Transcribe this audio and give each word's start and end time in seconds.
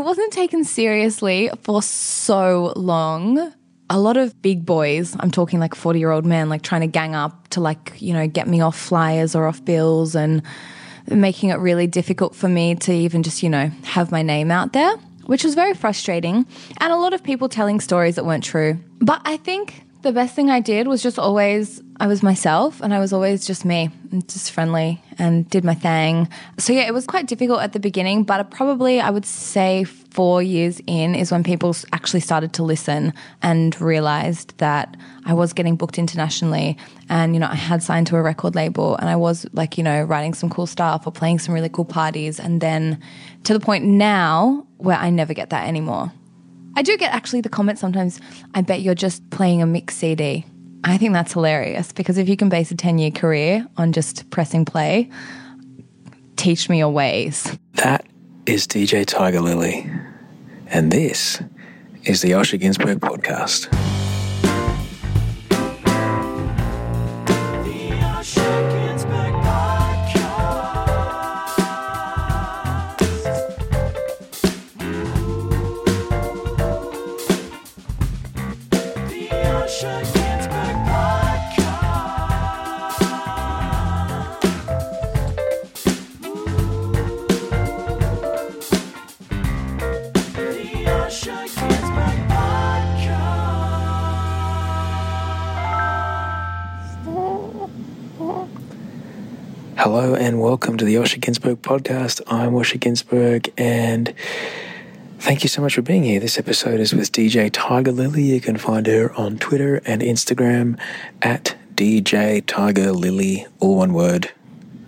wasn't 0.00 0.32
taken 0.32 0.64
seriously 0.64 1.50
for 1.62 1.82
so 1.82 2.72
long. 2.76 3.52
A 3.88 3.98
lot 3.98 4.16
of 4.16 4.40
big 4.40 4.64
boys, 4.64 5.16
I'm 5.18 5.30
talking 5.30 5.58
like 5.58 5.74
40 5.74 5.98
year 5.98 6.10
old 6.10 6.24
men, 6.24 6.48
like 6.48 6.62
trying 6.62 6.82
to 6.82 6.86
gang 6.86 7.14
up 7.14 7.48
to 7.48 7.60
like, 7.60 7.94
you 7.98 8.12
know, 8.12 8.26
get 8.28 8.46
me 8.46 8.60
off 8.60 8.78
flyers 8.78 9.34
or 9.34 9.46
off 9.46 9.64
bills 9.64 10.14
and 10.14 10.42
making 11.08 11.48
it 11.48 11.56
really 11.56 11.86
difficult 11.86 12.34
for 12.34 12.48
me 12.48 12.74
to 12.76 12.92
even 12.92 13.22
just, 13.22 13.42
you 13.42 13.50
know, 13.50 13.70
have 13.84 14.12
my 14.12 14.22
name 14.22 14.50
out 14.50 14.72
there, 14.72 14.96
which 15.26 15.42
was 15.42 15.54
very 15.54 15.74
frustrating. 15.74 16.46
And 16.78 16.92
a 16.92 16.96
lot 16.96 17.12
of 17.14 17.22
people 17.22 17.48
telling 17.48 17.80
stories 17.80 18.14
that 18.14 18.24
weren't 18.24 18.44
true. 18.44 18.78
But 19.00 19.22
I 19.24 19.36
think 19.38 19.84
the 20.02 20.12
best 20.12 20.34
thing 20.34 20.50
I 20.50 20.60
did 20.60 20.88
was 20.88 21.02
just 21.02 21.18
always, 21.18 21.82
I 21.98 22.06
was 22.06 22.22
myself 22.22 22.80
and 22.80 22.94
I 22.94 22.98
was 22.98 23.12
always 23.12 23.46
just 23.46 23.64
me, 23.64 23.90
and 24.10 24.26
just 24.28 24.50
friendly 24.50 25.02
and 25.18 25.48
did 25.50 25.64
my 25.64 25.74
thing. 25.74 26.28
So 26.58 26.72
yeah, 26.72 26.82
it 26.82 26.94
was 26.94 27.06
quite 27.06 27.26
difficult 27.26 27.60
at 27.60 27.72
the 27.72 27.80
beginning, 27.80 28.24
but 28.24 28.50
probably 28.50 29.00
I 29.00 29.10
would 29.10 29.26
say 29.26 29.84
four 29.84 30.42
years 30.42 30.80
in 30.86 31.14
is 31.14 31.30
when 31.30 31.44
people 31.44 31.76
actually 31.92 32.20
started 32.20 32.52
to 32.54 32.62
listen 32.62 33.12
and 33.42 33.78
realized 33.80 34.56
that 34.58 34.96
I 35.26 35.34
was 35.34 35.52
getting 35.52 35.76
booked 35.76 35.98
internationally 35.98 36.76
and, 37.08 37.34
you 37.34 37.40
know, 37.40 37.48
I 37.48 37.54
had 37.54 37.82
signed 37.82 38.06
to 38.08 38.16
a 38.16 38.22
record 38.22 38.54
label 38.54 38.96
and 38.96 39.08
I 39.08 39.16
was 39.16 39.46
like, 39.52 39.78
you 39.78 39.84
know, 39.84 40.02
writing 40.02 40.34
some 40.34 40.50
cool 40.50 40.66
stuff 40.66 41.06
or 41.06 41.12
playing 41.12 41.38
some 41.38 41.54
really 41.54 41.68
cool 41.68 41.84
parties. 41.84 42.40
And 42.40 42.60
then 42.60 43.00
to 43.44 43.52
the 43.52 43.60
point 43.60 43.84
now 43.84 44.66
where 44.78 44.96
I 44.96 45.10
never 45.10 45.34
get 45.34 45.50
that 45.50 45.68
anymore. 45.68 46.12
I 46.76 46.82
do 46.82 46.96
get 46.96 47.12
actually 47.12 47.40
the 47.40 47.48
comment 47.48 47.78
sometimes, 47.78 48.20
I 48.54 48.62
bet 48.62 48.82
you're 48.82 48.94
just 48.94 49.28
playing 49.30 49.62
a 49.62 49.66
mix 49.66 49.96
CD. 49.96 50.44
I 50.84 50.96
think 50.96 51.12
that's 51.12 51.32
hilarious 51.32 51.92
because 51.92 52.16
if 52.16 52.28
you 52.28 52.36
can 52.36 52.48
base 52.48 52.70
a 52.70 52.74
10 52.74 52.98
year 52.98 53.10
career 53.10 53.66
on 53.76 53.92
just 53.92 54.30
pressing 54.30 54.64
play, 54.64 55.10
teach 56.36 56.68
me 56.68 56.78
your 56.78 56.90
ways. 56.90 57.56
That 57.74 58.06
is 58.46 58.66
DJ 58.66 59.04
Tiger 59.04 59.40
Lily. 59.40 59.90
And 60.68 60.90
this 60.90 61.42
is 62.04 62.22
the 62.22 62.30
Osher 62.30 62.58
Günsberg 62.58 62.96
podcast. 62.96 63.68
Hello 99.92 100.14
and 100.14 100.40
welcome 100.40 100.76
to 100.76 100.84
the 100.84 100.94
Osher 100.94 101.18
Günsberg 101.18 101.56
podcast. 101.56 102.22
I'm 102.28 102.52
Osher 102.52 102.78
Günsberg 102.78 103.52
and 103.58 104.14
thank 105.18 105.42
you 105.42 105.48
so 105.48 105.60
much 105.60 105.74
for 105.74 105.82
being 105.82 106.04
here. 106.04 106.20
This 106.20 106.38
episode 106.38 106.78
is 106.78 106.94
with 106.94 107.10
DJ 107.10 107.50
Tiger 107.52 107.90
Lily. 107.90 108.22
You 108.22 108.40
can 108.40 108.56
find 108.56 108.86
her 108.86 109.12
on 109.14 109.38
Twitter 109.38 109.82
and 109.84 110.00
Instagram 110.00 110.78
at 111.22 111.56
DJ 111.74 112.40
Tiger 112.46 112.92
Lily, 112.92 113.48
all 113.58 113.78
one 113.78 113.92
word, 113.92 114.30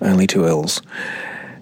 only 0.01 0.29
two 0.29 0.47
L's. 0.47 0.81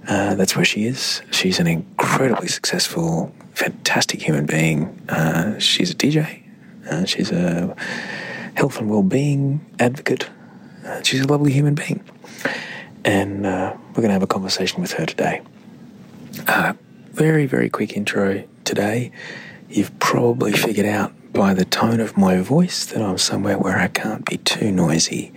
Uh, 0.06 0.34
that's 0.34 0.54
where 0.54 0.66
she 0.66 0.84
is. 0.84 1.22
She's 1.30 1.58
an 1.58 1.66
incredibly 1.66 2.48
successful, 2.48 3.34
fantastic 3.54 4.20
human 4.20 4.44
being. 4.44 4.84
Uh, 5.08 5.58
she's 5.58 5.90
a 5.92 5.94
DJ. 5.94 6.42
Uh, 6.90 7.06
she's 7.06 7.32
a 7.32 7.74
health 8.56 8.78
and 8.78 8.90
well-being 8.90 9.64
advocate. 9.78 10.28
Uh, 10.84 11.02
she's 11.02 11.22
a 11.22 11.26
lovely 11.26 11.52
human 11.52 11.74
being 11.74 12.04
and 13.04 13.46
uh, 13.46 13.76
we're 13.88 14.02
going 14.02 14.08
to 14.08 14.12
have 14.12 14.22
a 14.22 14.26
conversation 14.26 14.80
with 14.80 14.92
her 14.92 15.06
today. 15.06 15.40
Uh, 16.46 16.74
very, 17.12 17.46
very 17.46 17.68
quick 17.68 17.96
intro 17.96 18.44
today. 18.64 19.12
You've 19.68 19.96
probably 19.98 20.52
figured 20.52 20.86
out 20.86 21.12
by 21.32 21.54
the 21.54 21.64
tone 21.64 22.00
of 22.00 22.16
my 22.16 22.40
voice 22.40 22.84
that 22.86 23.02
I'm 23.02 23.18
somewhere 23.18 23.58
where 23.58 23.78
I 23.78 23.88
can't 23.88 24.24
be 24.24 24.38
too 24.38 24.72
noisy. 24.72 25.32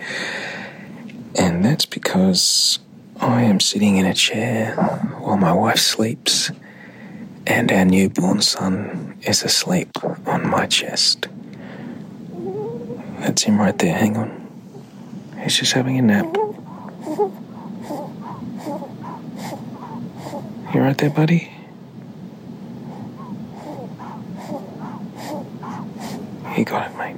And 1.35 1.63
that's 1.63 1.85
because 1.85 2.79
I 3.19 3.43
am 3.43 3.59
sitting 3.59 3.97
in 3.97 4.05
a 4.05 4.13
chair 4.13 4.75
while 5.19 5.37
my 5.37 5.53
wife 5.53 5.79
sleeps 5.79 6.51
and 7.45 7.71
our 7.71 7.85
newborn 7.85 8.41
son 8.41 9.17
is 9.21 9.43
asleep 9.43 9.89
on 10.25 10.47
my 10.47 10.65
chest. 10.65 11.27
That's 13.19 13.43
him 13.43 13.59
right 13.59 13.77
there. 13.77 13.95
Hang 13.95 14.17
on. 14.17 14.39
He's 15.41 15.57
just 15.57 15.73
having 15.73 15.97
a 15.97 16.01
nap. 16.01 16.35
You 20.73 20.81
right 20.81 20.97
there, 20.97 21.11
buddy? 21.11 21.51
He 26.53 26.63
got 26.63 26.89
it, 26.89 26.97
mate. 26.97 27.15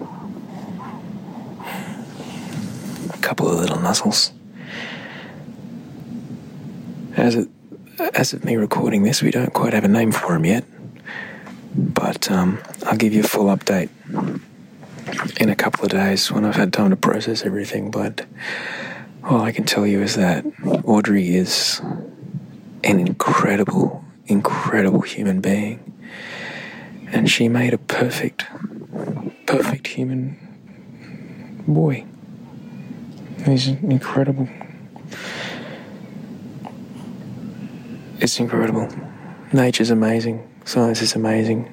A 3.13 3.17
couple 3.21 3.47
of 3.47 3.57
little 3.57 3.77
nuzzles. 3.77 4.31
As 7.15 7.35
it, 7.35 7.47
as 8.13 8.33
of 8.33 8.43
me 8.43 8.57
recording 8.57 9.03
this, 9.03 9.21
we 9.21 9.31
don't 9.31 9.53
quite 9.53 9.71
have 9.71 9.85
a 9.85 9.87
name 9.87 10.11
for 10.11 10.35
him 10.35 10.43
yet, 10.43 10.65
but 11.73 12.29
um, 12.29 12.59
I'll 12.85 12.97
give 12.97 13.13
you 13.13 13.21
a 13.21 13.27
full 13.27 13.45
update 13.45 13.89
in 15.39 15.49
a 15.49 15.55
couple 15.55 15.85
of 15.85 15.91
days 15.91 16.29
when 16.29 16.43
I've 16.43 16.57
had 16.57 16.73
time 16.73 16.89
to 16.89 16.97
process 16.97 17.45
everything. 17.45 17.89
But 17.89 18.25
all 19.23 19.39
I 19.39 19.53
can 19.53 19.63
tell 19.63 19.87
you 19.87 20.01
is 20.01 20.15
that 20.15 20.45
Audrey 20.83 21.35
is 21.35 21.81
an 22.85 22.99
incredible, 22.99 24.05
incredible 24.27 25.01
human 25.01 25.41
being. 25.41 25.91
And 27.07 27.29
she 27.29 27.49
made 27.49 27.73
a 27.73 27.77
perfect, 27.77 28.45
perfect 29.45 29.87
human 29.87 30.37
boy. 31.67 32.05
He's 33.45 33.67
incredible. 33.67 34.47
It's 38.19 38.39
incredible. 38.39 38.89
Nature's 39.51 39.89
amazing. 39.89 40.47
Science 40.65 41.01
is 41.01 41.15
amazing. 41.15 41.71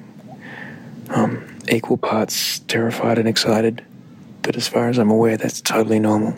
Um, 1.09 1.43
equal 1.69 1.97
parts 1.97 2.59
terrified 2.59 3.17
and 3.17 3.27
excited. 3.27 3.83
But 4.41 4.55
as 4.55 4.67
far 4.67 4.89
as 4.89 4.97
I'm 4.97 5.09
aware, 5.09 5.37
that's 5.37 5.61
totally 5.61 5.99
normal. 5.99 6.35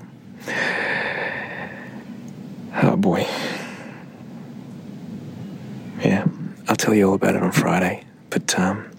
Oh 2.82 2.96
boy. 2.96 3.28
Yeah, 6.04 6.26
I'll 6.76 6.78
tell 6.78 6.94
you 6.94 7.08
all 7.08 7.14
about 7.14 7.36
it 7.36 7.42
on 7.42 7.54
Friday. 7.54 8.04
But 8.30 8.60
um, 8.60 8.92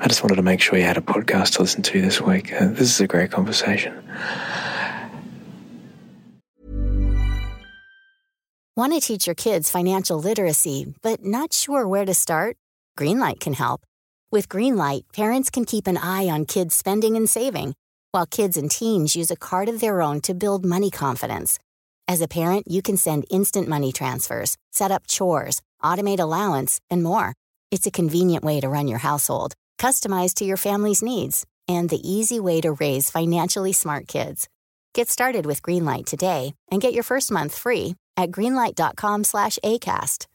I 0.00 0.08
just 0.08 0.24
wanted 0.24 0.34
to 0.34 0.42
make 0.42 0.60
sure 0.60 0.76
you 0.76 0.84
had 0.84 0.96
a 0.96 1.00
podcast 1.00 1.52
to 1.54 1.62
listen 1.62 1.80
to 1.82 2.00
this 2.02 2.20
week. 2.20 2.52
Uh, 2.52 2.66
this 2.70 2.90
is 2.90 3.00
a 3.00 3.06
great 3.06 3.30
conversation. 3.30 3.94
Want 8.76 8.94
to 8.94 9.00
teach 9.00 9.28
your 9.28 9.36
kids 9.36 9.70
financial 9.70 10.18
literacy, 10.18 10.92
but 11.02 11.24
not 11.24 11.52
sure 11.52 11.86
where 11.86 12.04
to 12.04 12.14
start? 12.14 12.56
Greenlight 12.98 13.38
can 13.38 13.52
help. 13.52 13.82
With 14.32 14.48
Greenlight, 14.48 15.02
parents 15.12 15.50
can 15.50 15.64
keep 15.64 15.86
an 15.86 15.96
eye 15.96 16.26
on 16.26 16.46
kids' 16.46 16.74
spending 16.74 17.16
and 17.16 17.30
saving, 17.30 17.76
while 18.10 18.26
kids 18.26 18.56
and 18.56 18.68
teens 18.68 19.14
use 19.14 19.30
a 19.30 19.36
card 19.36 19.68
of 19.68 19.78
their 19.78 20.02
own 20.02 20.20
to 20.22 20.34
build 20.34 20.64
money 20.64 20.90
confidence. 20.90 21.60
As 22.08 22.20
a 22.20 22.28
parent, 22.28 22.66
you 22.68 22.82
can 22.82 22.96
send 22.96 23.24
instant 23.30 23.68
money 23.68 23.92
transfers, 23.92 24.56
set 24.72 24.90
up 24.90 25.06
chores, 25.06 25.62
automate 25.84 26.18
allowance, 26.18 26.80
and 26.90 27.02
more. 27.02 27.34
It's 27.70 27.86
a 27.86 27.92
convenient 27.92 28.42
way 28.42 28.60
to 28.60 28.68
run 28.68 28.88
your 28.88 28.98
household, 28.98 29.54
customized 29.78 30.34
to 30.34 30.44
your 30.44 30.56
family's 30.56 31.02
needs, 31.02 31.44
and 31.68 31.88
the 31.90 32.00
easy 32.02 32.40
way 32.40 32.60
to 32.62 32.72
raise 32.72 33.10
financially 33.10 33.72
smart 33.72 34.08
kids. 34.08 34.48
Get 34.94 35.08
started 35.08 35.44
with 35.44 35.62
Greenlight 35.62 36.06
today 36.06 36.54
and 36.70 36.80
get 36.80 36.94
your 36.94 37.02
first 37.02 37.30
month 37.30 37.54
free 37.54 37.96
at 38.16 38.30
greenlight.com 38.30 39.24
slash 39.24 39.58
ACAST. 39.64 40.26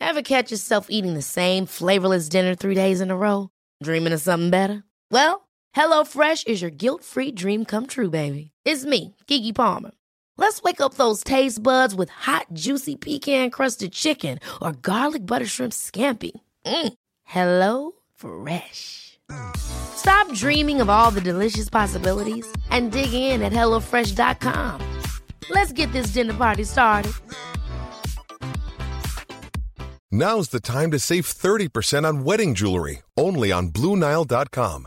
Ever 0.00 0.22
catch 0.22 0.50
yourself 0.50 0.86
eating 0.90 1.14
the 1.14 1.22
same 1.22 1.66
flavorless 1.66 2.28
dinner 2.28 2.54
three 2.54 2.74
days 2.74 3.00
in 3.00 3.10
a 3.10 3.16
row? 3.16 3.50
Dreaming 3.82 4.12
of 4.12 4.20
something 4.20 4.50
better? 4.50 4.84
Well, 5.10 5.48
HelloFresh 5.76 6.46
is 6.46 6.62
your 6.62 6.70
guilt-free 6.70 7.32
dream 7.32 7.64
come 7.64 7.86
true, 7.86 8.10
baby. 8.10 8.50
It's 8.64 8.84
me, 8.84 9.16
Keke 9.26 9.54
Palmer. 9.54 9.92
Let's 10.38 10.62
wake 10.62 10.80
up 10.80 10.94
those 10.94 11.22
taste 11.22 11.62
buds 11.62 11.94
with 11.94 12.10
hot, 12.10 12.46
juicy 12.52 12.96
pecan 12.96 13.50
crusted 13.50 13.92
chicken 13.92 14.38
or 14.62 14.72
garlic 14.72 15.26
butter 15.26 15.46
shrimp 15.46 15.72
scampi. 15.72 16.30
Mm. 16.64 16.92
Hello 17.24 17.92
Fresh. 18.14 19.18
Stop 19.56 20.32
dreaming 20.32 20.80
of 20.80 20.88
all 20.88 21.10
the 21.10 21.20
delicious 21.20 21.68
possibilities 21.68 22.46
and 22.70 22.92
dig 22.92 23.12
in 23.12 23.42
at 23.42 23.52
HelloFresh.com. 23.52 24.80
Let's 25.50 25.72
get 25.72 25.92
this 25.92 26.12
dinner 26.12 26.34
party 26.34 26.64
started. 26.64 27.12
Now's 30.10 30.48
the 30.48 30.60
time 30.60 30.90
to 30.92 30.98
save 30.98 31.26
30% 31.26 32.04
on 32.06 32.24
wedding 32.24 32.54
jewelry, 32.54 33.02
only 33.16 33.52
on 33.52 33.70
BlueNile.com. 33.70 34.86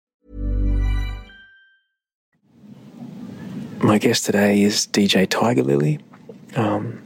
My 3.83 3.97
guest 3.97 4.25
today 4.25 4.61
is 4.61 4.85
DJ 4.85 5.27
Tiger 5.27 5.63
Lily. 5.63 5.97
Um, 6.55 7.01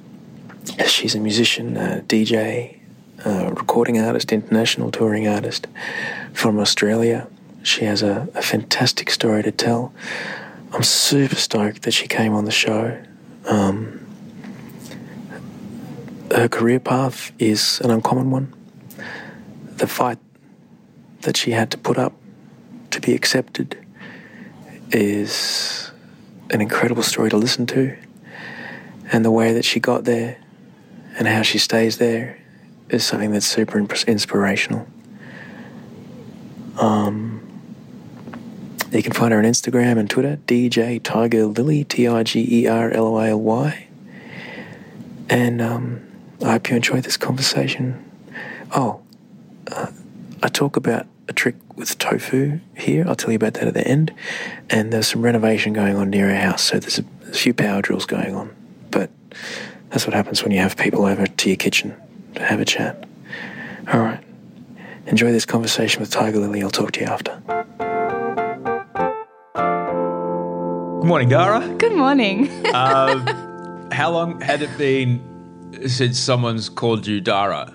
she's 0.86 1.16
a 1.16 1.20
musician, 1.20 1.78
a 1.78 2.04
DJ, 2.06 2.78
a 3.24 3.54
recording 3.54 3.98
artist, 3.98 4.34
international 4.34 4.92
touring 4.92 5.26
artist 5.26 5.68
from 6.34 6.60
Australia. 6.60 7.30
She 7.64 7.86
has 7.86 8.04
a, 8.04 8.28
a 8.36 8.42
fantastic 8.42 9.10
story 9.10 9.42
to 9.44 9.54
tell. 9.54 9.94
I'm 10.74 10.84
super 10.84 11.36
stoked 11.36 11.84
that 11.84 11.94
she 11.94 12.10
came 12.10 12.34
on 12.34 12.44
the 12.44 12.52
show. 12.52 13.02
Um, 13.46 14.06
her 16.30 16.50
career 16.50 16.82
path 16.82 17.32
is 17.40 17.80
an 17.86 17.90
uncommon 17.90 18.32
one. 18.32 18.54
The 19.78 19.88
fight 19.88 20.20
that 21.22 21.38
she 21.38 21.52
had 21.52 21.72
to 21.72 21.78
put 21.78 21.98
up 21.98 22.12
to 22.92 23.00
be 23.00 23.14
accepted 23.14 23.78
is 24.92 25.85
an 26.52 26.62
incredible 26.62 27.04
story 27.04 27.30
to 27.30 27.38
listen 27.38 27.66
to. 27.68 27.98
And 29.12 29.24
the 29.24 29.32
way 29.32 29.54
that 29.54 29.66
she 29.66 29.80
got 29.80 30.04
there 30.04 30.38
and 31.18 31.28
how 31.28 31.42
she 31.42 31.58
stays 31.58 31.98
there 31.98 32.40
is 32.90 33.04
something 33.04 33.32
that's 33.32 33.46
super 33.46 33.80
inspirational. 33.80 34.88
Um, 36.78 37.42
you 38.92 39.04
can 39.04 39.14
find 39.14 39.34
her 39.34 39.40
on 39.40 39.46
Instagram 39.46 39.98
and 39.98 40.10
Twitter, 40.10 40.40
DJ 40.48 41.02
Tiger 41.02 41.46
Lily, 41.46 41.84
T 41.84 42.08
I 42.08 42.24
G 42.24 42.64
E 42.64 42.68
R 42.68 42.92
L 42.92 43.08
O 43.08 43.16
I 43.16 43.30
L 43.30 43.40
Y. 43.40 43.88
And 45.30 45.62
um, 45.62 46.06
I 46.44 46.52
hope 46.52 46.70
you 46.70 46.76
enjoyed 46.76 47.04
this 47.04 47.18
conversation. 47.18 48.04
Oh, 48.72 49.02
uh, 49.72 49.92
I 50.44 50.48
talk 50.48 50.76
about 50.76 51.08
a 51.28 51.34
trick 51.34 51.56
with 51.76 51.98
tofu 51.98 52.60
here. 52.76 53.06
I'll 53.08 53.16
tell 53.16 53.32
you 53.32 53.36
about 53.36 53.56
that 53.56 53.68
at 53.68 53.74
the 53.74 53.88
end. 53.88 54.14
And 54.70 54.92
there's 54.92 55.08
some 55.08 55.22
renovation 55.22 55.74
going 55.74 55.96
on 55.96 56.10
near 56.10 56.30
our 56.30 56.36
house, 56.36 56.64
so 56.64 56.80
there's 56.80 57.00
a, 57.00 57.06
a 57.30 57.34
few 57.34 57.54
power 57.54 57.82
drills 57.82 58.06
going 58.06 58.36
on. 58.36 58.56
But 58.92 59.10
that's 59.90 60.06
what 60.06 60.14
happens 60.14 60.44
when 60.44 60.52
you 60.52 60.60
have 60.60 60.78
people 60.78 61.06
over 61.06 61.28
to 61.28 61.50
your 61.50 61.58
kitchen 61.58 61.96
to 62.36 62.44
have 62.44 62.60
a 62.60 62.66
chat. 62.66 63.08
All 63.92 64.00
right. 64.00 64.24
Enjoy 65.08 65.32
this 65.32 65.46
conversation 65.46 66.00
with 66.00 66.10
Tiger 66.10 66.40
Lily. 66.40 66.64
I'll 66.64 66.72
talk 66.72 66.92
to 66.94 67.02
you 67.02 67.06
after. 67.06 67.42
Good 71.02 71.08
morning, 71.08 71.30
Dara. 71.30 71.68
Good 71.78 71.94
morning. 71.94 72.50
Um, 72.74 73.92
how 73.92 74.12
long 74.12 74.42
had 74.42 74.64
it 74.64 74.76
been 74.78 75.22
since 75.88 76.18
someone's 76.18 76.68
called 76.68 77.06
you 77.06 77.22
Dara? 77.22 77.72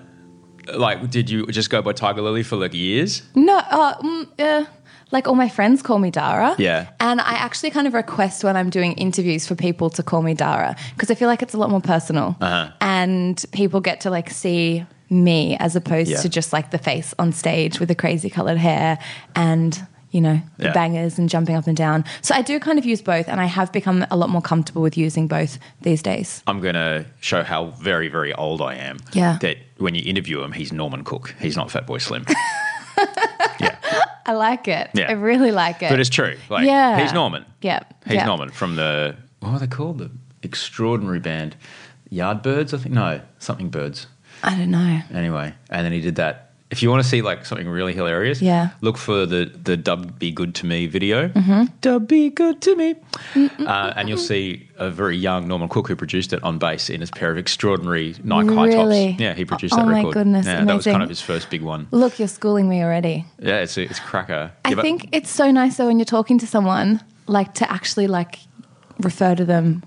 Like, 0.73 1.09
did 1.09 1.29
you 1.29 1.45
just 1.47 1.69
go 1.69 1.81
by 1.81 1.93
Tiger 1.93 2.21
Lily 2.21 2.43
for 2.43 2.55
like 2.55 2.73
years? 2.73 3.23
no, 3.35 3.57
uh, 3.57 3.97
mm, 3.97 4.27
uh, 4.39 4.65
like 5.11 5.27
all 5.27 5.35
my 5.35 5.49
friends 5.49 5.81
call 5.81 5.99
me 5.99 6.09
Dara. 6.11 6.55
Yeah. 6.57 6.89
And 6.99 7.19
I 7.19 7.33
actually 7.33 7.71
kind 7.71 7.85
of 7.87 7.93
request 7.93 8.43
when 8.43 8.55
I'm 8.55 8.69
doing 8.69 8.93
interviews 8.93 9.45
for 9.47 9.55
people 9.55 9.89
to 9.91 10.03
call 10.03 10.21
me 10.21 10.33
Dara 10.33 10.75
because 10.95 11.11
I 11.11 11.15
feel 11.15 11.27
like 11.27 11.41
it's 11.41 11.53
a 11.53 11.57
lot 11.57 11.69
more 11.69 11.81
personal. 11.81 12.37
Uh-huh. 12.39 12.71
And 12.79 13.43
people 13.51 13.81
get 13.81 14.01
to 14.01 14.09
like 14.09 14.29
see 14.29 14.85
me 15.09 15.57
as 15.59 15.75
opposed 15.75 16.09
Yeah. 16.11 16.21
to 16.21 16.29
just 16.29 16.53
like 16.53 16.71
the 16.71 16.77
face 16.77 17.13
on 17.19 17.33
stage 17.33 17.79
with 17.81 17.89
the 17.89 17.95
crazy 17.95 18.29
colored 18.29 18.57
hair 18.57 18.97
and 19.35 19.85
you 20.11 20.21
know 20.21 20.41
the 20.57 20.65
Yeah. 20.65 20.73
bangers 20.73 21.17
and 21.17 21.29
jumping 21.29 21.55
up 21.55 21.67
and 21.67 21.75
down. 21.77 22.03
So 22.21 22.35
I 22.35 22.41
do 22.41 22.59
kind 22.59 22.77
of 22.77 22.85
use 22.85 23.01
both, 23.01 23.27
and 23.29 23.39
I 23.41 23.45
have 23.45 23.71
become 23.71 24.05
a 24.11 24.15
lot 24.17 24.29
more 24.29 24.41
comfortable 24.41 24.81
with 24.81 24.97
using 24.97 25.27
both 25.27 25.57
these 25.81 26.01
days. 26.01 26.43
I'm 26.47 26.59
going 26.61 26.75
to 26.75 27.05
show 27.21 27.43
how 27.43 27.67
very, 27.81 28.07
very 28.09 28.33
old 28.33 28.61
I 28.61 28.75
am. 28.75 28.97
Yeah. 29.13 29.37
That 29.41 29.57
when 29.77 29.95
you 29.95 30.01
interview 30.05 30.41
him, 30.41 30.51
he's 30.51 30.71
Norman 30.73 31.03
Cook. 31.03 31.33
He's 31.39 31.55
not 31.57 31.69
Fatboy 31.69 32.01
Slim. 32.01 32.25
yeah. 33.59 33.77
I 34.25 34.33
like 34.33 34.67
it. 34.67 34.89
Yeah. 34.93 35.07
I 35.09 35.13
really 35.13 35.51
like 35.51 35.81
it. 35.81 35.89
But 35.89 35.99
it's 35.99 36.09
true. 36.09 36.35
Like, 36.49 36.65
Yeah. 36.65 37.01
he's 37.01 37.13
Norman. 37.13 37.45
Yeah. 37.61 37.79
He's 38.05 38.15
Yeah. 38.15 38.25
Norman 38.25 38.49
from 38.51 38.75
the, 38.75 39.15
what 39.39 39.49
are 39.53 39.59
they 39.59 39.67
called? 39.67 39.97
The 39.99 40.11
extraordinary 40.43 41.19
band. 41.19 41.55
Yardbirds, 42.11 42.73
I 42.73 42.77
think? 42.77 42.93
No, 42.93 43.21
something 43.39 43.69
birds. 43.69 44.07
I 44.43 44.55
don't 44.57 44.71
know. 44.71 45.01
Anyway, 45.13 45.53
and 45.69 45.85
then 45.85 45.91
he 45.93 46.01
did 46.01 46.15
that. 46.15 46.50
If 46.71 46.81
you 46.81 46.89
want 46.89 47.03
to 47.03 47.07
see 47.09 47.21
like 47.21 47.45
something 47.45 47.67
really 47.67 47.93
hilarious, 47.93 48.41
Yeah. 48.41 48.69
look 48.79 48.97
for 48.97 49.25
the 49.25 49.51
the 49.63 49.75
Dub 49.75 50.17
Be 50.17 50.31
Good 50.31 50.55
to 50.55 50.65
Me 50.65 50.87
video. 50.87 51.27
Mm-hmm. 51.27 51.65
Dub 51.81 52.07
Be 52.07 52.29
Good 52.29 52.61
to 52.61 52.75
Me, 52.77 52.95
uh, 53.67 53.93
and 53.97 54.07
you'll 54.07 54.17
see 54.17 54.69
a 54.77 54.89
very 54.89 55.17
young 55.17 55.47
Norman 55.49 55.67
Cook 55.67 55.89
who 55.89 55.95
produced 55.97 56.31
it 56.31 56.41
on 56.43 56.57
bass 56.59 56.89
in 56.89 57.01
his 57.01 57.11
pair 57.11 57.29
of 57.29 57.37
extraordinary 57.37 58.15
Nike 58.23 58.55
high 58.55 58.69
tops. 58.71 59.19
Yeah, 59.19 59.33
he 59.33 59.43
produced 59.43 59.73
Oh 59.73 59.77
that 59.83 59.87
record. 59.87 59.99
Oh 59.99 60.07
my 60.07 60.13
goodness, 60.13 60.45
yeah, 60.45 60.63
that 60.63 60.73
was 60.75 60.85
kind 60.85 61.03
of 61.03 61.09
his 61.09 61.21
first 61.21 61.49
big 61.49 61.61
one. 61.61 61.87
Look, 61.91 62.17
you're 62.19 62.27
schooling 62.29 62.69
me 62.69 62.81
already. 62.81 63.25
Yeah, 63.39 63.57
it's 63.57 63.77
it's 63.77 63.99
cracker. 63.99 64.51
I 64.63 64.69
Yeah, 64.69 64.81
think 64.81 65.09
it's 65.11 65.29
so 65.29 65.51
nice 65.51 65.75
though 65.77 65.87
when 65.87 65.99
you're 65.99 66.05
talking 66.05 66.39
to 66.39 66.47
someone, 66.47 67.01
like 67.27 67.53
to 67.55 67.69
actually 67.69 68.07
like 68.07 68.39
refer 68.99 69.35
to 69.35 69.43
them 69.45 69.83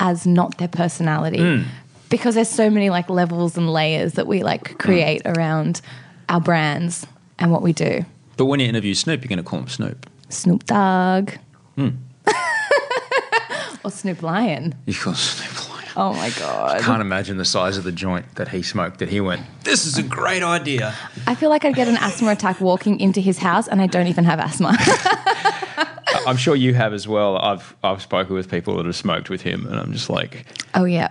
as 0.00 0.26
not 0.26 0.58
their 0.58 0.68
personality. 0.68 1.38
Mm. 1.38 1.64
Because 2.12 2.34
there's 2.34 2.50
so 2.50 2.68
many 2.68 2.90
like 2.90 3.08
levels 3.08 3.56
and 3.56 3.72
layers 3.72 4.12
that 4.12 4.26
we 4.26 4.42
like 4.42 4.78
create 4.78 5.22
around 5.24 5.80
our 6.28 6.42
brands 6.42 7.06
and 7.38 7.50
what 7.50 7.62
we 7.62 7.72
do. 7.72 8.04
But 8.36 8.44
when 8.44 8.60
you 8.60 8.66
interview 8.66 8.92
Snoop, 8.92 9.22
you're 9.22 9.30
going 9.30 9.38
to 9.38 9.42
call 9.42 9.60
him 9.60 9.68
Snoop. 9.68 10.10
Snoop 10.28 10.64
Dogg. 10.66 11.30
Hmm. 11.76 11.88
or 13.84 13.90
Snoop 13.90 14.22
Lion. 14.22 14.74
You 14.84 14.94
call 14.94 15.14
Snoop 15.14 15.70
Lion. 15.70 15.88
Oh 15.96 16.12
my 16.12 16.28
God. 16.38 16.76
I 16.76 16.80
can't 16.80 17.00
imagine 17.00 17.38
the 17.38 17.46
size 17.46 17.78
of 17.78 17.84
the 17.84 17.92
joint 17.92 18.34
that 18.34 18.48
he 18.48 18.60
smoked. 18.60 18.98
That 18.98 19.08
he 19.08 19.22
went. 19.22 19.46
This 19.64 19.86
is 19.86 19.96
a 19.96 20.02
great 20.02 20.42
idea. 20.42 20.94
I 21.26 21.34
feel 21.34 21.48
like 21.48 21.64
I'd 21.64 21.74
get 21.74 21.88
an 21.88 21.96
asthma 21.96 22.32
attack 22.32 22.60
walking 22.60 23.00
into 23.00 23.22
his 23.22 23.38
house 23.38 23.68
and 23.68 23.80
I 23.80 23.86
don't 23.86 24.06
even 24.06 24.24
have 24.24 24.38
asthma. 24.38 24.76
I'm 26.26 26.36
sure 26.36 26.54
you 26.54 26.74
have 26.74 26.92
as 26.92 27.08
well. 27.08 27.38
I've 27.38 27.74
I've 27.82 28.02
spoken 28.02 28.34
with 28.34 28.50
people 28.50 28.76
that 28.76 28.86
have 28.86 28.96
smoked 28.96 29.30
with 29.30 29.42
him, 29.42 29.66
and 29.66 29.78
I'm 29.78 29.92
just 29.92 30.10
like, 30.10 30.46
oh 30.74 30.84
yeah. 30.84 31.08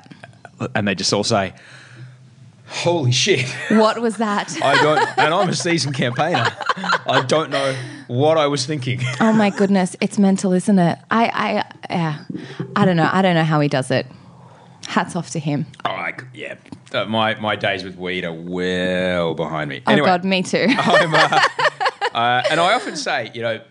And 0.75 0.88
they 0.88 0.96
just 0.96 1.12
all 1.13 1.24
say, 1.24 1.53
"Holy 2.68 3.12
shit!" 3.12 3.50
What 3.70 4.01
was 4.01 4.18
that? 4.18 4.56
I 4.63 4.82
don't, 4.82 5.18
and 5.18 5.34
I'm 5.34 5.50
a 5.50 5.53
seasoned 5.53 5.96
campaigner. 5.96 6.48
I 7.08 7.24
don't 7.27 7.50
know 7.50 7.75
what 8.08 8.38
I 8.38 8.48
was 8.48 8.65
thinking. 8.65 9.01
Oh 9.20 9.34
my 9.34 9.50
goodness, 9.50 9.96
it's 10.01 10.18
mental, 10.18 10.51
isn't 10.53 10.80
it? 10.80 10.98
I, 11.10 11.25
I, 11.27 11.74
yeah, 11.89 12.25
I 12.75 12.86
don't 12.86 12.98
know. 12.98 13.10
I 13.12 13.22
don't 13.22 13.36
know 13.36 13.44
how 13.44 13.60
he 13.60 13.68
does 13.68 13.91
it. 13.91 14.06
Hats 14.88 15.15
off 15.15 15.30
to 15.32 15.39
him. 15.39 15.65
Oh, 15.86 15.89
I, 15.91 16.13
yeah, 16.34 16.56
uh, 16.94 17.06
my 17.06 17.36
my 17.36 17.56
days 17.56 17.84
with 17.84 17.96
weed 17.98 18.25
are 18.25 18.34
well 18.34 19.34
behind 19.36 19.70
me. 19.70 19.82
Oh 19.88 19.91
Anyway, 19.91 20.08
God, 20.08 20.25
me 20.25 20.44
too. 20.44 20.65
I'm, 20.70 21.13
uh, 21.13 21.39
uh, 22.13 22.44
and 22.50 22.60
I 22.60 22.74
often 22.74 22.96
say, 22.98 23.32
you 23.34 23.41
know, 23.41 23.62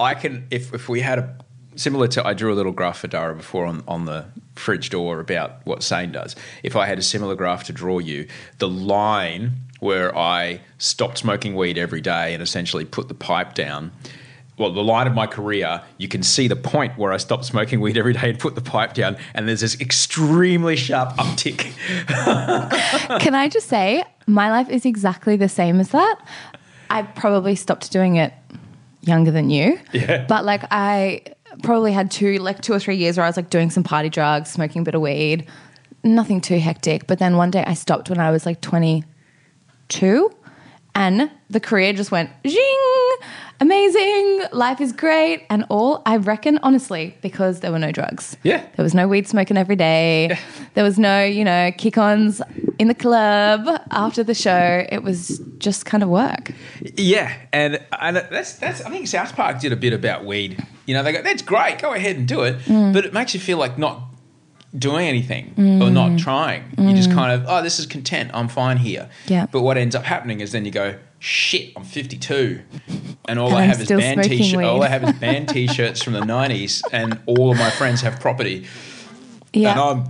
I 0.00 0.14
can 0.14 0.46
if 0.50 0.72
if 0.72 0.88
we 0.88 1.00
had 1.00 1.18
a 1.18 1.36
similar 1.76 2.06
to 2.08 2.26
I 2.26 2.34
drew 2.34 2.52
a 2.52 2.56
little 2.56 2.72
graph 2.72 2.98
for 3.00 3.08
Dara 3.08 3.34
before 3.34 3.66
on 3.66 3.82
on 3.86 4.04
the 4.06 4.26
fridge 4.56 4.90
door 4.90 5.20
about 5.20 5.64
what 5.64 5.82
Sane 5.82 6.12
does. 6.12 6.36
If 6.62 6.76
I 6.76 6.86
had 6.86 6.98
a 6.98 7.02
similar 7.02 7.34
graph 7.34 7.64
to 7.64 7.72
draw 7.72 7.98
you, 7.98 8.26
the 8.58 8.68
line 8.68 9.52
where 9.80 10.16
I 10.16 10.60
stopped 10.78 11.18
smoking 11.18 11.54
weed 11.54 11.76
every 11.76 12.00
day 12.00 12.32
and 12.32 12.42
essentially 12.42 12.84
put 12.84 13.08
the 13.08 13.14
pipe 13.14 13.54
down. 13.54 13.92
Well, 14.56 14.72
the 14.72 14.84
line 14.84 15.08
of 15.08 15.14
my 15.14 15.26
career, 15.26 15.82
you 15.98 16.06
can 16.06 16.22
see 16.22 16.46
the 16.46 16.56
point 16.56 16.96
where 16.96 17.12
I 17.12 17.16
stopped 17.16 17.44
smoking 17.44 17.80
weed 17.80 17.98
every 17.98 18.12
day 18.12 18.30
and 18.30 18.38
put 18.38 18.54
the 18.54 18.60
pipe 18.60 18.94
down, 18.94 19.16
and 19.34 19.48
there's 19.48 19.60
this 19.60 19.80
extremely 19.80 20.76
sharp 20.76 21.10
uptick. 21.16 21.74
Can 23.20 23.34
I 23.34 23.48
just 23.48 23.66
say, 23.68 24.04
my 24.28 24.50
life 24.50 24.70
is 24.70 24.86
exactly 24.86 25.36
the 25.36 25.48
same 25.48 25.80
as 25.80 25.88
that. 25.90 26.20
I 26.88 27.02
probably 27.02 27.56
stopped 27.56 27.90
doing 27.90 28.14
it 28.16 28.32
younger 29.02 29.32
than 29.32 29.50
you. 29.50 29.80
Yeah. 29.92 30.24
But 30.28 30.44
like, 30.44 30.62
I 30.70 31.22
probably 31.62 31.92
had 31.92 32.10
two, 32.10 32.38
like 32.38 32.60
two 32.60 32.72
or 32.72 32.78
three 32.78 32.96
years 32.96 33.16
where 33.16 33.24
I 33.24 33.28
was 33.28 33.36
like 33.36 33.50
doing 33.50 33.70
some 33.70 33.82
party 33.82 34.08
drugs, 34.08 34.50
smoking 34.50 34.82
a 34.82 34.84
bit 34.84 34.94
of 34.94 35.00
weed, 35.00 35.46
nothing 36.02 36.40
too 36.40 36.58
hectic. 36.58 37.06
But 37.06 37.18
then 37.18 37.36
one 37.36 37.50
day 37.50 37.64
I 37.66 37.74
stopped 37.74 38.10
when 38.10 38.18
I 38.18 38.30
was 38.30 38.46
like 38.46 38.60
22 38.60 40.30
and 40.94 41.30
the 41.50 41.60
career 41.60 41.92
just 41.92 42.10
went 42.10 42.30
zing. 42.46 43.10
amazing, 43.60 44.42
life 44.52 44.80
is 44.80 44.92
great, 44.92 45.44
and 45.50 45.64
all. 45.68 46.02
I 46.06 46.16
reckon, 46.16 46.58
honestly, 46.62 47.16
because 47.22 47.60
there 47.60 47.72
were 47.72 47.78
no 47.78 47.92
drugs. 47.92 48.36
Yeah. 48.42 48.64
There 48.76 48.82
was 48.82 48.94
no 48.94 49.08
weed 49.08 49.26
smoking 49.28 49.56
every 49.56 49.76
day. 49.76 50.38
There 50.74 50.84
was 50.84 50.98
no, 50.98 51.24
you 51.24 51.44
know, 51.44 51.70
kick 51.76 51.96
ons 51.98 52.42
in 52.78 52.88
the 52.88 52.94
club 52.94 53.68
after 53.90 54.24
the 54.24 54.34
show. 54.34 54.84
It 54.90 55.02
was 55.02 55.40
just 55.58 55.86
kind 55.86 56.02
of 56.02 56.08
work. 56.08 56.50
Yeah, 56.96 57.32
and 57.52 57.78
and 58.00 58.16
that's 58.16 58.54
that's. 58.54 58.80
I 58.82 58.90
think 58.90 59.06
South 59.08 59.34
Park 59.36 59.60
did 59.60 59.72
a 59.72 59.76
bit 59.76 59.92
about 59.92 60.24
weed. 60.24 60.62
You 60.86 60.94
know, 60.94 61.02
they 61.02 61.12
go, 61.12 61.22
"That's 61.22 61.42
great, 61.42 61.78
go 61.78 61.94
ahead 61.94 62.16
and 62.16 62.28
do 62.28 62.42
it," 62.42 62.58
Mm. 62.66 62.92
but 62.92 63.04
it 63.06 63.12
makes 63.14 63.34
you 63.34 63.40
feel 63.40 63.58
like 63.58 63.78
not 63.78 64.02
doing 64.76 65.06
anything 65.06 65.54
or 65.82 65.90
not 65.90 66.18
trying. 66.18 66.64
You 66.78 66.94
just 66.94 67.10
kind 67.12 67.32
of, 67.32 67.44
"Oh, 67.48 67.62
this 67.62 67.78
is 67.78 67.86
content. 67.86 68.30
I'm 68.34 68.48
fine 68.48 68.76
here." 68.78 69.08
Mm. 69.26 69.30
Yeah. 69.30 69.46
But 69.50 69.62
what 69.62 69.76
ends 69.76 69.94
up 69.94 70.04
happening 70.04 70.40
is 70.40 70.52
then 70.52 70.64
you 70.64 70.70
go, 70.70 70.96
"Shit, 71.18 71.72
I'm 71.76 71.84
52, 71.84 72.60
and 73.28 73.38
all 73.38 73.48
And 73.48 73.56
I 73.58 73.62
have 73.62 73.80
is 73.80 73.88
band 73.88 74.22
t-shirt. 74.24 74.64
All. 74.64 74.82
I 74.82 74.88
have 74.88 75.04
is 75.04 75.12
band 75.20 75.48
t-shirts 75.48 76.02
from 76.02 76.12
the 76.14 76.20
90s, 76.20 76.82
and 76.92 77.18
all 77.26 77.50
of 77.52 77.58
my 77.58 77.70
friends 77.70 78.00
have 78.02 78.18
property, 78.20 78.64
Yeah. 79.52 79.70
and 79.72 79.80
I 79.80 80.06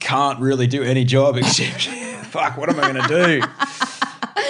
can't 0.00 0.40
really 0.40 0.66
do 0.66 0.82
any 0.82 1.04
job 1.04 1.36
except, 1.36 1.82
fuck, 2.26 2.56
what 2.56 2.68
am 2.68 2.80
I 2.80 2.92
going 2.92 3.02
to 3.06 3.08
do? 3.08 3.42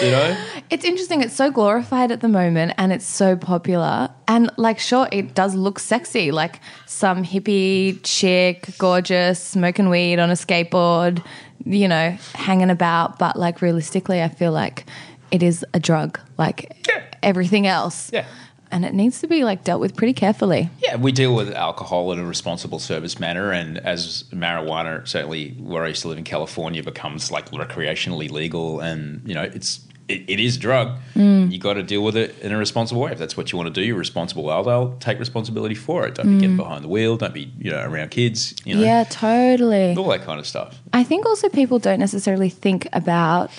You 0.03 0.11
know. 0.11 0.45
It's 0.71 0.85
interesting. 0.85 1.23
It's 1.23 1.35
so 1.35 1.51
glorified 1.51 2.11
at 2.13 2.21
the 2.21 2.29
moment 2.29 2.75
and 2.79 2.93
it's 2.93 3.07
so 3.07 3.37
popular. 3.37 4.09
And, 4.29 4.51
like, 4.57 4.79
sure, 4.79 5.09
it 5.11 5.35
does 5.35 5.55
look 5.55 5.79
sexy. 5.79 6.31
Like, 6.31 6.61
some 6.87 7.25
hippie 7.25 7.99
chick, 8.03 8.69
gorgeous, 8.79 9.43
smoking 9.43 9.89
weed 9.89 10.19
on 10.19 10.31
a 10.31 10.35
skateboard, 10.35 11.25
you 11.65 11.89
know, 11.89 12.17
hanging 12.35 12.71
about. 12.71 13.19
But, 13.19 13.37
like, 13.37 13.61
realistically, 13.63 14.23
I 14.23 14.29
feel 14.29 14.53
like 14.53 14.87
it 15.31 15.43
is 15.43 15.65
a 15.75 15.81
drug, 15.81 16.19
like 16.39 16.87
Yeah. 16.89 17.03
everything 17.23 17.67
else. 17.67 18.11
Yeah. 18.13 18.25
And 18.73 18.85
it 18.85 18.95
needs 18.95 19.21
to 19.21 19.27
be, 19.27 19.43
like, 19.43 19.65
dealt 19.65 19.81
with 19.81 19.97
pretty 19.97 20.13
carefully. 20.13 20.71
Yeah, 20.81 20.95
we 20.95 21.11
deal 21.11 21.35
with 21.35 21.53
alcohol 21.53 22.13
in 22.13 22.21
a 22.21 22.25
responsible 22.25 22.79
service 22.79 23.19
manner, 23.19 23.51
and 23.51 23.79
as 23.79 24.23
marijuana, 24.33 25.07
certainly 25.09 25.57
where 25.59 25.83
I 25.83 25.89
used 25.89 26.03
to 26.03 26.09
live 26.09 26.19
in 26.19 26.25
California, 26.25 26.81
becomes 26.85 27.33
like 27.33 27.51
recreationally 27.51 28.31
legal, 28.31 28.79
and 28.79 29.23
you 29.27 29.35
know, 29.35 29.43
it's 29.43 29.81
it, 30.11 30.25
it 30.27 30.41
is 30.41 30.59
drug. 30.59 30.99
Mm. 31.15 31.53
You 31.53 31.59
got 31.59 31.75
to 31.75 31.83
deal 31.83 32.03
with 32.03 32.17
it 32.17 32.39
in 32.41 32.53
a 32.53 32.59
responsible 32.59 33.01
way. 33.03 33.13
If 33.13 33.19
that's 33.19 33.37
what 33.37 33.53
you 33.53 33.59
want 33.59 33.73
to 33.73 33.81
do, 33.81 33.87
you're 33.87 33.97
responsible. 33.97 34.43
Well, 34.43 34.63
they'll 34.63 34.97
take 34.99 35.19
responsibility 35.19 35.75
for 35.75 36.07
it. 36.07 36.17
Don't 36.17 36.27
be 36.27 36.41
getting 36.41 36.55
mm. 36.55 36.59
behind 36.59 36.85
the 36.85 36.89
wheel. 36.89 37.17
Don't 37.17 37.35
be 37.35 37.53
you 37.59 37.71
know 37.71 37.83
around 37.83 38.11
kids. 38.11 38.55
You 38.65 38.75
know, 38.75 38.83
Yeah, 38.83 39.05
totally. 39.05 39.95
all 39.97 40.09
that 40.09 40.23
kind 40.23 40.41
of 40.41 40.47
stuff. 40.47 40.79
I 40.93 41.05
think 41.05 41.27
also 41.27 41.49
people 41.49 41.79
don't 41.79 42.01
necessarily 42.01 42.51
think 42.51 42.89
about 42.93 43.51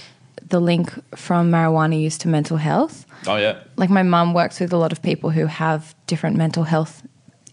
the 0.48 0.60
link 0.60 0.92
from 1.16 1.50
marijuana 1.50 2.00
use 2.00 2.18
to 2.20 2.28
mental 2.28 2.58
health. 2.58 3.06
Oh 3.28 3.38
yeah, 3.38 3.60
like 3.78 3.90
my 3.90 4.04
mum 4.04 4.34
works 4.34 4.60
with 4.60 4.74
a 4.74 4.78
lot 4.78 4.92
of 4.92 5.02
people 5.02 5.30
who 5.30 5.46
have 5.46 5.96
different 6.08 6.36
mental 6.36 6.64
health 6.64 7.04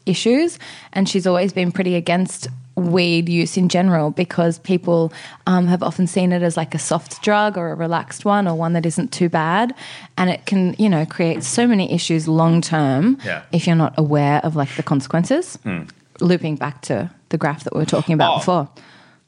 issues 0.06 0.58
and 0.94 1.06
she's 1.06 1.26
always 1.26 1.52
been 1.52 1.70
pretty 1.70 1.94
against 1.94 2.48
weed 2.78 3.28
use 3.28 3.56
in 3.56 3.68
general 3.68 4.10
because 4.10 4.58
people 4.60 5.12
um, 5.46 5.66
have 5.66 5.82
often 5.82 6.06
seen 6.06 6.32
it 6.32 6.42
as 6.42 6.56
like 6.56 6.74
a 6.74 6.78
soft 6.78 7.20
drug 7.22 7.58
or 7.58 7.70
a 7.70 7.74
relaxed 7.74 8.24
one 8.24 8.46
or 8.48 8.54
one 8.54 8.72
that 8.72 8.86
isn't 8.86 9.12
too 9.12 9.28
bad 9.28 9.74
and 10.16 10.30
it 10.30 10.46
can 10.46 10.74
you 10.78 10.88
know 10.88 11.04
create 11.04 11.42
so 11.42 11.66
many 11.66 11.92
issues 11.92 12.26
long 12.28 12.60
term 12.60 13.18
Yeah. 13.24 13.42
if 13.52 13.66
you're 13.66 13.76
not 13.76 13.94
aware 13.98 14.40
of 14.44 14.56
like 14.56 14.74
the 14.76 14.82
consequences 14.82 15.58
looping 16.20 16.56
back 16.56 16.82
to 16.82 17.10
the 17.28 17.36
graph 17.38 17.64
that 17.64 17.74
we 17.74 17.80
were 17.80 17.86
talking 17.86 18.14
about 18.14 18.34
Oh. 18.34 18.38
before 18.38 18.68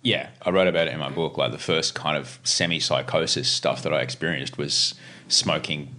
yeah. 0.02 0.28
I 0.46 0.48
wrote 0.50 0.66
about 0.66 0.86
it 0.88 0.94
in 0.94 0.98
my 0.98 1.10
book. 1.10 1.36
Like 1.36 1.52
the 1.52 1.58
first 1.58 1.94
kind 1.94 2.16
of 2.16 2.38
semi-psychosis 2.42 3.46
stuff 3.46 3.82
that 3.82 3.92
I 3.92 4.00
experienced 4.00 4.56
was 4.56 4.94
smoking 5.28 5.94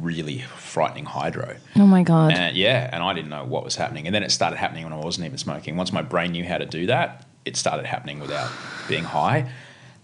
really 0.00 0.38
frightening 0.56 1.04
hydro. 1.04 1.56
oh 1.76 1.86
my 1.86 2.02
god 2.02 2.32
And 2.32 2.56
yeah, 2.56 2.88
and 2.92 3.02
I 3.02 3.12
didn't 3.14 3.30
know 3.30 3.44
what 3.44 3.64
was 3.64 3.76
happening. 3.76 4.06
And 4.06 4.14
then 4.14 4.22
it 4.22 4.30
started 4.30 4.56
happening 4.56 4.84
when 4.84 4.92
I 4.92 4.96
wasn't 4.96 5.26
even 5.26 5.38
smoking. 5.38 5.76
Once 5.76 5.92
my 5.92 6.02
brain 6.02 6.32
knew 6.32 6.44
how 6.44 6.58
to 6.58 6.66
do 6.66 6.86
that, 6.86 7.26
it 7.44 7.56
started 7.56 7.86
happening 7.86 8.20
without 8.20 8.50
being 8.88 9.04
high. 9.04 9.50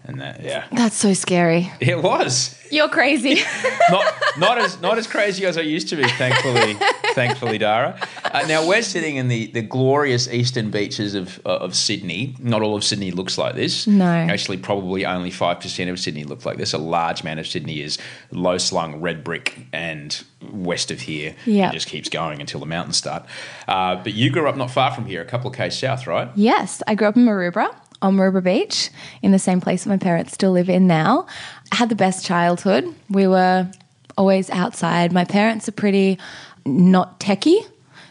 And 0.07 0.21
that, 0.21 0.43
yeah, 0.43 0.65
that's 0.71 0.95
so 0.95 1.13
scary 1.13 1.71
it 1.79 2.01
was 2.01 2.55
you're 2.71 2.89
crazy 2.89 3.41
not 3.89 4.13
not 4.37 4.57
as 4.57 4.79
not 4.81 4.97
as 4.97 5.07
crazy 5.07 5.45
as 5.45 5.57
I 5.57 5.61
used 5.61 5.89
to 5.89 5.95
be. 5.95 6.03
Thankfully, 6.03 6.75
thankfully, 7.13 7.57
Dara. 7.57 7.99
Uh, 8.23 8.43
now 8.47 8.67
we're 8.67 8.81
sitting 8.81 9.15
in 9.17 9.27
the, 9.27 9.47
the 9.47 9.61
glorious 9.61 10.27
eastern 10.27 10.71
beaches 10.71 11.15
of 11.15 11.39
uh, 11.45 11.57
of 11.57 11.75
Sydney. 11.75 12.35
Not 12.39 12.61
all 12.61 12.75
of 12.75 12.83
Sydney 12.83 13.11
looks 13.11 13.37
like 13.37 13.55
this. 13.55 13.87
No. 13.87 14.05
actually, 14.05 14.57
probably 14.57 15.05
only 15.05 15.31
five 15.31 15.59
percent 15.59 15.89
of 15.89 15.99
Sydney 15.99 16.23
looks 16.23 16.45
like 16.45 16.57
this. 16.57 16.73
A 16.73 16.77
large 16.77 17.21
amount 17.21 17.39
of 17.39 17.47
Sydney 17.47 17.81
is 17.81 17.97
low 18.31 18.57
slung 18.57 18.99
red 19.01 19.23
brick, 19.23 19.57
and 19.73 20.23
west 20.51 20.91
of 20.91 21.01
here, 21.01 21.35
Yeah. 21.45 21.69
it 21.69 21.73
just 21.73 21.87
keeps 21.87 22.09
going 22.09 22.41
until 22.41 22.59
the 22.59 22.65
mountains 22.65 22.97
start. 22.97 23.25
Uh, 23.67 23.95
but 23.95 24.13
you 24.13 24.29
grew 24.29 24.47
up 24.47 24.55
not 24.57 24.69
far 24.71 24.91
from 24.91 25.05
here, 25.05 25.21
a 25.21 25.25
couple 25.25 25.49
of 25.49 25.55
k's 25.55 25.77
south, 25.77 26.05
right? 26.07 26.29
Yes, 26.35 26.81
I 26.87 26.95
grew 26.95 27.07
up 27.07 27.15
in 27.15 27.25
Maroubra 27.25 27.73
on 28.01 28.15
Maroubra 28.15 28.43
Beach 28.43 28.89
in 29.21 29.31
the 29.31 29.39
same 29.39 29.61
place 29.61 29.83
that 29.83 29.89
my 29.89 29.97
parents 29.97 30.33
still 30.33 30.51
live 30.51 30.69
in 30.69 30.87
now. 30.87 31.27
I 31.71 31.75
had 31.75 31.89
the 31.89 31.95
best 31.95 32.25
childhood. 32.25 32.93
We 33.09 33.27
were 33.27 33.69
always 34.17 34.49
outside. 34.49 35.11
My 35.11 35.25
parents 35.25 35.67
are 35.67 35.73
pretty 35.73 36.17
not 36.65 37.19
techie. 37.19 37.65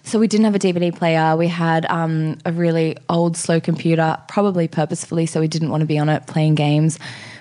So 0.06 0.18
we 0.18 0.28
didn't 0.28 0.44
have 0.44 0.54
a 0.54 0.58
DVD 0.58 0.94
player. 0.94 1.34
We 1.34 1.48
had 1.48 1.86
um, 1.86 2.36
a 2.44 2.52
really 2.52 2.96
old, 3.08 3.38
slow 3.38 3.58
computer, 3.58 4.18
probably 4.28 4.68
purposefully, 4.68 5.24
so 5.24 5.40
we 5.40 5.48
didn't 5.48 5.70
want 5.70 5.80
to 5.80 5.86
be 5.86 5.98
on 5.98 6.10
it 6.10 6.26
playing 6.26 6.56
games. 6.56 6.98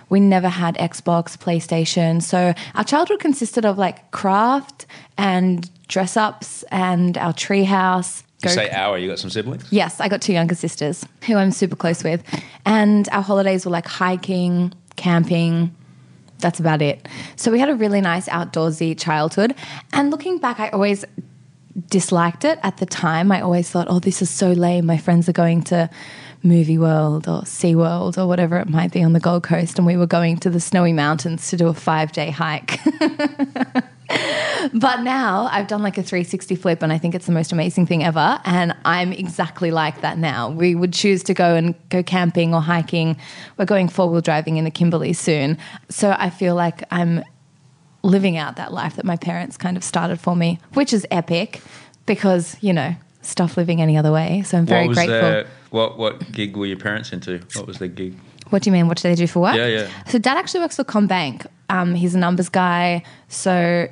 We 0.10 0.22
never 0.22 0.48
had 0.48 0.76
Xbox, 0.76 1.38
PlayStation. 1.38 2.22
So 2.22 2.54
our 2.76 2.84
childhood 2.86 3.20
consisted 3.20 3.66
of 3.66 3.78
like 3.78 4.12
craft 4.12 4.86
and 5.18 5.70
dress 5.88 6.16
ups 6.16 6.64
and 6.72 7.18
our 7.18 7.34
treehouse. 7.34 8.24
You 8.52 8.56
say 8.56 8.70
our, 8.70 8.98
you 8.98 9.08
got 9.10 9.20
some 9.20 9.30
siblings? 9.30 9.66
Yes, 9.72 10.00
I 10.00 10.08
got 10.08 10.22
two 10.22 10.34
younger 10.34 10.56
sisters 10.56 11.06
who 11.26 11.36
I'm 11.36 11.52
super 11.52 11.76
close 11.76 12.04
with. 12.04 12.24
And 12.66 13.08
our 13.12 13.22
holidays 13.22 13.66
were 13.66 13.72
like 13.72 13.88
hiking, 13.88 14.74
camping. 14.96 15.76
That's 16.40 16.60
about 16.60 16.82
it. 16.82 17.08
So 17.36 17.52
we 17.52 17.60
had 17.60 17.70
a 17.70 17.76
really 17.76 18.02
nice 18.02 18.28
outdoorsy 18.28 19.00
childhood. 19.00 19.56
And 19.94 20.12
looking 20.12 20.40
back, 20.40 20.60
I 20.60 20.70
always 20.70 21.06
disliked 21.90 22.46
it 22.46 22.60
at 22.64 22.78
the 22.78 22.86
time. 22.86 23.32
I 23.32 23.42
always 23.42 23.70
thought, 23.70 23.88
oh, 23.90 24.00
this 24.00 24.22
is 24.22 24.30
so 24.30 24.52
lame. 24.52 24.86
My 24.86 24.98
friends 24.98 25.28
are 25.30 25.34
going 25.34 25.64
to 25.64 25.90
Movie 26.44 26.78
World 26.78 27.28
or 27.28 27.46
Sea 27.46 27.76
World 27.76 28.18
or 28.18 28.28
whatever 28.28 28.58
it 28.58 28.68
might 28.68 28.92
be 28.92 29.02
on 29.04 29.14
the 29.14 29.20
Gold 29.20 29.44
Coast. 29.44 29.78
And 29.78 29.88
we 29.88 29.98
were 29.98 30.08
going 30.08 30.38
to 30.38 30.50
the 30.50 30.60
snowy 30.60 30.94
mountains 30.94 31.50
to 31.50 31.58
do 31.58 31.68
a 31.68 31.74
five 31.74 32.12
day 32.12 32.30
hike. 32.30 32.80
But 34.74 35.02
now 35.02 35.50
I've 35.52 35.68
done 35.68 35.84
like 35.84 35.98
a 35.98 36.04
360 36.04 36.56
flip 36.56 36.82
and 36.82 36.94
I 36.94 36.98
think 36.98 37.14
it's 37.16 37.26
the 37.26 37.34
most 37.34 37.52
amazing 37.52 37.86
thing 37.86 38.02
ever. 38.02 38.40
And 38.46 38.74
I'm 38.86 39.12
exactly 39.12 39.72
like 39.72 40.00
that 40.02 40.18
now. 40.18 40.50
We 40.50 40.74
would 40.74 40.94
choose 40.94 41.22
to 41.24 41.34
go 41.34 41.54
and 41.56 41.76
go 41.90 42.02
camping 42.02 42.54
or 42.54 42.62
hiking. 42.62 43.18
We're 43.58 43.66
going 43.66 43.90
four 43.90 44.10
wheel 44.10 44.22
driving 44.22 44.56
in 44.56 44.64
the 44.64 44.72
Kimberley 44.72 45.12
soon. 45.12 45.58
So 45.90 46.16
I 46.18 46.30
feel 46.30 46.56
like 46.56 46.84
I'm 46.92 47.24
living 48.04 48.38
out 48.38 48.56
that 48.56 48.72
life 48.72 48.96
that 48.96 49.06
my 49.06 49.18
parents 49.18 49.58
kind 49.58 49.76
of 49.76 49.84
started 49.84 50.20
for 50.20 50.34
me, 50.36 50.60
which 50.76 50.94
is 50.94 51.06
epic 51.12 51.62
because, 52.06 52.56
you 52.62 52.72
know, 52.72 52.96
stuff 53.22 53.58
living 53.58 53.82
any 53.82 53.98
other 53.98 54.12
way. 54.14 54.44
So 54.44 54.58
I'm 54.58 54.66
very 54.66 54.88
what 54.88 54.96
grateful. 54.96 55.20
their- 55.20 55.48
what 55.72 55.98
what 55.98 56.32
gig 56.32 56.56
were 56.56 56.68
your 56.68 56.78
parents 56.78 57.12
into? 57.12 57.40
What 57.56 57.66
was 57.68 57.80
their 57.80 57.88
gig? 57.88 58.16
What 58.50 58.64
do 58.64 58.70
you 58.70 58.72
mean? 58.72 58.88
What 58.88 58.98
do 58.98 59.08
they 59.08 59.16
do 59.16 59.28
for 59.28 59.40
work? 59.40 59.56
Yeah, 59.56 59.68
yeah. 59.68 59.90
So 60.08 60.20
dad 60.20 60.38
actually 60.38 60.62
works 60.62 60.76
for 60.76 60.84
CommBank. 60.84 61.46
Um, 61.70 61.96
he's 61.96 62.16
a 62.16 62.20
numbers 62.20 62.50
guy. 62.50 63.04
So 63.30 63.88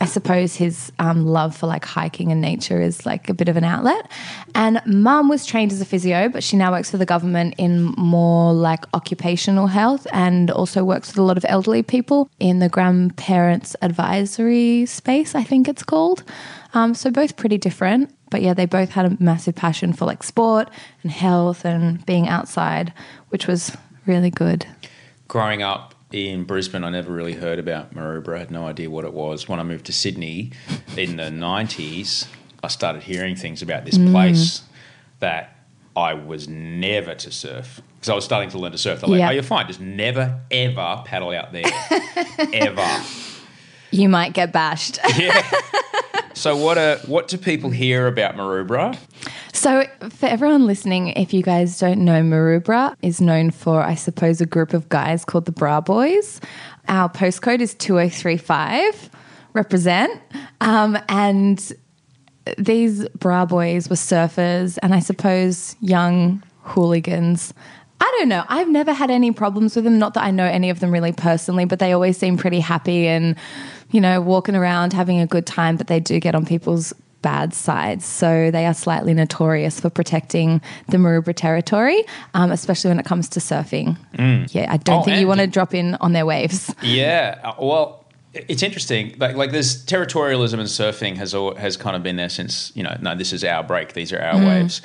I 0.00 0.06
suppose 0.06 0.56
his 0.56 0.90
um, 0.98 1.26
love 1.26 1.54
for 1.54 1.66
like 1.66 1.84
hiking 1.84 2.32
and 2.32 2.40
nature 2.40 2.80
is 2.80 3.04
like 3.04 3.28
a 3.28 3.34
bit 3.34 3.50
of 3.50 3.56
an 3.58 3.64
outlet. 3.64 4.10
And 4.54 4.80
mum 4.86 5.28
was 5.28 5.44
trained 5.44 5.72
as 5.72 5.80
a 5.82 5.84
physio, 5.84 6.30
but 6.30 6.42
she 6.42 6.56
now 6.56 6.72
works 6.72 6.90
for 6.90 6.96
the 6.96 7.04
government 7.04 7.54
in 7.58 7.82
more 7.98 8.54
like 8.54 8.86
occupational 8.94 9.66
health 9.66 10.06
and 10.10 10.50
also 10.50 10.84
works 10.84 11.10
with 11.10 11.18
a 11.18 11.22
lot 11.22 11.36
of 11.36 11.44
elderly 11.48 11.82
people 11.82 12.30
in 12.40 12.60
the 12.60 12.70
grandparents 12.70 13.76
advisory 13.82 14.86
space, 14.86 15.34
I 15.34 15.44
think 15.44 15.68
it's 15.68 15.82
called. 15.82 16.24
Um, 16.72 16.94
so 16.94 17.10
both 17.10 17.36
pretty 17.36 17.58
different. 17.58 18.14
But 18.30 18.42
yeah, 18.42 18.54
they 18.54 18.66
both 18.66 18.90
had 18.90 19.06
a 19.06 19.22
massive 19.22 19.54
passion 19.54 19.92
for 19.92 20.04
like 20.06 20.22
sport 20.22 20.70
and 21.02 21.10
health 21.10 21.64
and 21.64 22.04
being 22.06 22.28
outside, 22.28 22.92
which 23.28 23.46
was 23.46 23.76
really 24.06 24.30
good. 24.30 24.66
Growing 25.28 25.62
up 25.62 25.94
in 26.12 26.44
Brisbane, 26.44 26.84
I 26.84 26.90
never 26.90 27.12
really 27.12 27.34
heard 27.34 27.58
about 27.58 27.94
Maroubra. 27.94 28.36
I 28.36 28.38
had 28.38 28.50
no 28.50 28.66
idea 28.66 28.90
what 28.90 29.04
it 29.04 29.12
was. 29.12 29.48
When 29.48 29.60
I 29.60 29.62
moved 29.62 29.86
to 29.86 29.92
Sydney 29.92 30.52
in 30.96 31.16
the 31.16 31.24
90s, 31.24 32.26
I 32.62 32.68
started 32.68 33.02
hearing 33.02 33.36
things 33.36 33.62
about 33.62 33.84
this 33.84 33.96
mm. 33.98 34.10
place 34.10 34.62
that 35.20 35.56
I 35.96 36.14
was 36.14 36.48
never 36.48 37.14
to 37.14 37.30
surf. 37.30 37.80
Because 37.96 38.08
I 38.08 38.14
was 38.14 38.24
starting 38.24 38.48
to 38.50 38.58
learn 38.58 38.72
to 38.72 38.78
surf. 38.78 39.00
They're 39.00 39.10
like, 39.10 39.18
Yeah. 39.18 39.28
oh, 39.28 39.32
you're 39.32 39.42
fine. 39.42 39.66
Just 39.66 39.80
never, 39.80 40.40
ever 40.50 41.02
paddle 41.04 41.30
out 41.30 41.52
there. 41.52 41.64
ever. 42.52 43.02
You 43.90 44.08
might 44.08 44.32
get 44.32 44.52
bashed. 44.52 44.98
Yeah. 45.16 45.42
So 46.40 46.56
what 46.56 46.78
are, 46.78 46.96
what 47.00 47.28
do 47.28 47.36
people 47.36 47.68
hear 47.68 48.06
about 48.06 48.34
Maroubra? 48.34 48.98
So, 49.52 49.84
for 50.08 50.24
everyone 50.24 50.66
listening, 50.66 51.08
if 51.08 51.34
you 51.34 51.42
guys 51.42 51.78
don't 51.78 52.02
know, 52.02 52.22
Maroubra 52.22 52.96
is 53.02 53.20
known 53.20 53.50
for, 53.50 53.82
I 53.82 53.94
suppose, 53.94 54.40
a 54.40 54.46
group 54.46 54.72
of 54.72 54.88
guys 54.88 55.22
called 55.26 55.44
the 55.44 55.52
Bra 55.52 55.82
Boys. 55.82 56.40
Our 56.88 57.10
postcode 57.10 57.60
is 57.60 57.74
2035. 57.74 59.10
represent. 59.52 60.18
Um, 60.62 60.96
and 61.10 61.74
these 62.56 63.06
bra 63.10 63.44
boys 63.44 63.90
were 63.90 63.96
surfers 63.96 64.78
and 64.82 64.94
I 64.94 65.00
suppose 65.00 65.76
young 65.82 66.42
hooligans. 66.62 67.52
I 68.00 68.16
don't 68.18 68.28
know. 68.28 68.44
I've 68.48 68.68
never 68.68 68.92
had 68.92 69.10
any 69.10 69.30
problems 69.32 69.76
with 69.76 69.84
them. 69.84 69.98
Not 69.98 70.14
that 70.14 70.24
I 70.24 70.30
know 70.30 70.44
any 70.46 70.70
of 70.70 70.80
them 70.80 70.90
really 70.90 71.12
personally, 71.12 71.64
but 71.66 71.78
they 71.78 71.92
always 71.92 72.16
seem 72.16 72.36
pretty 72.38 72.60
happy 72.60 73.06
and, 73.06 73.36
you 73.90 74.00
know, 74.00 74.20
walking 74.20 74.56
around 74.56 74.92
having 74.92 75.20
a 75.20 75.26
good 75.26 75.46
time. 75.46 75.76
But 75.76 75.86
they 75.88 76.00
do 76.00 76.18
get 76.18 76.34
on 76.34 76.46
people's 76.46 76.92
bad 77.22 77.52
sides. 77.52 78.06
So 78.06 78.50
they 78.50 78.64
are 78.64 78.72
slightly 78.72 79.12
notorious 79.12 79.78
for 79.78 79.90
protecting 79.90 80.62
the 80.88 80.96
Maroubra 80.96 81.34
territory, 81.34 82.02
um, 82.32 82.50
especially 82.50 82.88
when 82.88 82.98
it 82.98 83.04
comes 83.04 83.28
to 83.30 83.40
surfing. 83.40 83.98
Yeah, 84.54 84.72
I 84.72 84.78
don't 84.78 85.00
Oh, 85.00 85.02
think 85.02 85.20
you 85.20 85.28
want 85.28 85.40
to 85.40 85.46
drop 85.46 85.74
in 85.74 85.96
on 85.96 86.12
their 86.14 86.24
waves. 86.24 86.74
Yeah, 86.82 87.38
uh, 87.44 87.52
well, 87.60 88.06
it's 88.32 88.62
interesting. 88.62 89.14
Like, 89.18 89.36
like 89.36 89.50
this 89.52 89.84
territorialism 89.84 90.54
in 90.54 90.60
surfing 90.66 91.16
has 91.18 91.34
al- 91.34 91.56
has 91.56 91.76
kind 91.76 91.94
of 91.96 92.02
been 92.02 92.16
there 92.16 92.30
since 92.30 92.72
you 92.74 92.82
know. 92.82 92.96
No, 93.02 93.14
this 93.14 93.32
is 93.34 93.44
our 93.44 93.62
break. 93.64 93.92
These 93.92 94.12
are 94.14 94.22
our 94.22 94.34
Mm. 94.40 94.46
waves. 94.48 94.80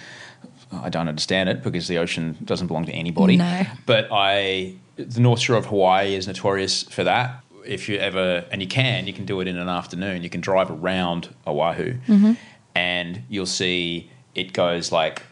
I 0.84 0.90
don't 0.90 1.08
understand 1.08 1.50
it 1.50 1.64
because 1.64 1.88
the 1.88 1.98
ocean 1.98 2.38
doesn't 2.44 2.68
belong 2.68 2.86
to 2.86 2.92
anybody. 2.92 3.38
No. 3.38 3.64
But 3.86 4.08
I, 4.12 4.76
the 4.98 5.20
North 5.20 5.40
Shore 5.40 5.58
of 5.58 5.66
Hawaii 5.68 6.16
is 6.16 6.28
notorious 6.28 6.84
for 6.84 7.04
that. 7.04 7.42
If 7.66 7.90
you 7.90 7.98
ever, 7.98 8.46
and 8.52 8.62
you 8.62 8.68
can, 8.68 9.08
you 9.08 9.14
can 9.14 9.26
do 9.26 9.40
it 9.42 9.48
in 9.48 9.58
an 9.58 9.70
afternoon. 9.70 10.22
You 10.24 10.30
can 10.30 10.42
drive 10.42 10.70
around 10.70 11.34
Oahu, 11.48 11.94
Mm-hmm. 12.08 12.34
and 12.76 13.24
you'll 13.30 13.46
see 13.48 14.12
it 14.36 14.54
goes 14.54 14.92
like 14.92 15.24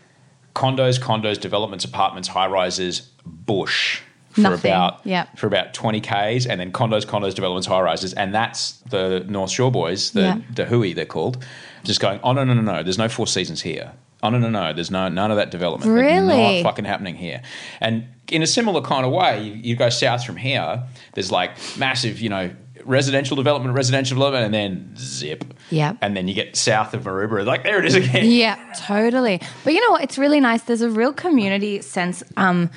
condos, 0.55 0.99
condos, 0.99 1.39
developments, 1.39 1.85
apartments, 1.85 2.27
high 2.29 2.47
rises, 2.47 3.09
bush 3.25 4.01
for 4.31 4.41
Nothing. 4.41 4.71
about 4.71 5.01
Yep. 5.05 5.37
for 5.37 5.45
about 5.45 5.73
20 5.75 6.01
Ks 6.01 6.45
and 6.47 6.59
then 6.59 6.71
condos, 6.71 7.05
condos, 7.05 7.35
developments, 7.35 7.67
high 7.67 7.81
rises. 7.81 8.13
And 8.13 8.33
that's 8.33 8.71
the 8.89 9.23
North 9.29 9.51
Shore 9.51 9.71
boys, 9.71 10.11
the, 10.11 10.21
Yeah. 10.21 10.37
the 10.55 10.65
Hui 10.65 10.93
they're 10.93 11.05
called, 11.05 11.43
just 11.83 11.99
going, 11.99 12.19
oh, 12.23 12.33
no, 12.33 12.43
no, 12.43 12.53
no, 12.55 12.61
no, 12.61 12.81
there's 12.81 12.97
no 12.97 13.09
Four 13.09 13.27
Seasons 13.27 13.61
here. 13.61 13.91
Oh, 14.23 14.29
no, 14.29 14.39
no, 14.39 14.49
no, 14.49 14.73
there's 14.73 14.89
no, 14.89 15.09
none 15.09 15.31
of 15.31 15.37
that 15.37 15.51
development. 15.51 15.91
Really? 15.91 16.61
not 16.61 16.63
fucking 16.63 16.85
happening 16.85 17.15
here. 17.15 17.41
And 17.81 18.07
in 18.29 18.41
a 18.41 18.47
similar 18.47 18.81
kind 18.81 19.05
of 19.05 19.11
way, 19.11 19.43
you, 19.43 19.53
you 19.53 19.75
go 19.75 19.89
south 19.89 20.23
from 20.23 20.37
here, 20.37 20.83
there's 21.13 21.29
like 21.31 21.51
massive, 21.77 22.21
you 22.21 22.29
know, 22.29 22.49
residential 22.85 23.35
development, 23.35 23.75
residential 23.75 24.15
development, 24.15 24.45
and 24.45 24.53
then 24.53 24.95
zip. 24.97 25.43
Yep. 25.69 25.97
And 26.01 26.15
then 26.15 26.27
you 26.27 26.33
get 26.33 26.55
south 26.55 26.93
of 26.93 27.03
Maroubra, 27.03 27.45
like 27.45 27.63
there 27.63 27.79
it 27.79 27.85
is 27.85 27.95
again. 27.95 28.29
Yeah, 28.29 28.57
totally. 28.77 29.41
But 29.63 29.73
you 29.73 29.81
know 29.81 29.91
what? 29.91 30.03
It's 30.03 30.17
really 30.17 30.39
nice. 30.39 30.63
There's 30.63 30.81
a 30.81 30.89
real 30.89 31.13
community 31.13 31.81
sense. 31.81 32.23
Um, 32.37 32.69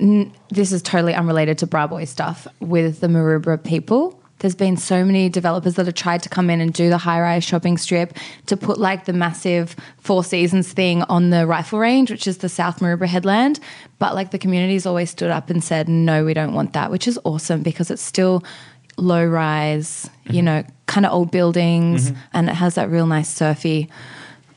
n- 0.00 0.32
this 0.50 0.72
is 0.72 0.82
totally 0.82 1.14
unrelated 1.14 1.58
to 1.58 1.66
Bra 1.66 1.86
Boy 1.86 2.04
stuff 2.04 2.46
with 2.60 3.00
the 3.00 3.06
Maroubra 3.06 3.62
people. 3.62 4.20
There's 4.40 4.54
been 4.54 4.76
so 4.76 5.04
many 5.04 5.28
developers 5.28 5.74
that 5.74 5.86
have 5.86 5.94
tried 5.96 6.22
to 6.22 6.28
come 6.28 6.48
in 6.48 6.60
and 6.60 6.72
do 6.72 6.88
the 6.88 6.98
high 6.98 7.20
rise 7.20 7.42
shopping 7.44 7.76
strip 7.76 8.14
to 8.46 8.56
put 8.56 8.78
like 8.78 9.04
the 9.04 9.12
massive 9.12 9.74
Four 9.98 10.22
Seasons 10.22 10.72
thing 10.72 11.02
on 11.04 11.30
the 11.30 11.46
rifle 11.46 11.78
range, 11.80 12.10
which 12.10 12.26
is 12.26 12.38
the 12.38 12.48
South 12.48 12.78
Maroubra 12.80 13.06
headland. 13.08 13.58
But 13.98 14.14
like 14.14 14.30
the 14.30 14.38
community's 14.38 14.86
always 14.86 15.10
stood 15.10 15.30
up 15.30 15.50
and 15.50 15.62
said, 15.62 15.88
no, 15.88 16.24
we 16.24 16.34
don't 16.34 16.52
want 16.54 16.72
that, 16.74 16.90
which 16.90 17.08
is 17.08 17.18
awesome 17.24 17.62
because 17.62 17.90
it's 17.90 18.02
still 18.02 18.44
low 18.96 19.24
rise, 19.26 20.08
you 20.30 20.42
know, 20.42 20.64
kind 20.86 21.04
of 21.06 21.12
old 21.12 21.30
buildings, 21.30 22.12
and 22.32 22.48
it 22.48 22.54
has 22.54 22.74
that 22.76 22.90
real 22.90 23.06
nice 23.06 23.28
surfy, 23.28 23.88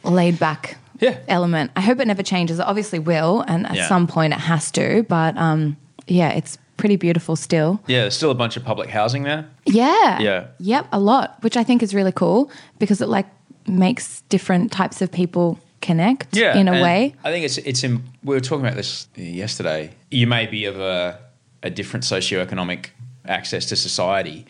laid 0.03 0.39
back 0.39 0.77
Yeah. 0.99 1.17
element. 1.27 1.71
I 1.75 1.81
hope 1.81 1.99
it 1.99 2.07
never 2.07 2.23
changes. 2.23 2.59
It 2.59 2.65
obviously 2.65 2.99
will, 2.99 3.41
and 3.47 3.65
at 3.67 3.75
Yeah. 3.75 3.87
some 3.87 4.07
point 4.07 4.33
it 4.33 4.39
has 4.39 4.69
to. 4.71 5.03
But 5.09 5.37
um, 5.37 5.77
yeah, 6.07 6.29
it's 6.29 6.57
pretty 6.81 6.97
beautiful 6.97 7.35
still. 7.35 7.79
Yeah, 7.87 8.01
there's 8.01 8.17
still 8.17 8.31
a 8.31 8.35
bunch 8.35 8.57
of 8.57 8.65
public 8.65 8.89
housing 8.89 9.23
there. 9.23 9.47
Yeah. 9.65 10.19
Yeah. 10.19 10.47
Yep, 10.59 10.87
a 10.91 10.99
lot, 10.99 11.37
which 11.41 11.55
I 11.55 11.63
think 11.63 11.83
is 11.83 11.93
really 11.93 12.11
cool 12.11 12.51
because 12.79 12.99
it 13.01 13.07
like 13.07 13.27
makes 13.67 14.21
different 14.29 14.71
types 14.71 15.01
of 15.01 15.11
people 15.11 15.59
connect 15.81 16.35
yeah, 16.35 16.57
in 16.57 16.67
a 16.67 16.81
way. 16.81 17.15
I 17.23 17.31
think 17.31 17.45
it's 17.45 17.57
it's. 17.59 17.83
In, 17.83 18.03
we 18.23 18.35
were 18.35 18.41
talking 18.41 18.65
about 18.65 18.75
this 18.75 19.07
yesterday. 19.15 19.91
You 20.09 20.27
may 20.27 20.47
be 20.47 20.65
of 20.65 20.79
a 20.79 21.19
a 21.63 21.69
different 21.69 22.03
socioeconomic 22.03 22.89
access 23.25 23.65
to 23.67 23.75
society, 23.75 24.45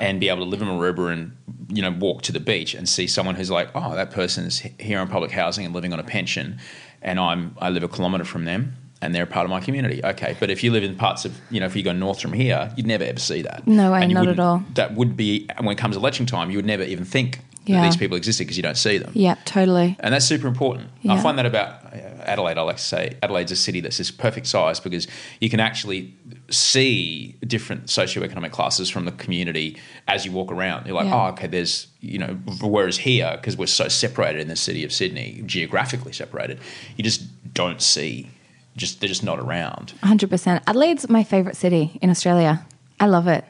and 0.00 0.20
be 0.20 0.28
able 0.30 0.44
to 0.44 0.50
live 0.50 0.62
in 0.62 0.68
Maroubra 0.68 1.12
and 1.12 1.36
you 1.68 1.82
know 1.82 1.90
walk 1.90 2.22
to 2.22 2.32
the 2.32 2.40
beach 2.40 2.74
and 2.74 2.88
see 2.88 3.06
someone 3.06 3.34
who's 3.34 3.50
like, 3.50 3.68
oh, 3.74 3.94
that 3.94 4.10
person's 4.10 4.60
he- 4.60 4.74
here 4.78 4.98
on 4.98 5.08
public 5.08 5.30
housing 5.30 5.64
and 5.66 5.74
living 5.74 5.92
on 5.92 6.00
a 6.00 6.04
pension, 6.04 6.58
and 7.02 7.20
I'm 7.20 7.56
I 7.60 7.70
live 7.70 7.82
a 7.82 7.88
kilometre 7.88 8.24
from 8.24 8.44
them. 8.44 8.76
And 9.04 9.14
they're 9.14 9.24
a 9.24 9.26
part 9.26 9.44
of 9.44 9.50
my 9.50 9.60
community. 9.60 10.00
Okay, 10.02 10.34
but 10.40 10.48
if 10.50 10.64
you 10.64 10.70
live 10.72 10.82
in 10.82 10.96
parts 10.96 11.24
of, 11.24 11.38
you 11.50 11.60
know, 11.60 11.66
if 11.66 11.76
you 11.76 11.82
go 11.82 11.92
north 11.92 12.20
from 12.20 12.32
here, 12.32 12.72
you'd 12.76 12.86
never 12.86 13.04
ever 13.04 13.20
see 13.20 13.42
that. 13.42 13.66
No 13.66 13.92
way, 13.92 14.06
not 14.08 14.26
at 14.28 14.38
all. 14.40 14.64
That 14.74 14.94
would 14.94 15.16
be 15.16 15.46
when 15.60 15.72
it 15.76 15.78
comes 15.78 15.96
election 15.96 16.26
time, 16.26 16.50
you 16.50 16.56
would 16.58 16.66
never 16.66 16.82
even 16.84 17.04
think 17.04 17.40
Yeah. 17.66 17.80
that 17.80 17.86
these 17.88 17.96
people 17.96 18.16
existed 18.16 18.44
because 18.44 18.56
you 18.56 18.62
don't 18.62 18.76
see 18.78 18.96
them. 18.98 19.10
Yeah, 19.14 19.36
totally. 19.44 19.96
And 20.00 20.12
that's 20.14 20.24
super 20.26 20.46
important. 20.48 20.88
I 21.08 21.20
find 21.22 21.38
that 21.38 21.46
about 21.46 21.84
uh, 21.94 22.32
Adelaide. 22.32 22.56
I 22.58 22.62
like 22.62 22.76
to 22.78 22.82
say 22.82 23.16
Adelaide's 23.22 23.52
a 23.52 23.56
city 23.56 23.80
that's 23.80 23.98
this 23.98 24.10
perfect 24.10 24.46
size 24.46 24.80
because 24.80 25.06
you 25.40 25.48
can 25.50 25.60
actually 25.60 26.14
see 26.50 27.36
different 27.46 27.86
socioeconomic 27.86 28.50
classes 28.52 28.88
from 28.90 29.04
the 29.04 29.12
community 29.12 29.76
as 30.08 30.24
you 30.26 30.32
walk 30.32 30.50
around. 30.52 30.86
You're 30.86 30.96
like, 30.96 31.06
Yeah. 31.06 31.26
oh, 31.26 31.32
okay, 31.32 31.46
there's, 31.46 31.88
you 32.00 32.18
know, 32.18 32.38
whereas 32.62 32.96
here, 32.98 33.32
because 33.36 33.56
we're 33.56 33.66
so 33.66 33.88
separated 33.88 34.40
in 34.40 34.48
the 34.48 34.56
city 34.56 34.84
of 34.84 34.92
Sydney, 34.92 35.42
geographically 35.46 36.12
separated, 36.12 36.58
you 36.96 37.04
just 37.04 37.22
don't 37.54 37.80
see, 37.82 38.28
just 38.76 39.00
they're 39.00 39.08
just 39.08 39.24
not 39.24 39.38
around. 39.38 39.94
100%. 40.02 40.62
Adelaide's 40.66 41.08
my 41.08 41.24
favorite 41.24 41.56
city 41.56 41.98
in 42.02 42.10
Australia. 42.10 42.64
I 43.00 43.06
love 43.06 43.28
it. 43.28 43.44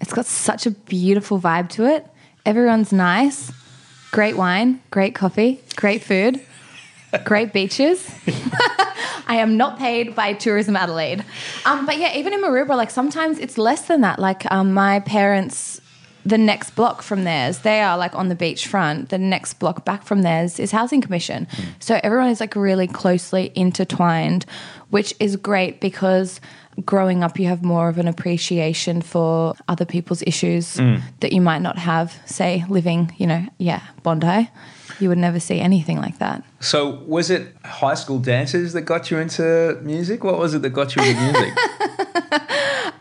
It's 0.00 0.12
got 0.12 0.26
such 0.26 0.66
a 0.66 0.70
beautiful 0.70 1.40
vibe 1.40 1.68
to 1.70 1.84
it. 1.84 2.06
Everyone's 2.46 2.92
nice. 2.92 3.52
Great 4.12 4.36
wine, 4.36 4.80
great 4.90 5.14
coffee, 5.14 5.60
great 5.76 6.02
food, 6.02 6.40
great 7.24 7.52
beaches. 7.58 8.10
I 9.26 9.36
am 9.36 9.56
not 9.56 9.78
paid 9.78 10.16
by 10.16 10.32
Tourism 10.32 10.74
Adelaide. 10.74 11.24
Um, 11.64 11.86
but 11.86 11.98
yeah, 11.98 12.16
even 12.16 12.32
in 12.32 12.42
Maroubra, 12.42 12.76
like 12.76 12.90
sometimes 12.90 13.38
it's 13.38 13.56
less 13.56 13.82
than 13.82 14.00
that. 14.00 14.18
Like 14.18 14.50
um, 14.50 14.74
my 14.74 14.98
parents, 15.00 15.79
the 16.24 16.38
next 16.38 16.70
block 16.70 17.02
from 17.02 17.24
theirs, 17.24 17.60
they 17.60 17.80
are 17.80 17.96
like 17.96 18.14
on 18.14 18.28
the 18.28 18.34
beach 18.34 18.66
front. 18.66 19.08
The 19.08 19.18
next 19.18 19.54
block 19.54 19.84
back 19.84 20.02
from 20.02 20.22
theirs 20.22 20.58
is 20.60 20.70
Housing 20.70 21.00
Commission. 21.00 21.46
So 21.78 22.00
everyone 22.02 22.28
is 22.28 22.40
like 22.40 22.56
really 22.56 22.86
closely 22.86 23.52
intertwined, 23.54 24.46
which 24.90 25.14
is 25.18 25.36
great 25.36 25.80
because 25.80 26.40
growing 26.84 27.22
up 27.22 27.38
you 27.38 27.46
have 27.46 27.62
more 27.62 27.88
of 27.88 27.98
an 27.98 28.08
appreciation 28.08 29.02
for 29.02 29.54
other 29.68 29.84
people's 29.84 30.22
issues 30.26 30.74
that 31.20 31.32
you 31.32 31.40
might 31.40 31.62
not 31.62 31.78
have, 31.78 32.18
say, 32.26 32.64
living, 32.68 33.14
you 33.18 33.26
know, 33.26 33.46
yeah, 33.58 33.82
Bondi. 34.02 34.48
You 34.98 35.08
would 35.08 35.18
never 35.18 35.40
see 35.40 35.60
anything 35.60 35.96
like 35.96 36.18
that. 36.18 36.44
So, 36.60 37.02
was 37.06 37.30
it 37.30 37.56
high 37.64 37.94
school 37.94 38.18
dances 38.18 38.74
that 38.74 38.82
got 38.82 39.10
you 39.10 39.16
into 39.16 39.78
music? 39.82 40.24
What 40.24 40.38
was 40.38 40.52
it 40.52 40.60
that 40.60 40.70
got 40.70 40.94
you 40.94 41.02
into 41.02 41.22
music? 41.22 41.54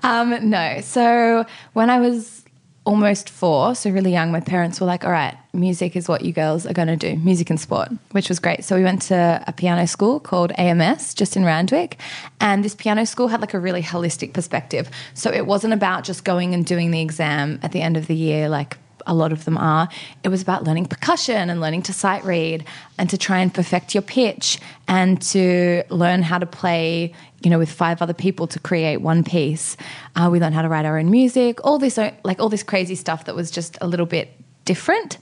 Um, 0.04 0.50
no. 0.50 0.82
So 0.82 1.46
when 1.74 1.90
I 1.90 2.00
was 2.00 2.44
almost 2.89 3.30
four, 3.30 3.75
so 3.75 3.91
really 3.91 4.12
young, 4.12 4.32
my 4.32 4.39
parents 4.39 4.82
were 4.82 4.88
like, 4.88 5.06
all 5.06 5.12
right, 5.12 5.38
music 5.54 5.95
is 5.95 6.08
what 6.08 6.25
you 6.25 6.34
girls 6.34 6.65
are 6.65 6.73
going 6.73 6.88
to 6.88 6.95
do, 6.95 7.15
music 7.17 7.52
and 7.52 7.60
sport, 7.60 7.89
which 8.13 8.30
was 8.30 8.39
great. 8.39 8.63
So 8.63 8.75
we 8.75 8.84
went 8.84 9.04
to 9.04 9.43
a 9.45 9.54
piano 9.54 9.86
school 9.86 10.19
called 10.19 10.52
AMS 10.58 11.13
just 11.13 11.38
in 11.38 11.45
Randwick. 11.45 11.99
And 12.41 12.65
this 12.65 12.73
piano 12.73 13.06
school 13.06 13.28
had 13.28 13.41
like 13.41 13.54
a 13.54 13.60
really 13.60 13.84
holistic 13.84 14.34
perspective. 14.34 14.89
So 15.13 15.32
it 15.32 15.45
wasn't 15.45 15.73
about 15.73 16.04
just 16.04 16.23
going 16.23 16.56
and 16.56 16.65
doing 16.65 16.89
the 16.89 16.99
exam 16.99 17.60
at 17.62 17.73
the 17.73 17.82
end 17.84 17.95
of 17.95 18.08
the 18.08 18.15
year, 18.15 18.49
like 18.49 18.78
a 19.10 19.13
lot 19.13 19.34
of 19.34 19.43
them 19.43 19.58
are. 19.58 19.89
It 20.24 20.30
was 20.30 20.41
about 20.41 20.63
learning 20.63 20.86
percussion 20.86 21.50
and 21.50 21.60
learning 21.60 21.82
to 21.84 21.93
sight 21.93 22.24
read 22.24 22.63
and 22.98 23.10
to 23.10 23.17
try 23.17 23.39
and 23.39 23.54
perfect 23.54 23.95
your 23.95 24.04
pitch 24.04 24.60
and 24.88 25.19
to 25.34 25.84
learn 25.89 26.22
how 26.22 26.38
to 26.38 26.45
play, 26.45 27.13
you 27.41 27.50
know, 27.50 27.58
with 27.58 27.72
five 27.72 28.02
other 28.02 28.13
people 28.13 28.45
to 28.48 28.60
create 28.60 28.98
one 28.98 29.24
piece. 29.24 29.76
Uh, 30.15 30.30
we 30.32 30.39
learned 30.39 30.54
how 30.54 30.62
to 30.62 30.69
write 30.69 30.86
our 30.86 31.00
own 31.00 31.10
music, 31.10 31.65
all 31.65 31.80
this, 31.80 31.98
like 32.24 32.39
all 32.39 32.50
this 32.50 32.63
crazy 32.63 32.95
stuff 32.95 33.26
that 33.26 33.36
was 33.36 33.50
just 33.50 33.78
a 33.82 33.88
little 33.88 34.06
bit 34.06 34.30
different. 34.63 35.17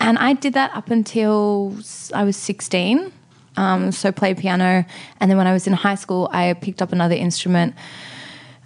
And 0.00 0.18
I 0.18 0.32
did 0.32 0.54
that 0.54 0.74
up 0.74 0.90
until 0.90 1.76
I 2.12 2.24
was 2.24 2.36
16. 2.36 3.12
Um, 3.56 3.92
so 3.92 4.12
played 4.12 4.38
piano. 4.38 4.84
And 5.20 5.30
then 5.30 5.38
when 5.38 5.46
I 5.46 5.52
was 5.52 5.66
in 5.66 5.72
high 5.72 5.96
school, 5.96 6.28
I 6.32 6.52
picked 6.54 6.82
up 6.82 6.92
another 6.92 7.14
instrument, 7.14 7.74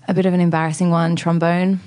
a 0.09 0.15
bit 0.15 0.27
of 0.27 0.35
an 0.35 0.41
embarrassing 0.41 0.91
one, 0.91 1.17
trombone. 1.17 1.81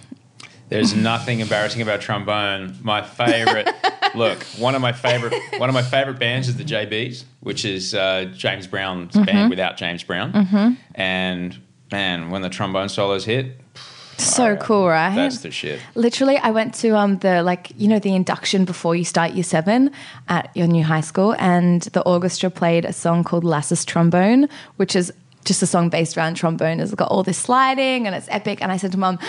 There's 0.70 0.94
nothing 0.96 1.42
embarrassing 1.42 1.82
about 1.82 2.02
trombone. 2.02 2.78
My 2.82 3.02
favorite, 3.04 3.70
look, 4.16 4.42
one 4.58 4.74
of 4.76 4.82
my 4.82 4.92
favorite, 4.94 5.34
one 5.58 5.70
of 5.70 5.76
my 5.76 5.84
favorite 5.84 6.18
bands 6.20 6.48
is 6.48 6.58
the 6.58 6.64
JBs, 6.64 7.24
which 7.42 7.66
is 7.66 7.94
uh, 7.94 8.26
James 8.36 8.66
Brown's 8.68 9.14
Mm-hmm. 9.14 9.26
band 9.26 9.50
without 9.52 9.78
James 9.78 10.04
Brown. 10.04 10.78
And 10.96 11.58
man, 11.92 12.32
when 12.32 12.42
the 12.42 12.50
trombone 12.50 12.90
solos 12.90 13.26
hit, 13.26 13.60
So 14.18 14.56
cool, 14.56 14.88
right? 14.88 15.14
that's 15.14 15.42
the 15.42 15.52
shit. 15.52 15.80
Literally, 15.94 16.38
I 16.38 16.50
went 16.50 16.74
to 16.76 16.96
um 16.98 17.18
the 17.20 17.44
like 17.44 17.72
you 17.78 17.88
know 17.88 18.00
the 18.00 18.16
induction 18.16 18.66
before 18.66 18.96
you 18.96 19.04
start 19.06 19.34
year 19.34 19.44
seven 19.44 19.92
at 20.30 20.50
your 20.56 20.68
new 20.68 20.84
high 20.84 21.02
school, 21.02 21.36
and 21.38 21.82
the 21.94 22.02
orchestra 22.02 22.50
played 22.50 22.86
a 22.86 22.94
song 22.94 23.24
called 23.24 23.44
Lassus 23.44 23.86
Trombone, 23.86 24.48
which 24.78 24.96
is 24.96 25.12
just 25.44 25.62
a 25.62 25.68
song 25.68 25.90
based 25.90 26.18
around 26.18 26.34
trombone. 26.36 26.80
It's 26.80 26.96
got 26.96 27.10
all 27.12 27.22
this 27.24 27.38
sliding 27.38 28.08
and 28.08 28.16
it's 28.16 28.28
epic. 28.32 28.64
And 28.64 28.72
I 28.72 28.78
said 28.78 28.92
to 28.94 28.98
mom, 28.98 29.20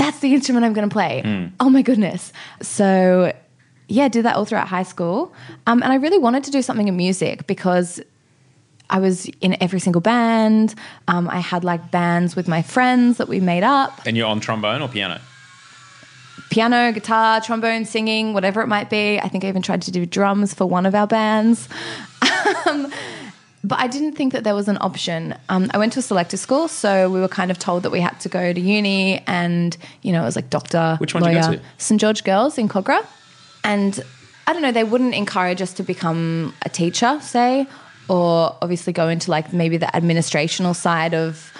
"That's 0.00 0.18
the 0.24 0.32
instrument 0.36 0.64
I'm 0.66 0.72
going 0.72 0.88
to 0.88 0.92
play." 1.00 1.14
Oh 1.60 1.70
my 1.70 1.82
goodness! 1.82 2.32
So 2.62 3.32
yeah, 3.88 4.08
did 4.08 4.24
that 4.24 4.36
all 4.36 4.44
throughout 4.44 4.68
high 4.68 4.84
school. 4.84 5.32
Um, 5.66 5.82
and 5.82 5.92
I 5.92 5.96
really 5.96 6.18
wanted 6.18 6.44
to 6.44 6.50
do 6.50 6.62
something 6.62 6.86
in 6.88 6.96
music 6.96 7.46
because 7.46 8.00
I 8.88 8.98
was 9.00 9.26
in 9.40 9.56
every 9.60 9.80
single 9.80 10.00
band. 10.00 10.74
Um, 11.08 11.28
I 11.28 11.40
had 11.40 11.64
like 11.64 11.90
bands 11.90 12.36
with 12.36 12.46
my 12.46 12.62
friends 12.62 13.18
that 13.18 13.28
we 13.28 13.40
made 13.40 13.64
up 13.64 14.00
And 14.06 14.16
you're 14.16 14.28
on 14.28 14.40
trombone 14.40 14.80
or 14.82 14.88
piano? 14.88 15.20
piano, 16.50 16.92
guitar, 16.92 17.40
trombone, 17.40 17.84
singing, 17.84 18.32
whatever 18.32 18.60
it 18.60 18.66
might 18.66 18.90
be. 18.90 19.20
I 19.20 19.28
think 19.28 19.44
I 19.44 19.48
even 19.48 19.62
tried 19.62 19.82
to 19.82 19.92
do 19.92 20.04
drums 20.04 20.52
for 20.52 20.66
one 20.66 20.84
of 20.84 20.94
our 20.94 21.06
bands. 21.06 21.68
um, 22.66 22.92
but 23.62 23.78
I 23.78 23.88
didn't 23.88 24.12
think 24.12 24.32
that 24.32 24.44
there 24.44 24.54
was 24.54 24.68
an 24.68 24.78
option. 24.80 25.34
Um, 25.48 25.70
I 25.74 25.78
went 25.78 25.92
to 25.94 25.98
a 25.98 26.02
selective 26.02 26.40
school, 26.40 26.66
so 26.68 27.10
we 27.10 27.20
were 27.20 27.28
kind 27.28 27.50
of 27.50 27.58
told 27.58 27.82
that 27.82 27.90
we 27.90 28.00
had 28.00 28.18
to 28.20 28.28
go 28.28 28.52
to 28.52 28.60
uni, 28.60 29.22
and 29.26 29.76
you 30.02 30.12
know, 30.12 30.22
it 30.22 30.24
was 30.24 30.36
like 30.36 30.50
doctor, 30.50 30.96
Which 30.98 31.14
one 31.14 31.22
did 31.22 31.34
you 31.34 31.40
lawyer, 31.40 31.56
go 31.56 31.56
to? 31.56 31.62
St 31.78 32.00
George 32.00 32.24
Girls 32.24 32.58
in 32.58 32.68
Kogarah, 32.68 33.06
and 33.62 34.00
I 34.46 34.52
don't 34.52 34.62
know. 34.62 34.72
They 34.72 34.84
wouldn't 34.84 35.14
encourage 35.14 35.60
us 35.60 35.74
to 35.74 35.82
become 35.82 36.54
a 36.62 36.68
teacher, 36.68 37.18
say, 37.22 37.66
or 38.08 38.56
obviously 38.62 38.92
go 38.92 39.08
into 39.08 39.30
like 39.30 39.52
maybe 39.52 39.76
the 39.76 39.86
administrational 39.86 40.74
side 40.74 41.14
of 41.14 41.52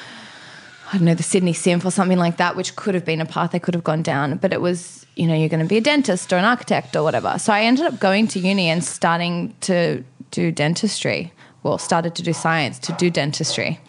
I 0.93 0.97
don't 0.97 1.05
know, 1.05 1.15
the 1.15 1.23
Sydney 1.23 1.53
Symp 1.53 1.85
or 1.85 1.91
something 1.93 2.19
like 2.19 2.39
that, 2.39 2.57
which 2.57 2.75
could 2.75 2.95
have 2.95 3.05
been 3.05 3.21
a 3.21 3.27
path 3.27 3.55
I 3.55 3.61
could 3.61 3.75
have 3.75 3.85
gone 3.85 4.03
down. 4.03 4.37
But 4.39 4.53
it 4.53 4.61
was, 4.61 5.07
you 5.15 5.27
know, 5.27 5.35
you're 5.35 5.49
going 5.49 5.63
to 5.63 5.69
be 5.69 5.77
a 5.77 5.81
dentist 5.81 6.33
or 6.33 6.37
an 6.37 6.45
architect 6.45 6.97
or 6.97 7.05
whatever. 7.05 7.39
So 7.39 7.53
I 7.53 7.63
ended 7.63 7.87
up 7.87 8.01
going 8.01 8.27
to 8.29 8.41
uni 8.41 8.69
and 8.69 8.83
starting 8.83 9.55
to 9.63 10.03
do 10.33 10.51
dentistry. 10.51 11.33
Well, 11.63 11.79
started 11.79 12.15
to 12.17 12.23
do 12.23 12.33
science 12.33 12.79
to 12.81 12.93
do 12.93 13.11
dentistry. 13.11 13.81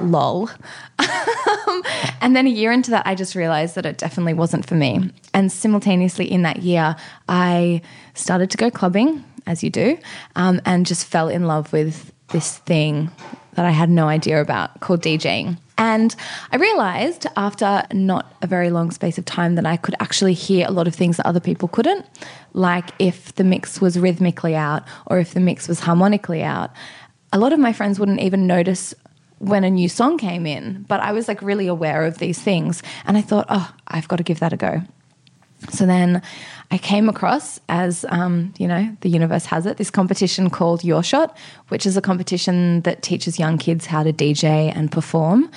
Lol. 0.00 0.50
and 2.20 2.36
then 2.36 2.46
a 2.46 2.50
year 2.50 2.72
into 2.72 2.90
that, 2.92 3.06
I 3.06 3.14
just 3.14 3.34
realized 3.34 3.74
that 3.74 3.86
it 3.86 3.98
definitely 3.98 4.34
wasn't 4.34 4.66
for 4.66 4.74
me. 4.74 5.10
And 5.34 5.50
simultaneously 5.50 6.30
in 6.30 6.42
that 6.42 6.62
year, 6.62 6.96
I 7.28 7.82
started 8.14 8.50
to 8.50 8.56
go 8.56 8.70
clubbing, 8.70 9.24
as 9.46 9.62
you 9.62 9.70
do, 9.70 9.98
um, 10.36 10.60
and 10.64 10.86
just 10.86 11.06
fell 11.06 11.28
in 11.28 11.46
love 11.46 11.72
with 11.72 12.12
this 12.28 12.58
thing 12.58 13.10
that 13.54 13.64
I 13.64 13.70
had 13.70 13.90
no 13.90 14.08
idea 14.08 14.40
about 14.40 14.80
called 14.80 15.02
DJing. 15.02 15.58
And 15.76 16.14
I 16.52 16.56
realized 16.56 17.26
after 17.36 17.82
not 17.92 18.34
a 18.42 18.46
very 18.46 18.70
long 18.70 18.90
space 18.90 19.16
of 19.16 19.24
time 19.24 19.54
that 19.54 19.64
I 19.64 19.78
could 19.78 19.94
actually 19.98 20.34
hear 20.34 20.66
a 20.68 20.70
lot 20.70 20.86
of 20.86 20.94
things 20.94 21.16
that 21.16 21.26
other 21.26 21.40
people 21.40 21.68
couldn't. 21.68 22.04
Like 22.52 22.90
if 22.98 23.34
the 23.36 23.44
mix 23.44 23.80
was 23.80 23.98
rhythmically 23.98 24.54
out 24.54 24.82
or 25.06 25.18
if 25.18 25.32
the 25.32 25.40
mix 25.40 25.68
was 25.68 25.80
harmonically 25.80 26.42
out. 26.42 26.70
A 27.32 27.38
lot 27.38 27.52
of 27.52 27.58
my 27.58 27.72
friends 27.72 27.98
wouldn't 28.00 28.20
even 28.20 28.46
notice 28.46 28.94
when 29.38 29.64
a 29.64 29.70
new 29.70 29.88
song 29.88 30.18
came 30.18 30.46
in, 30.46 30.84
but 30.88 31.00
I 31.00 31.12
was 31.12 31.26
like 31.28 31.40
really 31.40 31.66
aware 31.66 32.04
of 32.04 32.18
these 32.18 32.38
things. 32.40 32.82
And 33.06 33.16
I 33.16 33.22
thought, 33.22 33.46
oh, 33.48 33.72
I've 33.88 34.08
got 34.08 34.16
to 34.16 34.22
give 34.22 34.40
that 34.40 34.52
a 34.52 34.56
go. 34.56 34.82
So 35.70 35.86
then 35.86 36.22
I 36.70 36.78
came 36.78 37.08
across, 37.08 37.60
as 37.68 38.04
um, 38.08 38.54
you 38.58 38.66
know, 38.66 38.96
the 39.00 39.08
universe 39.08 39.46
has 39.46 39.66
it, 39.66 39.76
this 39.76 39.90
competition 39.90 40.50
called 40.50 40.84
Your 40.84 41.02
Shot, 41.02 41.36
which 41.68 41.86
is 41.86 41.96
a 41.96 42.02
competition 42.02 42.80
that 42.82 43.02
teaches 43.02 43.38
young 43.38 43.58
kids 43.58 43.86
how 43.86 44.02
to 44.02 44.12
DJ 44.12 44.74
and 44.74 44.90
perform. 44.90 45.50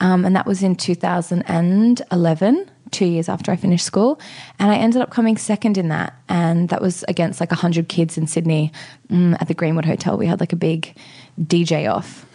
Um, 0.00 0.24
and 0.24 0.34
that 0.34 0.46
was 0.46 0.62
in 0.62 0.74
2011, 0.74 2.70
two 2.90 3.06
years 3.06 3.28
after 3.28 3.50
I 3.50 3.56
finished 3.56 3.84
school. 3.84 4.20
And 4.58 4.70
I 4.70 4.76
ended 4.76 5.02
up 5.02 5.10
coming 5.10 5.36
second 5.36 5.78
in 5.78 5.88
that. 5.88 6.14
And 6.28 6.68
that 6.68 6.80
was 6.80 7.04
against 7.08 7.40
like 7.40 7.50
100 7.50 7.88
kids 7.88 8.16
in 8.16 8.26
Sydney 8.26 8.72
mm, 9.08 9.40
at 9.40 9.48
the 9.48 9.54
Greenwood 9.54 9.84
Hotel. 9.84 10.16
We 10.16 10.26
had 10.26 10.40
like 10.40 10.52
a 10.52 10.56
big 10.56 10.96
DJ 11.40 11.92
off. 11.92 12.26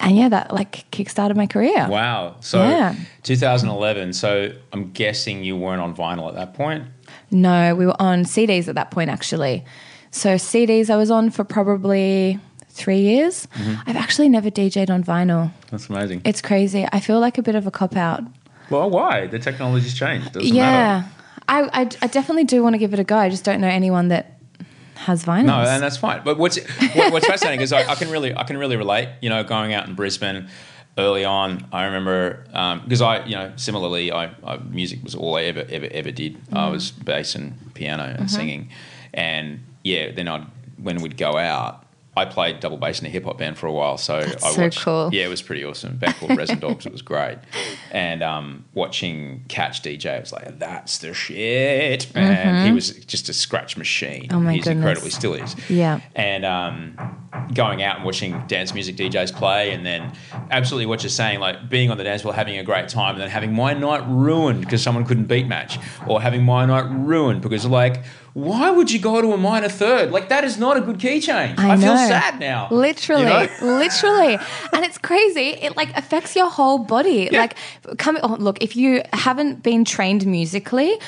And 0.00 0.16
yeah, 0.16 0.28
that 0.28 0.52
like 0.52 0.88
kickstarted 0.90 1.36
my 1.36 1.46
career. 1.46 1.88
Wow. 1.88 2.36
So 2.40 2.62
Yeah. 2.62 2.94
2011. 3.24 4.12
So 4.12 4.52
I'm 4.72 4.90
guessing 4.90 5.44
you 5.44 5.56
weren't 5.56 5.82
on 5.82 5.94
vinyl 5.94 6.28
at 6.28 6.34
that 6.34 6.54
point. 6.54 6.84
No, 7.30 7.74
we 7.74 7.86
were 7.86 8.00
on 8.00 8.24
CDs 8.24 8.68
at 8.68 8.74
that 8.74 8.90
point, 8.90 9.10
actually. 9.10 9.64
So 10.10 10.36
CDs 10.36 10.88
I 10.90 10.96
was 10.96 11.10
on 11.10 11.30
for 11.30 11.44
probably 11.44 12.38
three 12.70 13.00
years. 13.00 13.48
I've 13.86 13.96
actually 13.96 14.28
never 14.28 14.50
DJed 14.50 14.88
on 14.88 15.02
vinyl. 15.02 15.50
That's 15.70 15.88
amazing. 15.88 16.22
It's 16.24 16.40
crazy. 16.40 16.86
I 16.92 17.00
feel 17.00 17.18
like 17.18 17.36
a 17.36 17.42
bit 17.42 17.56
of 17.56 17.66
a 17.66 17.70
cop 17.70 17.96
out. 17.96 18.22
Well, 18.70 18.90
why? 18.90 19.26
The 19.26 19.38
technology's 19.38 19.94
changed. 19.94 20.32
Doesn't 20.32 20.54
yeah, 20.54 21.04
matter. 21.48 21.70
I, 21.72 21.82
I, 21.82 21.88
I 22.02 22.06
definitely 22.06 22.44
do 22.44 22.62
want 22.62 22.74
to 22.74 22.78
give 22.78 22.92
it 22.92 22.98
a 22.98 23.04
go. 23.04 23.16
I 23.16 23.28
just 23.28 23.44
don't 23.44 23.60
know 23.60 23.68
anyone 23.68 24.08
that 24.08 24.38
has 24.96 25.24
vinyls. 25.24 25.46
No, 25.46 25.60
and 25.60 25.82
that's 25.82 25.96
fine. 25.96 26.22
But 26.24 26.38
what's 26.38 26.58
what, 26.94 27.12
what's 27.12 27.26
fascinating 27.26 27.60
is 27.60 27.72
I, 27.72 27.90
I 27.90 27.94
can 27.94 28.10
really 28.10 28.36
I 28.36 28.44
can 28.44 28.58
really 28.58 28.76
relate. 28.76 29.08
You 29.22 29.30
know, 29.30 29.44
going 29.44 29.72
out 29.72 29.88
in 29.88 29.94
Brisbane 29.94 30.48
early 30.98 31.24
on, 31.24 31.66
I 31.72 31.84
remember 31.84 32.44
because 32.84 33.00
I 33.00 33.24
you 33.24 33.36
know 33.36 33.52
similarly, 33.56 34.12
I, 34.12 34.32
I 34.44 34.56
music 34.58 35.02
was 35.02 35.14
all 35.14 35.36
I 35.36 35.44
ever 35.44 35.64
ever 35.68 35.88
ever 35.90 36.10
did. 36.10 36.34
Mm-hmm. 36.34 36.56
I 36.56 36.68
was 36.68 36.90
bass 36.90 37.34
and 37.34 37.74
piano 37.74 38.14
and 38.18 38.30
singing, 38.30 38.70
and 39.14 39.60
yeah, 39.84 40.10
then 40.12 40.28
I 40.28 40.38
would 40.38 40.48
when 40.82 41.02
we'd 41.02 41.16
go 41.16 41.36
out. 41.36 41.84
I 42.18 42.24
played 42.24 42.60
double 42.60 42.76
bass 42.76 43.00
in 43.00 43.06
a 43.06 43.08
hip 43.08 43.24
hop 43.24 43.38
band 43.38 43.56
for 43.58 43.66
a 43.66 43.72
while, 43.72 43.96
so 43.96 44.20
That's 44.20 44.44
I 44.44 44.50
so 44.50 44.62
watched. 44.62 44.80
cool. 44.80 45.10
Yeah, 45.12 45.24
it 45.24 45.28
was 45.28 45.40
pretty 45.42 45.64
awesome. 45.64 45.96
Band 45.96 46.14
called 46.16 46.36
Resin 46.36 46.58
Dogs, 46.58 46.84
it 46.86 46.92
was 46.92 47.02
great. 47.02 47.38
And 47.92 48.22
um, 48.22 48.64
watching 48.74 49.44
Katch 49.48 49.80
DJ, 49.82 50.16
I 50.16 50.20
was 50.20 50.32
like, 50.32 50.58
"That's 50.58 50.98
the 50.98 51.14
shit!" 51.14 52.08
And 52.14 52.66
he 52.66 52.72
was 52.72 52.90
just 53.06 53.28
a 53.28 53.32
scratch 53.32 53.76
machine. 53.76 54.24
Mm-hmm. 54.24 54.36
Oh 54.36 54.40
my 54.40 54.52
He's 54.54 54.64
goodness. 54.64 54.76
incredible. 54.78 55.04
He 55.06 55.10
still 55.12 55.34
is 55.34 55.56
Yeah. 55.70 56.00
and 56.14 56.44
um, 56.44 56.96
going 57.54 57.82
out 57.82 57.96
and 57.96 58.04
watching 58.04 58.42
dance 58.46 58.74
music 58.74 58.96
DJs 58.96 59.34
play, 59.34 59.72
and 59.72 59.86
then 59.86 60.12
absolutely 60.50 60.86
what 60.86 61.02
you're 61.02 61.10
saying, 61.10 61.40
like 61.40 61.68
being 61.70 61.90
on 61.90 61.96
the 61.98 62.04
dance 62.04 62.22
floor, 62.22 62.34
having 62.34 62.58
a 62.58 62.64
great 62.64 62.88
time, 62.88 63.14
and 63.14 63.20
then 63.22 63.30
having 63.30 63.52
my 63.54 63.72
night 63.74 64.02
ruined 64.06 64.60
because 64.60 64.82
someone 64.82 65.04
couldn't 65.04 65.26
beat 65.26 65.46
match, 65.46 65.78
or 66.06 66.20
having 66.20 66.42
my 66.44 66.66
night 66.66 66.86
ruined 66.90 67.40
because 67.42 67.64
like, 67.64 68.02
why 68.38 68.70
would 68.70 68.90
you 68.90 69.00
go 69.00 69.20
to 69.20 69.32
a 69.32 69.36
minor 69.36 69.68
third? 69.68 70.12
Like 70.12 70.28
that 70.28 70.44
is 70.44 70.58
not 70.58 70.76
a 70.76 70.80
good 70.80 71.00
key 71.00 71.20
change. 71.20 71.58
I, 71.58 71.72
I, 71.72 71.76
feel 71.76 71.96
sad 71.96 72.38
now. 72.38 72.68
Literally, 72.70 73.22
You 73.22 73.28
know? 73.28 73.48
literally, 73.62 74.38
and 74.72 74.84
it's 74.84 74.98
crazy. 74.98 75.50
It 75.50 75.76
like 75.76 75.96
affects 75.96 76.36
your 76.36 76.48
whole 76.48 76.78
body. 76.78 77.28
Like, 77.30 77.56
come 77.98 78.18
Oh, 78.22 78.36
look, 78.38 78.62
if 78.62 78.76
you 78.76 79.02
haven't 79.12 79.62
been 79.62 79.84
trained 79.84 80.26
musically. 80.26 80.98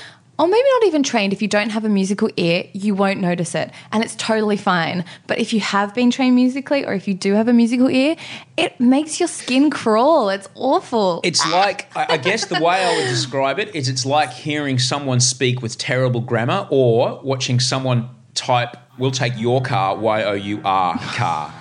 Or 0.40 0.48
maybe 0.48 0.68
not 0.81 0.87
even 0.87 1.03
trained, 1.03 1.35
if 1.35 1.42
you 1.42 1.48
don't 1.48 1.68
have 1.68 1.85
a 1.85 1.88
musical 1.90 2.31
ear, 2.38 2.64
you 2.72 2.94
won't 2.94 3.20
notice 3.20 3.55
it. 3.55 3.70
And 3.92 4.03
it's 4.03 4.16
totally 4.16 4.57
fine. 4.57 5.05
But 5.26 5.38
if 5.38 5.53
you 5.53 5.61
have 5.61 5.94
been 5.94 6.11
trained 6.11 6.35
musically, 6.35 6.87
or 6.87 6.94
if 6.94 7.07
you 7.07 7.12
do 7.12 7.35
have 7.35 7.46
a 7.46 7.53
musical 7.53 7.90
ear, 7.90 8.16
it 8.57 8.81
makes 8.81 9.20
your 9.20 9.29
skin 9.29 9.68
crawl. 9.68 10.31
It's 10.31 10.48
awful. 10.55 11.20
It's 11.24 11.46
like 11.53 11.94
I 11.94 12.16
guess 12.16 12.46
the 12.46 12.55
way 12.55 12.83
I 12.83 12.96
would 12.96 13.11
describe 13.11 13.59
it 13.59 13.74
is 13.74 13.90
it's 13.90 14.07
like 14.07 14.33
hearing 14.33 14.79
someone 14.79 15.20
speak 15.20 15.61
with 15.61 15.76
terrible 15.76 16.22
grammar 16.22 16.66
or 16.70 17.20
watching 17.22 17.61
someone 17.61 18.09
type 18.33 18.76
we'll 18.98 19.11
take 19.11 19.38
your 19.38 19.61
car 19.61 19.96
Y 19.96 20.22
O 20.24 20.33
U 20.33 20.62
R 20.64 20.98
car. 20.98 21.59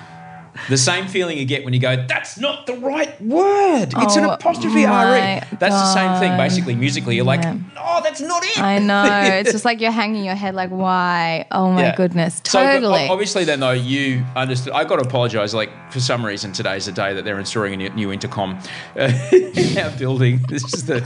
The 0.67 0.77
same 0.77 1.07
feeling 1.07 1.37
you 1.37 1.45
get 1.45 1.63
when 1.63 1.73
you 1.73 1.79
go, 1.79 1.95
that's 2.07 2.37
not 2.39 2.65
the 2.67 2.73
right 2.73 3.19
word. 3.21 3.93
It's 3.95 4.15
an 4.15 4.25
Oh 4.25 4.31
apostrophe 4.31 4.85
my 4.85 5.39
RE. 5.39 5.57
That's 5.57 5.73
the 5.75 5.93
same 5.93 6.19
thing, 6.19 6.37
basically, 6.37 6.75
musically. 6.75 7.15
You're 7.15 7.25
like, 7.25 7.41
Yeah. 7.41 7.53
no, 7.75 8.01
that's 8.03 8.21
not 8.21 8.43
it. 8.43 8.61
I 8.61 8.79
know. 8.79 9.05
It's 9.39 9.51
just 9.51 9.65
like 9.65 9.79
you're 9.81 9.91
hanging 9.91 10.23
your 10.25 10.35
head, 10.35 10.53
like, 10.55 10.69
why? 10.69 11.45
Oh 11.51 11.71
my 11.71 11.81
Yeah. 11.83 11.95
goodness. 11.95 12.39
Totally. 12.41 13.07
o- 13.07 13.11
obviously, 13.13 13.45
then 13.45 13.59
though 13.61 13.71
you 13.71 14.25
understood, 14.35 14.73
I've 14.73 14.87
got 14.87 14.97
to 14.97 15.07
apologise. 15.07 15.53
Like 15.53 15.69
for 15.91 15.99
some 15.99 16.25
reason, 16.25 16.51
today's 16.51 16.85
the 16.87 16.91
day 16.91 17.13
that 17.13 17.23
they're 17.25 17.39
installing 17.39 17.73
a 17.73 17.77
new, 17.77 17.89
new 17.91 18.11
intercom 18.11 18.59
uh, 18.97 19.11
in 19.31 19.77
our 19.77 19.91
building. 19.97 20.39
This 20.49 20.73
is 20.73 20.85
the 20.85 21.01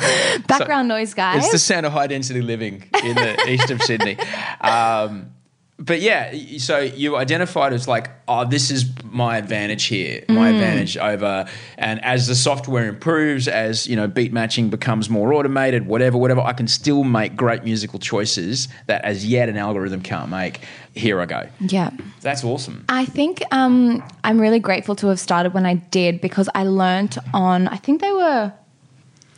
Background 0.47 0.87
noise, 0.87 1.13
guys. 1.13 1.43
It's 1.43 1.51
the 1.51 1.59
sound 1.59 1.85
of 1.85 1.91
high 1.93 2.07
density 2.07 2.41
living 2.41 2.83
in 3.03 3.15
the 3.15 3.49
east 3.49 3.69
of 3.71 3.81
Sydney. 3.81 4.17
Um, 4.61 5.31
but 5.79 5.99
yeah, 6.01 6.33
so 6.59 6.79
you 6.79 7.17
identified 7.17 7.73
as 7.73 7.87
like, 7.87 8.09
oh, 8.27 8.45
this 8.45 8.69
is 8.71 8.85
my 9.03 9.37
advantage 9.37 9.85
here, 9.85 10.23
my 10.29 10.49
Mm. 10.49 10.53
advantage 10.53 10.97
over. 10.97 11.45
And 11.77 12.03
as 12.05 12.27
the 12.27 12.35
software 12.35 12.87
improves, 12.87 13.47
as 13.47 13.87
you 13.87 13.95
know, 13.95 14.07
beat 14.07 14.31
matching 14.31 14.69
becomes 14.69 15.09
more 15.09 15.33
automated, 15.33 15.87
whatever, 15.87 16.17
whatever, 16.17 16.41
I 16.41 16.53
can 16.53 16.67
still 16.67 17.03
make 17.03 17.35
great 17.35 17.63
musical 17.63 17.97
choices 17.99 18.67
that 18.85 19.03
as 19.03 19.25
yet 19.25 19.49
an 19.49 19.57
algorithm 19.57 20.01
can't 20.01 20.29
make. 20.29 20.61
Here 20.95 21.19
I 21.19 21.25
go. 21.25 21.47
yeah. 21.59 21.89
That's 22.21 22.43
awesome. 22.43 22.85
I 22.87 23.05
think 23.05 23.41
um, 23.51 24.03
I'm 24.23 24.39
really 24.39 24.59
grateful 24.59 24.95
to 24.97 25.07
have 25.07 25.19
started 25.19 25.53
when 25.55 25.65
I 25.65 25.73
did 25.73 26.21
because 26.21 26.47
I 26.53 26.63
learnt 26.65 27.17
on, 27.33 27.67
I 27.67 27.77
think 27.77 27.99
they 27.99 28.11
were, 28.11 28.53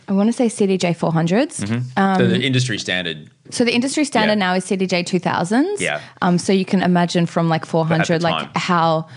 I 0.10 0.12
want 0.14 0.28
to 0.28 0.34
say 0.34 0.48
CDJ 0.48 0.98
400s. 0.98 2.18
the, 2.18 2.28
the 2.28 2.42
industry 2.42 2.78
standard. 2.78 3.32
So 3.52 3.64
the 3.64 3.74
industry 3.74 4.06
standard 4.06 4.34
Yeah. 4.40 4.48
now 4.48 4.54
is 4.56 4.66
CDJ 4.66 5.04
2000s. 5.06 5.80
Yeah. 5.80 6.02
Um, 6.22 6.38
so 6.38 6.52
you 6.52 6.66
can 6.66 6.82
imagine 6.82 7.26
from 7.26 7.48
like 7.48 7.66
400, 7.66 8.24
like 8.24 8.56
how 8.58 9.08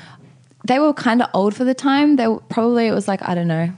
they 0.67 0.79
were 0.79 0.93
kind 0.93 1.23
of 1.23 1.29
old 1.35 1.55
for 1.57 1.65
the 1.65 1.75
time. 1.75 2.17
They 2.17 2.27
were, 2.29 2.41
probably 2.51 2.87
it 2.89 2.93
was 2.93 3.09
like 3.09 3.27
I 3.27 3.35
don't 3.35 3.49
know, 3.49 3.73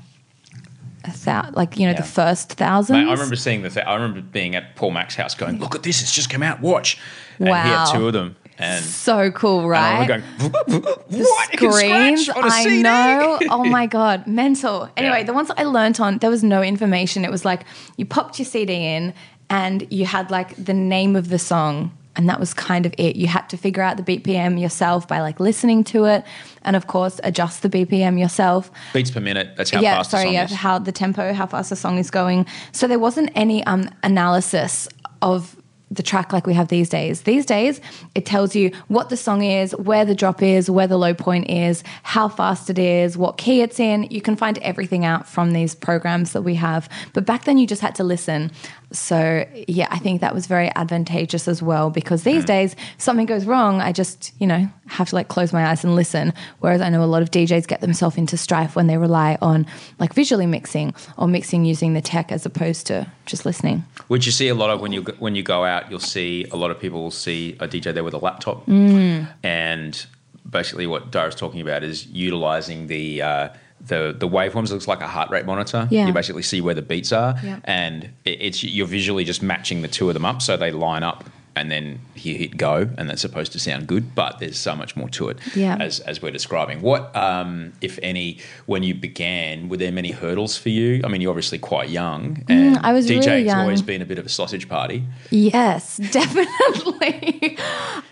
a 1.04 1.10
thou- 1.24 1.50
like 1.52 1.78
you 1.78 1.86
know 1.86 1.92
Yeah. 1.92 1.98
the 2.00 2.06
first 2.06 2.54
thousands. 2.54 2.96
Mate, 3.04 3.08
I 3.08 3.12
remember 3.12 3.36
seeing 3.36 3.62
the. 3.62 3.70
Th- 3.70 3.86
I 3.86 3.94
remember 3.94 4.20
being 4.22 4.54
at 4.56 4.74
Paul 4.76 4.90
Mac's 4.90 5.14
house, 5.14 5.34
going, 5.34 5.58
"Look 5.60 5.74
at 5.74 5.82
this! 5.82 6.02
It's 6.02 6.12
just 6.14 6.28
come 6.30 6.42
out. 6.42 6.60
Watch!" 6.60 6.98
And 7.38 7.48
he 7.48 7.54
had 7.54 7.84
Wow. 7.84 7.92
two 7.92 8.06
of 8.08 8.12
them, 8.12 8.36
and, 8.58 8.84
so 8.84 9.30
cool, 9.30 9.60
and 9.60 9.68
right? 9.70 10.08
remember 10.08 10.50
going, 10.68 10.82
"What? 11.22 11.54
It 11.54 11.58
can 11.58 11.72
screens. 11.72 12.22
scratch 12.24 12.36
on 12.38 12.44
a 12.44 12.52
I 12.52 12.62
CD?" 12.64 12.82
know. 12.82 13.38
Oh 13.50 13.64
my 13.64 13.86
god, 13.86 14.26
mental. 14.26 14.88
Anyway, 14.96 15.18
Yeah. 15.18 15.24
the 15.24 15.32
ones 15.32 15.50
I 15.56 15.62
learnt 15.64 16.00
on, 16.00 16.18
there 16.18 16.30
was 16.30 16.42
no 16.42 16.60
information. 16.62 17.24
It 17.24 17.30
was 17.30 17.44
like 17.44 17.64
you 17.96 18.04
popped 18.04 18.38
your 18.38 18.46
CD 18.46 18.72
in 18.74 19.14
and 19.50 19.86
you 19.92 20.06
had 20.06 20.30
like 20.30 20.56
the 20.56 20.72
name 20.72 21.16
of 21.16 21.28
the 21.28 21.38
song 21.38 21.90
and 22.16 22.28
that 22.28 22.40
was 22.40 22.52
kind 22.52 22.86
of 22.86 22.94
it. 22.98 23.16
You 23.16 23.28
had 23.28 23.48
to 23.50 23.56
figure 23.56 23.82
out 23.82 23.96
the 23.96 24.02
BPM 24.02 24.60
yourself 24.60 25.06
by 25.06 25.20
like 25.20 25.38
listening 25.38 25.84
to 25.84 26.06
it, 26.06 26.24
and 26.62 26.76
of 26.76 26.86
course 26.86 27.20
adjust 27.22 27.62
the 27.62 27.70
BPM 27.70 28.18
yourself. 28.18 28.70
Beats 28.92 29.10
per 29.10 29.20
minute. 29.20 29.56
That's 29.56 29.70
how 29.70 29.80
yeah, 29.80 29.96
fast 29.96 30.10
sorry, 30.10 30.24
the 30.24 30.26
song 30.28 30.34
yeah, 30.34 30.44
is. 30.44 30.52
how 30.52 30.78
the 30.78 30.92
tempo, 30.92 31.32
how 31.32 31.46
fast 31.46 31.70
the 31.70 31.76
song 31.76 31.98
is 31.98 32.10
going. 32.10 32.46
So 32.72 32.88
there 32.88 32.98
wasn't 32.98 33.30
any 33.34 33.64
um, 33.64 33.88
analysis 34.02 34.88
of 35.22 35.56
the 35.90 36.02
track 36.02 36.32
like 36.32 36.46
we 36.46 36.54
have 36.54 36.68
these 36.68 36.88
days. 36.88 37.22
These 37.22 37.44
days, 37.44 37.80
it 38.14 38.24
tells 38.24 38.54
you 38.54 38.70
what 38.88 39.08
the 39.08 39.16
song 39.16 39.42
is, 39.42 39.74
where 39.74 40.04
the 40.04 40.14
drop 40.14 40.42
is, 40.42 40.70
where 40.70 40.86
the 40.86 40.96
low 40.96 41.14
point 41.14 41.50
is, 41.50 41.82
how 42.04 42.28
fast 42.28 42.70
it 42.70 42.78
is, 42.78 43.18
what 43.18 43.38
key 43.38 43.60
it's 43.60 43.80
in. 43.80 44.04
You 44.04 44.20
can 44.20 44.36
find 44.36 44.58
everything 44.58 45.04
out 45.04 45.26
from 45.26 45.52
these 45.52 45.74
programs 45.74 46.32
that 46.32 46.42
we 46.42 46.54
have. 46.54 46.88
But 47.12 47.26
back 47.26 47.44
then, 47.44 47.58
you 47.58 47.66
just 47.66 47.82
had 47.82 47.96
to 47.96 48.04
listen. 48.04 48.52
So, 48.92 49.46
yeah, 49.68 49.86
I 49.90 49.98
think 49.98 50.20
that 50.20 50.34
was 50.34 50.46
very 50.46 50.70
advantageous 50.74 51.46
as 51.46 51.62
well 51.62 51.90
because 51.90 52.24
these 52.24 52.42
mm. 52.42 52.48
days, 52.48 52.74
if 52.74 53.00
something 53.00 53.26
goes 53.26 53.46
wrong, 53.46 53.80
I 53.80 53.92
just, 53.92 54.32
you 54.40 54.46
know, 54.46 54.68
have 54.86 55.08
to 55.10 55.14
like 55.14 55.28
close 55.28 55.52
my 55.52 55.66
eyes 55.66 55.84
and 55.84 55.94
listen. 55.94 56.32
Whereas 56.58 56.80
I 56.80 56.88
know 56.88 57.02
a 57.02 57.06
lot 57.06 57.22
of 57.22 57.30
DJs 57.30 57.68
get 57.68 57.80
themselves 57.80 58.16
into 58.16 58.36
strife 58.36 58.74
when 58.74 58.88
they 58.88 58.96
rely 58.96 59.38
on 59.40 59.66
like 60.00 60.12
visually 60.12 60.46
mixing 60.46 60.92
or 61.16 61.28
mixing 61.28 61.64
using 61.64 61.94
the 61.94 62.00
tech 62.00 62.32
as 62.32 62.44
opposed 62.44 62.88
to 62.88 63.06
just 63.26 63.46
listening. 63.46 63.84
Which 64.08 64.26
you 64.26 64.32
see 64.32 64.48
a 64.48 64.54
lot 64.54 64.70
of 64.70 64.80
when 64.80 64.92
you 64.92 65.02
go- 65.02 65.14
when 65.20 65.36
you 65.36 65.44
go 65.44 65.64
out, 65.64 65.79
you'll 65.88 66.00
see 66.00 66.46
a 66.50 66.56
lot 66.56 66.70
of 66.70 66.80
people 66.80 67.00
will 67.02 67.10
see 67.10 67.56
a 67.60 67.68
DJ 67.68 67.94
there 67.94 68.04
with 68.04 68.14
a 68.14 68.18
laptop, 68.18 68.66
Mm. 68.66 69.28
and 69.44 70.06
basically 70.48 70.86
what 70.86 71.10
Dara's 71.12 71.34
talking 71.36 71.60
about 71.60 71.82
is 71.84 72.06
utilizing 72.06 72.86
the. 72.88 73.22
Uh, 73.22 73.48
the, 73.86 74.14
the 74.18 74.28
waveforms 74.28 74.70
looks 74.70 74.86
like 74.86 75.00
a 75.00 75.06
heart 75.08 75.30
rate 75.30 75.46
monitor. 75.46 75.88
Yeah. 75.90 76.06
You 76.06 76.12
basically 76.12 76.42
see 76.42 76.60
where 76.60 76.74
the 76.74 76.82
beats 76.82 77.12
are, 77.12 77.34
Yeah. 77.42 77.60
and 77.64 78.04
it, 78.26 78.36
it's 78.42 78.62
you're 78.62 78.86
visually 78.86 79.24
just 79.24 79.42
matching 79.42 79.80
the 79.80 79.88
two 79.88 80.06
of 80.10 80.12
them 80.12 80.26
up 80.26 80.42
so 80.42 80.54
they 80.58 80.70
line 80.70 81.02
up, 81.02 81.24
and 81.60 81.70
then 81.70 82.00
you 82.16 82.34
hit 82.34 82.56
go, 82.56 82.88
and 82.98 83.08
that's 83.08 83.20
supposed 83.22 83.52
to 83.52 83.58
sound 83.60 83.86
good. 83.86 84.14
But 84.14 84.38
there's 84.40 84.58
so 84.58 84.74
much 84.74 84.96
more 84.96 85.08
to 85.10 85.28
it, 85.28 85.38
Yeah. 85.54 85.76
as 85.78 86.00
as 86.00 86.20
we're 86.22 86.32
describing. 86.32 86.80
What, 86.80 87.14
um, 87.14 87.72
if 87.80 87.98
any, 88.02 88.38
when 88.66 88.82
you 88.82 88.94
began, 88.94 89.68
were 89.68 89.76
there 89.76 89.92
many 89.92 90.10
hurdles 90.10 90.56
for 90.56 90.70
you? 90.70 91.00
I 91.04 91.08
mean, 91.08 91.20
you're 91.20 91.30
obviously 91.30 91.58
quite 91.58 91.90
young, 91.90 92.42
and 92.48 92.76
Mm, 92.76 92.80
I 92.82 92.92
was 92.92 93.08
really 93.08 93.42
young. 93.44 93.60
always 93.60 93.82
been 93.82 94.02
a 94.02 94.06
bit 94.06 94.18
of 94.18 94.26
a 94.26 94.28
sausage 94.30 94.68
party. 94.68 95.04
Yes, 95.30 95.96
definitely. 96.18 97.56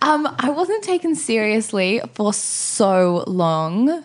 um, 0.02 0.28
I 0.38 0.50
wasn't 0.50 0.84
taken 0.84 1.14
seriously 1.14 2.00
for 2.14 2.32
so 2.32 3.24
long. 3.26 4.04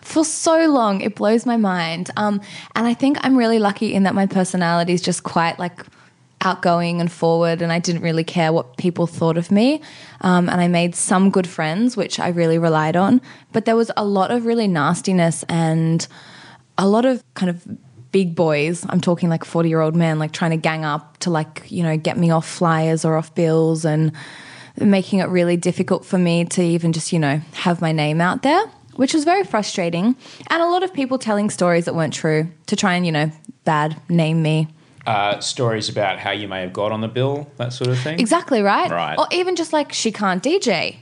For 0.00 0.24
so 0.24 0.66
long, 0.70 1.00
it 1.02 1.14
blows 1.16 1.44
my 1.44 1.56
mind. 1.58 2.10
Um, 2.16 2.40
and 2.74 2.86
I 2.86 2.94
think 2.94 3.18
I'm 3.22 3.36
really 3.36 3.58
lucky 3.58 3.92
in 3.92 4.04
that 4.04 4.14
my 4.14 4.26
personality 4.26 4.92
is 4.94 5.02
just 5.02 5.22
quite 5.22 5.58
like 5.58 5.84
outgoing 6.40 7.00
and 7.00 7.10
forward, 7.10 7.62
and 7.62 7.72
I 7.72 7.78
didn't 7.78 8.02
really 8.02 8.24
care 8.24 8.52
what 8.52 8.76
people 8.76 9.06
thought 9.06 9.36
of 9.36 9.50
me. 9.50 9.82
Um, 10.20 10.48
and 10.48 10.60
I 10.60 10.68
made 10.68 10.94
some 10.94 11.30
good 11.30 11.46
friends, 11.46 11.96
which 11.96 12.20
I 12.20 12.28
really 12.28 12.58
relied 12.58 12.96
on. 12.96 13.20
But 13.52 13.64
there 13.64 13.76
was 13.76 13.90
a 13.96 14.04
lot 14.04 14.30
of 14.30 14.46
really 14.46 14.68
nastiness 14.68 15.44
and 15.48 16.06
a 16.76 16.88
lot 16.88 17.04
of 17.04 17.22
kind 17.34 17.50
of 17.50 17.66
big 18.10 18.34
boys 18.34 18.86
i'm 18.88 19.00
talking 19.00 19.28
like 19.28 19.44
40 19.44 19.68
year 19.68 19.80
old 19.80 19.94
men 19.94 20.18
like 20.18 20.32
trying 20.32 20.52
to 20.52 20.56
gang 20.56 20.84
up 20.84 21.18
to 21.18 21.30
like 21.30 21.64
you 21.68 21.82
know 21.82 21.96
get 21.96 22.16
me 22.16 22.30
off 22.30 22.48
flyers 22.48 23.04
or 23.04 23.16
off 23.16 23.34
bills 23.34 23.84
and 23.84 24.12
making 24.80 25.18
it 25.18 25.24
really 25.24 25.56
difficult 25.56 26.04
for 26.04 26.18
me 26.18 26.44
to 26.46 26.62
even 26.62 26.92
just 26.92 27.12
you 27.12 27.18
know 27.18 27.40
have 27.52 27.82
my 27.82 27.92
name 27.92 28.20
out 28.20 28.42
there 28.42 28.64
which 28.96 29.12
was 29.12 29.24
very 29.24 29.44
frustrating 29.44 30.16
and 30.48 30.62
a 30.62 30.66
lot 30.66 30.82
of 30.82 30.92
people 30.94 31.18
telling 31.18 31.50
stories 31.50 31.84
that 31.84 31.94
weren't 31.94 32.14
true 32.14 32.50
to 32.66 32.76
try 32.76 32.94
and 32.94 33.04
you 33.04 33.12
know 33.12 33.30
bad 33.64 34.00
name 34.08 34.40
me 34.40 34.68
Uh, 35.08 35.40
stories 35.40 35.88
about 35.88 36.18
how 36.18 36.30
you 36.30 36.46
may 36.46 36.60
have 36.60 36.74
got 36.74 36.92
on 36.92 37.00
the 37.00 37.08
bill, 37.08 37.50
that 37.56 37.72
sort 37.72 37.88
of 37.88 37.98
thing. 37.98 38.20
Exactly 38.20 38.60
right. 38.60 38.90
Right. 38.90 39.18
Or 39.18 39.26
even 39.32 39.56
just 39.56 39.72
like 39.72 39.90
she 39.90 40.12
can't 40.12 40.42
DJ. 40.42 40.96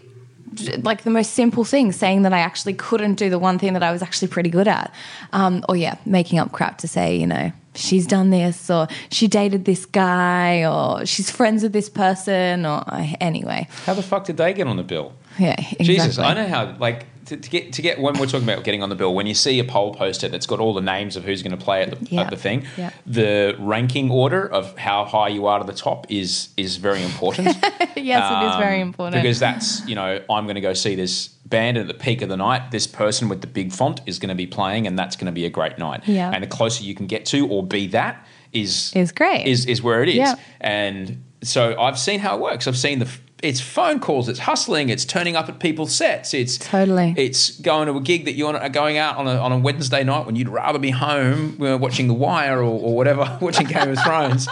Like 0.84 1.02
the 1.02 1.10
most 1.10 1.32
simple 1.32 1.64
thing, 1.64 1.90
saying 1.90 2.22
that 2.22 2.32
I 2.32 2.38
actually 2.38 2.74
couldn't 2.74 3.14
do 3.14 3.28
the 3.28 3.38
one 3.40 3.58
thing 3.58 3.72
that 3.72 3.82
I 3.82 3.90
was 3.90 4.02
actually 4.02 4.28
pretty 4.28 4.48
good 4.48 4.68
at. 4.68 4.94
Um, 5.32 5.64
or 5.68 5.74
yeah, 5.74 5.96
making 6.06 6.38
up 6.38 6.52
crap 6.52 6.78
to 6.78 6.88
say, 6.88 7.16
you 7.16 7.26
know, 7.26 7.50
she's 7.74 8.06
done 8.06 8.30
this 8.30 8.70
or 8.70 8.86
she 9.10 9.26
dated 9.26 9.64
this 9.64 9.84
guy 9.86 10.64
or 10.64 11.04
she's 11.04 11.28
friends 11.28 11.64
with 11.64 11.72
this 11.72 11.88
person 11.90 12.64
or 12.64 12.84
anyway. 13.20 13.66
How 13.86 13.94
the 13.94 14.02
fuck 14.04 14.24
did 14.24 14.36
they 14.36 14.52
get 14.52 14.68
on 14.68 14.76
the 14.76 14.84
bill? 14.84 15.14
Yeah, 15.36 15.56
exactly. 15.58 15.84
Jesus, 15.84 16.18
I 16.18 16.32
know 16.32 16.46
how. 16.46 16.76
Like 16.78 17.06
to, 17.26 17.36
to 17.36 17.50
get 17.50 17.72
to 17.74 17.82
get 17.82 18.00
when 18.00 18.18
we're 18.18 18.26
talking 18.26 18.48
about 18.48 18.64
getting 18.64 18.82
on 18.82 18.88
the 18.88 18.94
bill, 18.96 19.14
when 19.14 19.26
you 19.26 19.34
see 19.34 19.58
a 19.58 19.64
poll 19.64 19.94
poster 19.94 20.28
that's 20.28 20.46
got 20.46 20.60
all 20.60 20.74
the 20.74 20.80
names 20.80 21.16
of 21.16 21.24
who's 21.24 21.42
going 21.42 21.56
to 21.56 21.62
play 21.64 21.82
at 21.82 21.90
the, 21.90 22.06
Yeah. 22.10 22.20
at 22.22 22.30
the 22.30 22.36
thing, 22.36 22.64
Yeah. 22.76 22.90
the 23.06 23.54
ranking 23.58 24.10
order 24.10 24.46
of 24.46 24.76
how 24.78 25.04
high 25.04 25.28
you 25.28 25.46
are 25.46 25.58
to 25.58 25.64
the 25.64 25.72
top 25.72 26.06
is 26.08 26.48
is 26.56 26.76
very 26.76 27.02
important. 27.02 27.48
yes, 27.96 28.32
it 28.32 28.48
is 28.50 28.56
very 28.56 28.80
Um, 28.80 28.88
important. 28.88 29.22
because 29.22 29.38
that's 29.38 29.86
you 29.88 29.94
know 29.94 30.20
I'm 30.30 30.44
going 30.44 30.54
to 30.56 30.60
go 30.60 30.72
see 30.74 30.94
this 30.94 31.28
band 31.46 31.76
at 31.78 31.86
the 31.86 31.94
peak 31.94 32.22
of 32.22 32.28
the 32.28 32.36
night. 32.36 32.70
This 32.70 32.86
person 32.86 33.28
with 33.28 33.40
the 33.40 33.46
big 33.46 33.72
font 33.72 34.00
is 34.06 34.18
going 34.18 34.30
to 34.30 34.34
be 34.34 34.46
playing, 34.46 34.86
and 34.86 34.98
that's 34.98 35.14
going 35.16 35.26
to 35.26 35.32
be 35.32 35.44
a 35.46 35.50
great 35.50 35.78
night. 35.78 36.00
Yeah. 36.06 36.30
And 36.32 36.42
the 36.42 36.48
closer 36.48 36.82
you 36.84 36.94
can 36.94 37.06
get 37.06 37.24
to 37.26 37.46
or 37.48 37.62
be 37.64 37.86
that 37.88 38.26
is 38.52 38.92
Is 38.94 39.12
great. 39.12 39.46
Is 39.46 39.66
is 39.66 39.82
where 39.82 40.02
it 40.02 40.08
is. 40.08 40.16
Yeah. 40.16 40.34
And 40.60 41.22
so 41.42 41.78
I've 41.80 41.98
seen 41.98 42.20
how 42.20 42.36
it 42.36 42.40
works. 42.40 42.66
I've 42.66 42.76
seen 42.78 42.98
the. 43.00 43.08
It's 43.42 43.60
phone 43.60 44.00
calls. 44.00 44.28
It's 44.28 44.40
hustling. 44.40 44.88
It's 44.88 45.04
turning 45.04 45.36
up 45.36 45.48
at 45.48 45.58
people's 45.58 45.94
sets. 45.94 46.32
It's 46.32 46.56
Totally. 46.56 47.14
It's 47.18 47.60
going 47.60 47.86
to 47.86 47.96
a 47.96 48.00
gig 48.00 48.24
that 48.24 48.32
you 48.32 48.46
are 48.46 48.68
going 48.70 48.96
out 48.96 49.16
on 49.16 49.28
a, 49.28 49.36
on 49.36 49.52
a 49.52 49.58
Wednesday 49.58 50.02
night 50.04 50.24
when 50.24 50.36
you'd 50.36 50.48
rather 50.48 50.78
be 50.78 50.90
home 50.90 51.60
uh, 51.60 51.76
watching 51.76 52.08
The 52.08 52.14
Wire 52.14 52.58
or, 52.60 52.80
or 52.80 52.96
whatever, 52.96 53.38
watching 53.42 53.66
Game 53.66 53.90
of 53.90 53.98
Thrones 54.02 54.48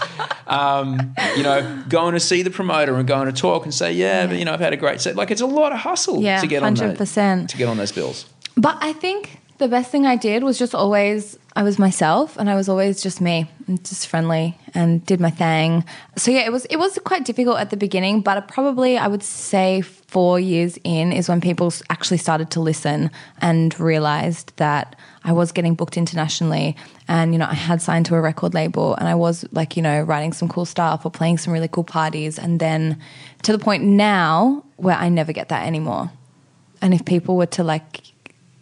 um, 0.46 1.14
you 1.36 1.42
know, 1.42 1.84
going 1.88 2.14
to 2.14 2.20
see 2.20 2.42
the 2.42 2.50
promoter 2.50 2.96
and 2.96 3.06
going 3.06 3.26
to 3.26 3.32
talk 3.32 3.64
and 3.64 3.72
say, 3.74 3.92
yeah, 3.92 4.26
but 4.26 4.36
you 4.36 4.44
know, 4.44 4.52
I've 4.52 4.60
had 4.60 4.72
a 4.72 4.76
great 4.76 5.00
set. 5.00 5.16
Like 5.16 5.30
it's 5.30 5.40
a 5.40 5.46
lot 5.46 5.72
of 5.72 5.78
hustle 5.78 6.20
Yeah, 6.22 6.40
to 6.40 6.46
get 6.46 6.62
on 6.62 6.74
that, 6.74 6.98
100%. 6.98 7.48
to 7.48 7.56
get 7.56 7.68
on 7.68 7.76
those 7.76 7.92
bills. 7.92 8.26
But 8.56 8.78
I 8.80 8.92
think 8.92 9.40
the 9.58 9.68
best 9.68 9.90
thing 9.90 10.04
I 10.06 10.16
did 10.16 10.42
was 10.42 10.58
just 10.58 10.74
always 10.74 11.38
I 11.56 11.62
was 11.62 11.78
myself 11.78 12.36
and 12.36 12.50
I 12.50 12.56
was 12.56 12.68
always 12.68 13.00
just 13.00 13.20
me, 13.20 13.46
and 13.68 13.82
just 13.84 14.08
friendly 14.08 14.58
and 14.74 15.06
did 15.06 15.20
my 15.20 15.30
thing. 15.30 15.84
So 16.16 16.30
yeah, 16.32 16.40
it 16.40 16.52
was 16.52 16.64
it 16.66 16.76
was 16.76 16.98
quite 17.04 17.24
difficult 17.24 17.58
at 17.58 17.70
the 17.70 17.76
beginning, 17.76 18.20
but 18.22 18.48
probably 18.48 18.98
I 18.98 19.06
would 19.06 19.22
say 19.22 19.82
4 19.82 20.40
years 20.40 20.78
in 20.82 21.12
is 21.12 21.28
when 21.28 21.40
people 21.40 21.72
actually 21.90 22.18
started 22.18 22.50
to 22.50 22.60
listen 22.60 23.10
and 23.40 23.78
realized 23.78 24.52
that 24.56 24.96
I 25.22 25.32
was 25.32 25.52
getting 25.52 25.74
booked 25.74 25.96
internationally 25.96 26.76
and 27.06 27.32
you 27.32 27.38
know 27.38 27.46
I 27.46 27.54
had 27.54 27.80
signed 27.80 28.06
to 28.06 28.16
a 28.16 28.20
record 28.20 28.54
label 28.54 28.96
and 28.96 29.08
I 29.08 29.14
was 29.14 29.44
like, 29.52 29.76
you 29.76 29.82
know, 29.82 30.02
writing 30.02 30.32
some 30.32 30.48
cool 30.48 30.66
stuff 30.66 31.04
or 31.04 31.10
playing 31.10 31.38
some 31.38 31.52
really 31.52 31.68
cool 31.68 31.84
parties 31.84 32.38
and 32.38 32.58
then 32.58 33.00
to 33.42 33.52
the 33.52 33.58
point 33.58 33.84
now 33.84 34.64
where 34.76 34.96
I 34.96 35.08
never 35.08 35.32
get 35.32 35.48
that 35.50 35.66
anymore. 35.66 36.10
And 36.82 36.92
if 36.92 37.04
people 37.04 37.36
were 37.36 37.46
to 37.46 37.62
like, 37.62 38.02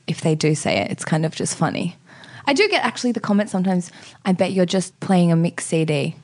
if 0.06 0.20
they 0.20 0.34
do 0.34 0.54
say 0.54 0.78
it, 0.78 0.90
it's 0.90 1.04
kind 1.04 1.24
of 1.24 1.34
just 1.34 1.56
funny. 1.56 1.96
I 2.46 2.54
do 2.54 2.68
get 2.68 2.84
actually 2.84 3.12
the 3.12 3.20
comment 3.20 3.50
sometimes, 3.50 3.90
I 4.24 4.32
bet 4.32 4.52
you're 4.52 4.66
just 4.66 4.98
playing 5.00 5.30
a 5.30 5.36
mix 5.36 5.66
CD. 5.66 6.16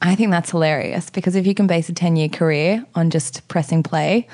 I 0.00 0.14
think 0.14 0.30
that's 0.30 0.50
hilarious 0.50 1.10
because 1.10 1.34
if 1.34 1.46
you 1.46 1.54
can 1.54 1.66
base 1.66 1.88
a 1.88 1.92
10 1.92 2.16
year 2.16 2.28
career 2.28 2.84
on 2.94 3.10
just 3.10 3.46
pressing 3.48 3.82
play, 3.82 4.28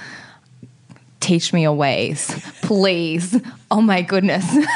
teach 1.20 1.52
me 1.52 1.62
your 1.62 1.72
ways, 1.72 2.30
please. 2.62 3.40
Oh 3.70 3.80
my 3.80 4.02
goodness. 4.02 4.46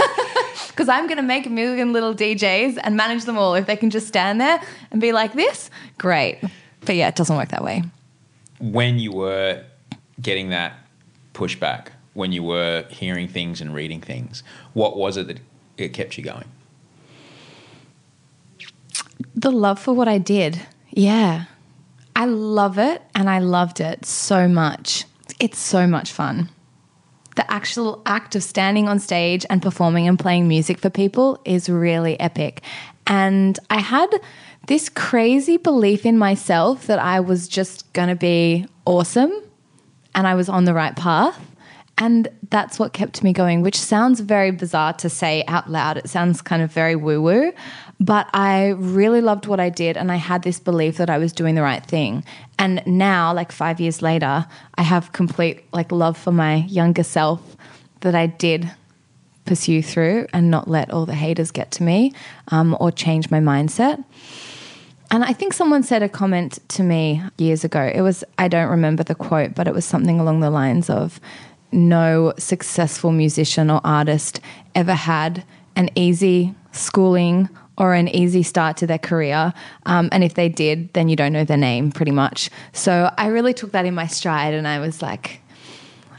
Because 0.75 0.89
I'm 0.89 1.07
going 1.07 1.19
to 1.19 1.23
make 1.23 1.47
a 1.47 1.51
million 1.51 1.93
little 1.93 2.17
DJs 2.17 2.79
and 2.83 2.97
manage 2.97 3.27
them 3.27 3.39
all. 3.39 3.55
If 3.55 3.67
they 3.67 3.77
can 3.77 3.91
just 3.91 4.09
stand 4.09 4.41
there 4.41 4.61
and 4.91 5.01
be 5.01 5.13
like 5.13 5.33
this, 5.35 5.71
great. 5.99 6.41
But 6.81 6.97
yeah, 6.97 7.07
it 7.07 7.15
doesn't 7.15 7.37
work 7.37 7.51
that 7.51 7.63
way. 7.63 7.85
When 8.59 8.99
you 8.99 9.13
were 9.13 9.63
getting 10.21 10.49
that 10.49 10.73
pushback, 11.33 11.89
when 12.15 12.33
you 12.33 12.43
were 12.43 12.87
hearing 12.91 13.29
things 13.29 13.61
and 13.61 13.75
reading 13.75 14.01
things, 14.01 14.43
what 14.73 14.97
was 14.97 15.17
it 15.17 15.27
that 15.27 15.41
it 15.77 15.91
kept 15.91 16.17
you 16.17 16.25
going? 16.25 16.49
The 19.35 19.51
love 19.51 19.79
for 19.79 19.93
what 19.93 20.09
I 20.09 20.19
did. 20.19 20.61
Yeah. 20.91 21.45
I 22.17 22.27
love 22.27 22.79
it 22.79 23.03
and 23.15 23.29
I 23.29 23.41
loved 23.41 23.81
it 23.81 24.07
so 24.07 24.49
much. 24.49 25.05
It's 25.41 25.59
so 25.59 25.87
much 25.87 26.13
fun. 26.13 26.49
The 27.37 27.51
actual 27.51 28.01
act 28.07 28.37
of 28.37 28.45
standing 28.45 28.89
on 28.89 29.01
stage 29.01 29.45
and 29.51 29.61
performing 29.61 30.07
and 30.07 30.17
playing 30.17 30.47
music 30.47 30.79
for 30.79 30.91
people 30.91 31.41
is 31.45 31.69
really 31.69 32.19
epic. 32.21 32.63
And 33.09 33.59
I 33.71 33.81
had 33.81 34.09
this 34.69 34.89
crazy 34.89 35.57
belief 35.57 36.07
in 36.07 36.17
myself 36.17 36.87
that 36.87 37.01
I 37.01 37.19
was 37.21 37.49
just 37.49 37.93
going 37.93 38.09
to 38.09 38.15
be 38.15 38.67
awesome 38.85 39.33
and 40.15 40.27
I 40.29 40.37
was 40.37 40.49
on 40.49 40.65
the 40.65 40.75
right 40.75 40.95
path. 40.95 41.39
And 41.97 42.29
that's 42.51 42.79
what 42.79 42.93
kept 42.93 43.23
me 43.23 43.33
going, 43.33 43.63
which 43.63 43.79
sounds 43.79 44.19
very 44.21 44.51
bizarre 44.51 44.95
to 44.95 45.09
say 45.09 45.45
out 45.47 45.71
loud. 45.71 45.97
It 45.97 46.09
sounds 46.09 46.43
kind 46.43 46.61
of 46.61 46.73
very 46.73 46.97
woo 46.97 47.23
woo, 47.23 47.53
but 48.01 48.29
I 48.35 48.71
really 48.71 49.21
loved 49.21 49.47
what 49.47 49.61
I 49.61 49.69
did. 49.69 49.97
And 49.97 50.11
I 50.11 50.17
had 50.17 50.43
this 50.43 50.59
belief 50.59 50.97
that 50.97 51.09
I 51.09 51.19
was 51.19 51.33
doing 51.33 51.55
the 51.55 51.63
right 51.63 51.85
thing. 51.85 52.25
And 52.59 52.83
now, 52.85 53.33
like 53.33 53.53
five 53.53 53.81
years 53.81 54.03
later, 54.03 54.47
I 54.75 54.83
have 54.83 55.13
complete 55.13 55.65
like 55.73 55.93
love 55.93 56.19
for 56.19 56.33
my 56.33 56.57
younger 56.65 57.05
self 57.05 57.57
that 58.01 58.15
I 58.17 58.27
did 58.27 58.71
pursue 59.45 59.83
through 59.83 60.27
and 60.33 60.51
not 60.51 60.69
let 60.69 60.91
all 60.91 61.07
the 61.07 61.15
haters 61.15 61.51
get 61.51 61.71
to 61.73 61.83
me 61.83 62.13
um, 62.49 62.77
or 62.81 62.91
change 62.91 63.31
my 63.31 63.41
mindset. 63.41 64.03
And 65.11 65.23
I 65.23 65.33
think 65.33 65.53
someone 65.53 65.83
said 65.83 66.03
a 66.03 66.09
comment 66.09 66.59
to 66.69 66.83
me 66.83 67.23
years 67.39 67.63
ago. 67.63 67.93
It 67.95 68.01
was, 68.01 68.25
I 68.39 68.49
don't 68.49 68.71
remember 68.71 69.05
the 69.05 69.15
quote, 69.15 69.55
but 69.55 69.69
it 69.69 69.75
was 69.75 69.85
something 69.85 70.19
along 70.19 70.41
the 70.41 70.51
lines 70.51 70.91
of 70.91 71.21
no 71.75 72.33
successful 72.39 73.13
musician 73.13 73.71
or 73.71 73.81
artist 73.85 74.41
ever 74.75 74.95
had 74.95 75.45
an 75.77 75.91
easy 75.95 76.55
schooling 76.73 77.49
or 77.77 77.95
an 77.95 78.09
easy 78.09 78.43
start 78.43 78.77
to 78.79 78.87
their 78.87 78.99
career. 78.99 79.53
Um, 79.87 80.09
and 80.13 80.23
if 80.23 80.35
they 80.35 80.49
did, 80.49 80.93
then 80.93 81.09
you 81.09 81.17
don't 81.17 81.33
know 81.33 81.45
their 81.45 81.57
name 81.57 81.91
pretty 81.91 82.13
much. 82.13 82.51
So 82.73 83.13
I 83.19 83.27
really 83.27 83.53
took 83.53 83.73
that 83.73 83.85
in 83.85 83.95
my 83.95 84.07
stride 84.07 84.55
and 84.55 84.69
I 84.69 84.79
was 84.79 85.03
like, 85.03 85.41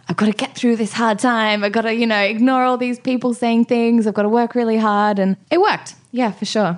I've 0.08 0.18
got 0.18 0.28
to 0.28 0.34
get 0.34 0.56
through 0.56 0.76
this 0.76 0.94
hard 0.94 1.18
time. 1.18 1.64
I've 1.64 1.72
got 1.72 1.82
to, 1.82 1.96
you 1.96 2.06
know, 2.06 2.22
ignore 2.22 2.64
all 2.64 2.78
these 2.78 3.00
people 3.00 3.34
saying 3.34 3.66
things. 3.66 4.06
I've 4.06 4.14
got 4.14 4.24
to 4.24 4.30
work 4.30 4.54
really 4.54 4.78
hard. 4.78 5.18
And 5.18 5.38
it 5.50 5.60
worked. 5.60 5.96
Yeah, 6.12 6.32
for 6.32 6.46
sure. 6.46 6.78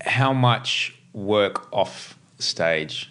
How 0.00 0.32
much 0.32 0.94
work 1.12 1.72
off 1.72 2.18
stage 2.38 3.10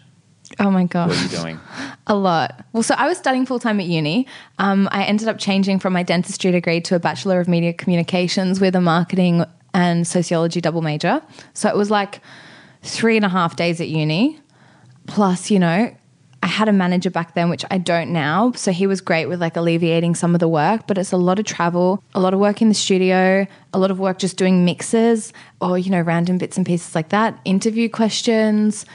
Oh 0.60 0.70
my 0.70 0.86
God. 0.86 1.10
were 1.10 1.16
you 1.16 1.28
doing? 1.30 1.60
A 2.08 2.16
lot. 2.16 2.66
Well, 2.74 2.84
so 2.84 2.96
I 2.96 3.08
was 3.08 3.18
studying 3.18 3.46
full 3.46 3.60
time 3.60 3.80
at 3.80 3.86
uni. 3.86 4.28
Um, 4.60 4.90
I 4.92 5.04
ended 5.06 5.28
up 5.28 5.38
changing 5.38 5.80
from 5.80 5.94
my 5.94 6.04
dentistry 6.04 6.52
degree 6.52 6.82
to 6.82 6.96
a 6.96 7.00
Bachelor 7.00 7.40
of 7.40 7.48
Media 7.48 7.74
Communications 7.74 8.60
with 8.60 8.76
a 8.76 8.82
marketing 8.82 9.46
and 9.74 10.06
sociology 10.06 10.62
double 10.62 10.82
major. 10.82 11.22
So 11.54 11.70
it 11.70 11.76
was 11.76 11.90
like 11.90 12.22
three 12.82 13.16
and 13.16 13.26
a 13.26 13.30
half 13.30 13.56
days 13.56 13.82
at 13.82 13.88
uni. 13.88 14.40
Plus, 15.08 15.50
you 15.50 15.60
know, 15.60 15.96
I 16.44 16.48
had 16.48 16.68
a 16.68 16.74
manager 16.74 17.10
back 17.10 17.36
then, 17.36 17.50
which 17.50 17.64
I 17.72 17.78
don't 17.78 18.12
now. 18.12 18.52
So 18.52 18.74
he 18.74 18.86
was 18.86 19.00
great 19.00 19.28
with 19.28 19.40
like 19.40 19.56
alleviating 19.56 20.14
some 20.16 20.34
of 20.34 20.42
the 20.42 20.48
work, 20.50 20.88
but 20.88 20.98
it's 20.98 21.14
a 21.14 21.18
lot 21.18 21.40
of 21.40 21.46
travel, 21.46 22.04
a 22.14 22.20
lot 22.20 22.34
of 22.34 22.42
work 22.42 22.62
in 22.62 22.68
the 22.68 22.76
studio, 22.76 23.48
a 23.74 23.80
lot 23.80 23.92
of 23.92 24.00
work 24.00 24.20
just 24.20 24.36
doing 24.36 24.66
mixes 24.66 25.32
or, 25.62 25.78
you 25.78 25.90
know, 25.90 26.02
random 26.02 26.38
bits 26.38 26.58
and 26.58 26.66
pieces 26.66 26.96
like 26.96 27.10
that, 27.10 27.40
interview 27.46 27.88
questions, 27.88 28.86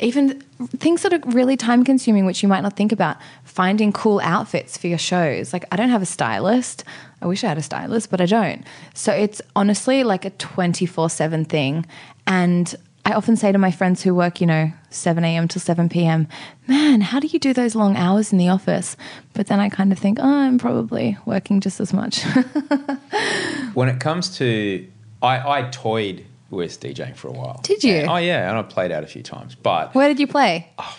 even 0.00 0.42
things 0.78 1.02
that 1.02 1.12
are 1.12 1.20
really 1.30 1.56
time 1.56 1.84
consuming, 1.84 2.24
which 2.24 2.42
you 2.42 2.48
might 2.48 2.62
not 2.62 2.76
think 2.76 2.92
about, 2.92 3.16
finding 3.44 3.92
cool 3.92 4.20
outfits 4.20 4.76
for 4.76 4.86
your 4.86 4.98
shows. 4.98 5.52
Like, 5.52 5.64
I 5.70 5.76
don't 5.76 5.90
have 5.90 6.02
a 6.02 6.06
stylist. 6.06 6.84
I 7.20 7.26
wish 7.26 7.44
I 7.44 7.48
had 7.48 7.58
a 7.58 7.62
stylist, 7.62 8.10
but 8.10 8.20
I 8.20 8.26
don't. 8.26 8.64
So 8.94 9.12
it's 9.12 9.42
honestly 9.54 10.04
like 10.04 10.24
a 10.24 10.30
24 10.30 11.10
7 11.10 11.44
thing. 11.44 11.86
And 12.26 12.74
I 13.04 13.12
often 13.12 13.36
say 13.36 13.52
to 13.52 13.58
my 13.58 13.70
friends 13.70 14.02
who 14.02 14.14
work, 14.14 14.40
you 14.40 14.46
know, 14.46 14.72
7 14.90 15.22
a.m. 15.24 15.46
till 15.46 15.60
7 15.60 15.88
p.m., 15.88 16.26
man, 16.66 17.00
how 17.00 17.20
do 17.20 17.28
you 17.28 17.38
do 17.38 17.52
those 17.52 17.74
long 17.74 17.96
hours 17.96 18.32
in 18.32 18.38
the 18.38 18.48
office? 18.48 18.96
But 19.32 19.46
then 19.46 19.60
I 19.60 19.68
kind 19.68 19.92
of 19.92 19.98
think, 19.98 20.18
oh, 20.20 20.26
I'm 20.26 20.58
probably 20.58 21.16
working 21.24 21.60
just 21.60 21.80
as 21.80 21.92
much. 21.92 22.24
When 23.74 23.90
it 23.90 24.00
comes 24.00 24.34
to, 24.38 24.88
I, 25.20 25.58
I 25.58 25.68
toyed 25.70 26.24
with 26.56 26.80
DJing 26.80 27.14
for 27.16 27.28
a 27.28 27.32
while. 27.32 27.60
Did 27.62 27.84
you? 27.84 27.94
And- 27.96 28.10
oh 28.10 28.16
yeah, 28.16 28.48
and 28.48 28.58
I 28.58 28.62
played 28.62 28.90
out 28.92 29.04
a 29.04 29.06
few 29.06 29.22
times, 29.22 29.54
but 29.54 29.94
Where 29.94 30.08
did 30.08 30.18
you 30.18 30.26
play? 30.26 30.68
Oh, 30.78 30.96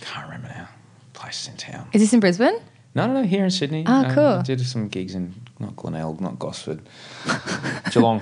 can't 0.00 0.26
remember 0.26 0.48
now. 0.48 0.68
Places 1.14 1.48
in 1.48 1.56
town. 1.56 1.88
Is 1.92 2.00
this 2.02 2.12
in 2.12 2.20
Brisbane? 2.20 2.58
No, 2.94 3.06
no, 3.06 3.12
no. 3.14 3.22
Here 3.24 3.44
in 3.44 3.50
Sydney. 3.50 3.84
Oh, 3.86 3.92
Um, 4.04 4.14
cool. 4.14 4.42
Did 4.42 4.60
some 4.66 4.88
gigs 4.88 5.14
in 5.14 5.34
not 5.58 5.76
Glenelg, 5.76 6.20
not 6.20 6.38
Gosford, 6.38 6.80
Geelong. 7.92 8.20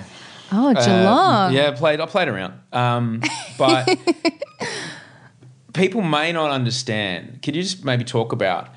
Oh, 0.52 0.70
Uh, 0.70 0.84
Geelong. 0.84 1.52
yeah, 1.52 1.70
played. 1.72 2.00
I 2.00 2.06
played 2.06 2.28
around, 2.28 2.54
um, 2.72 3.20
but 3.58 3.88
people 5.72 6.02
may 6.02 6.32
not 6.32 6.50
understand. 6.50 7.40
Could 7.42 7.56
you 7.56 7.62
just 7.62 7.84
maybe 7.84 8.04
talk 8.04 8.32
about 8.32 8.68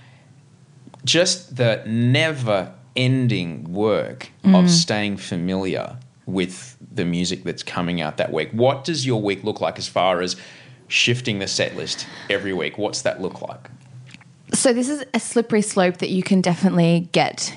just 1.05 1.55
the 1.55 1.83
never-ending 1.85 3.71
work 3.71 4.29
Mm. 4.43 4.57
of 4.63 4.69
staying 4.71 5.17
familiar 5.17 5.97
with 6.25 6.76
the 6.97 7.05
music 7.05 7.43
that's 7.43 7.63
coming 7.63 8.01
out 8.01 8.17
that 8.17 8.33
week? 8.33 8.49
What 8.51 8.83
does 8.83 9.05
your 9.05 9.21
week 9.21 9.43
look 9.43 9.61
like 9.61 9.77
as 9.79 9.87
far 9.87 10.21
as 10.21 10.35
shifting 10.87 11.39
the 11.39 11.47
set 11.47 11.75
list 11.75 12.05
every 12.29 12.53
week? 12.53 12.77
What's 12.77 13.01
that 13.03 13.21
look 13.21 13.41
like? 13.41 13.69
So 14.53 14.73
this 14.73 14.89
is 14.89 15.03
a 15.13 15.19
slippery 15.19 15.61
slope 15.61 15.97
that 15.97 16.09
you 16.09 16.23
can 16.23 16.41
definitely 16.41 17.09
get 17.11 17.53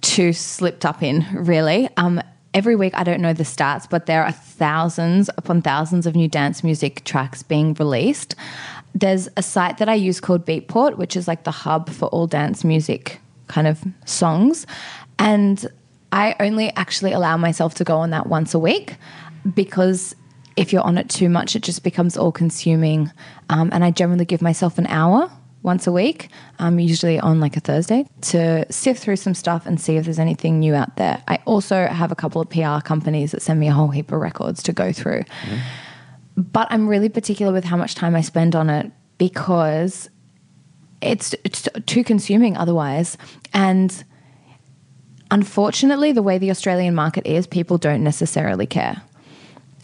too 0.00 0.32
slipped 0.32 0.84
up 0.84 1.02
in, 1.02 1.26
really. 1.32 1.88
Um, 1.96 2.20
every 2.54 2.76
week, 2.76 2.92
I 2.96 3.04
don't 3.04 3.20
know 3.20 3.32
the 3.32 3.44
stats, 3.44 3.88
but 3.88 4.06
there 4.06 4.24
are 4.24 4.32
thousands 4.32 5.28
upon 5.36 5.62
thousands 5.62 6.06
of 6.06 6.16
new 6.16 6.28
dance 6.28 6.64
music 6.64 7.04
tracks 7.04 7.42
being 7.42 7.74
released. 7.74 8.34
There's 8.94 9.28
a 9.36 9.42
site 9.42 9.78
that 9.78 9.88
I 9.88 9.94
use 9.94 10.20
called 10.20 10.44
Beatport, 10.44 10.96
which 10.96 11.16
is 11.16 11.28
like 11.28 11.44
the 11.44 11.50
hub 11.50 11.88
for 11.90 12.06
all 12.06 12.26
dance 12.26 12.64
music 12.64 13.20
kind 13.46 13.66
of 13.66 13.82
songs. 14.04 14.66
And 15.18 15.66
I 16.12 16.34
only 16.40 16.70
actually 16.74 17.12
allow 17.12 17.36
myself 17.36 17.74
to 17.76 17.84
go 17.84 17.98
on 17.98 18.10
that 18.10 18.26
once 18.26 18.54
a 18.54 18.58
week 18.58 18.96
because 19.54 20.14
if 20.56 20.72
you're 20.72 20.82
on 20.82 20.98
it 20.98 21.08
too 21.08 21.28
much, 21.28 21.54
it 21.54 21.62
just 21.62 21.84
becomes 21.84 22.16
all 22.16 22.32
consuming. 22.32 23.12
Um, 23.48 23.70
and 23.72 23.84
I 23.84 23.90
generally 23.90 24.24
give 24.24 24.42
myself 24.42 24.78
an 24.78 24.86
hour 24.88 25.30
once 25.62 25.86
a 25.86 25.92
week, 25.92 26.28
um, 26.58 26.78
usually 26.78 27.18
on 27.20 27.40
like 27.40 27.56
a 27.56 27.60
Thursday, 27.60 28.06
to 28.22 28.70
sift 28.72 29.02
through 29.02 29.16
some 29.16 29.34
stuff 29.34 29.66
and 29.66 29.80
see 29.80 29.96
if 29.96 30.04
there's 30.04 30.18
anything 30.18 30.58
new 30.58 30.74
out 30.74 30.96
there. 30.96 31.22
I 31.28 31.38
also 31.44 31.86
have 31.86 32.10
a 32.10 32.14
couple 32.14 32.40
of 32.40 32.48
PR 32.48 32.80
companies 32.84 33.32
that 33.32 33.42
send 33.42 33.60
me 33.60 33.68
a 33.68 33.72
whole 33.72 33.88
heap 33.88 34.10
of 34.10 34.20
records 34.20 34.62
to 34.64 34.72
go 34.72 34.92
through. 34.92 35.24
But 36.36 36.68
I'm 36.70 36.88
really 36.88 37.08
particular 37.08 37.52
with 37.52 37.64
how 37.64 37.76
much 37.76 37.94
time 37.94 38.14
I 38.14 38.20
spend 38.20 38.54
on 38.54 38.70
it 38.70 38.90
because 39.18 40.08
it's, 41.00 41.34
it's 41.44 41.68
too 41.86 42.02
consuming 42.04 42.56
otherwise. 42.56 43.18
And 43.52 44.04
unfortunately, 45.30 46.12
the 46.12 46.22
way 46.22 46.38
the 46.38 46.50
Australian 46.50 46.94
market 46.94 47.26
is, 47.26 47.46
people 47.46 47.78
don't 47.78 48.02
necessarily 48.02 48.66
care. 48.66 49.02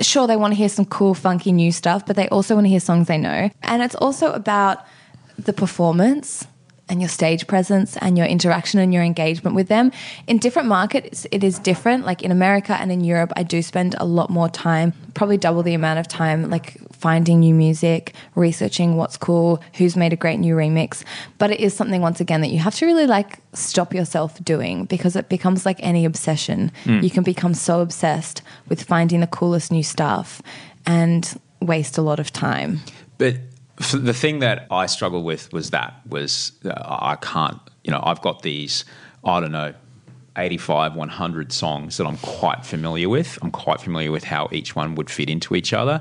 Sure, 0.00 0.26
they 0.26 0.37
want 0.37 0.52
to 0.52 0.57
hear 0.57 0.68
some 0.68 0.85
cool, 0.85 1.14
funky 1.14 1.52
new 1.52 1.70
stuff, 1.70 2.04
but 2.07 2.16
they 2.16 2.28
also 2.28 2.54
want 2.54 2.64
to 2.64 2.68
hear 2.68 2.80
songs 2.80 3.07
they 3.07 3.18
know. 3.18 3.50
And 3.62 3.83
it's 3.83 3.94
also 3.94 4.33
about 4.33 4.85
the 5.38 5.52
performance 5.52 6.46
and 6.88 7.01
your 7.01 7.09
stage 7.09 7.47
presence 7.47 7.97
and 7.99 8.18
your 8.18 8.27
interaction 8.27 8.79
and 8.81 8.92
your 8.92 9.03
engagement 9.03 9.57
with 9.57 9.68
them. 9.68 9.90
In 10.27 10.38
different 10.38 10.68
markets, 10.68 11.27
it 11.33 11.42
is 11.42 11.59
different. 11.59 12.05
Like 12.05 12.23
in 12.23 12.31
America 12.31 12.77
and 12.79 12.92
in 12.92 13.03
Europe, 13.03 13.33
I 13.37 13.42
do 13.42 13.62
spend 13.62 13.94
a 13.99 14.05
lot 14.05 14.31
more 14.31 14.49
time, 14.49 14.92
probably 15.14 15.38
double 15.38 15.62
the 15.62 15.75
amount 15.75 15.99
of 15.99 16.09
time, 16.09 16.51
like 16.51 16.77
finding 16.92 17.40
new 17.40 17.55
music, 17.55 18.14
researching 18.35 18.97
what's 18.97 19.16
cool, 19.16 19.62
who's 19.75 19.97
made 19.97 20.12
a 20.12 20.16
great 20.16 20.38
new 20.38 20.55
remix. 20.55 21.05
But 21.38 21.51
it 21.51 21.61
is 21.61 21.75
something, 21.75 22.03
once 22.03 22.20
again, 22.20 22.42
that 22.42 22.49
you 22.49 22.59
have 22.59 22.75
to 22.77 22.87
really 22.87 23.07
like 23.07 23.38
stop 23.55 23.94
yourself 23.94 24.42
doing 24.44 24.85
because 24.85 25.16
it 25.16 25.29
becomes 25.29 25.64
like 25.64 25.79
any 25.83 26.05
obsession. 26.05 26.70
Hmm. 26.85 27.01
You 27.01 27.11
can 27.11 27.25
become 27.25 27.55
so 27.55 27.81
obsessed 27.81 28.42
with 28.68 28.83
finding 28.83 29.20
the 29.20 29.27
coolest 29.27 29.73
new 29.73 29.83
stuff 29.83 30.42
and 30.87 31.40
waste 31.61 31.97
a 31.97 32.03
lot 32.03 32.20
of 32.20 32.31
time. 32.31 32.81
But 33.16 33.37
the 33.92 34.14
thing 34.14 34.38
that 34.40 34.66
I 34.70 34.87
struggled 34.87 35.24
with 35.24 35.52
was 35.52 35.70
that 35.70 35.94
was 36.08 36.52
uh, 36.64 36.72
I 36.76 37.16
can't, 37.16 37.58
you 37.82 37.90
know, 37.90 38.00
I've 38.02 38.20
got 38.20 38.42
these, 38.42 38.84
I 39.24 39.40
don't 39.40 39.52
know, 39.52 39.74
85, 40.37 40.94
100 40.96 41.52
songs 41.52 41.96
that 41.96 42.06
I'm 42.06 42.16
quite 42.18 42.64
familiar 42.66 43.08
with. 43.08 43.38
I'm 43.42 43.50
quite 43.50 43.80
familiar 43.80 44.10
with 44.10 44.24
how 44.24 44.48
each 44.52 44.74
one 44.74 44.94
would 44.96 45.08
fit 45.10 45.30
into 45.30 45.54
each 45.54 45.72
other. 45.72 46.00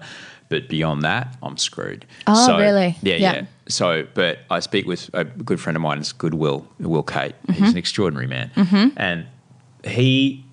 But 0.50 0.70
beyond 0.70 1.02
that, 1.04 1.36
I'm 1.42 1.58
screwed. 1.58 2.06
Oh, 2.28 2.58
really? 2.58 2.96
Yeah, 3.02 3.16
Yeah. 3.16 3.34
yeah. 3.34 3.46
So, 3.68 4.06
but 4.14 4.40
I 4.52 4.60
speak 4.60 4.86
with 4.86 5.10
a 5.14 5.24
good 5.24 5.60
friend 5.60 5.76
of 5.76 5.82
mine, 5.82 6.00
it's 6.00 6.12
Goodwill, 6.12 6.68
Will 6.80 7.02
Kate. 7.02 7.34
Mm-hmm. 7.48 7.54
He's 7.54 7.72
an 7.72 7.78
extraordinary 7.78 8.28
man. 8.28 8.52
And 8.98 9.26
he 9.84 10.44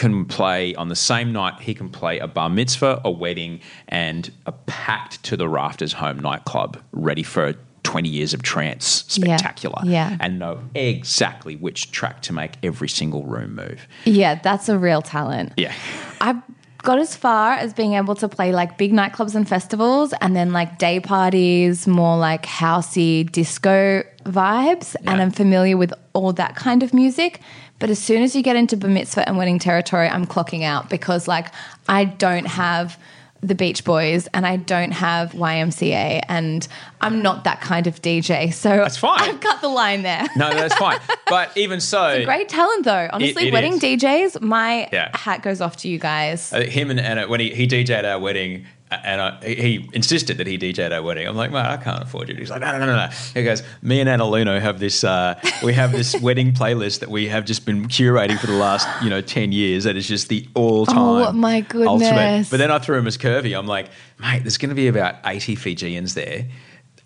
can 0.00 0.24
play 0.24 0.74
on 0.76 0.88
the 0.88 0.96
same 0.96 1.30
night, 1.30 1.60
he 1.60 1.74
can 1.74 1.90
play 1.90 2.18
a 2.20 2.26
bar 2.26 2.48
mitzvah, 2.48 3.02
a 3.04 3.10
wedding, 3.10 3.60
and 3.86 4.30
a 4.46 4.52
packed 4.52 5.22
to 5.24 5.36
the 5.36 5.46
rafters 5.46 5.92
home 5.92 6.18
nightclub 6.18 6.82
ready 6.92 7.22
for 7.22 7.54
20 7.82 8.08
years 8.08 8.32
of 8.32 8.40
trance 8.42 9.04
spectacular. 9.08 9.82
yeah. 9.84 10.16
And 10.18 10.38
know 10.38 10.62
exactly 10.74 11.54
which 11.54 11.92
track 11.92 12.22
to 12.22 12.32
make 12.32 12.52
every 12.62 12.88
single 12.88 13.24
room 13.24 13.56
move. 13.56 13.86
Yeah, 14.06 14.36
that's 14.36 14.70
a 14.70 14.78
real 14.78 15.02
talent. 15.02 15.52
Yeah. 15.58 15.74
I've 16.22 16.40
got 16.78 16.98
as 16.98 17.14
far 17.14 17.52
as 17.52 17.74
being 17.74 17.92
able 17.92 18.14
to 18.14 18.28
play 18.28 18.52
like 18.52 18.78
big 18.78 18.92
nightclubs 18.94 19.34
and 19.34 19.46
festivals 19.46 20.14
and 20.22 20.34
then 20.34 20.50
like 20.50 20.78
day 20.78 20.98
parties, 20.98 21.86
more 21.86 22.16
like 22.16 22.46
housey 22.46 23.30
disco 23.30 24.02
vibes. 24.24 24.96
And 25.06 25.20
I'm 25.20 25.30
familiar 25.30 25.76
with 25.76 25.92
all 26.14 26.32
that 26.34 26.56
kind 26.56 26.82
of 26.82 26.94
music. 26.94 27.40
But 27.80 27.90
as 27.90 27.98
soon 27.98 28.22
as 28.22 28.36
you 28.36 28.42
get 28.42 28.54
into 28.56 28.76
bar 28.76 28.90
mitzvah 28.90 29.26
and 29.28 29.36
wedding 29.36 29.58
territory, 29.58 30.06
I'm 30.08 30.26
clocking 30.26 30.62
out 30.62 30.88
because 30.88 31.26
like 31.26 31.48
I 31.88 32.04
don't 32.04 32.46
have 32.46 32.96
the 33.42 33.54
Beach 33.54 33.84
Boys 33.84 34.26
and 34.34 34.46
I 34.46 34.56
don't 34.56 34.90
have 34.92 35.32
YMCA 35.32 36.20
and 36.28 36.68
I'm 37.00 37.22
not 37.22 37.44
that 37.44 37.62
kind 37.62 37.86
of 37.86 38.02
DJ. 38.02 38.52
So 38.52 38.68
That's 38.68 38.98
fine. 38.98 39.18
I've 39.18 39.40
cut 39.40 39.62
the 39.62 39.68
line 39.68 40.02
there. 40.02 40.26
No, 40.36 40.50
that's 40.50 40.74
fine. 40.74 40.98
But 41.26 41.56
even 41.56 41.80
so, 41.80 42.22
Great 42.26 42.50
talent 42.50 42.84
though. 42.84 43.08
Honestly, 43.12 43.48
it 43.48 43.52
wedding 43.54 43.74
is. 43.74 43.80
DJs, 43.80 44.42
my 44.42 44.88
Yeah. 44.92 45.16
hat 45.16 45.42
goes 45.42 45.60
off 45.62 45.76
to 45.78 45.88
you 45.88 45.98
guys. 45.98 46.52
Uh, 46.52 46.60
him 46.62 46.90
and 46.90 47.00
Anna, 47.00 47.28
when 47.28 47.40
he, 47.40 47.48
he 47.54 47.66
DJ'd 47.66 48.04
our 48.04 48.18
wedding, 48.18 48.66
And 48.90 49.20
I, 49.20 49.38
he 49.44 49.88
insisted 49.92 50.38
that 50.38 50.48
he 50.48 50.58
DJ'd 50.58 50.92
our 50.92 51.00
wedding. 51.00 51.26
I'm 51.28 51.36
like, 51.36 51.52
man, 51.52 51.64
I 51.64 51.76
can't 51.76 52.02
afford 52.02 52.28
you. 52.28 52.34
He's 52.34 52.50
like, 52.50 52.60
no, 52.60 52.72
no, 52.72 52.86
no, 52.86 52.96
no. 52.96 53.08
He 53.34 53.44
goes, 53.44 53.62
me 53.82 54.00
and 54.00 54.08
Anna 54.08 54.24
Luno 54.24 54.60
have 54.60 54.80
this, 54.80 55.04
uh, 55.04 55.40
we 55.62 55.72
have 55.74 55.92
this 55.92 56.20
wedding 56.20 56.52
playlist 56.52 56.98
that 56.98 57.08
we 57.08 57.28
have 57.28 57.44
just 57.44 57.64
been 57.64 57.86
curating 57.86 58.36
for 58.38 58.48
the 58.48 58.54
last, 58.54 58.88
you 59.02 59.08
know, 59.08 59.20
10 59.20 59.52
years. 59.52 59.84
That 59.84 59.96
is 59.96 60.08
just 60.08 60.28
the 60.28 60.48
all 60.54 60.86
time. 60.86 60.98
Oh, 60.98 61.32
my 61.32 61.60
goodness. 61.60 61.88
Ultimate. 61.88 62.46
But 62.50 62.56
then 62.56 62.72
I 62.72 62.80
threw 62.80 62.98
him 62.98 63.06
as 63.06 63.16
curvy. 63.16 63.56
I'm 63.56 63.68
like, 63.68 63.90
mate, 64.18 64.40
there's 64.42 64.58
going 64.58 64.70
to 64.70 64.74
be 64.74 64.88
about 64.88 65.16
80 65.24 65.54
Fijians 65.54 66.14
there. 66.14 66.48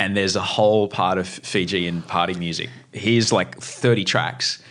And 0.00 0.16
there's 0.16 0.36
a 0.36 0.42
whole 0.42 0.88
part 0.88 1.18
of 1.18 1.28
Fijian 1.28 2.00
party 2.02 2.34
music. 2.34 2.70
Here's 2.92 3.30
like 3.30 3.60
30 3.60 4.04
tracks. 4.04 4.62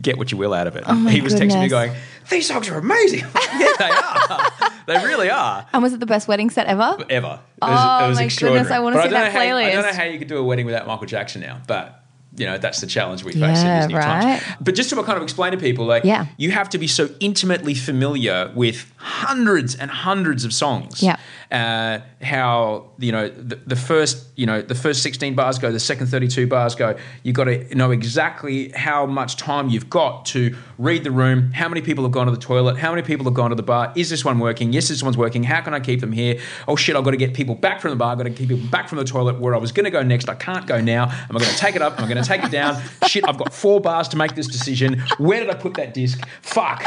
Get 0.00 0.16
what 0.18 0.32
you 0.32 0.38
will 0.38 0.54
out 0.54 0.66
of 0.66 0.76
it. 0.76 0.84
Oh 0.86 1.06
he 1.06 1.20
was 1.20 1.34
texting 1.34 1.60
me 1.60 1.68
going, 1.68 1.92
these 2.30 2.48
songs 2.48 2.68
are 2.70 2.78
amazing. 2.78 3.20
yeah, 3.58 3.72
they 3.78 3.90
are. 3.90 4.50
they 4.86 4.94
really 5.04 5.28
are. 5.30 5.66
And 5.72 5.82
was 5.82 5.92
it 5.92 6.00
the 6.00 6.06
best 6.06 6.28
wedding 6.28 6.48
set 6.50 6.66
ever? 6.66 6.96
Ever. 7.10 7.40
It 7.42 7.58
Oh, 7.60 8.04
it 8.04 8.08
was 8.08 8.18
my 8.18 8.24
extraordinary. 8.24 8.64
goodness, 8.64 8.76
I 8.76 8.80
wanna 8.80 8.96
But 8.96 9.02
see 9.04 9.08
that 9.10 9.24
know 9.34 9.38
how- 9.38 9.56
I 9.56 9.70
don't 9.72 9.82
know 9.82 9.92
how 9.92 10.04
you 10.04 10.18
could 10.18 10.28
do 10.28 10.38
a 10.38 10.42
wedding 10.42 10.66
without 10.66 10.86
Michael 10.86 11.06
Jackson 11.06 11.42
now, 11.42 11.60
but 11.66 12.01
you 12.36 12.46
know 12.46 12.58
that's 12.58 12.80
the 12.80 12.86
challenge 12.86 13.24
we 13.24 13.32
face 13.32 13.40
Yeah, 13.62 13.74
in 13.74 13.80
these 13.80 13.88
new 13.90 13.96
right. 13.96 14.22
times. 14.40 14.42
But 14.60 14.74
just 14.74 14.90
to 14.90 14.96
kind 15.02 15.16
of 15.16 15.22
explain 15.22 15.52
to 15.52 15.58
people, 15.58 15.84
like, 15.84 16.04
Yeah. 16.04 16.26
you 16.38 16.50
have 16.50 16.68
to 16.70 16.78
be 16.78 16.86
so 16.86 17.10
intimately 17.20 17.74
familiar 17.74 18.50
with 18.54 18.90
hundreds 18.96 19.74
and 19.74 19.90
hundreds 19.90 20.44
of 20.44 20.52
songs. 20.52 21.02
Yeah. 21.02 21.16
Uh, 21.50 22.00
how 22.22 22.86
you 22.98 23.12
know 23.12 23.28
the, 23.28 23.56
the 23.56 23.76
first 23.76 24.26
you 24.36 24.46
know 24.46 24.62
the 24.62 24.74
first 24.74 25.02
16 25.02 25.34
bars 25.34 25.58
go 25.58 25.70
the 25.70 25.78
second 25.80 26.06
32 26.06 26.46
bars 26.46 26.74
go 26.74 26.96
you've 27.24 27.36
got 27.36 27.44
to 27.44 27.74
know 27.74 27.90
exactly 27.90 28.70
how 28.70 29.04
much 29.04 29.36
time 29.36 29.68
you've 29.68 29.90
got 29.90 30.24
to 30.24 30.56
read 30.78 31.04
the 31.04 31.10
room 31.10 31.50
how 31.52 31.68
many 31.68 31.82
people 31.82 32.04
have 32.04 32.12
gone 32.12 32.24
to 32.26 32.32
the 32.32 32.38
toilet 32.38 32.78
how 32.78 32.90
many 32.90 33.02
people 33.02 33.24
have 33.24 33.34
gone 33.34 33.50
to 33.50 33.56
the 33.56 33.62
bar 33.62 33.92
is 33.96 34.08
this 34.08 34.24
one 34.24 34.38
working 34.38 34.72
yes 34.72 34.88
this 34.88 35.02
one's 35.02 35.18
working 35.18 35.42
how 35.42 35.60
can 35.60 35.74
i 35.74 35.80
keep 35.80 36.00
them 36.00 36.12
here 36.12 36.38
oh 36.68 36.76
shit 36.76 36.96
i've 36.96 37.04
got 37.04 37.10
to 37.10 37.16
get 37.18 37.34
people 37.34 37.54
back 37.54 37.80
from 37.82 37.90
the 37.90 37.96
bar 37.96 38.12
i've 38.12 38.18
got 38.18 38.24
to 38.24 38.30
keep 38.30 38.48
people 38.48 38.66
back 38.70 38.88
from 38.88 38.96
the 38.96 39.04
toilet 39.04 39.38
where 39.38 39.54
i 39.54 39.58
was 39.58 39.72
going 39.72 39.84
to 39.84 39.90
go 39.90 40.02
next 40.02 40.28
i 40.30 40.34
can't 40.34 40.66
go 40.66 40.80
now 40.80 41.04
am 41.04 41.36
i 41.36 41.38
going 41.38 41.50
to 41.50 41.56
take 41.58 41.76
it 41.76 41.82
up 41.82 41.98
am 41.98 42.04
i 42.04 42.08
going 42.08 42.21
to 42.21 42.21
take 42.24 42.42
it 42.44 42.50
down 42.50 42.80
shit 43.06 43.26
i've 43.28 43.38
got 43.38 43.52
four 43.52 43.80
bars 43.80 44.08
to 44.08 44.16
make 44.16 44.34
this 44.34 44.46
decision 44.46 44.98
where 45.18 45.40
did 45.40 45.50
i 45.50 45.54
put 45.54 45.74
that 45.74 45.94
disc 45.94 46.20
fuck 46.42 46.82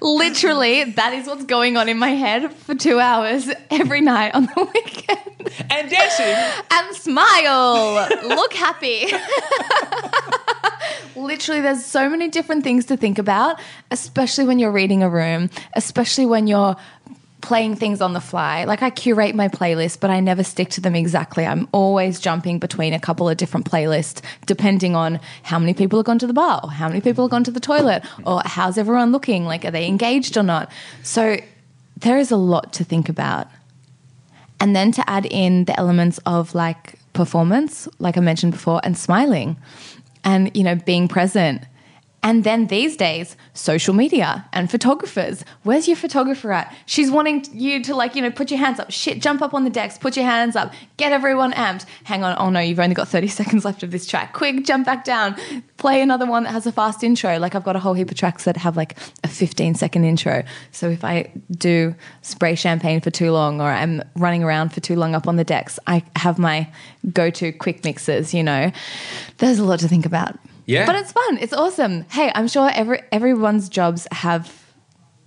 Literally, 0.00 0.84
that 0.92 1.12
is 1.12 1.26
what's 1.26 1.44
going 1.44 1.76
on 1.76 1.88
in 1.88 1.98
my 1.98 2.10
head 2.10 2.52
for 2.52 2.74
two 2.74 3.00
hours 3.00 3.48
every 3.70 4.00
night 4.00 4.34
on 4.34 4.44
the 4.46 4.70
weekend. 4.74 5.50
and 5.70 5.90
dancing 5.90 6.34
And 6.70 6.94
smile. 6.96 8.08
Look 8.28 8.52
happy. 8.52 9.06
Literally, 11.16 11.60
there's 11.60 11.84
so 11.84 12.08
many 12.08 12.28
different 12.28 12.62
things 12.62 12.84
to 12.86 12.96
think 12.96 13.18
about, 13.18 13.58
especially 13.90 14.44
when 14.44 14.58
you're 14.58 14.70
reading 14.70 15.02
a 15.02 15.10
room, 15.10 15.50
especially 15.74 16.26
when 16.26 16.46
you're 16.46 16.76
playing 17.40 17.76
things 17.76 18.00
on 18.00 18.12
the 18.12 18.20
fly. 18.20 18.64
Like 18.64 18.82
I 18.82 18.90
curate 18.90 19.34
my 19.34 19.48
playlist, 19.48 20.00
but 20.00 20.10
I 20.10 20.20
never 20.20 20.42
stick 20.42 20.70
to 20.70 20.80
them 20.80 20.96
exactly. 20.96 21.46
I'm 21.46 21.68
always 21.72 22.18
jumping 22.18 22.58
between 22.58 22.92
a 22.92 22.98
couple 23.00 23.28
of 23.28 23.36
different 23.36 23.70
playlists 23.70 24.20
depending 24.46 24.96
on 24.96 25.20
how 25.44 25.58
many 25.58 25.72
people 25.72 25.98
have 25.98 26.06
gone 26.06 26.18
to 26.18 26.26
the 26.26 26.32
bar 26.32 26.60
or 26.62 26.70
how 26.70 26.88
many 26.88 27.00
people 27.00 27.24
have 27.24 27.30
gone 27.30 27.44
to 27.44 27.50
the 27.50 27.60
toilet 27.60 28.02
or 28.26 28.42
how's 28.44 28.76
everyone 28.76 29.12
looking, 29.12 29.44
like 29.44 29.64
are 29.64 29.70
they 29.70 29.86
engaged 29.86 30.36
or 30.36 30.42
not. 30.42 30.70
So 31.02 31.38
there 31.96 32.18
is 32.18 32.30
a 32.30 32.36
lot 32.36 32.72
to 32.74 32.84
think 32.84 33.08
about. 33.08 33.46
And 34.60 34.74
then 34.74 34.90
to 34.92 35.08
add 35.08 35.26
in 35.26 35.64
the 35.66 35.78
elements 35.78 36.18
of 36.26 36.54
like 36.54 36.94
performance, 37.12 37.88
like 38.00 38.16
I 38.16 38.20
mentioned 38.20 38.52
before, 38.52 38.80
and 38.82 38.98
smiling 38.98 39.56
and, 40.24 40.54
you 40.56 40.64
know, 40.64 40.74
being 40.74 41.06
present. 41.06 41.62
And 42.20 42.42
then 42.42 42.66
these 42.66 42.96
days, 42.96 43.36
social 43.54 43.94
media 43.94 44.48
and 44.52 44.68
photographers. 44.68 45.44
Where's 45.62 45.86
your 45.86 45.96
photographer 45.96 46.52
at? 46.52 46.74
She's 46.84 47.12
wanting 47.12 47.46
you 47.52 47.82
to, 47.84 47.94
like, 47.94 48.16
you 48.16 48.22
know, 48.22 48.30
put 48.30 48.50
your 48.50 48.58
hands 48.58 48.80
up. 48.80 48.90
Shit, 48.90 49.22
jump 49.22 49.40
up 49.40 49.54
on 49.54 49.62
the 49.62 49.70
decks, 49.70 49.98
put 49.98 50.16
your 50.16 50.24
hands 50.24 50.56
up, 50.56 50.72
get 50.96 51.12
everyone 51.12 51.52
amped. 51.52 51.86
Hang 52.04 52.24
on, 52.24 52.36
oh 52.38 52.50
no, 52.50 52.58
you've 52.58 52.80
only 52.80 52.94
got 52.94 53.08
30 53.18 53.28
seconds 53.28 53.64
left 53.64 53.84
of 53.84 53.92
this 53.92 54.04
track. 54.04 54.32
Quick, 54.32 54.64
jump 54.64 54.84
back 54.84 55.04
down. 55.04 55.36
Play 55.76 56.02
another 56.02 56.26
one 56.26 56.42
that 56.42 56.50
has 56.50 56.66
a 56.66 56.72
fast 56.72 57.04
intro. 57.04 57.38
Like, 57.38 57.54
I've 57.54 57.64
got 57.64 57.76
a 57.76 57.78
whole 57.78 57.94
heap 57.94 58.10
of 58.10 58.16
tracks 58.16 58.44
that 58.44 58.56
have 58.56 58.76
like 58.76 58.98
a 59.22 59.28
15 59.28 59.76
second 59.76 60.04
intro. 60.04 60.42
So 60.72 60.90
if 60.90 61.04
I 61.04 61.30
do 61.52 61.94
spray 62.22 62.56
champagne 62.56 63.00
for 63.00 63.10
too 63.10 63.30
long 63.30 63.60
or 63.60 63.68
I'm 63.68 64.02
running 64.16 64.42
around 64.42 64.70
for 64.70 64.80
too 64.80 64.96
long 64.96 65.14
up 65.14 65.28
on 65.28 65.36
the 65.36 65.44
decks, 65.44 65.78
I 65.86 66.02
have 66.16 66.38
my 66.38 66.68
go 67.12 67.30
to 67.30 67.52
quick 67.52 67.84
mixes, 67.84 68.34
you 68.34 68.42
know. 68.42 68.72
There's 69.38 69.60
a 69.60 69.64
lot 69.64 69.78
to 69.80 69.88
think 69.88 70.04
about. 70.04 70.36
Yeah. 70.68 70.86
But 70.86 70.94
it's 70.96 71.10
fun. 71.12 71.38
It's 71.38 71.52
awesome. 71.52 72.02
Hey, 72.10 72.30
I'm 72.34 72.46
sure 72.46 72.70
every 72.72 73.00
everyone's 73.10 73.68
jobs 73.68 74.06
have 74.12 74.52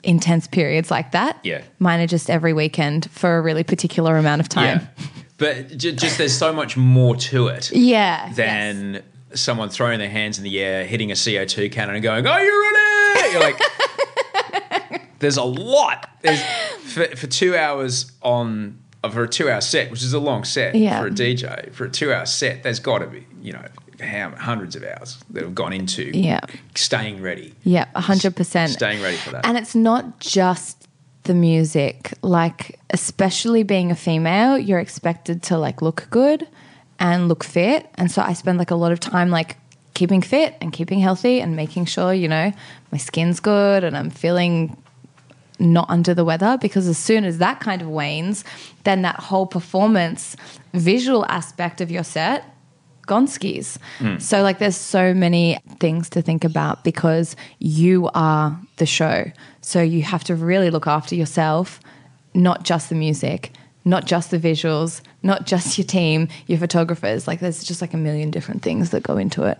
intense 0.03 0.47
periods 0.47 0.89
like 0.89 1.11
that. 1.11 1.39
Yeah. 1.43 1.61
Mine 1.79 1.99
are 1.99 2.07
just 2.07 2.29
every 2.29 2.53
weekend 2.53 3.09
for 3.11 3.37
a 3.37 3.41
really 3.41 3.63
particular 3.63 4.17
amount 4.17 4.39
of 4.41 4.47
time. 4.49 4.79
Yeah. 4.79 5.05
But 5.37 5.77
ju- 5.77 5.91
just 5.93 6.17
there's 6.19 6.37
so 6.37 6.53
much 6.53 6.77
more 6.77 7.15
to 7.15 7.47
it 7.47 7.71
Yeah. 7.75 8.31
than 8.33 9.01
someone 9.33 9.69
throwing 9.69 9.97
their 9.99 10.09
hands 10.09 10.37
in 10.37 10.43
the 10.43 10.59
air, 10.59 10.85
hitting 10.85 11.09
a 11.11 11.15
CO2 11.15 11.71
cannon 11.71 11.95
and 11.95 12.03
going, 12.03 12.25
"Oh, 12.27 12.37
you're 12.37 12.45
you 12.45 12.71
ready? 13.15 13.31
You're 13.31 13.41
like, 13.41 15.01
there's 15.19 15.37
a 15.37 15.43
lot. 15.43 16.09
There's, 16.21 16.41
for, 16.83 17.05
for 17.15 17.27
two 17.27 17.55
hours 17.55 18.11
on, 18.21 18.77
uh, 19.03 19.09
for 19.09 19.23
a 19.23 19.27
two 19.27 19.49
hour 19.49 19.61
set, 19.61 19.89
which 19.89 20.03
is 20.03 20.13
a 20.13 20.19
long 20.19 20.43
set 20.43 20.75
Yeah. 20.75 20.99
for 21.01 21.07
a 21.07 21.11
DJ, 21.11 21.71
for 21.73 21.85
a 21.85 21.89
two 21.89 22.13
hour 22.13 22.25
set, 22.25 22.63
there's 22.63 22.79
got 22.79 22.99
to 22.99 23.07
be, 23.07 23.25
you 23.41 23.53
know, 23.53 23.65
how, 24.01 24.31
hundreds 24.31 24.75
of 24.75 24.83
hours 24.83 25.17
that 25.31 25.43
have 25.43 25.55
gone 25.55 25.73
into 25.73 26.11
Yeah. 26.17 26.41
staying 26.75 27.21
ready. 27.21 27.53
Yeah, 27.63 27.85
hundred 27.95 28.35
percent. 28.35 28.71
Staying 28.71 29.01
ready 29.01 29.17
for 29.17 29.31
that. 29.31 29.45
And 29.45 29.57
it's 29.57 29.75
not 29.75 30.19
just 30.19 30.87
the 31.23 31.33
music. 31.33 32.13
Like, 32.21 32.79
especially 32.89 33.63
being 33.63 33.91
a 33.91 33.95
female, 33.95 34.57
you're 34.57 34.79
expected 34.79 35.43
to 35.43 35.57
like 35.57 35.81
look 35.81 36.07
good 36.09 36.47
and 36.99 37.27
look 37.27 37.43
fit. 37.43 37.89
And 37.95 38.11
so 38.11 38.21
I 38.21 38.33
spend 38.33 38.57
like 38.57 38.71
a 38.71 38.75
lot 38.75 38.91
of 38.91 38.99
time 38.99 39.29
like 39.29 39.57
keeping 39.93 40.21
fit 40.21 40.55
and 40.61 40.71
keeping 40.73 40.99
healthy 40.99 41.41
and 41.41 41.55
making 41.55 41.85
sure, 41.85 42.13
you 42.13 42.27
know, 42.27 42.51
my 42.91 42.97
skin's 42.97 43.39
good 43.39 43.83
and 43.83 43.95
I'm 43.97 44.09
feeling 44.09 44.77
not 45.59 45.87
under 45.89 46.13
the 46.15 46.25
weather 46.25 46.57
because 46.59 46.87
as 46.87 46.97
soon 46.97 47.23
as 47.23 47.37
that 47.37 47.59
kind 47.59 47.81
of 47.83 47.87
wanes, 47.87 48.43
then 48.83 49.03
that 49.03 49.17
whole 49.17 49.45
performance 49.45 50.35
visual 50.73 51.23
aspect 51.27 51.81
of 51.81 51.91
your 51.91 52.03
set 52.03 52.45
gone 53.11 53.27
skis. 53.27 53.77
So 54.19 54.41
like 54.41 54.57
there's 54.59 54.77
so 54.77 55.13
many 55.13 55.57
things 55.79 56.09
to 56.11 56.21
think 56.21 56.43
about 56.45 56.83
because 56.85 57.35
you 57.59 58.09
are 58.13 58.57
the 58.77 58.85
show. 58.85 59.31
So 59.61 59.81
you 59.81 60.01
have 60.03 60.23
to 60.29 60.35
really 60.35 60.69
look 60.69 60.87
after 60.87 61.13
yourself, 61.15 61.79
not 62.33 62.63
just 62.63 62.87
the 62.89 62.95
music, 62.95 63.51
not 63.83 64.05
just 64.05 64.31
the 64.31 64.39
visuals, 64.39 65.01
not 65.23 65.45
just 65.45 65.77
your 65.77 65.85
team, 65.85 66.29
your 66.47 66.57
photographers. 66.57 67.27
Like 67.27 67.39
there's 67.41 67.63
just 67.63 67.81
like 67.81 67.93
a 67.93 67.97
million 67.97 68.31
different 68.31 68.61
things 68.61 68.91
that 68.91 69.03
go 69.03 69.17
into 69.17 69.43
it. 69.43 69.57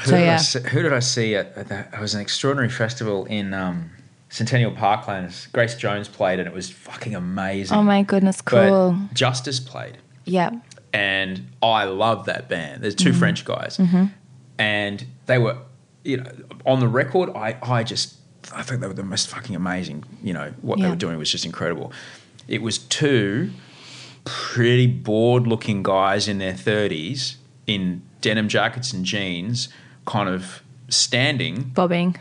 Who, 0.00 0.10
So 0.10 0.10
did 0.16 0.20
I 0.20 0.24
yeah. 0.24 0.36
see, 0.38 0.60
who 0.60 0.82
did 0.82 0.92
I 0.92 1.00
see 1.00 1.36
at, 1.36 1.56
at 1.56 1.68
that? 1.68 1.94
It 1.94 2.00
was 2.00 2.14
an 2.14 2.20
extraordinary 2.20 2.68
festival 2.70 3.24
in 3.26 3.54
um, 3.54 3.90
Centennial 4.28 4.72
Parklands. 4.72 5.50
Grace 5.52 5.76
Jones 5.76 6.08
played, 6.08 6.38
and 6.40 6.48
it 6.48 6.54
was 6.54 6.68
fucking 6.70 7.14
amazing. 7.14 7.76
Oh 7.78 7.82
my 7.82 8.02
goodness, 8.02 8.42
But 8.42 8.68
cool. 8.68 8.98
Justice 9.12 9.60
played, 9.60 9.98
Yeah. 10.24 10.50
And 10.98 11.32
I 11.62 11.84
love 11.84 12.26
that 12.26 12.48
band. 12.48 12.82
There's 12.82 12.94
Mm-hmm. 12.96 13.12
2 13.12 13.18
French 13.18 13.44
guys, 13.44 13.80
and 14.58 15.06
they 15.26 15.38
were, 15.38 15.56
you 16.04 16.16
know, 16.18 16.30
on 16.66 16.80
the 16.80 16.88
record. 16.88 17.30
I 17.46 17.56
I 17.62 17.82
just 17.84 18.14
I 18.54 18.62
think 18.62 18.80
they 18.80 18.86
were 18.86 18.94
the 19.04 19.10
most 19.14 19.28
fucking 19.28 19.54
amazing. 19.56 20.04
You 20.22 20.34
know 20.38 20.48
what 20.62 20.80
they 20.80 20.88
were 20.88 20.96
doing 21.06 21.16
was 21.18 21.30
just 21.30 21.44
incredible. 21.44 21.92
It 22.48 22.62
was 22.62 22.78
two 22.78 23.50
pretty 24.24 24.86
bored 24.86 25.46
looking 25.46 25.82
guys 25.82 26.28
in 26.28 26.38
their 26.38 26.52
30s 26.52 27.36
in 27.66 28.02
denim 28.20 28.48
jackets 28.48 28.92
and 28.92 29.04
jeans, 29.04 29.68
kind 30.06 30.28
of 30.28 30.62
standing 30.88 31.64
Bobbing. 31.74 32.16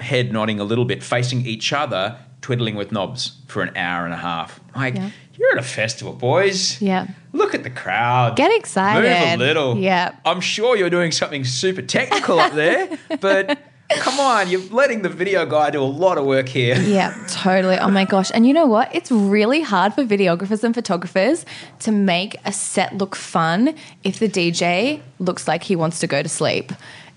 head 0.00 0.32
nodding 0.32 0.60
a 0.60 0.64
little 0.64 0.84
bit, 0.84 1.02
facing 1.02 1.44
each 1.46 1.72
other, 1.72 2.18
twiddling 2.40 2.74
with 2.76 2.92
knobs 2.92 3.38
for 3.46 3.62
an 3.62 3.74
hour 3.76 4.04
and 4.04 4.12
a 4.14 4.18
half. 4.18 4.60
Like, 4.76 4.94
Yeah. 4.96 5.10
You're 5.36 5.52
at 5.52 5.58
a 5.58 5.66
festival, 5.66 6.12
boys. 6.12 6.80
Yeah. 6.80 7.08
Look 7.32 7.54
at 7.54 7.62
the 7.62 7.70
crowd. 7.70 8.36
Get 8.36 8.56
excited. 8.56 9.08
Move 9.08 9.40
a 9.40 9.44
little. 9.44 9.76
Yeah. 9.76 10.14
I'm 10.24 10.40
sure 10.40 10.76
you're 10.76 10.90
doing 10.90 11.12
something 11.12 11.44
super 11.44 11.82
technical 11.82 12.38
up 12.38 12.52
there, 12.52 12.98
but 13.20 13.58
come 13.90 14.20
on, 14.20 14.48
you're 14.48 14.62
letting 14.70 15.02
the 15.02 15.08
video 15.08 15.44
guy 15.44 15.70
do 15.70 15.82
a 15.82 15.84
lot 15.84 16.18
of 16.18 16.24
work 16.24 16.48
here. 16.48 16.76
Yeah, 16.80 17.14
totally. 17.28 17.78
Oh 17.78 17.90
my 17.90 18.04
gosh. 18.04 18.30
And 18.32 18.46
you 18.46 18.52
know 18.52 18.66
what? 18.66 18.94
It's 18.94 19.10
really 19.10 19.62
hard 19.62 19.94
for 19.94 20.04
videographers 20.04 20.62
and 20.62 20.74
photographers 20.74 21.44
to 21.80 21.92
make 21.92 22.36
a 22.44 22.52
set 22.52 22.96
look 22.96 23.16
fun 23.16 23.74
if 24.02 24.18
the 24.18 24.28
DJ 24.28 25.00
looks 25.18 25.48
like 25.48 25.64
he 25.64 25.76
wants 25.76 25.98
to 26.00 26.06
go 26.06 26.22
to 26.22 26.28
sleep. 26.28 26.72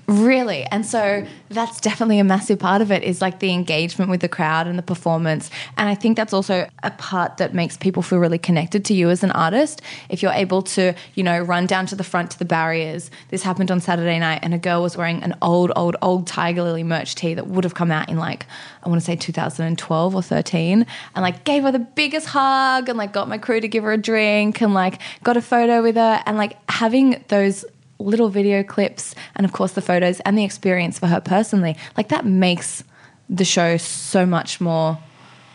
Really. 0.07 0.63
And 0.63 0.85
so 0.85 1.27
that's 1.49 1.81
definitely 1.81 2.19
a 2.19 2.23
massive 2.23 2.59
part 2.59 2.81
of 2.81 2.93
it 2.93 3.03
is 3.03 3.21
like 3.21 3.39
the 3.39 3.51
engagement 3.51 4.09
with 4.09 4.21
the 4.21 4.29
crowd 4.29 4.65
and 4.65 4.79
the 4.79 4.83
performance. 4.83 5.51
And 5.75 5.89
I 5.89 5.95
think 5.95 6.15
that's 6.15 6.31
also 6.31 6.69
a 6.81 6.91
part 6.91 7.35
that 7.37 7.53
makes 7.53 7.75
people 7.75 8.01
feel 8.01 8.19
really 8.19 8.37
connected 8.37 8.85
to 8.85 8.93
you 8.93 9.09
as 9.09 9.21
an 9.21 9.31
artist. 9.31 9.81
If 10.07 10.23
you're 10.23 10.31
able 10.31 10.61
to, 10.61 10.93
you 11.15 11.23
know, 11.23 11.41
run 11.41 11.65
down 11.65 11.87
to 11.87 11.95
the 11.97 12.05
front 12.05 12.31
to 12.31 12.39
the 12.39 12.45
barriers. 12.45 13.11
This 13.31 13.43
happened 13.43 13.69
on 13.69 13.81
Saturday 13.81 14.17
night 14.17 14.39
and 14.43 14.53
a 14.53 14.57
girl 14.57 14.81
was 14.81 14.95
wearing 14.95 15.21
an 15.23 15.35
old, 15.41 15.73
old, 15.75 15.97
old 16.01 16.25
Tiger 16.25 16.63
Lily 16.63 16.83
merch 16.83 17.15
tee 17.15 17.33
that 17.33 17.47
would 17.47 17.65
have 17.65 17.75
come 17.75 17.91
out 17.91 18.07
in 18.07 18.15
like, 18.15 18.45
I 18.83 18.87
want 18.87 19.01
to 19.01 19.05
say 19.05 19.17
2012 19.17 20.15
or 20.15 20.21
13 20.21 20.85
and 21.15 21.21
like 21.21 21.43
gave 21.43 21.63
her 21.63 21.71
the 21.73 21.79
biggest 21.79 22.27
hug 22.27 22.87
and 22.87 22.97
like 22.97 23.11
got 23.11 23.27
my 23.27 23.37
crew 23.37 23.59
to 23.59 23.67
give 23.67 23.83
her 23.83 23.91
a 23.91 23.97
drink 23.97 24.61
and 24.61 24.73
like 24.73 25.01
got 25.23 25.35
a 25.35 25.41
photo 25.41 25.83
with 25.83 25.95
her 25.95 26.23
and 26.25 26.37
like 26.37 26.57
having 26.71 27.25
those 27.27 27.65
little 27.99 28.29
video 28.29 28.63
clips 28.63 29.15
and 29.35 29.45
of 29.45 29.53
course 29.53 29.73
the 29.73 29.81
photos 29.81 30.19
and 30.21 30.37
the 30.37 30.43
experience 30.43 30.99
for 30.99 31.07
her 31.07 31.19
personally. 31.21 31.75
Like 31.95 32.09
that 32.09 32.25
makes 32.25 32.83
the 33.29 33.45
show 33.45 33.77
so 33.77 34.25
much 34.25 34.61
more 34.61 34.97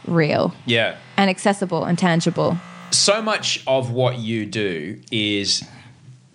real. 0.07 0.55
Yeah. 0.66 0.97
and 1.16 1.30
accessible 1.30 1.84
and 1.84 1.99
tangible. 1.99 2.59
So 2.90 3.22
much 3.22 3.62
of 3.66 3.93
what 3.93 4.18
you 4.18 4.45
do 4.45 5.01
is 5.11 5.62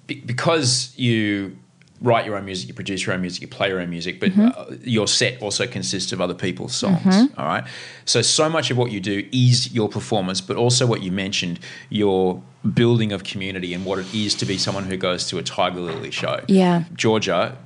be- 0.07 0.21
because 0.21 0.93
you 0.97 1.57
write 2.01 2.25
your 2.25 2.35
own 2.35 2.45
music, 2.45 2.67
you 2.67 2.73
produce 2.73 3.05
your 3.05 3.15
own 3.15 3.21
music, 3.21 3.41
you 3.41 3.47
play 3.47 3.69
your 3.69 3.79
own 3.79 3.89
music, 3.89 4.19
but 4.19 4.37
uh, 4.37 4.65
your 4.83 5.07
set 5.07 5.41
also 5.41 5.65
consists 5.65 6.11
of 6.11 6.21
other 6.21 6.33
people's 6.33 6.75
songs. 6.75 7.05
all 7.37 7.45
right. 7.45 7.63
So, 8.05 8.21
so 8.21 8.49
much 8.49 8.69
of 8.71 8.77
what 8.77 8.91
you 8.91 8.99
do 8.99 9.27
is 9.31 9.73
your 9.73 9.89
performance, 9.89 10.39
but 10.41 10.57
also 10.57 10.85
what 10.85 11.01
you 11.01 11.11
mentioned, 11.11 11.59
your 11.89 12.41
building 12.73 13.11
of 13.11 13.23
community 13.23 13.73
and 13.73 13.83
what 13.85 13.97
it 13.99 14.13
is 14.13 14.35
to 14.35 14.45
be 14.45 14.57
someone 14.57 14.83
who 14.85 14.97
goes 14.97 15.27
to 15.29 15.37
a 15.37 15.43
Tiger 15.43 15.79
Lily 15.79 16.11
show. 16.11 16.41
Yeah. 16.47 16.83
Georgia, 16.93 17.57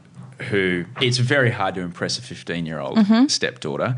who 0.49 0.86
it's 1.01 1.17
very 1.17 1.51
hard 1.51 1.75
to 1.75 1.82
impress 1.82 2.17
a 2.17 2.21
15 2.21 2.65
year 2.65 2.79
old 2.79 2.97
stepdaughter. 3.29 3.95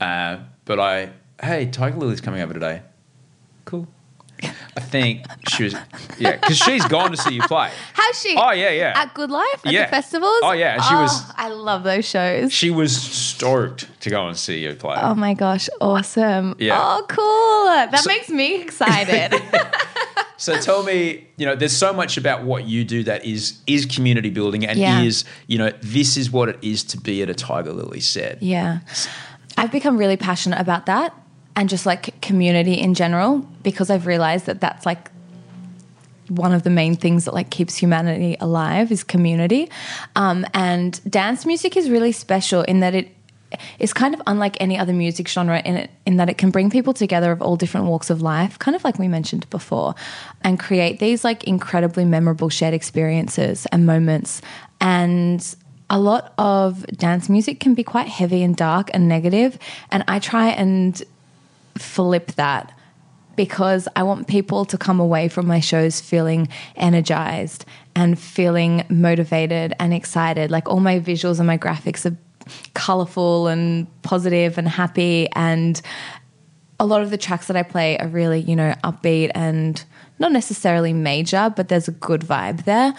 Uh, 0.00 0.38
but 0.64 0.80
I, 0.80 1.10
hey, 1.42 1.66
Tiger 1.66 1.96
Lily's 1.98 2.20
coming 2.20 2.40
over 2.40 2.54
today. 2.54 2.82
Cool. 3.66 3.86
I 4.76 4.80
think 4.80 5.26
she 5.48 5.64
was, 5.64 5.74
yeah, 6.18 6.36
because 6.36 6.56
she's 6.58 6.84
gone 6.86 7.10
to 7.10 7.16
see 7.16 7.34
you 7.34 7.42
play. 7.42 7.70
how's 7.94 8.20
she 8.20 8.34
Oh, 8.36 8.50
yeah, 8.52 8.70
yeah. 8.70 8.92
at 8.96 9.14
good 9.14 9.30
life 9.30 9.60
at 9.66 9.72
Yeah. 9.72 9.84
the 9.86 9.90
festivals 9.90 10.40
Oh, 10.42 10.52
yeah, 10.52 10.74
and 10.74 10.82
she 10.84 10.94
was- 10.94 11.22
oh, 11.30 11.34
i 11.36 11.48
love 11.48 11.82
those 11.82 12.04
shows 12.08 12.52
She 12.52 12.70
was 12.70 12.96
stoked 13.00 13.88
to 14.02 14.10
go 14.10 14.26
and 14.28 14.36
see 14.36 14.58
you 14.60 14.74
play. 14.74 14.96
oh 15.00 15.14
my 15.14 15.34
gosh 15.34 15.68
awesome 15.80 16.54
Yeah. 16.58 16.78
oh 16.80 17.04
cool 17.08 17.64
that 17.92 17.98
So- 18.02 18.08
makes 18.08 18.28
me 18.28 18.60
excited 18.62 19.40
So 20.36 20.58
tell 20.58 20.82
me, 20.82 21.26
you 21.36 21.44
know, 21.44 21.54
there's 21.54 21.76
so 21.76 21.92
much 21.92 22.16
about 22.16 22.44
what 22.44 22.64
you 22.66 22.82
do 22.82 23.02
that 23.04 23.26
is 23.26 23.58
is 23.66 23.84
community 23.84 24.30
building 24.30 24.64
and 24.64 24.78
Yeah. 24.78 25.02
is, 25.02 25.26
you 25.48 25.58
know, 25.58 25.70
this 25.82 26.16
is 26.16 26.30
what 26.30 26.48
it 26.48 26.56
is 26.62 26.82
to 26.84 26.96
be 26.96 27.20
at 27.22 27.28
a 27.28 27.34
Tiger 27.34 27.74
Lily 27.74 28.00
set. 28.00 28.42
Yeah. 28.42 28.78
I've 29.58 29.70
become 29.70 29.98
really 29.98 30.16
passionate 30.16 30.58
about 30.58 30.86
that 30.86 31.12
and 31.56 31.68
just 31.68 31.86
like 31.86 32.20
community 32.20 32.74
in 32.74 32.94
general 32.94 33.38
because 33.62 33.90
I've 33.90 34.06
realized 34.06 34.46
that 34.46 34.60
that's 34.60 34.86
like 34.86 35.10
one 36.28 36.52
of 36.52 36.62
the 36.62 36.70
main 36.70 36.94
things 36.94 37.24
that 37.24 37.34
like 37.34 37.50
keeps 37.50 37.76
humanity 37.76 38.36
alive 38.40 38.92
is 38.92 39.02
community. 39.02 39.68
Um, 40.16 40.46
and 40.54 41.00
dance 41.10 41.44
music 41.44 41.76
is 41.76 41.90
really 41.90 42.12
special 42.12 42.62
in 42.62 42.80
that 42.80 42.94
it 42.94 43.14
is 43.80 43.92
kind 43.92 44.14
of 44.14 44.22
unlike 44.28 44.56
any 44.60 44.78
other 44.78 44.92
music 44.92 45.26
genre 45.26 45.60
in 45.64 45.76
it 45.76 45.90
in 46.06 46.16
that 46.16 46.28
it 46.28 46.38
can 46.38 46.50
bring 46.50 46.70
people 46.70 46.92
together 46.92 47.32
of 47.32 47.42
all 47.42 47.56
different 47.56 47.86
walks 47.86 48.10
of 48.10 48.22
life, 48.22 48.58
kind 48.58 48.76
of 48.76 48.84
like 48.84 48.98
we 48.98 49.08
mentioned 49.08 49.48
before, 49.50 49.94
and 50.42 50.58
create 50.60 51.00
these 51.00 51.24
like 51.24 51.44
incredibly 51.44 52.04
memorable 52.04 52.48
shared 52.48 52.74
experiences 52.74 53.66
and 53.72 53.86
moments. 53.86 54.40
And 54.80 55.54
a 55.88 55.98
lot 55.98 56.32
of 56.38 56.86
dance 56.96 57.28
music 57.28 57.58
can 57.58 57.74
be 57.74 57.82
quite 57.82 58.06
heavy 58.06 58.44
and 58.44 58.56
dark 58.56 58.90
and 58.94 59.08
negative, 59.08 59.58
and 59.90 60.04
I 60.06 60.20
try 60.20 60.50
and 60.50 61.02
flip 61.80 62.32
that 62.32 62.72
because 63.36 63.88
I 63.96 64.02
want 64.02 64.26
people 64.26 64.64
to 64.66 64.76
come 64.76 65.00
away 65.00 65.28
from 65.28 65.46
my 65.46 65.60
shows 65.60 66.00
feeling 66.00 66.48
energized 66.76 67.64
and 67.94 68.18
feeling 68.18 68.84
motivated 68.88 69.74
and 69.78 69.94
excited. 69.94 70.50
Like 70.50 70.68
all 70.68 70.80
my 70.80 71.00
visuals 71.00 71.38
and 71.38 71.46
my 71.46 71.56
graphics 71.56 72.10
are 72.10 72.16
colorful 72.74 73.48
and 73.48 73.86
positive 74.02 74.58
and 74.58 74.68
happy 74.68 75.28
and 75.34 75.80
a 76.80 76.86
lot 76.86 77.02
of 77.02 77.10
the 77.10 77.18
tracks 77.18 77.46
that 77.48 77.56
I 77.56 77.62
play 77.62 77.98
are 77.98 78.08
really, 78.08 78.40
you 78.40 78.56
know, 78.56 78.74
upbeat 78.82 79.30
and 79.34 79.84
not 80.18 80.32
necessarily 80.32 80.94
major, 80.94 81.52
but 81.54 81.68
there's 81.68 81.88
a 81.88 81.92
good 81.92 82.22
vibe 82.22 82.64
there. 82.64 82.94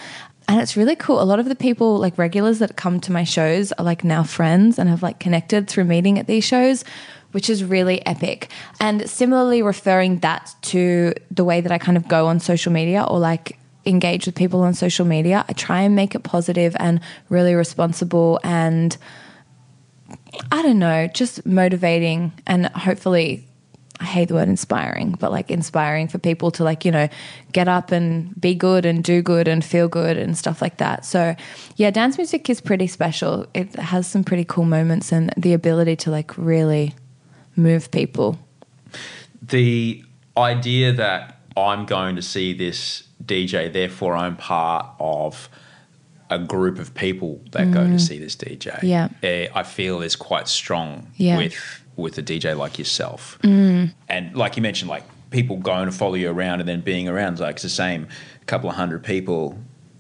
And 0.47 0.61
it's 0.61 0.77
really 0.77 0.95
cool. 0.95 1.21
A 1.21 1.23
lot 1.23 1.39
of 1.39 1.45
the 1.45 1.55
people, 1.55 1.97
like 1.97 2.17
regulars 2.17 2.59
that 2.59 2.75
come 2.75 2.99
to 3.01 3.11
my 3.11 3.23
shows, 3.23 3.71
are 3.73 3.85
like 3.85 4.03
now 4.03 4.21
friends 4.21 4.77
and 4.77 4.87
have 4.87 5.01
like 5.01 5.19
connected 5.19 5.67
through 5.67 5.85
meeting 5.85 6.19
at 6.19 6.27
these 6.27 6.43
shows, 6.43 6.83
which 7.31 7.49
is 7.49 7.63
really 7.63 8.05
epic. 8.05 8.49
And 8.79 9.09
similarly, 9.09 9.61
referring 9.61 10.19
that 10.19 10.55
to 10.63 11.13
the 11.29 11.43
way 11.43 11.61
that 11.61 11.71
I 11.71 11.77
kind 11.77 11.97
of 11.97 12.07
go 12.07 12.27
on 12.27 12.39
social 12.39 12.71
media 12.71 13.03
or 13.03 13.19
like 13.19 13.57
engage 13.85 14.25
with 14.25 14.35
people 14.35 14.61
on 14.61 14.73
social 14.73 15.05
media, 15.05 15.45
I 15.47 15.53
try 15.53 15.81
and 15.81 15.95
make 15.95 16.15
it 16.15 16.23
positive 16.23 16.75
and 16.79 16.99
really 17.29 17.55
responsible 17.55 18.39
and 18.43 18.95
I 20.51 20.61
don't 20.61 20.79
know, 20.79 21.07
just 21.07 21.45
motivating 21.45 22.31
and 22.45 22.67
hopefully 22.67 23.47
I 23.99 24.05
hate 24.05 24.29
the 24.29 24.33
word 24.33 24.49
inspiring, 24.49 25.15
but 25.19 25.31
like 25.31 25.51
inspiring 25.51 26.07
for 26.07 26.17
people 26.17 26.49
to 26.51 26.63
like, 26.63 26.85
you 26.85 26.91
know, 26.91 27.07
get 27.51 27.67
up 27.67 27.91
and 27.91 28.39
be 28.39 28.55
good 28.55 28.83
and 28.83 29.03
do 29.03 29.21
good 29.21 29.47
and 29.47 29.63
feel 29.63 29.87
good 29.87 30.17
and 30.17 30.35
stuff 30.35 30.59
like 30.61 30.77
that. 30.77 31.05
So, 31.05 31.35
yeah, 31.75 31.91
dance 31.91 32.17
music 32.17 32.49
is 32.49 32.61
pretty 32.61 32.87
special. 32.87 33.45
It 33.53 33.75
has 33.75 34.07
some 34.07 34.23
pretty 34.23 34.43
cool 34.43 34.65
moments 34.65 35.11
and 35.11 35.31
the 35.37 35.53
ability 35.53 35.97
to 35.97 36.11
like 36.11 36.35
really 36.35 36.95
move 37.55 37.89
people. 37.91 38.37
the 39.41 40.03
idea 40.37 40.93
that 40.93 41.39
I'm 41.57 41.85
going 41.85 42.15
to 42.15 42.21
see 42.21 42.53
this 42.53 43.03
DJ, 43.23 43.71
therefore 43.71 44.15
I'm 44.15 44.37
part 44.37 44.85
of 44.99 45.49
a 46.29 46.39
group 46.39 46.79
of 46.79 46.93
people 46.95 47.41
that 47.51 47.71
go 47.71 47.85
to 47.85 47.99
see 47.99 48.17
this 48.17 48.35
DJ. 48.37 48.71
Mm. 48.79 48.83
Yeah. 48.83 49.09
eh, 49.21 49.47
I 49.53 49.63
feel 49.63 50.01
is 50.01 50.15
quite 50.15 50.47
strong 50.47 51.07
Yeah. 51.17 51.35
Mm. 51.35 51.37
with 51.37 51.55
with 51.97 52.17
a 52.17 52.23
DJ 52.23 52.55
like 52.57 52.79
yourself. 52.79 53.37
And 53.43 53.93
like 54.35 54.55
you 54.55 54.61
mentioned, 54.63 54.89
like 54.89 55.03
people 55.29 55.57
going 55.57 55.87
to 55.87 55.91
follow 55.91 56.13
you 56.15 56.29
around 56.31 56.61
and 56.61 56.69
then 56.69 56.79
being 56.81 57.09
around, 57.09 57.39
like 57.39 57.55
it's 57.55 57.63
the 57.63 57.69
same 57.69 58.07
couple 58.45 58.69
of 58.69 58.75
hundred 58.77 59.03
people 59.03 59.57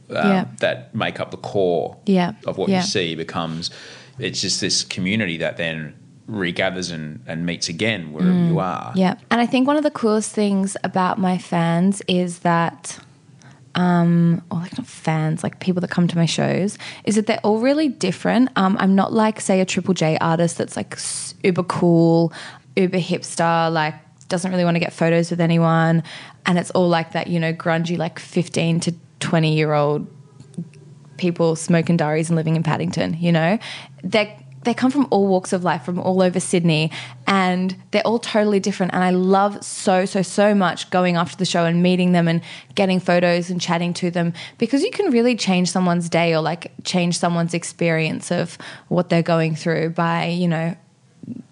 um, 0.09 0.15
Yeah. 0.31 0.45
that 0.59 0.95
make 0.95 1.19
up 1.19 1.31
the 1.31 1.37
core 1.37 1.97
Yeah. 2.05 2.33
of 2.47 2.57
what 2.57 2.69
you 2.69 2.81
see 2.81 3.15
becomes 3.15 3.69
it's 4.19 4.41
just 4.41 4.61
this 4.61 4.83
community 4.83 5.37
that 5.37 5.57
then 5.57 5.93
regathers 6.27 6.91
and, 6.91 7.23
and 7.27 7.45
meets 7.45 7.69
again 7.69 8.13
wherever 8.13 8.31
you 8.31 8.59
are. 8.59 8.91
Mm. 8.93 8.95
Yeah. 8.95 9.15
And 9.29 9.41
I 9.41 9.45
think 9.45 9.67
one 9.67 9.77
of 9.77 9.83
the 9.83 9.91
coolest 9.91 10.33
things 10.33 10.77
about 10.83 11.17
my 11.17 11.37
fans 11.37 12.01
is 12.07 12.39
that, 12.39 12.99
um, 13.75 14.41
or 14.51 14.59
like 14.59 14.77
not 14.77 14.87
fans, 14.87 15.43
like 15.43 15.59
people 15.59 15.81
that 15.81 15.89
come 15.89 16.07
to 16.07 16.17
my 16.17 16.25
shows, 16.25 16.77
is 17.03 17.15
that 17.15 17.27
they're 17.27 17.39
all 17.43 17.59
really 17.59 17.89
different. 17.89 18.49
Um, 18.55 18.77
I'm 18.79 18.95
not 18.95 19.13
like, 19.13 19.41
say, 19.41 19.61
a 19.61 19.65
Triple 19.65 19.93
J 19.93 20.17
artist 20.19 20.57
that's 20.57 20.75
like 20.75 20.97
uber 21.43 21.63
cool, 21.63 22.33
uber 22.75 22.99
hipster, 22.99 23.71
like 23.71 23.95
doesn't 24.29 24.51
really 24.51 24.63
want 24.63 24.75
to 24.75 24.79
get 24.79 24.93
photos 24.93 25.29
with 25.29 25.41
anyone. 25.41 26.03
And 26.45 26.57
it's 26.57 26.71
all 26.71 26.87
like 26.87 27.11
that, 27.11 27.27
you 27.27 27.39
know, 27.39 27.53
grungy, 27.53 27.97
like 27.97 28.17
15 28.17 28.79
to 28.81 28.95
20 29.19 29.53
year 29.53 29.73
old 29.73 30.07
people 31.17 31.55
smoking 31.55 31.97
diaries 31.97 32.29
and 32.29 32.35
living 32.35 32.55
in 32.55 32.63
Paddington, 32.63 33.15
you 33.19 33.31
know? 33.31 33.59
They 34.03 34.40
they 34.63 34.73
come 34.73 34.91
from 34.91 35.07
all 35.09 35.27
walks 35.27 35.53
of 35.53 35.63
life, 35.63 35.83
from 35.83 35.99
all 35.99 36.21
over 36.21 36.39
Sydney, 36.39 36.91
and 37.27 37.75
they're 37.91 38.05
all 38.05 38.19
totally 38.19 38.59
different. 38.59 38.93
And 38.93 39.03
I 39.03 39.09
love 39.09 39.63
so, 39.63 40.05
so, 40.05 40.21
so 40.21 40.53
much 40.53 40.89
going 40.89 41.15
after 41.15 41.35
the 41.37 41.45
show 41.45 41.65
and 41.65 41.81
meeting 41.81 42.11
them 42.11 42.27
and 42.27 42.41
getting 42.75 42.99
photos 42.99 43.49
and 43.49 43.59
chatting 43.59 43.93
to 43.95 44.11
them 44.11 44.33
because 44.57 44.83
you 44.83 44.91
can 44.91 45.11
really 45.11 45.35
change 45.35 45.71
someone's 45.71 46.09
day 46.09 46.33
or 46.33 46.41
like 46.41 46.71
change 46.83 47.17
someone's 47.17 47.53
experience 47.53 48.31
of 48.31 48.57
what 48.87 49.09
they're 49.09 49.23
going 49.23 49.55
through 49.55 49.89
by, 49.91 50.25
you 50.25 50.47
know, 50.47 50.75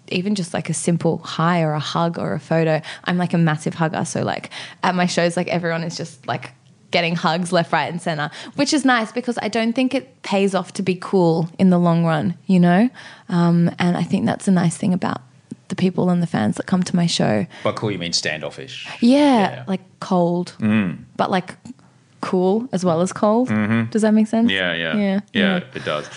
even 0.08 0.34
just 0.34 0.52
like 0.52 0.68
a 0.68 0.74
simple 0.74 1.18
hi 1.18 1.62
or 1.62 1.72
a 1.72 1.80
hug 1.80 2.18
or 2.18 2.32
a 2.32 2.40
photo. 2.40 2.80
I'm 3.04 3.16
like 3.16 3.32
a 3.32 3.38
massive 3.38 3.74
hugger. 3.74 4.04
So 4.04 4.22
like 4.22 4.50
at 4.82 4.94
my 4.94 5.06
shows, 5.06 5.36
like 5.36 5.48
everyone 5.48 5.84
is 5.84 5.96
just 5.96 6.26
like 6.26 6.52
getting 6.90 7.14
hugs 7.16 7.52
left, 7.52 7.72
right, 7.72 7.90
and 7.90 8.00
center, 8.02 8.30
which 8.56 8.72
is 8.72 8.84
nice 8.84 9.12
because 9.12 9.38
I 9.42 9.48
don't 9.48 9.72
think 9.74 9.94
it 9.94 10.22
pays 10.22 10.54
off 10.54 10.72
to 10.74 10.82
be 10.82 10.96
cool 11.00 11.48
in 11.58 11.70
the 11.70 11.78
long 11.78 12.04
run, 12.04 12.36
you 12.46 12.58
know? 12.60 12.90
Um, 13.28 13.70
and 13.78 13.96
I 13.96 14.02
think 14.02 14.26
that's 14.26 14.48
a 14.48 14.50
nice 14.50 14.76
thing 14.76 14.92
about 14.92 15.20
the 15.68 15.76
people 15.76 16.10
and 16.10 16.20
the 16.20 16.26
fans 16.26 16.56
that 16.56 16.66
come 16.66 16.82
to 16.82 16.96
my 16.96 17.06
show. 17.06 17.46
By 17.62 17.72
cool, 17.72 17.90
you 17.92 17.98
mean 17.98 18.12
standoffish. 18.12 18.88
Yeah, 19.00 19.18
Yeah. 19.50 19.64
like 19.68 19.80
cold, 20.00 20.56
but 21.16 21.30
like 21.30 21.54
cool 22.20 22.68
as 22.72 22.84
well 22.84 23.00
as 23.00 23.12
cold. 23.12 23.48
Does 23.90 24.02
that 24.02 24.12
make 24.12 24.26
sense? 24.26 24.50
Yeah, 24.50 24.74
yeah, 24.74 24.96
Yeah, 24.96 25.20
yeah, 25.32 25.56
yeah. 25.58 25.60
it 25.74 25.84
does. 25.84 26.08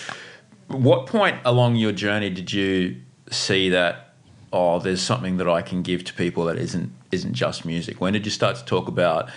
What 0.68 1.06
point 1.06 1.36
along 1.44 1.76
your 1.76 1.92
journey 1.92 2.30
did 2.30 2.52
you 2.52 2.96
see 3.30 3.68
that? 3.70 4.14
Oh, 4.52 4.78
there's 4.78 5.02
something 5.02 5.36
that 5.38 5.48
I 5.48 5.62
can 5.62 5.82
give 5.82 6.04
to 6.04 6.14
people 6.14 6.44
that 6.46 6.56
isn't 6.58 6.92
isn't 7.12 7.34
just 7.34 7.64
music. 7.64 8.00
When 8.00 8.12
did 8.12 8.24
you 8.24 8.30
start 8.32 8.56
to 8.56 8.64
talk 8.64 8.88
about? 8.88 9.30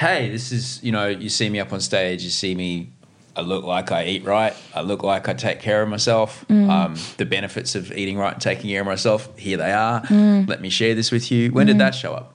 Hey, 0.00 0.30
this 0.30 0.50
is 0.50 0.82
you 0.82 0.92
know 0.92 1.06
you 1.08 1.28
see 1.28 1.50
me 1.50 1.60
up 1.60 1.72
on 1.72 1.80
stage, 1.80 2.24
you 2.24 2.30
see 2.30 2.54
me 2.54 2.90
I 3.36 3.42
look 3.42 3.64
like 3.64 3.92
I 3.92 4.06
eat 4.06 4.24
right. 4.24 4.54
I 4.74 4.80
look 4.80 5.02
like 5.02 5.28
I 5.28 5.34
take 5.34 5.60
care 5.60 5.82
of 5.82 5.88
myself. 5.88 6.44
Mm. 6.48 6.68
Um, 6.68 6.96
the 7.16 7.26
benefits 7.26 7.74
of 7.74 7.92
eating 7.92 8.18
right 8.18 8.32
and 8.32 8.42
taking 8.42 8.70
care 8.70 8.80
of 8.80 8.86
myself, 8.86 9.28
here 9.38 9.56
they 9.56 9.72
are. 9.72 10.02
Mm. 10.02 10.48
Let 10.48 10.60
me 10.60 10.70
share 10.70 10.94
this 10.94 11.12
with 11.12 11.30
you. 11.30 11.52
When 11.52 11.66
did 11.66 11.78
that 11.78 11.94
show 11.94 12.12
up? 12.12 12.34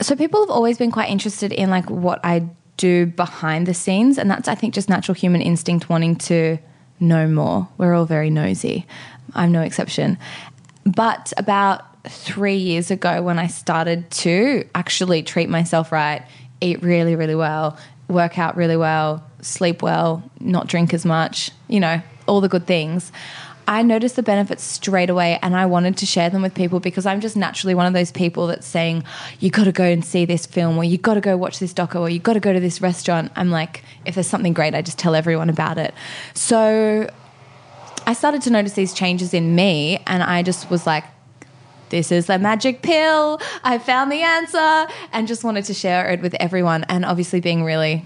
so 0.00 0.14
people 0.14 0.40
have 0.40 0.50
always 0.50 0.78
been 0.78 0.90
quite 0.90 1.10
interested 1.10 1.52
in 1.52 1.70
like 1.70 1.88
what 1.88 2.20
I 2.22 2.48
do 2.76 3.06
behind 3.06 3.66
the 3.66 3.74
scenes, 3.74 4.18
and 4.18 4.30
that's 4.30 4.48
I 4.48 4.54
think 4.54 4.74
just 4.74 4.88
natural 4.88 5.14
human 5.14 5.40
instinct 5.40 5.88
wanting 5.88 6.16
to 6.16 6.58
know 7.00 7.26
more. 7.26 7.68
We're 7.78 7.94
all 7.94 8.04
very 8.04 8.30
nosy. 8.30 8.86
I'm 9.34 9.52
no 9.52 9.62
exception. 9.62 10.18
But 10.84 11.32
about 11.36 11.82
three 12.08 12.56
years 12.56 12.90
ago, 12.90 13.22
when 13.22 13.38
I 13.38 13.48
started 13.48 14.10
to 14.10 14.68
actually 14.74 15.22
treat 15.22 15.48
myself 15.48 15.90
right, 15.90 16.22
eat 16.60 16.82
really, 16.82 17.16
really 17.16 17.34
well, 17.34 17.78
work 18.08 18.38
out 18.38 18.56
really 18.56 18.76
well, 18.76 19.24
sleep 19.40 19.82
well, 19.82 20.22
not 20.40 20.66
drink 20.66 20.94
as 20.94 21.04
much, 21.04 21.50
you 21.68 21.80
know, 21.80 22.00
all 22.26 22.40
the 22.40 22.48
good 22.48 22.66
things. 22.66 23.12
I 23.68 23.82
noticed 23.82 24.14
the 24.14 24.22
benefits 24.22 24.62
straight 24.62 25.10
away 25.10 25.40
and 25.42 25.56
I 25.56 25.66
wanted 25.66 25.96
to 25.96 26.06
share 26.06 26.30
them 26.30 26.42
with 26.42 26.54
people 26.54 26.78
because 26.78 27.04
I'm 27.04 27.20
just 27.20 27.36
naturally 27.36 27.74
one 27.74 27.86
of 27.86 27.94
those 27.94 28.12
people 28.12 28.46
that's 28.46 28.66
saying, 28.66 29.02
you 29.40 29.50
got 29.50 29.64
to 29.64 29.72
go 29.72 29.84
and 29.84 30.04
see 30.04 30.24
this 30.24 30.46
film 30.46 30.78
or 30.78 30.84
you 30.84 30.98
got 30.98 31.14
to 31.14 31.20
go 31.20 31.36
watch 31.36 31.58
this 31.58 31.74
doco 31.74 32.00
or 32.00 32.08
you 32.08 32.20
got 32.20 32.34
to 32.34 32.40
go 32.40 32.52
to 32.52 32.60
this 32.60 32.80
restaurant. 32.80 33.32
I'm 33.34 33.50
like, 33.50 33.82
if 34.04 34.14
there's 34.14 34.28
something 34.28 34.52
great, 34.52 34.74
I 34.74 34.82
just 34.82 34.98
tell 34.98 35.16
everyone 35.16 35.50
about 35.50 35.78
it. 35.78 35.94
So 36.32 37.10
I 38.06 38.12
started 38.12 38.42
to 38.42 38.50
notice 38.50 38.74
these 38.74 38.94
changes 38.94 39.34
in 39.34 39.56
me 39.56 40.00
and 40.06 40.22
I 40.22 40.44
just 40.44 40.70
was 40.70 40.86
like, 40.86 41.04
this 41.88 42.10
is 42.12 42.26
the 42.26 42.38
magic 42.38 42.82
pill. 42.82 43.40
I 43.62 43.78
found 43.78 44.10
the 44.10 44.22
answer. 44.22 44.92
And 45.12 45.28
just 45.28 45.44
wanted 45.44 45.64
to 45.66 45.74
share 45.74 46.10
it 46.10 46.20
with 46.20 46.34
everyone. 46.34 46.84
And 46.84 47.04
obviously, 47.04 47.40
being 47.40 47.64
really 47.64 48.04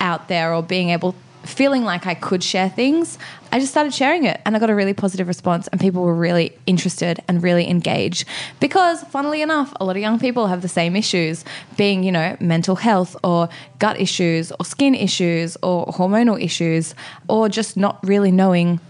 out 0.00 0.28
there 0.28 0.54
or 0.54 0.62
being 0.62 0.90
able 0.90 1.14
feeling 1.44 1.84
like 1.84 2.06
I 2.06 2.14
could 2.14 2.42
share 2.42 2.70
things, 2.70 3.18
I 3.52 3.60
just 3.60 3.70
started 3.70 3.92
sharing 3.94 4.24
it. 4.24 4.40
And 4.46 4.56
I 4.56 4.58
got 4.58 4.70
a 4.70 4.74
really 4.74 4.94
positive 4.94 5.28
response. 5.28 5.68
And 5.68 5.80
people 5.80 6.02
were 6.02 6.14
really 6.14 6.56
interested 6.66 7.22
and 7.28 7.42
really 7.42 7.68
engaged. 7.68 8.26
Because 8.60 9.02
funnily 9.04 9.42
enough, 9.42 9.72
a 9.78 9.84
lot 9.84 9.96
of 9.96 10.02
young 10.02 10.18
people 10.18 10.46
have 10.46 10.62
the 10.62 10.68
same 10.68 10.96
issues. 10.96 11.44
Being, 11.76 12.02
you 12.02 12.12
know, 12.12 12.36
mental 12.40 12.76
health 12.76 13.16
or 13.22 13.48
gut 13.78 14.00
issues 14.00 14.52
or 14.52 14.64
skin 14.64 14.94
issues 14.94 15.56
or 15.62 15.86
hormonal 15.86 16.42
issues 16.42 16.94
or 17.28 17.48
just 17.48 17.76
not 17.76 18.04
really 18.04 18.32
knowing 18.32 18.80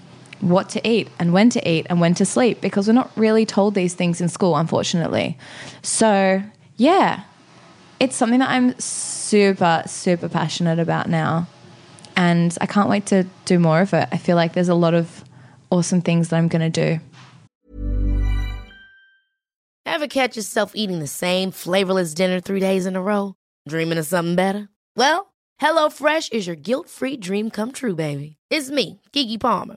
what 0.40 0.68
to 0.70 0.88
eat 0.88 1.08
and 1.18 1.32
when 1.32 1.50
to 1.50 1.68
eat 1.68 1.86
and 1.88 2.00
when 2.00 2.14
to 2.14 2.24
sleep 2.24 2.60
because 2.60 2.86
we're 2.86 2.94
not 2.94 3.10
really 3.16 3.46
told 3.46 3.74
these 3.74 3.94
things 3.94 4.20
in 4.20 4.28
school 4.28 4.56
unfortunately. 4.56 5.38
So, 5.82 6.42
yeah, 6.76 7.24
it's 8.00 8.16
something 8.16 8.40
that 8.40 8.50
I'm 8.50 8.78
super, 8.78 9.82
super 9.86 10.28
passionate 10.28 10.78
about 10.78 11.08
now. 11.08 11.46
And 12.16 12.56
I 12.60 12.66
can't 12.66 12.88
wait 12.88 13.06
to 13.06 13.26
do 13.44 13.58
more 13.58 13.80
of 13.80 13.92
it. 13.92 14.08
I 14.12 14.18
feel 14.18 14.36
like 14.36 14.52
there's 14.52 14.68
a 14.68 14.74
lot 14.74 14.94
of 14.94 15.24
awesome 15.70 16.00
things 16.00 16.28
that 16.28 16.36
I'm 16.36 16.48
going 16.48 16.72
to 16.72 16.98
do. 16.98 17.00
Ever 19.86 20.06
catch 20.06 20.36
yourself 20.36 20.72
eating 20.74 21.00
the 21.00 21.06
same 21.06 21.50
flavorless 21.50 22.14
dinner 22.14 22.40
three 22.40 22.60
days 22.60 22.86
in 22.86 22.96
a 22.96 23.02
row? 23.02 23.34
Dreaming 23.68 23.98
of 23.98 24.06
something 24.06 24.34
better? 24.34 24.68
Well, 24.96 25.34
HelloFresh 25.60 26.32
is 26.32 26.46
your 26.46 26.56
guilt 26.56 26.88
free 26.88 27.16
dream 27.16 27.50
come 27.50 27.72
true, 27.72 27.94
baby. 27.94 28.36
It's 28.50 28.70
me, 28.70 29.00
Keke 29.12 29.40
Palmer. 29.40 29.76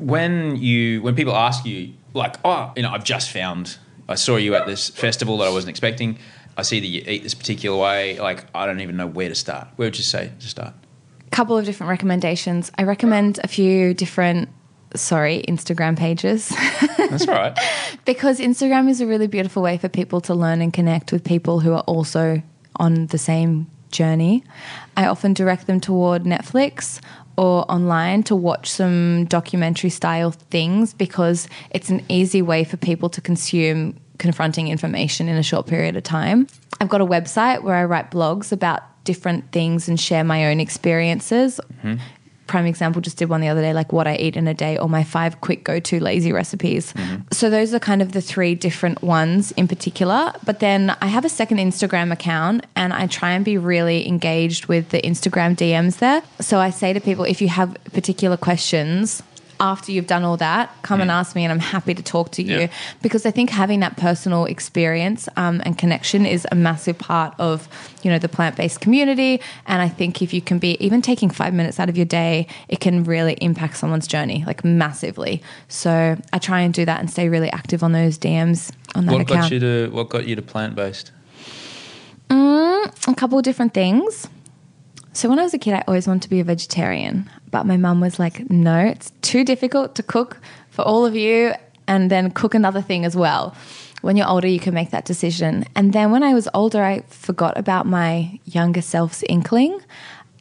When 0.00 0.56
you 0.56 1.02
when 1.02 1.14
people 1.14 1.34
ask 1.34 1.64
you 1.64 1.92
like 2.14 2.36
oh 2.44 2.72
you 2.76 2.82
know 2.82 2.90
i've 2.90 3.04
just 3.04 3.30
found 3.30 3.78
i 4.08 4.14
saw 4.14 4.36
you 4.36 4.54
at 4.54 4.66
this 4.66 4.88
festival 4.90 5.38
that 5.38 5.46
i 5.46 5.50
wasn't 5.50 5.68
expecting 5.70 6.18
i 6.56 6.62
see 6.62 6.80
that 6.80 6.86
you 6.86 7.02
eat 7.06 7.22
this 7.22 7.34
particular 7.34 7.76
way 7.76 8.18
like 8.18 8.44
i 8.54 8.66
don't 8.66 8.80
even 8.80 8.96
know 8.96 9.06
where 9.06 9.28
to 9.28 9.34
start 9.34 9.68
where 9.76 9.86
would 9.86 9.96
you 9.96 10.04
say 10.04 10.30
to 10.40 10.48
start 10.48 10.74
A 11.26 11.30
couple 11.30 11.56
of 11.56 11.64
different 11.64 11.90
recommendations. 11.90 12.72
I 12.76 12.82
recommend 12.82 13.38
a 13.44 13.48
few 13.48 13.94
different 13.94 14.48
sorry, 14.96 15.44
Instagram 15.46 15.96
pages. 15.96 16.48
that's 16.98 17.26
right 17.26 17.56
because 18.04 18.40
Instagram 18.40 18.88
is 18.88 19.00
a 19.00 19.06
really 19.06 19.28
beautiful 19.28 19.62
way 19.62 19.78
for 19.78 19.88
people 19.88 20.20
to 20.22 20.34
learn 20.34 20.60
and 20.60 20.72
connect 20.72 21.12
with 21.12 21.22
people 21.24 21.60
who 21.60 21.72
are 21.72 21.82
also 21.82 22.42
on 22.76 23.06
the 23.06 23.18
same 23.18 23.68
journey. 23.90 24.42
I 24.96 25.06
often 25.06 25.34
direct 25.34 25.66
them 25.66 25.80
toward 25.80 26.24
Netflix 26.24 27.00
or 27.40 27.64
online 27.72 28.22
to 28.22 28.36
watch 28.36 28.70
some 28.70 29.24
documentary 29.24 29.88
style 29.88 30.30
things 30.30 30.92
because 30.92 31.48
it's 31.70 31.88
an 31.88 32.04
easy 32.10 32.42
way 32.42 32.64
for 32.64 32.76
people 32.76 33.08
to 33.08 33.22
consume 33.22 33.98
confronting 34.18 34.68
information 34.68 35.26
in 35.26 35.38
a 35.38 35.42
short 35.42 35.66
period 35.66 35.96
of 35.96 36.02
time. 36.02 36.46
I've 36.82 36.90
got 36.90 37.00
a 37.00 37.06
website 37.06 37.62
where 37.62 37.76
I 37.76 37.84
write 37.86 38.10
blogs 38.10 38.52
about 38.52 38.82
different 39.04 39.52
things 39.52 39.88
and 39.88 39.98
share 39.98 40.22
my 40.22 40.50
own 40.50 40.60
experiences. 40.60 41.58
Mm-hmm. 41.78 42.02
Prime 42.50 42.66
example, 42.66 43.00
just 43.00 43.16
did 43.16 43.28
one 43.28 43.40
the 43.40 43.46
other 43.46 43.62
day, 43.62 43.72
like 43.72 43.92
what 43.92 44.08
I 44.08 44.16
eat 44.16 44.36
in 44.36 44.48
a 44.48 44.54
day 44.54 44.76
or 44.76 44.88
my 44.88 45.04
five 45.04 45.40
quick 45.40 45.62
go 45.62 45.78
to 45.78 46.00
lazy 46.00 46.32
recipes. 46.32 46.92
Mm-hmm. 46.92 47.22
So 47.30 47.48
those 47.48 47.72
are 47.72 47.78
kind 47.78 48.02
of 48.02 48.10
the 48.10 48.20
three 48.20 48.56
different 48.56 49.02
ones 49.02 49.52
in 49.52 49.68
particular. 49.68 50.32
But 50.44 50.58
then 50.58 50.96
I 51.00 51.06
have 51.06 51.24
a 51.24 51.28
second 51.28 51.58
Instagram 51.58 52.10
account 52.10 52.66
and 52.74 52.92
I 52.92 53.06
try 53.06 53.30
and 53.30 53.44
be 53.44 53.56
really 53.56 54.08
engaged 54.08 54.66
with 54.66 54.88
the 54.88 55.00
Instagram 55.00 55.54
DMs 55.54 55.98
there. 55.98 56.22
So 56.40 56.58
I 56.58 56.70
say 56.70 56.92
to 56.92 57.00
people, 57.00 57.24
if 57.24 57.40
you 57.40 57.46
have 57.46 57.76
particular 57.92 58.36
questions, 58.36 59.22
after 59.60 59.92
you've 59.92 60.06
done 60.06 60.24
all 60.24 60.36
that, 60.38 60.74
come 60.82 61.00
and 61.00 61.10
ask 61.10 61.36
me, 61.36 61.44
and 61.44 61.52
I'm 61.52 61.58
happy 61.60 61.94
to 61.94 62.02
talk 62.02 62.30
to 62.32 62.42
you 62.42 62.60
Yeah. 62.60 62.66
because 63.02 63.26
I 63.26 63.30
think 63.30 63.50
having 63.50 63.80
that 63.80 63.96
personal 63.96 64.46
experience 64.46 65.28
um, 65.36 65.60
and 65.64 65.76
connection 65.76 66.24
is 66.26 66.46
a 66.50 66.54
massive 66.54 66.98
part 66.98 67.34
of 67.38 67.68
you 68.02 68.10
know 68.10 68.18
the 68.18 68.28
plant 68.28 68.56
based 68.56 68.80
community. 68.80 69.40
And 69.66 69.82
I 69.82 69.88
think 69.88 70.22
if 70.22 70.32
you 70.32 70.40
can 70.40 70.58
be 70.58 70.76
even 70.84 71.02
taking 71.02 71.30
five 71.30 71.52
minutes 71.54 71.78
out 71.78 71.88
of 71.88 71.96
your 71.96 72.06
day, 72.06 72.46
it 72.68 72.80
can 72.80 73.04
really 73.04 73.34
impact 73.34 73.76
someone's 73.76 74.06
journey 74.06 74.42
like 74.46 74.64
massively. 74.64 75.42
So 75.68 76.16
I 76.32 76.38
try 76.38 76.60
and 76.60 76.72
do 76.72 76.84
that 76.86 76.98
and 77.00 77.10
stay 77.10 77.28
really 77.28 77.52
active 77.52 77.82
on 77.82 77.92
those 77.92 78.18
DMs 78.18 78.72
on 78.94 79.06
that 79.06 79.12
what 79.12 79.20
account. 79.22 79.42
got 79.42 79.52
you 79.52 79.60
to 79.60 79.90
what 79.92 80.08
got 80.08 80.26
you 80.26 80.34
to 80.36 80.42
plant-based 80.42 81.12
a 83.08 83.14
couple 83.14 83.38
of 83.38 83.44
different 83.44 83.74
things. 83.74 84.28
So 85.12 85.28
when 85.28 85.38
I 85.38 85.42
was 85.42 85.54
a 85.54 85.58
kid, 85.58 85.74
I 85.74 85.82
always 85.88 86.06
wanted 86.06 86.22
to 86.22 86.30
be 86.30 86.40
a 86.40 86.44
vegetarian, 86.44 87.28
but 87.50 87.66
my 87.66 87.76
mum 87.76 88.00
was 88.00 88.18
like, 88.18 88.48
"No, 88.50 88.78
it's 88.78 89.12
too 89.22 89.44
difficult 89.44 89.94
to 89.96 90.02
cook 90.02 90.38
for 90.70 90.82
all 90.82 91.04
of 91.04 91.14
you, 91.14 91.52
and 91.86 92.10
then 92.10 92.30
cook 92.30 92.54
another 92.54 92.82
thing 92.82 93.04
as 93.04 93.16
well." 93.16 93.54
When 94.02 94.16
you're 94.16 94.28
older, 94.28 94.48
you 94.48 94.60
can 94.60 94.72
make 94.72 94.90
that 94.90 95.04
decision. 95.04 95.64
And 95.76 95.92
then 95.92 96.10
when 96.10 96.22
I 96.22 96.32
was 96.32 96.48
older, 96.54 96.82
I 96.82 97.02
forgot 97.08 97.58
about 97.58 97.86
my 97.86 98.38
younger 98.46 98.80
self's 98.80 99.22
inkling. 99.28 99.78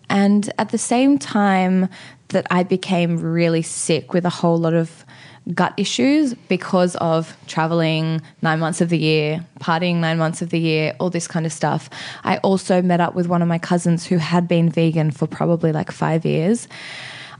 And 0.09 0.51
at 0.57 0.69
the 0.69 0.77
same 0.77 1.17
time 1.17 1.89
that 2.29 2.47
I 2.49 2.63
became 2.63 3.17
really 3.17 3.61
sick 3.61 4.13
with 4.13 4.25
a 4.25 4.29
whole 4.29 4.57
lot 4.57 4.73
of 4.73 5.05
gut 5.53 5.73
issues 5.77 6.33
because 6.47 6.95
of 6.97 7.35
traveling 7.47 8.21
nine 8.41 8.59
months 8.59 8.81
of 8.81 8.89
the 8.89 8.97
year, 8.97 9.45
partying 9.59 9.95
nine 9.95 10.17
months 10.17 10.41
of 10.41 10.49
the 10.49 10.59
year, 10.59 10.95
all 10.99 11.09
this 11.09 11.27
kind 11.27 11.45
of 11.45 11.51
stuff. 11.51 11.89
I 12.23 12.37
also 12.37 12.81
met 12.81 13.01
up 13.01 13.15
with 13.15 13.27
one 13.27 13.41
of 13.41 13.47
my 13.47 13.57
cousins 13.57 14.05
who 14.05 14.17
had 14.17 14.47
been 14.47 14.69
vegan 14.69 15.11
for 15.11 15.27
probably 15.27 15.71
like 15.71 15.91
five 15.91 16.25
years. 16.25 16.67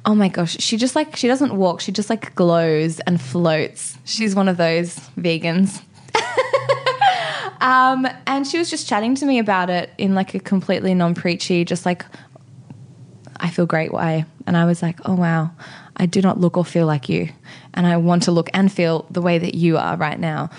Oh 0.05 0.15
my 0.15 0.29
gosh, 0.29 0.57
she 0.59 0.77
just 0.77 0.95
like, 0.95 1.15
she 1.15 1.27
doesn't 1.27 1.53
walk, 1.53 1.81
she 1.81 1.91
just 1.91 2.09
like 2.09 2.33
glows 2.35 2.99
and 3.01 3.21
floats. 3.21 3.97
She's 4.05 4.33
one 4.33 4.47
of 4.47 4.57
those 4.57 4.95
vegans. 5.17 5.81
um, 7.61 8.07
and 8.25 8.47
she 8.47 8.57
was 8.57 8.69
just 8.69 8.87
chatting 8.87 9.13
to 9.15 9.25
me 9.25 9.39
about 9.39 9.69
it 9.69 9.91
in 9.97 10.15
like 10.15 10.33
a 10.33 10.39
completely 10.39 10.93
non 10.93 11.13
preachy, 11.13 11.65
just 11.65 11.85
like, 11.85 12.05
I 13.37 13.49
feel 13.49 13.65
great 13.65 13.93
way. 13.93 14.25
And 14.47 14.57
I 14.57 14.65
was 14.65 14.81
like, 14.81 14.99
oh 15.07 15.15
wow, 15.15 15.51
I 15.97 16.05
do 16.05 16.21
not 16.21 16.39
look 16.39 16.57
or 16.57 16.65
feel 16.65 16.87
like 16.87 17.09
you. 17.09 17.29
And 17.73 17.87
I 17.87 17.97
want 17.97 18.23
to 18.23 18.31
look 18.31 18.49
and 18.53 18.71
feel 18.71 19.05
the 19.09 19.21
way 19.21 19.37
that 19.37 19.55
you 19.55 19.77
are 19.77 19.95
right 19.95 20.19
now. 20.19 20.49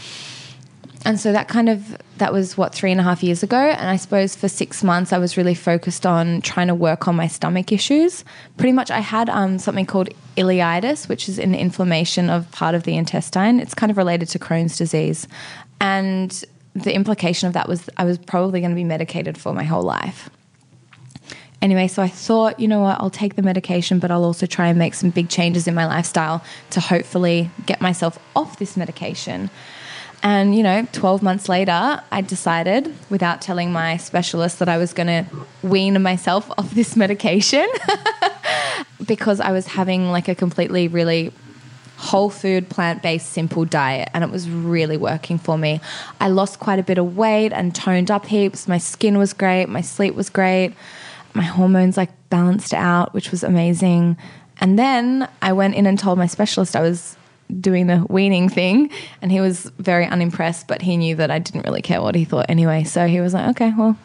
and 1.04 1.18
so 1.18 1.32
that 1.32 1.48
kind 1.48 1.68
of 1.68 1.96
that 2.18 2.32
was 2.32 2.58
what 2.58 2.74
three 2.74 2.90
and 2.90 3.00
a 3.00 3.02
half 3.02 3.22
years 3.22 3.42
ago. 3.42 3.56
And 3.56 3.88
i 3.88 3.96
suppose 3.96 4.36
for 4.36 4.48
six 4.48 4.84
months 4.84 5.12
i 5.12 5.18
was 5.18 5.36
really 5.36 5.54
focused 5.54 6.04
on 6.04 6.40
trying 6.42 6.68
to 6.68 6.74
work 6.74 7.08
on 7.08 7.16
my 7.16 7.26
stomach 7.26 7.72
issues. 7.72 8.24
Pretty 8.56 8.72
much 8.72 8.90
i 8.90 9.00
had 9.00 9.28
um, 9.28 9.58
something 9.58 9.86
called 9.86 10.10
ileitis 10.36 11.08
which 11.08 11.28
is 11.28 11.38
an 11.38 11.54
inflammation 11.54 12.30
of 12.30 12.50
part 12.52 12.74
of 12.74 12.82
the 12.82 12.96
intestine. 12.96 13.60
It's 13.60 13.74
kind 13.74 13.90
of 13.90 13.96
related 13.96 14.28
to 14.30 14.38
crohn's 14.38 14.76
disease. 14.76 15.26
And 15.80 16.44
the 16.74 16.94
implication 16.94 17.48
of 17.48 17.54
that 17.54 17.68
was 17.68 17.88
i 17.96 18.04
was 18.04 18.18
probably 18.18 18.60
going 18.60 18.70
to 18.70 18.76
be 18.76 18.84
medicated 18.84 19.38
for 19.38 19.52
my 19.54 19.64
whole 19.64 19.82
life 19.82 20.30
Anyway, 21.62 21.88
so 21.88 22.02
I 22.02 22.08
thought, 22.08 22.58
you 22.58 22.66
know 22.66 22.80
what, 22.80 22.98
I'll 23.00 23.10
take 23.10 23.36
the 23.36 23.42
medication, 23.42 23.98
but 23.98 24.10
I'll 24.10 24.24
also 24.24 24.46
try 24.46 24.68
and 24.68 24.78
make 24.78 24.94
some 24.94 25.10
big 25.10 25.28
changes 25.28 25.68
in 25.68 25.74
my 25.74 25.86
lifestyle 25.86 26.42
to 26.70 26.80
hopefully 26.80 27.50
get 27.66 27.82
myself 27.82 28.18
off 28.34 28.58
this 28.58 28.78
medication. 28.78 29.50
And, 30.22 30.54
you 30.54 30.62
know, 30.62 30.86
12 30.92 31.22
months 31.22 31.48
later, 31.48 32.02
I 32.10 32.20
decided, 32.22 32.94
without 33.10 33.42
telling 33.42 33.72
my 33.72 33.98
specialist, 33.98 34.58
that 34.58 34.68
I 34.70 34.78
was 34.78 34.94
going 34.94 35.06
to 35.06 35.26
wean 35.62 36.00
myself 36.00 36.50
off 36.58 36.70
this 36.70 36.96
medication 36.96 37.68
because 39.06 39.38
I 39.38 39.52
was 39.52 39.66
having 39.66 40.10
like 40.10 40.28
a 40.28 40.34
completely, 40.34 40.88
really 40.88 41.30
whole 41.98 42.30
food, 42.30 42.70
plant 42.70 43.02
based, 43.02 43.30
simple 43.30 43.66
diet, 43.66 44.08
and 44.14 44.24
it 44.24 44.30
was 44.30 44.48
really 44.48 44.96
working 44.96 45.36
for 45.36 45.58
me. 45.58 45.80
I 46.20 46.28
lost 46.28 46.58
quite 46.58 46.78
a 46.78 46.82
bit 46.82 46.96
of 46.96 47.18
weight 47.18 47.52
and 47.52 47.74
toned 47.74 48.10
up 48.10 48.24
heaps. 48.24 48.66
My 48.66 48.78
skin 48.78 49.18
was 49.18 49.34
great, 49.34 49.68
my 49.68 49.82
sleep 49.82 50.14
was 50.14 50.30
great 50.30 50.72
my 51.34 51.42
hormones 51.42 51.96
like 51.96 52.10
balanced 52.30 52.74
out, 52.74 53.14
which 53.14 53.30
was 53.30 53.42
amazing. 53.42 54.16
And 54.60 54.78
then 54.78 55.28
I 55.42 55.52
went 55.52 55.74
in 55.74 55.86
and 55.86 55.98
told 55.98 56.18
my 56.18 56.26
specialist 56.26 56.76
I 56.76 56.82
was 56.82 57.16
doing 57.58 57.88
the 57.88 58.06
weaning 58.08 58.48
thing, 58.48 58.90
and 59.20 59.32
he 59.32 59.40
was 59.40 59.64
very 59.78 60.06
unimpressed, 60.06 60.68
but 60.68 60.82
he 60.82 60.96
knew 60.96 61.16
that 61.16 61.30
I 61.30 61.38
didn't 61.40 61.62
really 61.64 61.82
care 61.82 62.00
what 62.00 62.14
he 62.14 62.24
thought 62.24 62.46
anyway. 62.48 62.84
So 62.84 63.06
he 63.06 63.20
was 63.20 63.34
like, 63.34 63.48
okay, 63.50 63.72
well, 63.76 63.96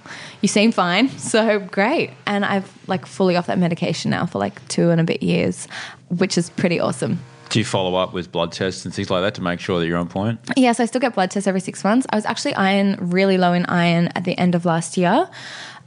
you 0.42 0.48
seem 0.48 0.72
fine. 0.72 1.10
So 1.26 1.60
great. 1.60 2.12
And 2.26 2.46
I've 2.46 2.72
like 2.88 3.06
fully 3.06 3.36
off 3.36 3.48
that 3.48 3.60
medication 3.60 4.12
now 4.12 4.26
for 4.26 4.40
like 4.40 4.66
two 4.68 4.90
and 4.90 5.02
a 5.02 5.04
bit 5.04 5.22
years, 5.22 5.68
which 6.10 6.38
is 6.38 6.50
pretty 6.52 6.80
awesome. 6.80 7.20
Do 7.50 7.60
you 7.60 7.66
follow 7.66 7.96
up 7.96 8.14
with 8.14 8.32
blood 8.32 8.52
tests 8.52 8.86
and 8.86 8.94
things 8.94 9.10
like 9.10 9.22
that 9.22 9.36
to 9.36 9.42
make 9.42 9.60
sure 9.60 9.80
that 9.80 9.88
you're 9.88 9.98
on 9.98 10.08
point? 10.08 10.40
Yes, 10.56 10.80
I 10.80 10.86
still 10.86 11.02
get 11.02 11.14
blood 11.14 11.32
tests 11.32 11.48
every 11.48 11.60
six 11.60 11.84
months. 11.84 12.08
I 12.10 12.16
was 12.16 12.26
actually 12.26 12.54
iron 12.56 12.96
really 13.00 13.38
low 13.38 13.54
in 13.54 13.66
iron 13.66 14.08
at 14.16 14.24
the 14.24 14.38
end 14.38 14.56
of 14.56 14.66
last 14.66 14.98
year. 14.98 15.30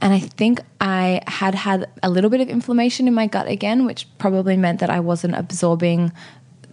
And 0.01 0.13
I 0.13 0.19
think 0.19 0.61
I 0.79 1.21
had 1.27 1.55
had 1.55 1.89
a 2.01 2.09
little 2.09 2.29
bit 2.29 2.39
of 2.41 2.47
inflammation 2.49 3.07
in 3.07 3.13
my 3.13 3.27
gut 3.27 3.47
again, 3.47 3.85
which 3.85 4.07
probably 4.17 4.55
meant 4.55 4.79
that 4.79 4.89
I 4.89 4.99
wasn't 5.01 5.35
absorbing 5.35 6.11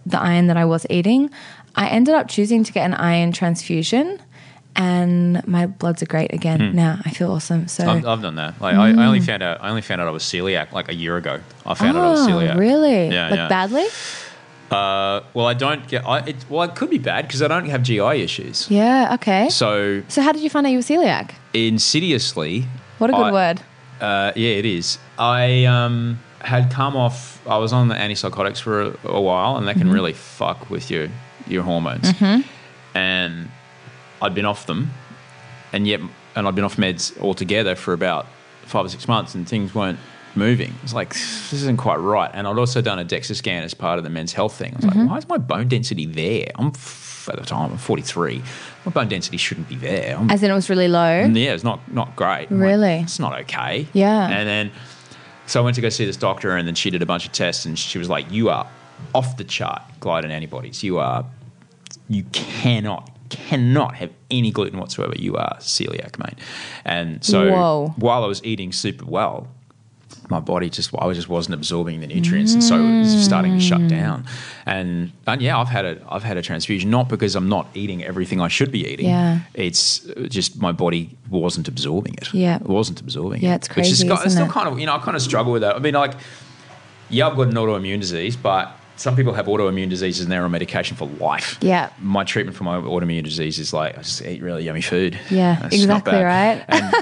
the 0.05 0.19
iron 0.19 0.47
that 0.47 0.55
I 0.57 0.63
was 0.65 0.85
eating. 0.89 1.29
I 1.75 1.89
ended 1.89 2.15
up 2.15 2.29
choosing 2.29 2.63
to 2.63 2.71
get 2.71 2.85
an 2.85 2.93
iron 2.93 3.31
transfusion 3.33 4.19
and 4.75 5.45
my 5.47 5.65
bloods 5.65 6.01
are 6.03 6.05
great 6.05 6.33
again 6.33 6.75
now. 6.75 6.99
I 7.03 7.09
feel 7.09 7.31
awesome. 7.31 7.67
So 7.67 7.87
I've, 7.89 8.05
I've 8.05 8.21
done 8.21 8.35
that. 8.35 8.61
Like 8.61 8.75
I, 8.75 8.89
I 8.91 9.05
only 9.05 9.19
found 9.19 9.43
out. 9.43 9.61
I 9.61 9.69
only 9.69 9.81
found 9.81 9.99
out 10.01 10.07
I 10.07 10.11
was 10.11 10.23
celiac 10.23 10.71
like 10.71 10.87
a 10.87 10.93
year 10.95 11.17
ago. 11.17 11.39
I 11.65 11.73
found 11.73 11.97
out 11.97 12.03
I 12.05 12.09
was 12.11 12.27
Oh, 12.27 12.31
celiac. 12.31 12.57
really? 12.57 13.07
Yeah, 13.09 13.29
like 13.29 13.37
yeah. 13.37 13.47
badly? 13.49 13.85
Uh, 14.69 15.21
well, 15.33 15.47
I 15.47 15.53
don't 15.53 15.87
get. 15.87 16.05
I, 16.05 16.19
it, 16.27 16.45
well, 16.49 16.61
it 16.63 16.75
could 16.75 16.89
be 16.89 16.97
bad 16.99 17.25
because 17.25 17.41
I 17.41 17.47
don't 17.47 17.65
have 17.69 17.83
GI 17.83 18.21
issues. 18.21 18.69
Yeah, 18.69 19.13
okay. 19.15 19.49
So, 19.49 20.03
So 20.09 20.21
how 20.21 20.31
did 20.31 20.43
you 20.43 20.49
find 20.49 20.65
out 20.65 20.69
you 20.71 20.77
were 20.77 20.83
celiac? 20.83 21.31
insidiously, 21.53 22.65
What 22.97 23.09
a 23.09 23.13
good 23.13 23.21
I- 23.27 23.31
word. 23.31 23.61
Uh, 23.99 24.31
yeah, 24.35 24.51
it 24.51 24.65
is. 24.65 24.99
I 25.17 25.65
um, 25.65 26.19
had 26.39 26.69
come 26.71 26.95
off. 26.95 27.41
I 27.47 27.57
was 27.57 27.73
on 27.73 27.87
the 27.87 27.95
antipsychotics 27.95 28.59
for 28.61 28.81
a, 28.81 28.97
a 29.05 29.21
while, 29.21 29.57
and 29.57 29.67
they 29.67 29.71
Mm-hmm. 29.71 29.81
can 29.81 29.91
really 29.91 30.13
fuck 30.13 30.69
with 30.69 30.91
your 30.91 31.07
your 31.47 31.63
hormones. 31.63 32.11
And 32.93 33.49
I'd 34.21 34.33
been 34.35 34.45
off 34.45 34.65
them, 34.67 34.91
and 35.73 35.87
yet, 35.87 35.99
and 36.35 36.47
I'd 36.47 36.55
been 36.55 36.63
off 36.63 36.77
meds 36.77 37.19
altogether 37.21 37.75
for 37.75 37.93
about 37.93 38.27
five 38.65 38.85
or 38.85 38.89
six 38.89 39.07
months, 39.07 39.33
and 39.35 39.47
things 39.47 39.73
weren't 39.73 39.99
moving. 40.35 40.75
It's 40.83 40.93
like 40.93 41.09
this 41.13 41.53
isn't 41.53 41.77
quite 41.77 41.97
right. 41.97 42.29
And 42.33 42.47
I'd 42.47 42.57
also 42.57 42.81
done 42.81 42.99
a 42.99 43.05
DEXA 43.05 43.35
scan 43.35 43.63
as 43.63 43.73
part 43.73 43.97
of 43.97 44.03
the 44.03 44.09
men's 44.11 44.33
health 44.33 44.53
thing. 44.55 44.73
I 44.73 44.75
was 44.77 44.85
Mm-hmm. 44.85 44.99
like, 45.01 45.09
why 45.09 45.17
is 45.17 45.27
my 45.27 45.37
bone 45.37 45.67
density 45.67 46.05
there? 46.05 46.51
I'm 46.55 46.67
f- 46.67 47.29
at 47.31 47.35
the 47.39 47.45
time 47.45 47.71
I'm 47.71 47.77
43. 47.77 48.41
My 48.87 48.93
bone 48.93 49.09
density 49.09 49.35
shouldn't 49.37 49.67
be 49.67 49.75
there. 49.75 50.15
I'm 50.17 50.31
As 50.31 50.41
in 50.43 50.49
it 50.49 50.53
was 50.53 50.69
really 50.69 50.87
low? 50.87 50.99
and 51.03 51.35
yeah, 51.35 51.53
it's 51.53 51.63
not 51.63 51.79
not 51.93 52.15
great. 52.15 52.47
I'm 52.49 52.59
like, 52.59 52.67
Really? 52.69 52.93
it's 53.01 53.19
not 53.19 53.37
okay. 53.41 53.85
Yeah. 53.91 54.29
And 54.29 54.47
then, 54.47 54.71
so 55.45 55.59
I 55.59 55.63
went 55.63 55.75
to 55.75 55.81
go 55.81 55.89
see 55.89 56.05
this 56.05 56.15
doctor, 56.17 56.55
and 56.55 56.65
then 56.67 56.75
she 56.75 56.89
did 56.89 57.01
a 57.01 57.05
bunch 57.05 57.25
of 57.25 57.33
tests, 57.33 57.65
and 57.65 57.77
she 57.77 57.97
was 57.99 58.07
like, 58.09 58.31
"You 58.31 58.49
are 58.49 58.65
off 59.13 59.35
the 59.35 59.43
chart 59.43 59.81
gliadin 59.99 60.29
antibodies. 60.29 60.83
You 60.83 60.99
are, 60.99 61.25
you 62.07 62.23
cannot." 62.31 63.11
Cannot 63.29 63.95
have 63.97 64.11
any 64.31 64.51
gluten 64.51 64.79
whatsoever. 64.79 65.11
You 65.17 65.35
are 65.35 65.57
celiac, 65.59 66.17
mate. 66.17 66.39
And 66.85 67.21
so, 67.25 67.51
Whoa. 67.51 67.93
while 67.97 68.23
I 68.23 68.27
was 68.27 68.41
eating 68.45 68.71
super 68.71 69.03
well, 69.03 69.49
my 70.29 70.39
body 70.39 70.69
just 70.69 70.89
I 70.99 71.11
just 71.13 71.29
wasn't 71.29 71.55
absorbing 71.55 71.99
the 72.01 72.07
nutrients, 72.07 72.53
and 72.53 72.63
so 72.63 72.75
it 72.79 72.99
was 72.99 73.23
starting 73.23 73.53
to 73.53 73.63
Mm. 73.63 73.69
shut 73.69 73.87
down. 73.87 74.25
And 74.65 75.11
and 75.25 75.41
yeah, 75.41 75.57
I've 75.59 75.67
had 75.69 75.85
a 75.85 75.97
I've 76.09 76.23
had 76.23 76.37
a 76.37 76.41
transfusion, 76.41 76.89
not 76.89 77.07
because 77.09 77.35
I'm 77.35 77.49
not 77.49 77.67
eating 77.73 78.03
everything 78.03 78.39
I 78.41 78.47
should 78.47 78.71
be 78.71 78.85
eating. 78.87 79.07
Yeah. 79.07 79.39
it's 79.53 79.99
just 80.29 80.59
my 80.61 80.71
body 80.71 81.09
wasn't 81.29 81.67
absorbing 81.67 82.13
it. 82.15 82.33
Yeah. 82.33 82.57
it 82.57 82.67
wasn't 82.67 82.99
absorbing 83.01 83.41
it. 83.41 83.45
Yeah, 83.47 83.55
it's 83.55 83.69
Which 83.69 83.87
is 83.87 83.97
crazy, 83.99 84.07
got- 84.07 84.25
it's 84.25 84.33
still 84.33 84.45
it? 84.47 84.51
kind 84.51 84.67
of 84.67 84.79
you 84.79 84.85
know 84.85 84.95
I 84.95 84.99
kind 84.99 85.15
of 85.15 85.21
struggle 85.21 85.51
with 85.53 85.61
that. 85.61 85.75
I 85.75 85.79
mean, 85.79 85.93
like, 85.93 86.13
yeah, 87.09 87.27
I've 87.27 87.35
got 87.37 87.47
an 87.47 87.53
autoimmune 87.55 87.99
disease, 87.99 88.35
but. 88.35 88.71
Some 88.97 89.15
people 89.15 89.33
have 89.33 89.45
autoimmune 89.45 89.89
diseases 89.89 90.23
and 90.23 90.31
they're 90.31 90.43
on 90.43 90.51
medication 90.51 90.97
for 90.97 91.07
life. 91.07 91.57
Yeah. 91.61 91.89
My 91.99 92.23
treatment 92.23 92.57
for 92.57 92.63
my 92.63 92.77
autoimmune 92.77 93.23
disease 93.23 93.59
is 93.59 93.73
like 93.73 93.97
I 93.97 94.01
just 94.01 94.21
eat 94.23 94.41
really 94.41 94.63
yummy 94.63 94.81
food. 94.81 95.19
Yeah, 95.29 95.59
That's 95.61 95.75
exactly 95.75 96.21
right. 96.21 96.63
And 96.67 96.93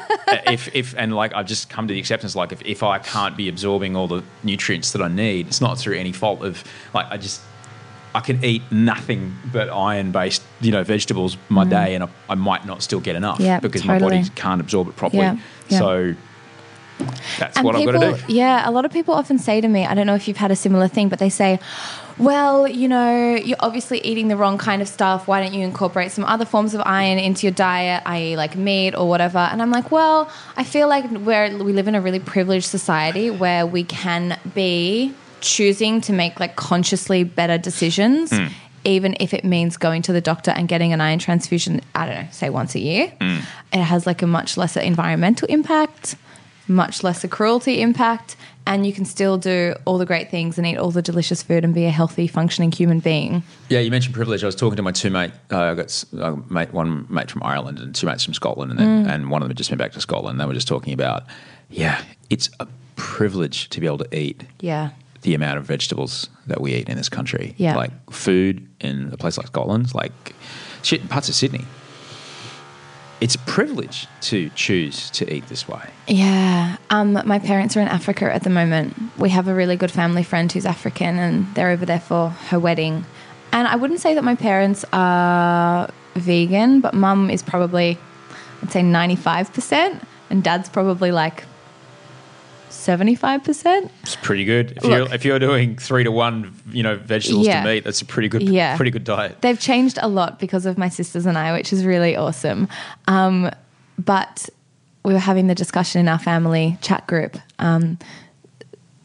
if, 0.47 0.73
if 0.75 0.93
and 0.97 1.15
like 1.15 1.33
I've 1.33 1.47
just 1.47 1.69
come 1.69 1.87
to 1.87 1.93
the 1.93 1.99
acceptance 1.99 2.35
like 2.35 2.51
if, 2.51 2.61
if 2.63 2.83
I 2.83 2.99
can't 2.99 3.35
be 3.37 3.49
absorbing 3.49 3.95
all 3.95 4.07
the 4.07 4.23
nutrients 4.43 4.91
that 4.91 5.01
I 5.01 5.07
need, 5.07 5.47
it's 5.47 5.61
not 5.61 5.77
through 5.77 5.95
any 5.95 6.11
fault 6.11 6.43
of 6.43 6.63
like 6.93 7.07
I 7.09 7.17
just 7.17 7.41
I 8.13 8.21
can 8.21 8.43
eat 8.45 8.61
nothing 8.71 9.35
but 9.51 9.69
iron 9.69 10.11
based, 10.11 10.41
you 10.61 10.71
know, 10.71 10.83
vegetables 10.85 11.35
my 11.49 11.65
day 11.65 11.95
and 11.95 12.05
I, 12.05 12.09
I 12.29 12.35
might 12.35 12.65
not 12.65 12.81
still 12.81 13.01
get 13.01 13.15
enough 13.15 13.39
Mm. 13.39 13.45
Yeah, 13.45 13.59
because 13.59 13.83
my 13.83 13.99
body 13.99 14.23
can't 14.35 14.61
absorb 14.61 14.87
it 14.87 14.95
properly. 14.95 15.23
Yeah, 15.23 15.37
yeah. 15.67 15.79
So 15.79 16.15
that's 17.39 17.57
And 17.57 17.65
what 17.65 17.75
people, 17.75 17.95
I've 17.95 18.01
got 18.11 18.19
to 18.19 18.27
do. 18.27 18.33
Yeah, 18.33 18.67
a 18.67 18.71
lot 18.71 18.85
of 18.85 18.91
people 18.91 19.13
often 19.13 19.37
say 19.37 19.61
to 19.61 19.67
me, 19.67 19.85
I 19.85 19.93
don't 19.93 20.07
know 20.07 20.15
if 20.15 20.27
you've 20.27 20.37
had 20.37 20.51
a 20.51 20.55
similar 20.55 20.87
thing, 20.87 21.09
but 21.09 21.19
they 21.19 21.29
say, 21.29 21.59
well, 22.17 22.67
you 22.67 22.87
know, 22.87 23.35
you're 23.35 23.57
obviously 23.59 23.99
eating 23.99 24.29
the 24.29 24.37
wrong 24.37 24.57
kind 24.57 24.81
of 24.81 24.87
stuff. 24.87 25.27
Why 25.27 25.41
don't 25.43 25.53
you 25.53 25.65
incorporate 25.65 26.11
some 26.11 26.23
other 26.23 26.45
forms 26.45 26.73
of 26.73 26.81
iron 26.85 27.19
into 27.19 27.45
your 27.45 27.53
diet, 27.53 28.03
i.e., 28.05 28.37
like 28.37 28.55
meat 28.55 28.95
or 28.95 29.09
whatever? 29.09 29.39
And 29.39 29.61
I'm 29.61 29.71
like, 29.71 29.91
well, 29.91 30.31
I 30.55 30.63
feel 30.63 30.87
like 30.87 31.09
we're, 31.11 31.57
we 31.61 31.73
live 31.73 31.87
in 31.89 31.95
a 31.95 32.01
really 32.01 32.19
privileged 32.21 32.67
society 32.67 33.29
where 33.29 33.65
we 33.67 33.83
can 33.83 34.39
be 34.53 35.13
choosing 35.41 35.99
to 36.01 36.13
make 36.13 36.39
like 36.39 36.55
consciously 36.55 37.23
better 37.25 37.57
decisions. 37.57 38.31
Hmm. 38.31 38.47
Even 38.85 39.17
if 39.19 39.33
it 39.33 39.43
means 39.43 39.77
going 39.77 40.03
to 40.03 40.13
the 40.13 40.21
doctor 40.21 40.51
and 40.51 40.67
getting 40.67 40.93
an 40.93 41.01
iron 41.01 41.17
transfusion, 41.17 41.81
I 41.95 42.05
don't 42.05 42.15
know, 42.15 42.27
say 42.31 42.49
once 42.51 42.75
a 42.75 42.79
year, 42.79 43.11
Hmm. 43.19 43.39
it 43.73 43.79
has 43.81 44.05
like 44.05 44.21
a 44.21 44.27
much 44.27 44.57
lesser 44.57 44.79
environmental 44.79 45.47
impact 45.49 46.15
much 46.67 47.03
lesser 47.03 47.27
cruelty 47.27 47.81
impact, 47.81 48.35
and 48.67 48.85
you 48.85 48.91
can 48.93 49.05
still 49.05 49.37
do 49.37 49.75
all 49.85 49.97
the 49.97 50.05
great 50.05 50.31
things 50.31 50.57
and 50.57 50.65
eat 50.65 50.77
all 50.77 50.89
the 50.91 51.01
delicious 51.01 51.43
food 51.43 51.63
and 51.63 51.73
be 51.75 51.85
a 51.85 51.91
healthy, 51.91 52.25
functioning 52.27 52.71
human 52.71 52.99
being. 52.99 53.43
Yeah, 53.69 53.79
you 53.79 53.91
mentioned 53.91 54.15
privilege. 54.15 54.43
I 54.43 54.47
was 54.47 54.55
talking 54.55 54.75
to 54.77 54.81
my 54.81 54.91
two 54.91 55.09
mate. 55.11 55.31
Uh, 55.51 55.59
I 55.63 55.75
got 55.75 56.03
uh, 56.19 56.35
mate, 56.49 56.73
one 56.73 57.05
mate 57.09 57.29
from 57.29 57.43
Ireland 57.43 57.79
and 57.79 57.93
two 57.93 58.07
mates 58.07 58.23
from 58.23 58.33
Scotland, 58.33 58.71
and 58.71 58.79
then, 58.79 59.07
and 59.09 59.29
one 59.29 59.41
of 59.41 59.45
them 59.45 59.51
had 59.51 59.57
just 59.57 59.69
been 59.69 59.77
back 59.77 59.91
to 59.93 60.01
Scotland. 60.01 60.39
They 60.39 60.45
were 60.45 60.53
just 60.53 60.67
talking 60.67 60.93
about, 60.93 61.23
yeah, 61.69 62.01
it's 62.29 62.49
a 62.59 62.67
privilege 62.95 63.69
to 63.69 63.79
be 63.79 63.85
able 63.87 63.99
to 63.99 64.17
eat 64.17 64.43
Yeah. 64.61 64.89
the 65.21 65.35
amount 65.35 65.57
of 65.59 65.65
vegetables 65.65 66.29
that 66.47 66.61
we 66.61 66.73
eat 66.73 66.89
in 66.89 66.97
this 66.97 67.09
country. 67.09 67.53
Yeah. 67.57 67.75
Like 67.75 67.91
food 68.11 68.67
in 68.79 69.09
a 69.13 69.17
place 69.17 69.37
like 69.37 69.47
Scotland, 69.47 69.93
like 69.93 70.33
shit 70.81 71.01
in 71.01 71.07
parts 71.07 71.29
of 71.29 71.35
Sydney. 71.35 71.65
It's 73.21 73.35
a 73.35 73.39
privilege 73.39 74.07
to 74.21 74.49
choose 74.55 75.09
to 75.11 75.31
eat 75.33 75.47
this 75.47 75.67
way. 75.67 75.89
Yeah. 76.07 76.77
Um, 76.89 77.13
my 77.25 77.39
parents 77.39 77.77
are 77.77 77.81
in 77.81 77.87
Africa 77.87 78.33
at 78.33 78.43
the 78.43 78.49
moment. 78.49 78.95
We 79.17 79.29
have 79.29 79.47
a 79.47 79.53
really 79.53 79.77
good 79.77 79.91
family 79.91 80.23
friend 80.23 80.51
who's 80.51 80.65
African, 80.65 81.17
and 81.17 81.53
they're 81.55 81.69
over 81.69 81.85
there 81.85 81.99
for 81.99 82.29
her 82.29 82.59
wedding. 82.59 83.05
And 83.51 83.67
I 83.67 83.77
wouldn't 83.77 84.01
say 84.01 84.15
that 84.15 84.23
my 84.23 84.35
parents 84.35 84.83
are 84.91 85.89
vegan, 86.15 86.81
but 86.81 86.93
mum 86.93 87.29
is 87.29 87.41
probably, 87.41 87.97
I'd 88.61 88.71
say 88.71 88.81
95%, 88.81 90.03
and 90.29 90.43
dad's 90.43 90.67
probably 90.67 91.11
like 91.11 91.45
75%. 92.85 93.89
It's 94.03 94.15
pretty 94.17 94.45
good. 94.45 94.73
If 94.77 94.83
Look. 94.83 94.91
you're 94.91 95.13
if 95.15 95.25
you're 95.25 95.39
doing 95.39 95.75
three 95.77 96.03
to 96.03 96.11
one, 96.11 96.53
you 96.71 96.83
know, 96.83 96.95
vegetables 96.97 97.47
Yeah. 97.47 97.63
to 97.63 97.67
meat, 97.67 97.83
that's 97.83 98.01
a 98.01 98.05
pretty 98.05 98.27
good, 98.29 98.43
Yeah. 98.43 98.75
pretty 98.75 98.91
good 98.91 99.03
diet. 99.03 99.37
They've 99.41 99.59
changed 99.59 99.97
a 100.01 100.07
lot 100.07 100.39
because 100.39 100.65
of 100.65 100.77
my 100.77 100.89
sisters 100.89 101.25
and 101.25 101.37
I, 101.37 101.53
which 101.53 101.73
is 101.73 101.85
really 101.85 102.15
awesome. 102.15 102.67
Um, 103.07 103.49
but 103.97 104.49
we 105.03 105.13
were 105.13 105.19
having 105.19 105.47
the 105.47 105.55
discussion 105.55 105.99
in 106.01 106.07
our 106.07 106.19
family 106.19 106.77
chat 106.81 107.05
group. 107.07 107.37
Um, 107.59 107.97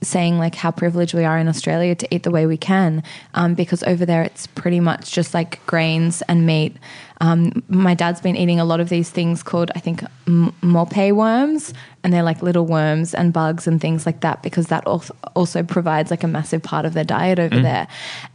saying 0.02 0.38
like 0.38 0.54
how 0.54 0.70
privileged 0.70 1.12
we 1.12 1.24
are 1.26 1.36
in 1.36 1.46
Australia 1.46 1.94
to 1.94 2.08
eat 2.14 2.22
the 2.22 2.30
way 2.30 2.46
we 2.46 2.56
can, 2.56 3.02
um, 3.34 3.52
because 3.52 3.82
over 3.82 4.06
there 4.06 4.22
it's 4.22 4.46
pretty 4.46 4.80
much 4.80 5.12
just 5.12 5.34
like 5.34 5.60
grains 5.66 6.22
and 6.22 6.46
meat. 6.46 6.74
Um, 7.20 7.62
my 7.68 7.94
dad's 7.94 8.20
been 8.20 8.36
eating 8.36 8.58
a 8.58 8.64
lot 8.64 8.80
of 8.80 8.88
these 8.88 9.10
things 9.10 9.42
called, 9.42 9.70
I 9.74 9.80
think, 9.80 10.02
m- 10.26 10.54
mope 10.62 10.96
worms, 10.96 11.74
and 12.02 12.12
they're 12.12 12.22
like 12.22 12.42
little 12.42 12.64
worms 12.64 13.12
and 13.14 13.30
bugs 13.32 13.66
and 13.66 13.78
things 13.78 14.06
like 14.06 14.20
that 14.20 14.42
because 14.42 14.68
that 14.68 14.86
also 14.86 15.62
provides 15.62 16.10
like 16.10 16.24
a 16.24 16.28
massive 16.28 16.62
part 16.62 16.86
of 16.86 16.94
their 16.94 17.04
diet 17.04 17.38
over 17.38 17.60
there. 17.60 17.88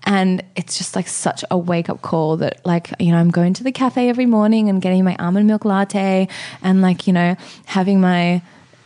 And 0.03 0.43
it's 0.55 0.77
just 0.77 0.95
like 0.95 1.07
such 1.07 1.43
a 1.49 1.57
wake 1.57 1.89
up 1.89 2.03
call 2.03 2.38
that, 2.38 2.63
like, 2.63 2.93
you 2.99 3.11
know, 3.11 3.17
I'm 3.17 3.31
going 3.31 3.53
to 3.55 3.63
the 3.63 3.71
cafe 3.71 4.07
every 4.07 4.27
morning 4.27 4.69
and 4.69 4.81
getting 4.81 5.03
my 5.03 5.15
almond 5.17 5.47
milk 5.47 5.65
latte 5.65 6.27
and, 6.61 6.81
like, 6.83 7.07
you 7.07 7.13
know, 7.13 7.36
having 7.65 7.99
my 7.99 8.41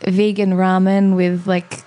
vegan 0.06 0.52
ramen 0.52 1.14
with 1.14 1.46
like 1.46 1.80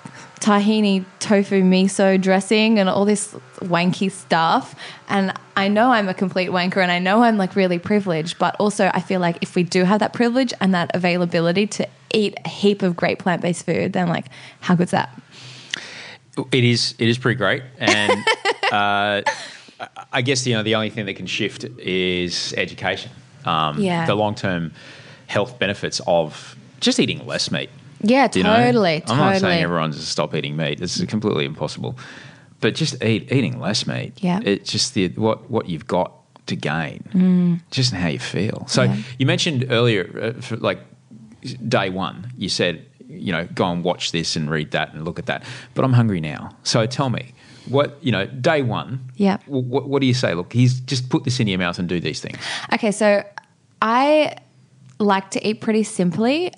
tahini 0.43 1.05
tofu 1.19 1.61
miso 1.61 2.19
dressing 2.21 2.77
and 2.77 2.89
all 2.89 3.05
this 3.05 3.33
wanky 3.61 4.11
stuff. 4.11 4.75
And 5.07 5.33
I 5.55 5.69
know 5.69 5.91
I'm 5.91 6.09
a 6.09 6.13
complete 6.13 6.49
wanker 6.49 6.77
and 6.77 6.91
I 6.91 6.99
know 6.99 7.23
I'm 7.23 7.37
like 7.37 7.55
really 7.55 7.79
privileged, 7.79 8.37
but 8.39 8.55
also 8.59 8.91
I 8.93 8.99
feel 8.99 9.21
like 9.21 9.37
if 9.41 9.55
we 9.55 9.63
do 9.63 9.85
have 9.85 9.99
that 10.01 10.11
privilege 10.11 10.53
and 10.59 10.73
that 10.73 10.91
availability 10.93 11.65
to 11.67 11.87
eat 12.13 12.37
a 12.43 12.49
heap 12.49 12.81
of 12.81 12.97
great 12.97 13.19
plant 13.19 13.41
based 13.41 13.65
food, 13.65 13.93
then 13.93 14.09
like 14.09 14.25
how 14.59 14.75
good's 14.75 14.91
that? 14.91 15.09
It 16.51 16.63
is. 16.63 16.95
It 16.99 17.07
is 17.07 17.17
pretty 17.17 17.37
great, 17.37 17.61
and 17.77 18.11
uh, 18.71 19.21
I 20.11 20.21
guess 20.23 20.47
you 20.47 20.55
know 20.55 20.63
the 20.63 20.73
only 20.73 20.89
thing 20.89 21.05
that 21.05 21.13
can 21.13 21.27
shift 21.27 21.63
is 21.77 22.55
education. 22.57 23.11
Um, 23.45 23.79
Yeah. 23.79 24.07
The 24.07 24.15
long 24.15 24.33
term 24.33 24.71
health 25.27 25.59
benefits 25.59 26.01
of 26.07 26.55
just 26.79 26.99
eating 26.99 27.25
less 27.27 27.51
meat. 27.51 27.69
Yeah, 28.01 28.27
you 28.33 28.43
know? 28.43 28.55
totally. 28.55 29.03
I'm 29.07 29.17
not 29.17 29.37
saying 29.37 29.63
everyone 29.63 29.91
just 29.91 30.09
stop 30.09 30.33
eating 30.35 30.55
meat. 30.55 30.79
This 30.79 30.97
is 30.99 31.05
completely 31.07 31.45
impossible. 31.45 31.97
But 32.59 32.75
just 32.75 33.03
eat 33.03 33.31
eating 33.31 33.59
less 33.59 33.85
meat. 33.85 34.13
Yeah. 34.23 34.39
It's 34.43 34.71
just 34.71 34.93
the 34.93 35.09
what 35.09 35.49
what 35.49 35.67
you've 35.69 35.87
got 35.87 36.13
to 36.47 36.55
gain, 36.55 37.61
just 37.71 37.93
in 37.93 37.99
how 37.99 38.07
you 38.09 38.19
feel. 38.19 38.65
So 38.67 38.87
Mm. 38.87 38.95
Yeah. 38.95 39.01
you 39.19 39.25
mentioned 39.25 39.65
earlier, 39.69 40.33
uh, 40.51 40.55
like 40.59 40.79
day 41.67 41.89
one, 41.89 42.31
you 42.37 42.49
said 42.49 42.85
you 43.09 43.31
know 43.31 43.47
go 43.53 43.65
and 43.71 43.83
watch 43.83 44.11
this 44.11 44.35
and 44.35 44.49
read 44.49 44.71
that 44.71 44.93
and 44.93 45.05
look 45.05 45.19
at 45.19 45.25
that. 45.27 45.43
But 45.73 45.85
I'm 45.85 45.93
hungry 45.93 46.19
now. 46.21 46.49
So 46.63 46.85
tell 46.85 47.09
me. 47.09 47.33
What 47.69 47.97
you 48.01 48.11
know, 48.11 48.25
day 48.25 48.61
one. 48.61 49.09
Yeah. 49.15 49.37
What, 49.45 49.87
what 49.87 50.01
do 50.01 50.05
you 50.05 50.13
say? 50.13 50.33
Look, 50.33 50.51
he's 50.51 50.81
just 50.81 51.07
put 51.09 51.23
this 51.23 51.39
in 51.39 51.47
your 51.47 51.59
mouth 51.59 51.79
and 51.79 51.87
do 51.87 52.01
these 52.01 52.19
things. 52.19 52.37
Okay, 52.73 52.91
so 52.91 53.23
I 53.81 54.35
like 54.99 55.31
to 55.31 55.47
eat 55.47 55.61
pretty 55.61 55.83
simply 55.83 56.51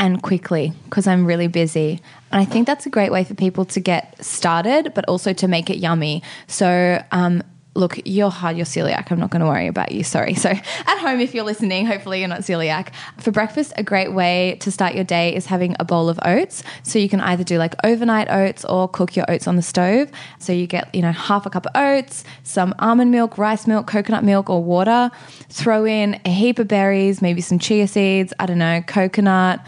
and 0.00 0.22
quickly 0.22 0.72
because 0.84 1.06
I'm 1.06 1.26
really 1.26 1.46
busy. 1.46 2.00
And 2.32 2.40
I 2.40 2.44
think 2.46 2.66
that's 2.66 2.86
a 2.86 2.90
great 2.90 3.12
way 3.12 3.22
for 3.22 3.34
people 3.34 3.66
to 3.66 3.80
get 3.80 4.24
started, 4.24 4.94
but 4.94 5.04
also 5.08 5.32
to 5.34 5.46
make 5.46 5.68
it 5.68 5.76
yummy. 5.76 6.22
So, 6.46 7.04
um, 7.12 7.42
look, 7.74 8.00
you're 8.06 8.30
hard, 8.30 8.56
you're 8.56 8.66
celiac. 8.66 9.12
I'm 9.12 9.20
not 9.20 9.30
going 9.30 9.40
to 9.40 9.46
worry 9.46 9.66
about 9.66 9.92
you. 9.92 10.02
Sorry. 10.02 10.34
So, 10.34 10.48
at 10.48 10.98
home, 11.00 11.20
if 11.20 11.34
you're 11.34 11.44
listening, 11.44 11.84
hopefully 11.84 12.20
you're 12.20 12.28
not 12.28 12.40
celiac. 12.40 12.92
For 13.18 13.30
breakfast, 13.30 13.74
a 13.76 13.82
great 13.82 14.14
way 14.14 14.56
to 14.60 14.70
start 14.70 14.94
your 14.94 15.04
day 15.04 15.34
is 15.34 15.44
having 15.46 15.76
a 15.78 15.84
bowl 15.84 16.08
of 16.08 16.18
oats. 16.24 16.62
So, 16.82 16.98
you 16.98 17.08
can 17.10 17.20
either 17.20 17.44
do 17.44 17.58
like 17.58 17.74
overnight 17.84 18.30
oats 18.30 18.64
or 18.64 18.88
cook 18.88 19.16
your 19.16 19.30
oats 19.30 19.46
on 19.46 19.56
the 19.56 19.62
stove. 19.62 20.10
So, 20.38 20.54
you 20.54 20.66
get, 20.66 20.94
you 20.94 21.02
know, 21.02 21.12
half 21.12 21.44
a 21.44 21.50
cup 21.50 21.66
of 21.66 21.72
oats, 21.74 22.24
some 22.42 22.74
almond 22.78 23.10
milk, 23.10 23.36
rice 23.36 23.66
milk, 23.66 23.86
coconut 23.86 24.24
milk, 24.24 24.48
or 24.48 24.64
water. 24.64 25.10
Throw 25.50 25.84
in 25.84 26.18
a 26.24 26.30
heap 26.30 26.58
of 26.58 26.68
berries, 26.68 27.20
maybe 27.20 27.42
some 27.42 27.58
chia 27.58 27.86
seeds, 27.86 28.32
I 28.40 28.46
don't 28.46 28.58
know, 28.58 28.82
coconut. 28.86 29.60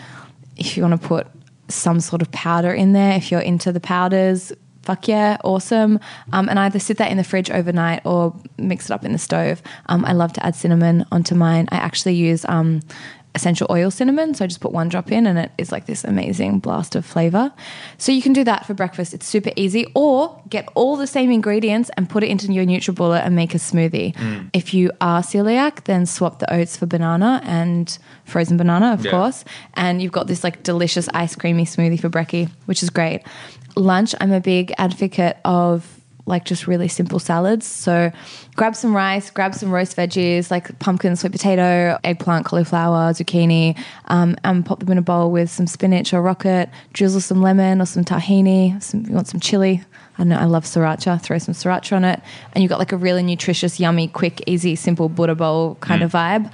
If 0.56 0.76
you 0.76 0.82
want 0.82 1.00
to 1.00 1.08
put 1.08 1.26
some 1.68 2.00
sort 2.00 2.22
of 2.22 2.30
powder 2.32 2.72
in 2.72 2.92
there, 2.92 3.16
if 3.16 3.30
you're 3.30 3.40
into 3.40 3.72
the 3.72 3.80
powders, 3.80 4.52
fuck 4.82 5.08
yeah, 5.08 5.36
awesome. 5.44 5.98
Um, 6.32 6.48
and 6.48 6.58
either 6.58 6.78
sit 6.78 6.98
that 6.98 7.10
in 7.10 7.16
the 7.16 7.24
fridge 7.24 7.50
overnight 7.50 8.04
or 8.04 8.34
mix 8.58 8.90
it 8.90 8.92
up 8.92 9.04
in 9.04 9.12
the 9.12 9.18
stove. 9.18 9.62
Um, 9.86 10.04
I 10.04 10.12
love 10.12 10.32
to 10.34 10.44
add 10.44 10.54
cinnamon 10.54 11.06
onto 11.12 11.34
mine. 11.34 11.68
I 11.70 11.76
actually 11.76 12.14
use 12.14 12.44
um, 12.46 12.80
essential 13.34 13.66
oil 13.70 13.90
cinnamon, 13.90 14.34
so 14.34 14.44
I 14.44 14.46
just 14.46 14.60
put 14.60 14.72
one 14.72 14.88
drop 14.88 15.10
in 15.10 15.26
and 15.26 15.38
it 15.38 15.50
is 15.56 15.72
like 15.72 15.86
this 15.86 16.04
amazing 16.04 16.58
blast 16.58 16.94
of 16.94 17.04
flavor. 17.06 17.52
So 17.96 18.12
you 18.12 18.20
can 18.20 18.32
do 18.32 18.44
that 18.44 18.66
for 18.66 18.74
breakfast. 18.74 19.14
It's 19.14 19.26
super 19.26 19.50
easy. 19.56 19.86
Or 19.94 20.38
get 20.50 20.68
all 20.74 20.96
the 20.96 21.06
same 21.06 21.30
ingredients 21.30 21.90
and 21.96 22.08
put 22.10 22.22
it 22.22 22.28
into 22.28 22.52
your 22.52 22.64
NutriBullet 22.66 23.24
and 23.24 23.34
make 23.34 23.54
a 23.54 23.58
smoothie. 23.58 24.14
Mm. 24.14 24.50
If 24.52 24.74
you 24.74 24.90
are 25.00 25.22
celiac, 25.22 25.84
then 25.84 26.04
swap 26.04 26.40
the 26.40 26.52
oats 26.52 26.76
for 26.76 26.86
banana 26.86 27.40
and 27.44 27.96
frozen 28.24 28.56
banana, 28.58 28.92
of 28.92 29.04
Yeah. 29.04 29.10
course. 29.12 29.44
And 29.74 30.02
you've 30.02 30.12
got 30.12 30.26
this 30.26 30.44
like 30.44 30.62
delicious 30.62 31.08
ice 31.14 31.34
creamy 31.34 31.64
smoothie 31.64 31.98
for 32.00 32.10
brekkie, 32.10 32.50
which 32.66 32.82
is 32.82 32.90
great. 32.90 33.22
Lunch, 33.76 34.14
I'm 34.20 34.32
a 34.32 34.40
big 34.40 34.74
advocate 34.76 35.38
of 35.46 35.86
like 36.26 36.44
just 36.44 36.66
really 36.66 36.88
simple 36.88 37.18
salads. 37.18 37.66
So 37.66 38.12
grab 38.54 38.76
some 38.76 38.94
rice, 38.94 39.30
grab 39.30 39.54
some 39.54 39.70
roast 39.70 39.96
veggies 39.96 40.50
like 40.50 40.78
pumpkin, 40.78 41.16
sweet 41.16 41.32
potato, 41.32 41.98
eggplant, 42.04 42.46
cauliflower, 42.46 43.12
zucchini, 43.12 43.78
um, 44.06 44.36
and 44.44 44.64
pop 44.64 44.80
them 44.80 44.90
in 44.92 44.98
a 44.98 45.02
bowl 45.02 45.30
with 45.30 45.50
some 45.50 45.66
spinach 45.66 46.14
or 46.14 46.22
rocket, 46.22 46.70
drizzle 46.92 47.20
some 47.20 47.42
lemon 47.42 47.80
or 47.80 47.86
some 47.86 48.04
tahini. 48.04 48.80
Some, 48.82 49.04
you 49.06 49.14
want 49.14 49.28
some 49.28 49.40
chili. 49.40 49.82
I 50.14 50.18
don't 50.18 50.28
know, 50.28 50.38
I 50.38 50.44
love 50.44 50.64
sriracha. 50.64 51.20
Throw 51.22 51.38
some 51.38 51.54
sriracha 51.54 51.96
on 51.96 52.04
it. 52.04 52.20
And 52.52 52.62
you've 52.62 52.68
got 52.68 52.78
like 52.78 52.92
a 52.92 52.96
really 52.96 53.22
nutritious, 53.22 53.80
yummy, 53.80 54.08
quick, 54.08 54.42
easy, 54.46 54.76
simple 54.76 55.08
Buddha 55.08 55.34
bowl 55.34 55.76
kind 55.76 56.02
of 56.02 56.12
vibe. 56.12 56.52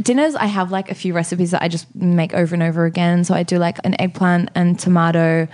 Dinners, 0.00 0.34
I 0.36 0.46
have 0.46 0.70
like 0.70 0.90
a 0.90 0.94
few 0.94 1.12
recipes 1.12 1.50
that 1.50 1.60
I 1.60 1.68
just 1.68 1.92
make 1.94 2.32
over 2.34 2.54
and 2.54 2.62
over 2.62 2.84
again. 2.84 3.24
So 3.24 3.34
I 3.34 3.42
do 3.42 3.58
like 3.58 3.78
an 3.84 4.00
eggplant 4.00 4.50
and 4.54 4.78
tomato 4.78 5.48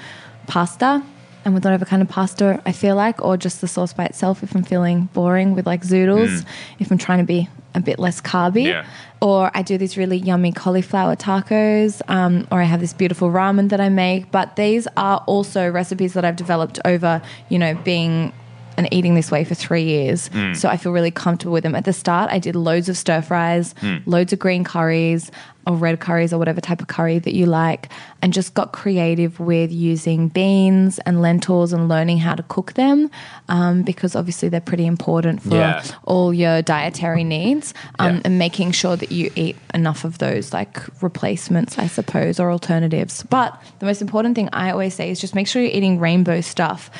pasta 0.46 1.02
and 1.46 1.54
with 1.54 1.64
whatever 1.64 1.84
kind 1.84 2.02
of 2.02 2.08
pasta 2.08 2.60
I 2.66 2.72
feel 2.72 2.96
like, 2.96 3.22
or 3.22 3.36
just 3.36 3.60
the 3.60 3.68
sauce 3.68 3.92
by 3.92 4.04
itself 4.04 4.42
if 4.42 4.54
I'm 4.54 4.64
feeling 4.64 5.08
boring 5.14 5.54
with 5.54 5.64
like 5.64 5.82
zoodles, 5.82 6.40
mm. 6.40 6.46
if 6.80 6.90
I'm 6.90 6.98
trying 6.98 7.20
to 7.20 7.24
be 7.24 7.48
a 7.72 7.80
bit 7.80 8.00
less 8.00 8.20
carby. 8.20 8.64
Yeah. 8.64 8.84
Or 9.22 9.52
I 9.54 9.62
do 9.62 9.78
these 9.78 9.96
really 9.96 10.16
yummy 10.16 10.50
cauliflower 10.50 11.14
tacos, 11.14 12.02
um, 12.08 12.48
or 12.50 12.60
I 12.60 12.64
have 12.64 12.80
this 12.80 12.92
beautiful 12.92 13.30
ramen 13.30 13.68
that 13.68 13.80
I 13.80 13.88
make. 13.88 14.32
But 14.32 14.56
these 14.56 14.88
are 14.96 15.22
also 15.26 15.70
recipes 15.70 16.14
that 16.14 16.24
I've 16.24 16.36
developed 16.36 16.80
over, 16.84 17.22
you 17.48 17.60
know, 17.60 17.74
being 17.76 18.32
and 18.76 18.92
eating 18.92 19.14
this 19.14 19.30
way 19.30 19.44
for 19.44 19.54
three 19.54 19.84
years. 19.84 20.28
Mm. 20.30 20.56
So 20.56 20.68
I 20.68 20.76
feel 20.76 20.92
really 20.92 21.10
comfortable 21.10 21.52
with 21.52 21.62
them. 21.62 21.74
At 21.74 21.84
the 21.84 21.92
start, 21.92 22.30
I 22.30 22.38
did 22.38 22.56
loads 22.56 22.88
of 22.88 22.98
stir 22.98 23.22
fries, 23.22 23.72
mm. 23.74 24.02
loads 24.04 24.32
of 24.32 24.38
green 24.38 24.64
curries 24.64 25.30
or 25.66 25.74
red 25.76 25.98
curries 26.00 26.32
or 26.32 26.38
whatever 26.38 26.60
type 26.60 26.80
of 26.80 26.86
curry 26.88 27.18
that 27.18 27.34
you 27.34 27.46
like, 27.46 27.88
and 28.22 28.32
just 28.32 28.54
got 28.54 28.72
creative 28.72 29.40
with 29.40 29.72
using 29.72 30.28
beans 30.28 30.98
and 31.00 31.20
lentils 31.20 31.72
and 31.72 31.88
learning 31.88 32.18
how 32.18 32.34
to 32.34 32.42
cook 32.44 32.72
them 32.74 33.10
um, 33.48 33.82
because 33.82 34.14
obviously 34.14 34.48
they're 34.48 34.60
pretty 34.60 34.86
important 34.86 35.42
for 35.42 35.56
Yeah. 35.56 35.82
all 36.04 36.32
your 36.32 36.62
dietary 36.62 37.24
needs 37.24 37.74
um, 37.98 38.16
Yeah. 38.16 38.20
and 38.24 38.38
making 38.38 38.72
sure 38.72 38.96
that 38.96 39.10
you 39.10 39.30
eat 39.34 39.56
enough 39.74 40.04
of 40.04 40.18
those 40.18 40.52
like 40.52 40.78
replacements, 41.02 41.78
I 41.78 41.86
suppose, 41.88 42.38
or 42.38 42.50
alternatives. 42.50 43.24
But 43.28 43.60
the 43.80 43.86
most 43.86 44.00
important 44.00 44.34
thing 44.36 44.48
I 44.52 44.70
always 44.70 44.94
say 44.94 45.10
is 45.10 45.20
just 45.20 45.34
make 45.34 45.48
sure 45.48 45.62
you're 45.62 45.72
eating 45.72 45.98
rainbow 45.98 46.40
stuff. 46.40 46.90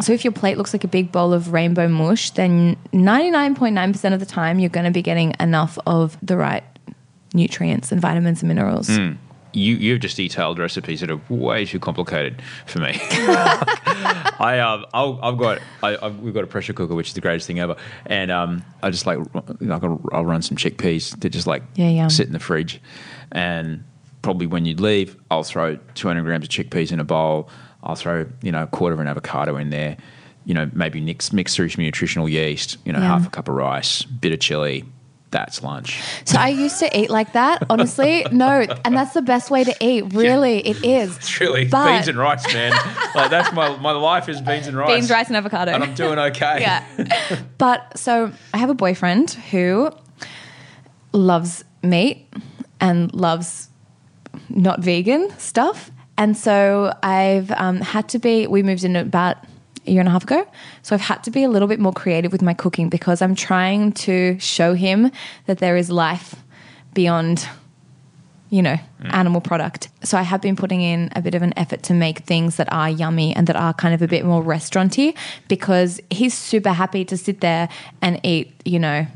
So 0.00 0.12
if 0.12 0.24
your 0.24 0.32
plate 0.32 0.56
looks 0.58 0.72
like 0.72 0.82
a 0.84 0.88
big 0.88 1.12
bowl 1.12 1.32
of 1.32 1.52
rainbow 1.52 1.86
mush, 1.88 2.30
then 2.30 2.76
99.9% 2.92 4.12
of 4.12 4.20
the 4.20 4.26
time 4.26 4.58
you're 4.58 4.68
going 4.70 4.86
to 4.86 4.90
be 4.90 5.02
getting 5.02 5.34
enough 5.38 5.78
of 5.86 6.16
the 6.22 6.36
right 6.36 6.64
nutrients 7.34 7.92
and 7.92 8.00
vitamins 8.00 8.42
and 8.42 8.48
minerals. 8.48 8.88
You 9.56 9.76
you've 9.76 10.00
just 10.00 10.16
detailed 10.16 10.58
recipes 10.58 11.00
that 11.00 11.10
are 11.12 11.20
way 11.28 11.64
too 11.64 11.78
complicated 11.78 12.42
for 12.66 12.80
me. 12.80 12.98
I 13.06 14.58
um 14.60 14.84
I'll, 14.92 15.18
I've 15.22 15.38
got 15.38 15.60
I, 15.82 15.96
I've, 16.00 16.18
we've 16.20 16.34
got 16.34 16.44
a 16.44 16.46
pressure 16.48 16.72
cooker 16.72 16.94
which 16.94 17.08
is 17.08 17.14
the 17.14 17.20
greatest 17.20 17.46
thing 17.46 17.60
ever, 17.60 17.76
and 18.06 18.30
um 18.30 18.64
I 18.82 18.90
just 18.90 19.06
like 19.06 19.18
like 19.60 19.82
I'll 20.12 20.24
run 20.24 20.42
some 20.42 20.56
chickpeas 20.56 21.18
to 21.20 21.28
just 21.30 21.46
like 21.46 21.62
Yeah, 21.76 21.88
yum. 21.88 22.10
sit 22.10 22.26
in 22.26 22.32
the 22.32 22.38
fridge, 22.40 22.80
and 23.32 23.84
probably 24.22 24.46
when 24.46 24.64
you 24.64 24.74
leave 24.74 25.16
I'll 25.30 25.44
throw 25.44 25.76
200 25.94 26.22
grams 26.22 26.44
of 26.44 26.48
chickpeas 26.50 26.92
in 26.92 27.00
a 27.00 27.04
bowl. 27.04 27.48
I'll 27.82 27.94
throw 27.96 28.26
you 28.42 28.50
know 28.50 28.62
a 28.64 28.66
quarter 28.66 28.94
of 28.94 29.00
an 29.00 29.06
avocado 29.06 29.56
in 29.56 29.70
there. 29.70 29.96
You 30.46 30.54
know 30.54 30.70
maybe 30.72 31.00
mix 31.00 31.32
mix 31.32 31.54
through 31.54 31.68
some 31.68 31.84
nutritional 31.84 32.28
yeast. 32.28 32.76
You 32.84 32.92
know 32.92 32.98
Yum. 32.98 33.08
half 33.08 33.26
a 33.26 33.30
cup 33.30 33.48
of 33.48 33.54
rice, 33.54 34.02
bit 34.02 34.32
of 34.32 34.40
chili. 34.40 34.84
That's 35.34 35.64
lunch. 35.64 36.00
So 36.26 36.38
I 36.38 36.50
used 36.50 36.78
to 36.78 36.96
eat 36.96 37.10
like 37.10 37.32
that, 37.32 37.64
honestly. 37.68 38.24
No, 38.30 38.64
and 38.84 38.96
that's 38.96 39.14
the 39.14 39.20
best 39.20 39.50
way 39.50 39.64
to 39.64 39.74
eat. 39.80 40.14
Really, 40.14 40.64
it 40.64 40.84
is. 40.84 41.16
It's 41.24 41.40
really 41.40 41.64
But- 41.64 41.88
beans 41.92 42.06
and 42.06 42.16
rice, 42.16 42.46
man. 42.54 42.70
like 43.16 43.30
that's 43.30 43.52
my 43.52 43.76
my 43.78 43.90
life 43.90 44.28
is 44.28 44.40
beans 44.40 44.68
and 44.68 44.76
rice. 44.76 44.94
Beans, 44.94 45.10
rice, 45.10 45.26
and 45.26 45.36
avocado. 45.36 45.72
and 45.72 45.82
I'm 45.82 45.94
doing 45.94 46.20
okay. 46.30 46.60
yeah. 46.60 46.84
But 47.58 47.98
so 47.98 48.30
I 48.52 48.58
have 48.58 48.70
a 48.70 48.74
boyfriend 48.74 49.32
who 49.50 49.90
loves 51.12 51.64
meat 51.82 52.28
and 52.80 53.12
loves 53.12 53.70
not 54.48 54.80
vegan 54.80 55.30
stuff. 55.38 55.90
And 56.16 56.36
so 56.36 56.94
I've 57.02 57.50
um, 57.50 57.80
had 57.80 58.08
to 58.10 58.20
be, 58.20 58.46
we 58.46 58.62
moved 58.62 58.84
in 58.84 58.94
about 58.94 59.38
a 59.86 59.90
year 59.90 60.00
and 60.00 60.08
a 60.08 60.12
half 60.12 60.24
ago. 60.24 60.46
So 60.82 60.94
I've 60.94 61.00
had 61.00 61.22
to 61.24 61.30
be 61.30 61.44
a 61.44 61.48
little 61.48 61.68
bit 61.68 61.80
more 61.80 61.92
creative 61.92 62.32
with 62.32 62.42
my 62.42 62.54
cooking 62.54 62.88
because 62.88 63.22
I'm 63.22 63.34
trying 63.34 63.92
to 63.92 64.38
show 64.38 64.74
him 64.74 65.10
that 65.46 65.58
there 65.58 65.76
is 65.76 65.90
life 65.90 66.36
beyond 66.92 67.48
you 68.54 68.62
know, 68.62 68.76
mm. 69.02 69.12
animal 69.12 69.40
product. 69.40 69.88
So 70.04 70.16
I 70.16 70.22
have 70.22 70.40
been 70.40 70.54
putting 70.54 70.80
in 70.80 71.10
a 71.16 71.20
bit 71.20 71.34
of 71.34 71.42
an 71.42 71.52
effort 71.56 71.82
to 71.84 71.92
make 71.92 72.20
things 72.20 72.54
that 72.54 72.72
are 72.72 72.88
yummy 72.88 73.34
and 73.34 73.48
that 73.48 73.56
are 73.56 73.74
kind 73.74 73.92
of 73.94 74.00
a 74.00 74.06
bit 74.06 74.24
more 74.24 74.44
restauranty 74.44 75.16
because 75.48 76.00
he's 76.08 76.34
super 76.34 76.70
happy 76.70 77.04
to 77.06 77.16
sit 77.16 77.40
there 77.40 77.68
and 78.00 78.20
eat, 78.22 78.52
you 78.64 78.78
know, 78.78 79.08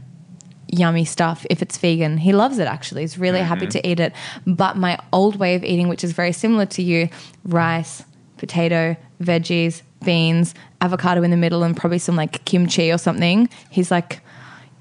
yummy 0.67 1.05
stuff 1.05 1.47
if 1.51 1.63
it's 1.63 1.79
vegan. 1.79 2.19
He 2.19 2.33
loves 2.33 2.59
it 2.59 2.67
actually. 2.67 3.03
He's 3.03 3.17
really 3.17 3.39
happy 3.39 3.67
mm-hmm. 3.67 3.79
to 3.79 3.89
eat 3.89 4.01
it. 4.01 4.13
But 4.45 4.77
my 4.77 4.99
old 5.13 5.37
way 5.37 5.55
of 5.55 5.63
eating, 5.63 5.87
which 5.87 6.03
is 6.03 6.11
very 6.11 6.33
similar 6.33 6.67
to 6.67 6.83
you, 6.83 7.09
rice, 7.45 8.03
potato, 8.39 8.97
veggies, 9.23 9.83
beans, 10.05 10.55
avocado 10.81 11.23
in 11.23 11.31
the 11.31 11.37
middle, 11.37 11.63
and 11.63 11.77
probably 11.77 11.99
some 11.99 12.17
like 12.17 12.45
kimchi 12.45 12.91
or 12.93 12.99
something. 12.99 13.49
He's 13.71 13.91
like, 13.91 14.21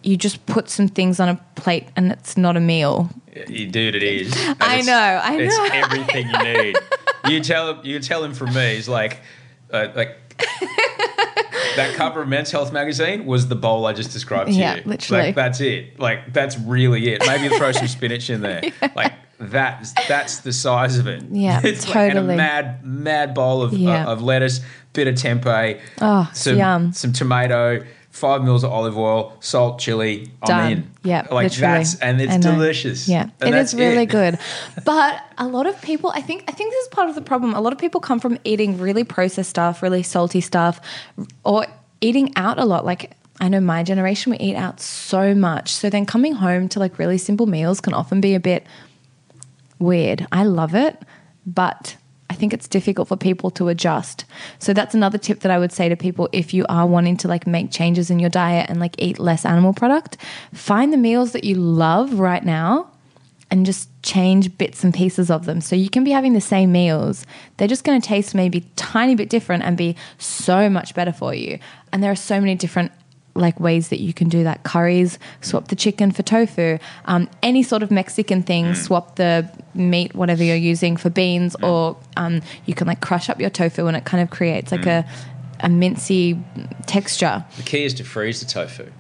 you 0.04 0.16
just 0.18 0.46
put 0.46 0.70
some 0.70 0.88
things 0.88 1.20
on 1.20 1.30
a 1.30 1.36
plate 1.56 1.88
and 1.96 2.12
it's 2.12 2.38
not 2.38 2.56
a 2.56 2.60
meal. 2.60 3.10
You 3.48 3.68
dude, 3.68 3.96
it 3.96 4.04
is. 4.04 4.34
And 4.48 4.58
I 4.62 4.82
know, 4.82 5.22
I 5.24 5.38
know. 5.38 5.44
It's 5.44 5.58
know. 5.58 5.70
everything 5.72 6.30
you 6.30 6.44
need. 6.64 6.78
you 7.28 7.40
tell 7.42 7.74
him. 7.74 7.80
You 7.86 8.00
tell 8.00 8.24
him 8.24 8.34
from 8.34 8.54
me. 8.54 8.76
He's 8.76 8.88
like, 8.90 9.20
uh, 9.72 9.90
like. 9.96 10.18
That 11.76 11.94
cover 11.94 12.24
of 12.24 12.28
Men's 12.28 12.50
Health 12.50 12.74
magazine 12.74 13.26
was 13.28 13.50
the 13.50 13.56
bowl 13.56 13.86
I 13.86 13.94
just 13.94 14.12
described 14.12 14.50
to 14.50 14.56
Yeah, 14.56 14.78
you. 14.78 14.82
literally. 14.86 15.24
Like 15.26 15.36
that's 15.36 15.62
it. 15.62 16.00
Like 16.00 16.34
that's 16.34 16.58
really 16.58 17.10
it. 17.14 17.22
Maybe 17.28 17.56
throw 17.56 17.72
some 17.72 17.88
spinach 17.88 18.32
in 18.32 18.42
there. 18.42 18.62
Like 18.96 19.14
that's 19.40 19.94
that's 20.08 20.40
the 20.40 20.52
size 20.54 20.98
of 20.98 21.08
it. 21.08 21.24
Yeah, 21.32 21.62
it's 21.64 21.88
like 21.88 22.12
and 22.12 22.20
a 22.20 22.24
mad 22.24 22.86
mad 22.86 23.34
bowl 23.34 23.62
of 23.62 23.74
Yeah. 23.74 24.08
uh, 24.08 24.12
of 24.14 24.22
lettuce, 24.22 24.62
bit 24.94 25.08
of 25.08 25.16
tempeh, 25.16 25.80
Oh, 26.02 26.30
some 26.34 26.58
yum. 26.58 26.94
some 26.94 27.14
tomato, 27.14 27.84
five 28.10 28.44
mils 28.44 28.64
of 28.64 28.72
olive 28.72 28.98
oil, 28.98 29.38
salt, 29.40 29.80
chili. 29.80 30.32
I'm 30.44 30.72
in. 30.72 30.92
Yeah, 31.04 31.22
like 31.32 31.52
literally. 31.52 31.78
that's 31.78 31.96
and 32.00 32.20
it's 32.20 32.38
delicious. 32.38 33.08
Yeah, 33.08 33.30
and 33.40 33.54
it 33.54 33.60
is 33.60 33.74
really 33.76 34.04
it. 34.04 34.10
good. 34.10 34.40
But 34.86 35.22
a 35.38 35.48
lot 35.48 35.68
of 35.68 35.80
people, 35.82 36.12
I 36.16 36.22
think, 36.22 36.44
I 36.48 36.52
think 36.52 36.72
this 36.74 36.84
is 36.84 36.88
part 36.90 37.10
of 37.10 37.16
the 37.16 37.22
problem. 37.22 37.54
A 37.54 37.62
lot 37.62 37.74
of 37.74 37.80
people 37.80 38.00
come 38.02 38.20
from 38.20 38.38
eating 38.44 38.80
really 38.80 39.04
processed 39.04 39.50
stuff, 39.52 39.84
really 39.84 40.02
salty 40.02 40.42
stuff, 40.42 40.80
or 41.44 41.68
eating 42.02 42.32
out 42.36 42.58
a 42.58 42.66
lot. 42.66 42.86
Like 42.86 43.12
I 43.40 43.50
know 43.50 43.60
my 43.60 43.84
generation, 43.84 44.32
we 44.32 44.40
eat 44.40 44.56
out 44.56 44.80
so 44.80 45.36
much. 45.36 45.74
So 45.74 45.90
then 45.92 46.06
coming 46.08 46.34
home 46.34 46.68
to 46.70 46.80
like 46.80 46.98
really 46.98 47.18
simple 47.20 47.46
meals 47.46 47.80
can 47.82 47.94
often 47.94 48.20
be 48.20 48.34
a 48.34 48.40
bit 48.40 48.66
weird. 49.80 50.28
I 50.32 50.44
love 50.44 50.76
it, 50.76 51.02
but 51.46 51.98
I 52.30 52.34
think 52.34 52.54
it's 52.54 52.68
difficult 52.68 53.08
for 53.08 53.16
people 53.16 53.50
to 53.52 53.70
adjust. 53.70 54.26
So 54.60 54.74
that's 54.74 54.94
another 54.94 55.18
tip 55.18 55.40
that 55.42 55.52
I 55.52 55.60
would 55.60 55.72
say 55.72 55.88
to 55.90 55.96
people 55.96 56.30
if 56.32 56.54
you 56.54 56.66
are 56.68 56.86
wanting 56.86 57.18
to 57.18 57.28
like 57.28 57.48
make 57.48 57.72
changes 57.72 58.10
in 58.10 58.20
your 58.20 58.30
diet 58.30 58.70
and 58.70 58.80
like 58.80 58.96
eat 58.98 59.20
less 59.20 59.46
animal 59.46 59.74
product, 59.74 60.18
find 60.54 60.92
the 60.92 60.98
meals 60.98 61.32
that 61.32 61.44
you 61.44 61.56
love 61.56 62.20
right 62.20 62.44
now 62.44 62.92
and 63.50 63.66
just 63.66 63.90
change 64.04 64.58
bits 64.58 64.84
and 64.84 64.94
pieces 64.94 65.32
of 65.32 65.46
them. 65.46 65.62
So 65.62 65.76
you 65.76 65.90
can 65.90 66.04
be 66.04 66.12
having 66.12 66.34
the 66.34 66.42
same 66.42 66.72
meals. 66.72 67.26
They're 67.56 67.68
just 67.68 67.86
going 67.86 68.00
to 68.00 68.06
taste 68.06 68.36
maybe 68.36 68.70
tiny 68.76 69.16
bit 69.16 69.30
different 69.30 69.64
and 69.64 69.78
be 69.78 69.96
so 70.18 70.70
much 70.70 70.94
better 70.94 71.14
for 71.14 71.34
you. 71.34 71.60
And 71.94 72.04
there 72.04 72.12
are 72.12 72.16
so 72.16 72.42
many 72.42 72.56
different 72.56 72.92
like 73.38 73.60
ways 73.60 73.90
that 73.90 74.00
you 74.00 74.14
can 74.14 74.30
do 74.30 74.44
that. 74.44 74.64
Curries, 74.64 75.20
swap 75.42 75.68
the 75.70 75.76
chicken 75.76 76.12
for 76.12 76.24
tofu. 76.24 76.78
Um, 77.06 77.30
any 77.44 77.64
sort 77.64 77.84
of 77.84 77.92
Mexican 77.92 78.44
thing, 78.44 78.74
swap 78.76 79.16
the 79.16 79.50
meat, 79.74 80.16
whatever 80.16 80.44
you're 80.44 80.56
using, 80.56 80.98
for 80.98 81.10
beans, 81.10 81.56
or 81.64 81.98
um, 82.18 82.42
you 82.66 82.74
can 82.74 82.88
like 82.88 83.02
crush 83.02 83.30
up 83.30 83.40
your 83.40 83.50
tofu 83.50 83.88
and 83.88 83.96
it 83.96 84.06
kind 84.06 84.22
of 84.24 84.30
creates 84.30 84.72
like 84.72 84.86
a 84.86 85.06
a 85.62 85.68
mincy 85.68 86.40
texture. 86.86 87.44
The 87.58 87.64
key 87.64 87.84
is 87.84 87.94
to 87.96 88.04
freeze 88.04 88.40
the 88.40 88.46
tofu. 88.46 88.92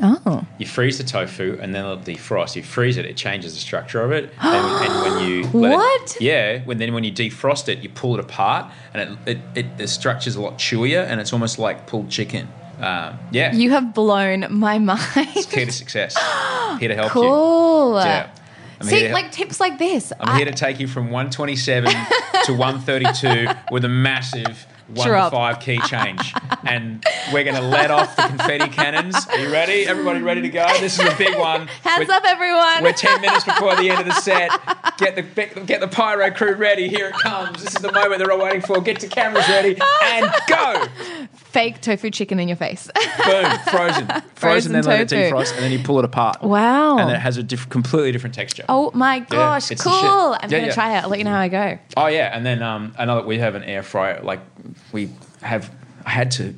Oh, 0.00 0.44
You 0.58 0.66
freeze 0.66 0.98
the 0.98 1.04
tofu 1.04 1.56
and 1.62 1.74
then 1.74 1.84
the 2.02 2.12
defrost. 2.14 2.56
You 2.56 2.62
freeze 2.62 2.96
it, 2.96 3.04
it 3.06 3.16
changes 3.16 3.54
the 3.54 3.60
structure 3.60 4.02
of 4.02 4.10
it. 4.12 4.24
and, 4.40 4.84
and 4.84 5.02
when 5.02 5.28
you 5.28 5.42
let 5.52 5.72
it- 5.72 5.76
What? 5.76 6.16
yeah, 6.20 6.58
when 6.64 6.78
then 6.78 6.92
when 6.94 7.04
you 7.04 7.12
defrost 7.12 7.68
it, 7.68 7.78
you 7.78 7.88
pull 7.88 8.14
it 8.14 8.20
apart, 8.20 8.70
and 8.92 9.18
it, 9.26 9.28
it, 9.36 9.38
it 9.54 9.78
the 9.78 9.86
structure's 9.88 10.36
a 10.36 10.40
lot 10.40 10.58
chewier, 10.58 11.04
and 11.06 11.20
it's 11.20 11.32
almost 11.32 11.58
like 11.58 11.86
pulled 11.86 12.10
chicken. 12.10 12.48
Um, 12.80 13.18
yeah, 13.30 13.52
you 13.52 13.70
have 13.70 13.94
blown 13.94 14.46
my 14.50 14.78
mind. 14.90 15.00
it's 15.16 15.46
key 15.46 15.64
to 15.64 15.72
success. 15.72 16.16
here 16.80 16.88
to 16.88 16.94
help 16.94 17.14
you. 17.14 17.20
cool. 17.20 17.94
Yeah. 18.00 18.30
I'm 18.80 18.86
See, 18.88 19.12
like 19.12 19.30
tips 19.30 19.60
like 19.60 19.78
this. 19.78 20.12
I'm 20.20 20.30
I- 20.30 20.36
here 20.36 20.46
to 20.46 20.52
take 20.52 20.80
you 20.80 20.88
from 20.88 21.04
127 21.10 21.90
to 22.46 22.52
132 22.54 23.46
with 23.70 23.84
a 23.84 23.88
massive 23.88 24.66
one 24.88 25.08
Drop. 25.08 25.30
to 25.30 25.36
five 25.36 25.60
key 25.60 25.78
change. 25.88 26.32
And 26.66 27.04
we're 27.30 27.44
going 27.44 27.56
to 27.56 27.60
let 27.62 27.90
off 27.90 28.16
the 28.16 28.22
confetti 28.22 28.68
cannons. 28.70 29.14
Are 29.28 29.38
you 29.38 29.52
ready? 29.52 29.86
Everybody 29.86 30.22
ready 30.22 30.40
to 30.40 30.48
go? 30.48 30.66
This 30.80 30.98
is 30.98 31.04
a 31.04 31.14
big 31.18 31.38
one. 31.38 31.66
Hands 31.82 32.08
We're- 32.08 32.14
up, 32.16 32.22
everyone. 32.24 32.82
We're 32.82 32.94
10 32.94 33.20
minutes 33.20 33.44
before 33.44 33.76
the 33.76 33.90
end 33.90 34.00
of 34.00 34.06
the 34.06 34.14
set. 34.14 34.50
Get 34.96 35.16
the 35.16 35.22
get 35.66 35.80
the 35.80 35.88
pyro 35.88 36.30
crew 36.30 36.54
ready. 36.54 36.88
Here 36.88 37.08
it 37.08 37.14
comes. 37.14 37.62
This 37.64 37.74
is 37.74 37.82
the 37.82 37.90
moment 37.92 38.18
they're 38.18 38.30
all 38.30 38.38
waiting 38.38 38.60
for. 38.62 38.80
Get 38.80 39.02
your 39.02 39.10
cameras 39.10 39.46
ready 39.48 39.76
and 40.04 40.30
go. 40.46 40.86
Fake 41.34 41.80
tofu 41.80 42.10
chicken 42.10 42.38
in 42.38 42.46
your 42.48 42.56
face. 42.56 42.88
Boom. 43.24 43.44
Frozen. 43.70 44.06
Frozen, 44.06 44.22
Frozen 44.36 44.72
then 44.72 44.84
let 44.84 45.00
it 45.00 45.08
defrost, 45.08 45.52
and 45.54 45.64
then 45.64 45.72
you 45.72 45.80
pull 45.80 45.98
it 45.98 46.04
apart. 46.04 46.40
wow. 46.42 46.96
And 46.98 47.10
it 47.10 47.18
has 47.18 47.36
a 47.36 47.42
diff- 47.42 47.68
completely 47.68 48.12
different 48.12 48.34
texture. 48.36 48.64
Oh 48.68 48.92
my 48.94 49.18
gosh, 49.18 49.68
the 49.68 49.74
cool. 49.76 49.92
I'm 49.92 50.38
Yeah, 50.44 50.48
gonna 50.48 50.66
yeah. 50.68 50.72
try 50.74 50.96
it. 50.96 51.02
I'll 51.02 51.08
let 51.08 51.18
you 51.18 51.24
know 51.24 51.32
how 51.32 51.40
I 51.40 51.48
go. 51.48 51.78
Oh 51.96 52.06
yeah, 52.06 52.30
and 52.34 52.46
then 52.46 52.62
um, 52.62 52.94
another 52.96 53.26
we 53.26 53.38
have 53.38 53.56
an 53.56 53.64
air 53.64 53.82
fryer. 53.82 54.20
Like 54.22 54.40
we 54.94 55.10
have, 55.42 55.70
I 56.06 56.10
had 56.10 56.30
to 56.30 56.54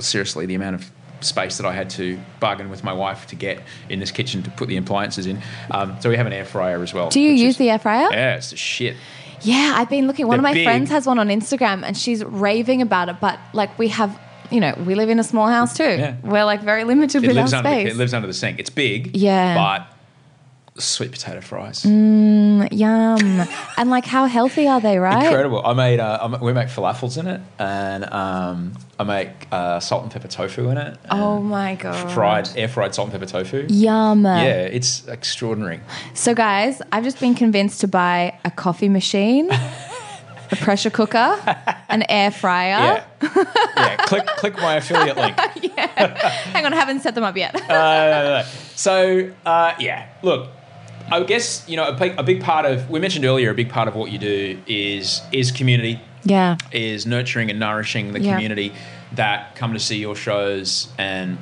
seriously 0.00 0.46
the 0.46 0.54
amount 0.54 0.74
of 0.74 0.90
space 1.20 1.58
that 1.58 1.66
I 1.66 1.72
had 1.72 1.88
to 1.90 2.18
bargain 2.40 2.68
with 2.68 2.82
my 2.82 2.92
wife 2.92 3.26
to 3.28 3.36
get 3.36 3.62
in 3.88 4.00
this 4.00 4.10
kitchen 4.10 4.42
to 4.42 4.50
put 4.50 4.68
the 4.68 4.76
appliances 4.76 5.26
in. 5.26 5.40
Um, 5.70 5.96
so 6.00 6.08
we 6.10 6.16
have 6.16 6.26
an 6.26 6.32
air 6.32 6.44
fryer 6.44 6.82
as 6.82 6.92
well. 6.92 7.10
Do 7.10 7.20
you 7.20 7.30
use 7.30 7.54
is- 7.54 7.58
the 7.58 7.70
air 7.70 7.78
fryer? 7.78 8.08
Yeah, 8.10 8.36
it's 8.36 8.50
the 8.50 8.56
shit. 8.56 8.96
Yeah, 9.42 9.74
I've 9.76 9.90
been 9.90 10.06
looking. 10.06 10.28
One 10.28 10.38
of 10.38 10.44
my 10.44 10.54
big. 10.54 10.64
friends 10.64 10.90
has 10.90 11.06
one 11.06 11.18
on 11.18 11.28
Instagram 11.28 11.82
and 11.84 11.96
she's 11.96 12.24
raving 12.24 12.80
about 12.80 13.08
it. 13.08 13.16
But 13.20 13.40
like 13.52 13.76
we 13.76 13.88
have, 13.88 14.18
you 14.52 14.60
know, 14.60 14.72
we 14.86 14.94
live 14.94 15.08
in 15.08 15.18
a 15.18 15.24
small 15.24 15.48
house 15.48 15.76
too. 15.76 15.82
Yeah. 15.82 16.14
We're 16.22 16.44
like 16.44 16.62
very 16.62 16.84
limited 16.84 17.24
It 17.24 17.28
with 17.28 17.36
our 17.36 17.44
under 17.44 17.68
the, 17.68 17.90
it 17.90 17.96
lives 17.96 18.14
under 18.14 18.28
the 18.28 18.34
sink. 18.34 18.60
It's 18.60 18.70
big. 18.70 19.16
Yeah. 19.16 19.54
but 19.56 19.91
sweet 20.78 21.12
potato 21.12 21.40
fries. 21.40 21.84
Yum. 21.84 22.68
and 23.76 23.90
like, 23.90 24.04
how 24.06 24.26
healthy 24.26 24.66
are 24.66 24.80
they? 24.80 24.98
Right? 24.98 25.26
Incredible. 25.26 25.64
I 25.64 25.72
made 25.74 26.00
uh, 26.00 26.18
I 26.22 26.42
we 26.42 26.52
make 26.52 26.68
falafels 26.68 27.18
in 27.18 27.26
it, 27.26 27.40
and 27.58 28.04
um, 28.12 28.72
I 28.98 29.04
make 29.04 29.30
uh, 29.52 29.80
salt 29.80 30.02
and 30.02 30.12
pepper 30.12 30.28
tofu 30.28 30.68
in 30.70 30.78
it. 30.78 30.98
Oh 31.10 31.40
my 31.40 31.74
god. 31.74 32.12
Fried 32.12 32.48
air 32.56 32.68
fried 32.68 32.94
salt 32.94 33.10
and 33.10 33.20
pepper 33.20 33.30
tofu. 33.30 33.66
Yum. 33.68 34.24
Yeah, 34.24 34.62
it's 34.62 35.06
extraordinary. 35.08 35.80
So, 36.14 36.34
guys, 36.34 36.80
I've 36.92 37.04
just 37.04 37.20
been 37.20 37.34
convinced 37.34 37.80
to 37.82 37.88
buy 37.88 38.38
a 38.44 38.50
coffee 38.50 38.88
machine, 38.88 39.50
a 39.50 40.56
pressure 40.56 40.90
cooker, 40.90 41.38
an 41.88 42.04
air 42.08 42.30
fryer. 42.30 43.04
Yeah. 43.22 43.34
yeah. 43.76 43.96
Click 44.06 44.26
click 44.26 44.56
my 44.56 44.76
affiliate 44.76 45.16
link. 45.16 45.36
yeah. 45.76 46.18
Hang 46.52 46.64
on, 46.64 46.72
I 46.72 46.76
haven't 46.76 47.00
set 47.00 47.14
them 47.14 47.24
up 47.24 47.36
yet. 47.36 47.56
So 48.74 49.30
uh, 49.44 49.74
yeah, 49.78 50.08
look, 50.22 50.48
I 51.10 51.22
guess 51.22 51.68
you 51.68 51.76
know 51.76 51.88
a 51.88 51.92
big, 51.92 52.18
a 52.18 52.22
big 52.22 52.42
part 52.42 52.64
of 52.66 52.88
we 52.90 53.00
mentioned 53.00 53.24
earlier 53.24 53.50
a 53.50 53.54
big 53.54 53.70
part 53.70 53.88
of 53.88 53.94
what 53.94 54.10
you 54.10 54.18
do 54.18 54.60
is 54.66 55.20
is 55.32 55.50
community, 55.50 56.00
yeah. 56.24 56.56
is 56.70 57.06
nurturing 57.06 57.50
and 57.50 57.58
nourishing 57.58 58.12
the 58.12 58.20
Yeah. 58.20 58.34
community 58.34 58.72
that 59.12 59.54
come 59.56 59.72
to 59.72 59.78
see 59.78 59.98
your 59.98 60.16
shows 60.16 60.88
and 60.98 61.38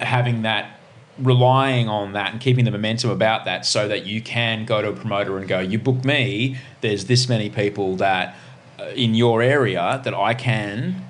having 0.00 0.42
that 0.42 0.78
relying 1.18 1.88
on 1.88 2.12
that 2.12 2.32
and 2.32 2.40
keeping 2.40 2.64
the 2.64 2.70
momentum 2.70 3.10
about 3.10 3.44
that 3.44 3.66
so 3.66 3.88
that 3.88 4.06
you 4.06 4.20
can 4.20 4.64
go 4.64 4.80
to 4.80 4.88
a 4.88 4.92
promoter 4.92 5.36
and 5.36 5.48
go 5.48 5.58
you 5.58 5.78
book 5.78 6.04
me 6.04 6.56
there's 6.80 7.06
this 7.06 7.28
many 7.28 7.50
people 7.50 7.96
that 7.96 8.36
uh, 8.78 8.84
in 8.94 9.14
your 9.16 9.42
area 9.42 10.00
that 10.04 10.14
I 10.14 10.34
can 10.34 11.04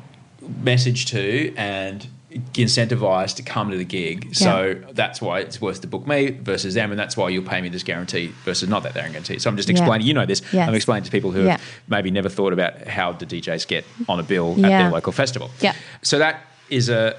message 0.63 1.07
to 1.07 1.55
and 1.57 2.07
incentivize 2.31 3.35
to 3.37 3.43
come 3.43 3.71
to 3.71 3.77
the 3.77 3.85
gig. 3.85 4.35
So 4.35 4.81
that's 4.93 5.21
why 5.23 5.41
it's 5.41 5.61
worth 5.61 5.81
to 5.81 5.87
book 5.87 6.07
me 6.07 6.31
versus 6.31 6.75
them, 6.75 6.91
and 6.91 6.99
that's 6.99 7.17
why 7.17 7.31
you'll 7.31 7.45
pay 7.45 7.61
me 7.61 7.69
this 7.71 7.83
guarantee 7.83 8.33
versus 8.45 8.69
not 8.69 8.83
that 8.83 8.95
guarantee. 8.95 9.39
So 9.39 9.49
I'm 9.49 9.57
just 9.57 9.69
Yeah. 9.69 9.77
explaining. 9.77 10.07
You 10.07 10.15
know 10.15 10.27
this. 10.27 10.43
Yes. 10.53 10.69
I'm 10.69 10.75
explaining 10.75 11.05
to 11.05 11.11
people 11.11 11.31
who 11.33 11.45
Yeah. 11.45 11.53
have 11.53 11.63
maybe 11.89 12.11
never 12.11 12.29
thought 12.29 12.53
about 12.53 12.87
how 12.87 13.13
the 13.13 13.25
DJs 13.27 13.67
get 13.67 13.85
on 14.09 14.21
a 14.21 14.23
bill 14.23 14.53
at 14.53 14.59
Yeah. 14.71 14.83
their 14.83 14.91
local 14.91 15.13
festival. 15.13 15.51
Yeah. 15.61 15.73
So 16.03 16.19
that 16.19 16.45
is 16.69 16.89
a 16.89 17.17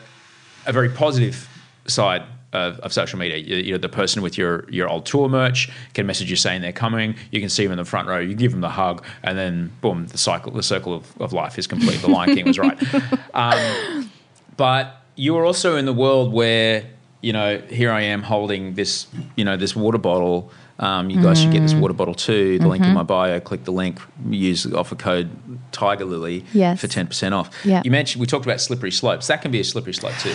a 0.66 0.74
very 0.74 0.90
positive 0.90 1.48
side. 1.88 2.24
Of, 2.52 2.80
of 2.80 2.92
social 2.92 3.20
media, 3.20 3.38
you, 3.38 3.58
you 3.58 3.72
know, 3.74 3.78
the 3.78 3.88
person 3.90 4.24
with 4.24 4.36
your 4.36 4.66
your 4.72 4.90
old 4.90 5.06
tour 5.06 5.30
merch 5.30 5.70
can 5.94 6.08
message 6.08 6.32
you 6.32 6.36
saying 6.36 6.62
they're 6.64 6.72
coming. 6.72 7.14
You 7.30 7.42
can 7.42 7.50
see 7.50 7.62
them 7.62 7.74
in 7.74 7.78
the 7.78 7.86
front 7.86 8.08
row. 8.08 8.18
You 8.18 8.34
give 8.34 8.50
them 8.54 8.62
the 8.62 8.70
hug, 8.70 9.06
and 9.22 9.38
then 9.38 9.70
boom, 9.82 10.08
the 10.08 10.18
cycle, 10.18 10.52
the 10.52 10.64
circle 10.64 10.96
of, 10.96 11.06
of 11.22 11.32
life 11.32 11.60
is 11.60 11.68
complete. 11.68 12.02
The 12.02 12.08
Lion 12.08 12.34
King 12.34 12.46
was 12.48 12.58
right. 12.58 12.76
Um, 13.36 14.10
but 14.58 14.99
you 15.26 15.36
are 15.38 15.46
also 15.46 15.76
in 15.76 15.86
the 15.86 15.94
world 16.06 16.32
where 16.34 16.84
you 17.22 17.34
know 17.34 17.50
here 17.70 17.92
I 17.92 18.02
am 18.14 18.22
holding 18.24 18.76
this 18.76 19.08
you 19.38 19.44
know 19.48 19.58
this 19.58 19.76
water 19.76 19.98
bottle. 20.00 20.52
Um, 20.82 21.10
you 21.10 21.22
guys 21.22 21.42
should 21.42 21.52
get 21.52 21.60
this 21.62 21.74
Mm. 21.74 21.82
water 21.82 21.94
bottle 21.94 22.16
too. 22.16 22.58
The 22.58 22.68
link 22.68 22.82
Mm-hmm. 22.82 22.92
in 22.92 22.96
my 22.96 23.04
bio. 23.04 23.40
Click 23.42 23.66
the 23.66 23.72
link. 23.84 24.00
Use 24.30 24.64
the 24.64 24.78
offer 24.78 24.96
code 24.96 25.28
Tiger 25.74 26.06
Lily 26.06 26.46
Yes. 26.54 26.80
for 26.80 26.88
ten 26.88 27.06
percent 27.08 27.34
off. 27.36 27.48
Yeah. 27.66 27.82
You 27.84 27.92
mentioned 27.92 28.22
we 28.22 28.28
talked 28.28 28.46
about 28.46 28.62
slippery 28.62 28.92
slopes. 28.92 29.28
That 29.28 29.42
can 29.42 29.52
be 29.52 29.60
a 29.60 29.64
slippery 29.66 29.94
slope 29.94 30.18
too. 30.20 30.34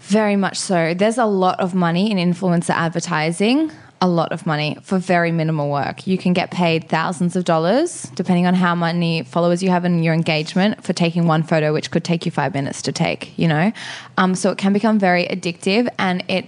Very 0.00 0.36
much 0.36 0.56
so. 0.56 0.94
There's 0.94 1.18
a 1.18 1.26
lot 1.26 1.60
of 1.60 1.74
money 1.74 2.10
in 2.10 2.16
influencer 2.18 2.70
advertising. 2.86 3.70
A 4.04 4.08
lot 4.20 4.32
of 4.32 4.44
money 4.44 4.76
for 4.82 4.98
very 4.98 5.32
minimal 5.32 5.70
work. 5.70 6.06
You 6.06 6.18
can 6.18 6.34
get 6.34 6.50
paid 6.50 6.90
thousands 6.90 7.36
of 7.36 7.44
dollars, 7.46 8.02
depending 8.14 8.46
on 8.46 8.52
how 8.52 8.74
many 8.74 9.22
followers 9.22 9.62
you 9.62 9.70
have 9.70 9.86
in 9.86 10.02
your 10.02 10.12
engagement, 10.12 10.84
for 10.84 10.92
taking 10.92 11.26
one 11.26 11.42
photo, 11.42 11.72
which 11.72 11.90
could 11.90 12.04
take 12.04 12.26
you 12.26 12.30
five 12.30 12.52
minutes 12.52 12.82
to 12.82 12.92
take, 12.92 13.32
you 13.38 13.48
know? 13.48 13.72
Um, 14.18 14.34
so 14.34 14.50
it 14.50 14.58
can 14.58 14.74
become 14.74 14.98
very 14.98 15.24
addictive. 15.28 15.88
And 15.98 16.22
it, 16.28 16.44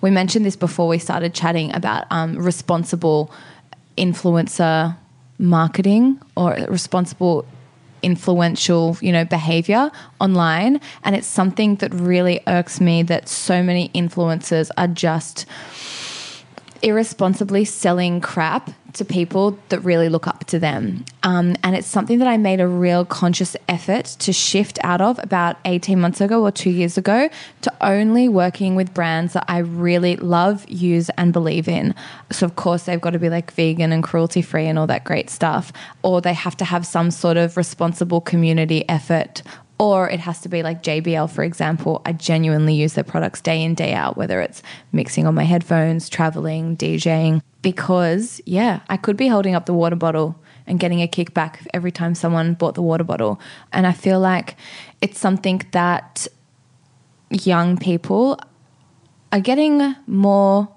we 0.00 0.10
mentioned 0.10 0.46
this 0.46 0.56
before 0.56 0.88
we 0.88 0.98
started 0.98 1.34
chatting 1.34 1.74
about 1.74 2.06
um, 2.10 2.38
responsible 2.38 3.30
influencer 3.98 4.96
marketing 5.38 6.18
or 6.38 6.54
responsible 6.70 7.44
influential, 8.02 8.96
you 9.02 9.12
know, 9.12 9.26
behavior 9.26 9.90
online. 10.20 10.80
And 11.04 11.14
it's 11.14 11.26
something 11.26 11.76
that 11.76 11.92
really 11.92 12.40
irks 12.46 12.80
me 12.80 13.02
that 13.02 13.28
so 13.28 13.62
many 13.62 13.90
influencers 13.90 14.70
are 14.78 14.88
just 14.88 15.44
irresponsibly 16.82 17.64
selling 17.64 18.20
crap 18.20 18.70
to 18.94 19.04
people 19.04 19.58
that 19.70 19.80
really 19.80 20.08
look 20.08 20.26
up 20.26 20.44
to 20.44 20.58
them. 20.58 21.04
Um, 21.22 21.56
and 21.62 21.74
it's 21.74 21.86
something 21.86 22.18
that 22.18 22.28
I 22.28 22.36
made 22.36 22.60
a 22.60 22.68
real 22.68 23.04
conscious 23.04 23.56
effort 23.68 24.04
to 24.04 24.32
shift 24.32 24.78
out 24.82 25.00
of 25.00 25.18
about 25.22 25.56
18 25.64 25.98
months 25.98 26.20
ago 26.20 26.42
or 26.42 26.50
two 26.50 26.70
years 26.70 26.98
ago 26.98 27.30
to 27.62 27.72
only 27.80 28.28
working 28.28 28.74
with 28.74 28.92
brands 28.92 29.32
that 29.32 29.44
I 29.48 29.58
really 29.58 30.16
love, 30.16 30.68
use, 30.68 31.08
and 31.10 31.32
believe 31.32 31.68
in. 31.68 31.94
So, 32.30 32.44
of 32.44 32.56
course, 32.56 32.84
they've 32.84 33.00
got 33.00 33.10
to 33.10 33.18
be 33.18 33.30
like 33.30 33.52
vegan 33.52 33.92
and 33.92 34.02
cruelty 34.02 34.42
free 34.42 34.66
and 34.66 34.78
all 34.78 34.86
that 34.88 35.04
great 35.04 35.30
stuff, 35.30 35.72
or 36.02 36.20
they 36.20 36.34
have 36.34 36.56
to 36.58 36.64
have 36.64 36.86
some 36.86 37.10
sort 37.10 37.36
of 37.36 37.56
responsible 37.56 38.20
community 38.20 38.86
effort 38.88 39.42
or 39.82 40.08
it 40.08 40.20
has 40.20 40.40
to 40.42 40.48
be 40.48 40.62
like 40.62 40.80
JBL, 40.84 41.28
for 41.28 41.42
example. 41.42 42.02
I 42.06 42.12
genuinely 42.12 42.72
use 42.72 42.92
their 42.92 43.02
products 43.02 43.40
day 43.40 43.60
in, 43.60 43.74
day 43.74 43.94
out, 43.94 44.16
whether 44.16 44.40
it's 44.40 44.62
mixing 44.92 45.26
on 45.26 45.34
my 45.34 45.42
headphones, 45.42 46.08
traveling, 46.08 46.76
DJing, 46.76 47.42
because, 47.62 48.40
yeah, 48.46 48.78
I 48.88 48.96
could 48.96 49.16
be 49.16 49.26
holding 49.26 49.56
up 49.56 49.66
the 49.66 49.74
water 49.74 49.96
bottle 49.96 50.40
and 50.68 50.78
getting 50.78 51.02
a 51.02 51.08
kickback 51.08 51.66
every 51.74 51.90
time 51.90 52.14
someone 52.14 52.54
bought 52.54 52.76
the 52.76 52.82
water 52.82 53.02
bottle. 53.02 53.40
And 53.72 53.84
I 53.84 53.90
feel 53.90 54.20
like 54.20 54.54
it's 55.00 55.18
something 55.18 55.62
that 55.72 56.28
young 57.28 57.76
people 57.76 58.38
are 59.32 59.40
getting 59.40 59.96
more 60.06 60.68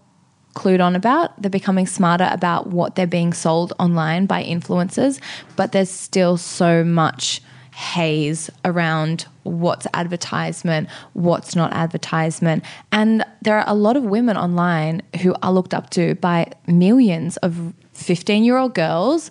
clued 0.56 0.84
on 0.84 0.96
about. 0.96 1.40
They're 1.40 1.52
becoming 1.52 1.86
smarter 1.86 2.28
about 2.32 2.72
what 2.72 2.96
they're 2.96 3.06
being 3.06 3.34
sold 3.34 3.72
online 3.78 4.26
by 4.26 4.44
influencers, 4.44 5.20
but 5.56 5.74
there's 5.74 5.92
still 5.92 6.38
so 6.38 6.84
much 6.84 7.40
haze 7.76 8.50
around 8.64 9.26
what's 9.44 9.86
advertisement, 9.94 10.88
what's 11.12 11.58
not 11.58 11.74
advertisement. 11.74 12.64
And 12.94 13.26
there 13.42 13.58
are 13.60 13.66
a 13.68 13.76
lot 13.76 13.98
of 13.98 14.04
women 14.04 14.38
online 14.38 15.02
who 15.22 15.36
are 15.44 15.52
looked 15.52 15.74
up 15.74 15.90
to 15.90 16.16
by 16.16 16.54
millions 16.68 17.36
of 17.38 17.74
15 17.92 18.46
year 18.46 18.56
old 18.56 18.74
girls 18.76 19.30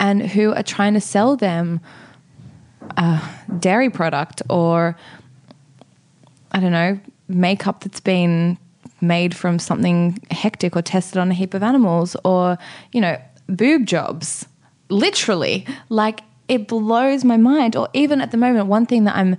and 0.00 0.26
who 0.26 0.52
are 0.54 0.64
trying 0.64 0.94
to 0.94 1.00
sell 1.00 1.36
them 1.36 1.80
a 2.96 3.22
dairy 3.60 3.90
product 3.90 4.42
or, 4.50 4.96
I 6.50 6.58
don't 6.58 6.72
know, 6.72 6.98
makeup 7.28 7.84
that's 7.84 8.00
been 8.00 8.58
made 9.00 9.36
from 9.36 9.60
something 9.60 10.18
hectic 10.32 10.74
or 10.74 10.82
tested 10.82 11.18
on 11.18 11.30
a 11.30 11.34
heap 11.34 11.54
of 11.54 11.62
animals 11.62 12.16
or, 12.24 12.58
you 12.90 13.00
know, 13.00 13.16
boob 13.48 13.86
jobs. 13.86 14.48
Literally, 14.90 15.64
like 15.88 16.22
it 16.48 16.68
blows 16.68 17.24
my 17.24 17.36
mind. 17.36 17.76
Or 17.76 17.88
even 17.92 18.20
at 18.20 18.30
the 18.30 18.36
moment, 18.36 18.66
one 18.66 18.86
thing 18.86 19.04
that 19.04 19.16
I'm 19.16 19.36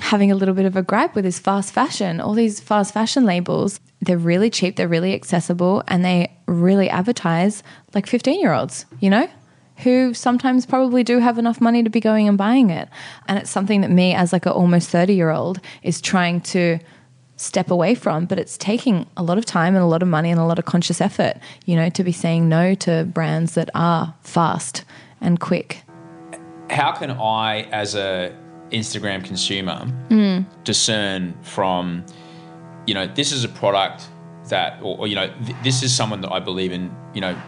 having 0.00 0.30
a 0.30 0.34
little 0.34 0.54
bit 0.54 0.64
of 0.64 0.76
a 0.76 0.82
gripe 0.82 1.14
with 1.14 1.26
is 1.26 1.38
fast 1.38 1.72
fashion. 1.72 2.20
All 2.20 2.34
these 2.34 2.60
fast 2.60 2.94
fashion 2.94 3.24
labels, 3.24 3.80
they're 4.00 4.18
really 4.18 4.50
cheap, 4.50 4.76
they're 4.76 4.88
really 4.88 5.14
accessible, 5.14 5.82
and 5.88 6.04
they 6.04 6.32
really 6.46 6.88
advertise 6.88 7.62
like 7.94 8.06
15 8.06 8.40
year 8.40 8.52
olds, 8.52 8.86
you 9.00 9.10
know? 9.10 9.28
Who 9.78 10.14
sometimes 10.14 10.64
probably 10.64 11.04
do 11.04 11.18
have 11.18 11.38
enough 11.38 11.60
money 11.60 11.82
to 11.82 11.90
be 11.90 12.00
going 12.00 12.28
and 12.28 12.38
buying 12.38 12.70
it. 12.70 12.88
And 13.28 13.38
it's 13.38 13.50
something 13.50 13.82
that 13.82 13.90
me, 13.90 14.14
as 14.14 14.32
like 14.32 14.46
an 14.46 14.52
almost 14.52 14.88
30 14.88 15.14
year 15.14 15.30
old, 15.30 15.60
is 15.82 16.00
trying 16.00 16.40
to 16.42 16.78
step 17.36 17.70
away 17.70 17.94
from, 17.94 18.24
but 18.24 18.38
it's 18.38 18.56
taking 18.56 19.06
a 19.18 19.22
lot 19.22 19.36
of 19.36 19.44
time 19.44 19.74
and 19.74 19.84
a 19.84 19.86
lot 19.86 20.02
of 20.02 20.08
money 20.08 20.30
and 20.30 20.40
a 20.40 20.44
lot 20.44 20.58
of 20.58 20.64
conscious 20.64 21.02
effort, 21.02 21.34
you 21.66 21.76
know, 21.76 21.90
to 21.90 22.02
be 22.02 22.12
saying 22.12 22.48
no 22.48 22.74
to 22.74 23.04
brands 23.12 23.52
that 23.52 23.68
are 23.74 24.14
fast 24.22 24.84
and 25.20 25.38
quick 25.40 25.82
how 26.70 26.92
can 26.92 27.10
I, 27.10 27.62
as 27.72 27.94
a 27.94 28.34
Instagram 28.70 29.24
consumer, 29.24 29.84
hmm. 30.08 30.40
discern 30.64 31.34
from, 31.42 32.04
you 32.86 32.94
know, 32.94 33.06
this 33.06 33.32
is 33.32 33.44
a 33.44 33.48
product 33.48 34.08
that, 34.48 34.80
or, 34.82 34.98
or 34.98 35.06
you 35.06 35.14
know, 35.14 35.32
th- 35.44 35.56
this 35.62 35.82
is 35.82 35.94
someone 35.94 36.20
that 36.22 36.32
I 36.32 36.40
believe 36.40 36.72
in, 36.72 36.94
you 37.14 37.20
know, 37.20 37.40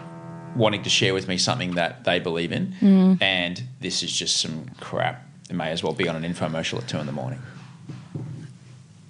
wanting 0.57 0.83
to 0.83 0.91
share 0.91 1.15
with 1.15 1.29
me 1.29 1.39
something 1.39 1.73
that 1.73 2.05
they 2.05 2.19
believe 2.19 2.53
in, 2.53 2.73
hmm. 2.73 3.15
and 3.21 3.63
this 3.81 4.03
is 4.03 4.13
just 4.13 4.41
some 4.41 4.67
crap. 4.81 5.25
It 5.51 5.55
may 5.55 5.71
as 5.71 5.83
well 5.83 5.93
be 5.95 6.09
on 6.09 6.23
an 6.23 6.31
infomercial 6.31 6.79
at 6.79 6.89
two 6.89 6.99
in 6.99 7.07
the 7.07 7.13
morning. 7.13 7.41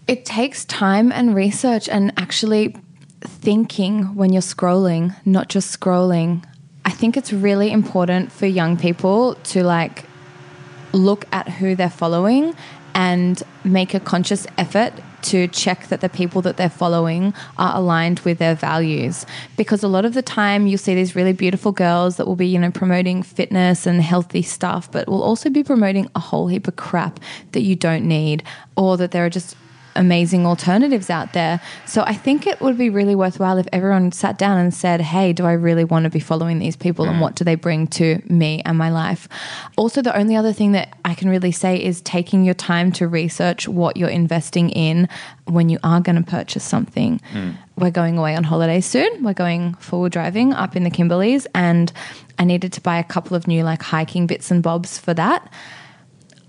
It 0.06 0.24
takes 0.24 0.64
time 0.64 1.12
and 1.12 1.34
research 1.34 1.88
and 1.88 2.12
actually 2.16 2.76
thinking 3.20 4.14
when 4.14 4.32
you're 4.32 4.40
scrolling, 4.40 5.14
not 5.26 5.48
just 5.48 5.78
scrolling. 5.78 6.44
I 6.88 6.90
think 6.90 7.18
it's 7.18 7.34
really 7.34 7.70
important 7.70 8.32
for 8.32 8.46
young 8.46 8.78
people 8.78 9.34
to 9.52 9.62
like 9.62 10.06
look 10.94 11.26
at 11.32 11.46
who 11.46 11.74
they're 11.74 11.90
following 11.90 12.54
and 12.94 13.42
make 13.62 13.92
a 13.92 14.00
conscious 14.00 14.46
effort 14.56 14.94
to 15.20 15.48
check 15.48 15.88
that 15.88 16.00
the 16.00 16.08
people 16.08 16.40
that 16.40 16.56
they're 16.56 16.70
following 16.70 17.34
are 17.58 17.76
aligned 17.76 18.20
with 18.20 18.38
their 18.38 18.54
values. 18.54 19.26
Because 19.58 19.82
a 19.82 19.88
lot 19.88 20.06
of 20.06 20.14
the 20.14 20.22
time 20.22 20.66
you'll 20.66 20.78
see 20.78 20.94
these 20.94 21.14
really 21.14 21.34
beautiful 21.34 21.72
girls 21.72 22.16
that 22.16 22.26
will 22.26 22.36
be 22.36 22.46
you 22.46 22.58
know 22.58 22.70
promoting 22.70 23.22
fitness 23.22 23.84
and 23.84 24.00
healthy 24.00 24.40
stuff 24.40 24.90
but 24.90 25.08
will 25.08 25.22
also 25.22 25.50
be 25.50 25.62
promoting 25.62 26.08
a 26.14 26.20
whole 26.20 26.48
heap 26.48 26.66
of 26.66 26.76
crap 26.76 27.20
that 27.52 27.60
you 27.60 27.76
don't 27.76 28.08
need 28.08 28.42
or 28.78 28.96
that 28.96 29.10
there 29.10 29.26
are 29.26 29.30
just 29.30 29.56
amazing 29.98 30.46
alternatives 30.46 31.10
out 31.10 31.32
there. 31.32 31.60
So 31.84 32.02
I 32.02 32.14
think 32.14 32.46
it 32.46 32.60
would 32.60 32.78
be 32.78 32.88
really 32.88 33.14
worthwhile 33.14 33.58
if 33.58 33.66
everyone 33.72 34.12
sat 34.12 34.38
down 34.38 34.56
and 34.58 34.72
said, 34.72 35.00
hey, 35.00 35.32
do 35.32 35.44
I 35.44 35.52
really 35.52 35.84
want 35.84 36.04
to 36.04 36.10
be 36.10 36.20
following 36.20 36.58
these 36.58 36.76
people 36.76 37.06
and 37.06 37.16
mm. 37.16 37.20
what 37.20 37.34
do 37.34 37.44
they 37.44 37.56
bring 37.56 37.86
to 37.88 38.22
me 38.26 38.62
and 38.64 38.78
my 38.78 38.90
life? 38.90 39.28
Also, 39.76 40.00
the 40.00 40.16
only 40.16 40.36
other 40.36 40.52
thing 40.52 40.72
that 40.72 40.96
I 41.04 41.14
can 41.14 41.28
really 41.28 41.52
say 41.52 41.82
is 41.82 42.00
taking 42.00 42.44
your 42.44 42.54
time 42.54 42.92
to 42.92 43.08
research 43.08 43.68
what 43.68 43.96
you're 43.96 44.08
investing 44.08 44.70
in 44.70 45.08
when 45.44 45.68
you 45.68 45.78
are 45.82 46.00
going 46.00 46.16
to 46.16 46.30
purchase 46.30 46.64
something. 46.64 47.20
Mm. 47.32 47.56
We're 47.76 47.90
going 47.90 48.16
away 48.16 48.36
on 48.36 48.44
holiday 48.44 48.80
soon. 48.80 49.22
We're 49.22 49.34
going 49.34 49.74
forward 49.74 50.12
driving 50.12 50.52
up 50.52 50.76
in 50.76 50.84
the 50.84 50.90
Kimberleys 50.90 51.46
and 51.54 51.92
I 52.38 52.44
needed 52.44 52.72
to 52.74 52.80
buy 52.80 52.98
a 52.98 53.04
couple 53.04 53.36
of 53.36 53.48
new 53.48 53.64
like 53.64 53.82
hiking 53.82 54.26
bits 54.26 54.50
and 54.50 54.62
bobs 54.62 54.98
for 54.98 55.12
that. 55.14 55.52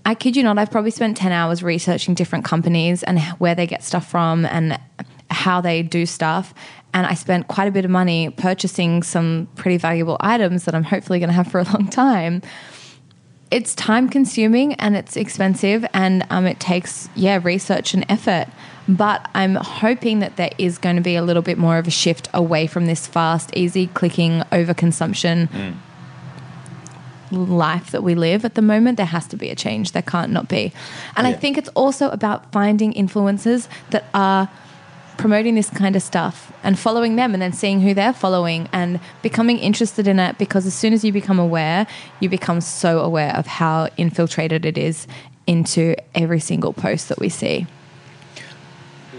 I 0.04 0.14
kid 0.14 0.36
you 0.36 0.42
not, 0.42 0.58
I've 0.58 0.70
probably 0.70 0.90
spent 0.90 1.16
10 1.16 1.32
hours 1.32 1.62
researching 1.62 2.14
different 2.14 2.44
companies 2.44 3.02
and 3.02 3.20
where 3.38 3.54
they 3.54 3.66
get 3.66 3.82
stuff 3.82 4.08
from 4.08 4.46
and 4.46 4.78
how 5.30 5.60
they 5.60 5.82
do 5.82 6.06
stuff. 6.06 6.54
And 6.92 7.06
I 7.06 7.14
spent 7.14 7.48
quite 7.48 7.68
a 7.68 7.70
bit 7.70 7.84
of 7.84 7.90
money 7.90 8.30
purchasing 8.30 9.02
some 9.02 9.48
pretty 9.54 9.76
valuable 9.76 10.16
items 10.20 10.64
that 10.64 10.74
I'm 10.74 10.84
hopefully 10.84 11.18
going 11.18 11.28
to 11.28 11.34
have 11.34 11.48
for 11.48 11.60
a 11.60 11.64
long 11.64 11.88
time. 11.88 12.42
It's 13.50 13.74
time 13.74 14.08
consuming 14.08 14.74
and 14.74 14.96
it's 14.96 15.16
expensive 15.16 15.84
and 15.92 16.24
um, 16.30 16.46
it 16.46 16.60
takes, 16.60 17.08
yeah, 17.14 17.40
research 17.42 17.94
and 17.94 18.06
effort. 18.08 18.46
But 18.88 19.28
I'm 19.34 19.56
hoping 19.56 20.20
that 20.20 20.36
there 20.36 20.50
is 20.58 20.78
going 20.78 20.96
to 20.96 21.02
be 21.02 21.14
a 21.14 21.22
little 21.22 21.42
bit 21.42 21.58
more 21.58 21.78
of 21.78 21.86
a 21.86 21.90
shift 21.90 22.28
away 22.32 22.66
from 22.66 22.86
this 22.86 23.06
fast, 23.06 23.50
easy 23.54 23.88
clicking 23.88 24.40
overconsumption 24.52 25.74
life 27.30 27.90
that 27.90 28.02
we 28.02 28.14
live 28.14 28.44
at 28.44 28.54
the 28.54 28.62
moment, 28.62 28.96
there 28.96 29.06
has 29.06 29.26
to 29.28 29.36
be 29.36 29.50
a 29.50 29.54
change. 29.54 29.92
There 29.92 30.02
can't 30.02 30.32
not 30.32 30.48
be. 30.48 30.72
And 31.16 31.26
I 31.26 31.32
think 31.32 31.58
it's 31.58 31.68
also 31.70 32.10
about 32.10 32.50
finding 32.52 32.92
influencers 32.92 33.68
that 33.90 34.04
are 34.14 34.50
promoting 35.20 35.54
this 35.54 35.68
kind 35.68 35.96
of 35.96 36.02
stuff 36.02 36.50
and 36.62 36.78
following 36.78 37.16
them 37.16 37.34
and 37.34 37.42
then 37.42 37.52
seeing 37.52 37.80
who 37.82 37.92
they're 37.92 38.12
following 38.12 38.68
and 38.72 38.98
becoming 39.20 39.58
interested 39.58 40.08
in 40.08 40.18
it 40.18 40.38
because 40.38 40.66
as 40.66 40.74
soon 40.74 40.94
as 40.94 41.04
you 41.04 41.12
become 41.12 41.38
aware, 41.38 41.86
you 42.20 42.28
become 42.28 42.60
so 42.60 43.00
aware 43.00 43.36
of 43.36 43.46
how 43.46 43.88
infiltrated 43.98 44.64
it 44.64 44.78
is 44.78 45.06
into 45.46 45.94
every 46.14 46.40
single 46.40 46.72
post 46.72 47.08
that 47.10 47.18
we 47.18 47.28
see. 47.28 47.66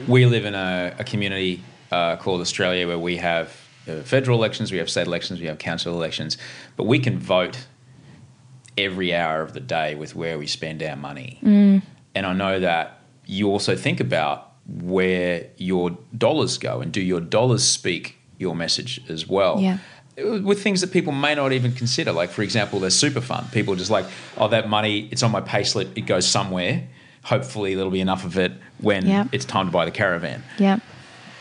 we 0.08 0.26
live 0.26 0.46
in 0.46 0.56
a, 0.56 0.96
a 0.98 1.04
community 1.04 1.64
uh, 1.92 2.16
called 2.16 2.42
Australia 2.42 2.88
where 2.88 2.98
we 2.98 3.18
have 3.18 3.56
uh, 3.88 4.02
federal 4.02 4.38
elections, 4.38 4.72
we 4.72 4.78
have 4.78 4.90
state 4.90 5.08
elections, 5.08 5.40
we 5.40 5.48
have 5.48 5.60
council 5.60 5.94
elections, 5.94 6.38
but 6.78 6.86
we 6.86 6.98
can 7.00 7.20
vote 7.20 7.68
every 8.86 9.14
hour 9.14 9.42
of 9.42 9.54
the 9.54 9.60
day 9.60 9.96
with 9.96 10.16
where 10.16 10.38
we 10.38 10.48
spend 10.48 10.82
our 10.84 10.96
money. 10.96 11.40
Mm. 11.44 11.82
And 12.16 12.26
I 12.26 12.34
know 12.34 12.60
that 12.60 13.00
you 13.26 13.48
also 13.50 13.76
think 13.76 14.00
about 14.00 14.52
where 14.68 15.48
your 15.58 15.98
dollars 16.18 16.58
go 16.58 16.82
and 16.82 16.92
do 16.92 17.02
your 17.02 17.22
dollars 17.22 17.64
speak 17.64 18.18
your 18.38 18.56
message 18.56 19.02
as 19.10 19.28
well. 19.28 19.60
Yeah. 19.60 19.78
With 20.18 20.62
things 20.62 20.82
that 20.82 20.92
people 20.92 21.14
may 21.14 21.36
not 21.36 21.52
even 21.54 21.72
consider, 21.74 22.12
like 22.12 22.30
for 22.32 22.42
example, 22.42 22.80
there's 22.80 22.96
super 22.96 23.22
fund. 23.22 23.52
People 23.52 23.74
are 23.74 23.78
just 23.78 23.92
like, 23.92 24.06
oh, 24.38 24.48
that 24.50 24.68
money, 24.70 25.08
it's 25.12 25.24
on 25.24 25.32
my 25.32 25.42
payslip, 25.42 25.98
it 25.98 26.02
goes 26.02 26.28
somewhere. 26.28 26.88
Hopefully, 27.24 27.76
there'll 27.76 27.92
be 27.92 28.02
enough 28.02 28.26
of 28.26 28.38
it 28.38 28.52
when 28.80 29.06
Yeah. 29.08 29.26
it's 29.32 29.46
time 29.46 29.68
to 29.68 29.72
buy 29.72 29.86
the 29.86 29.92
caravan. 29.92 30.44
Yeah. 30.58 30.80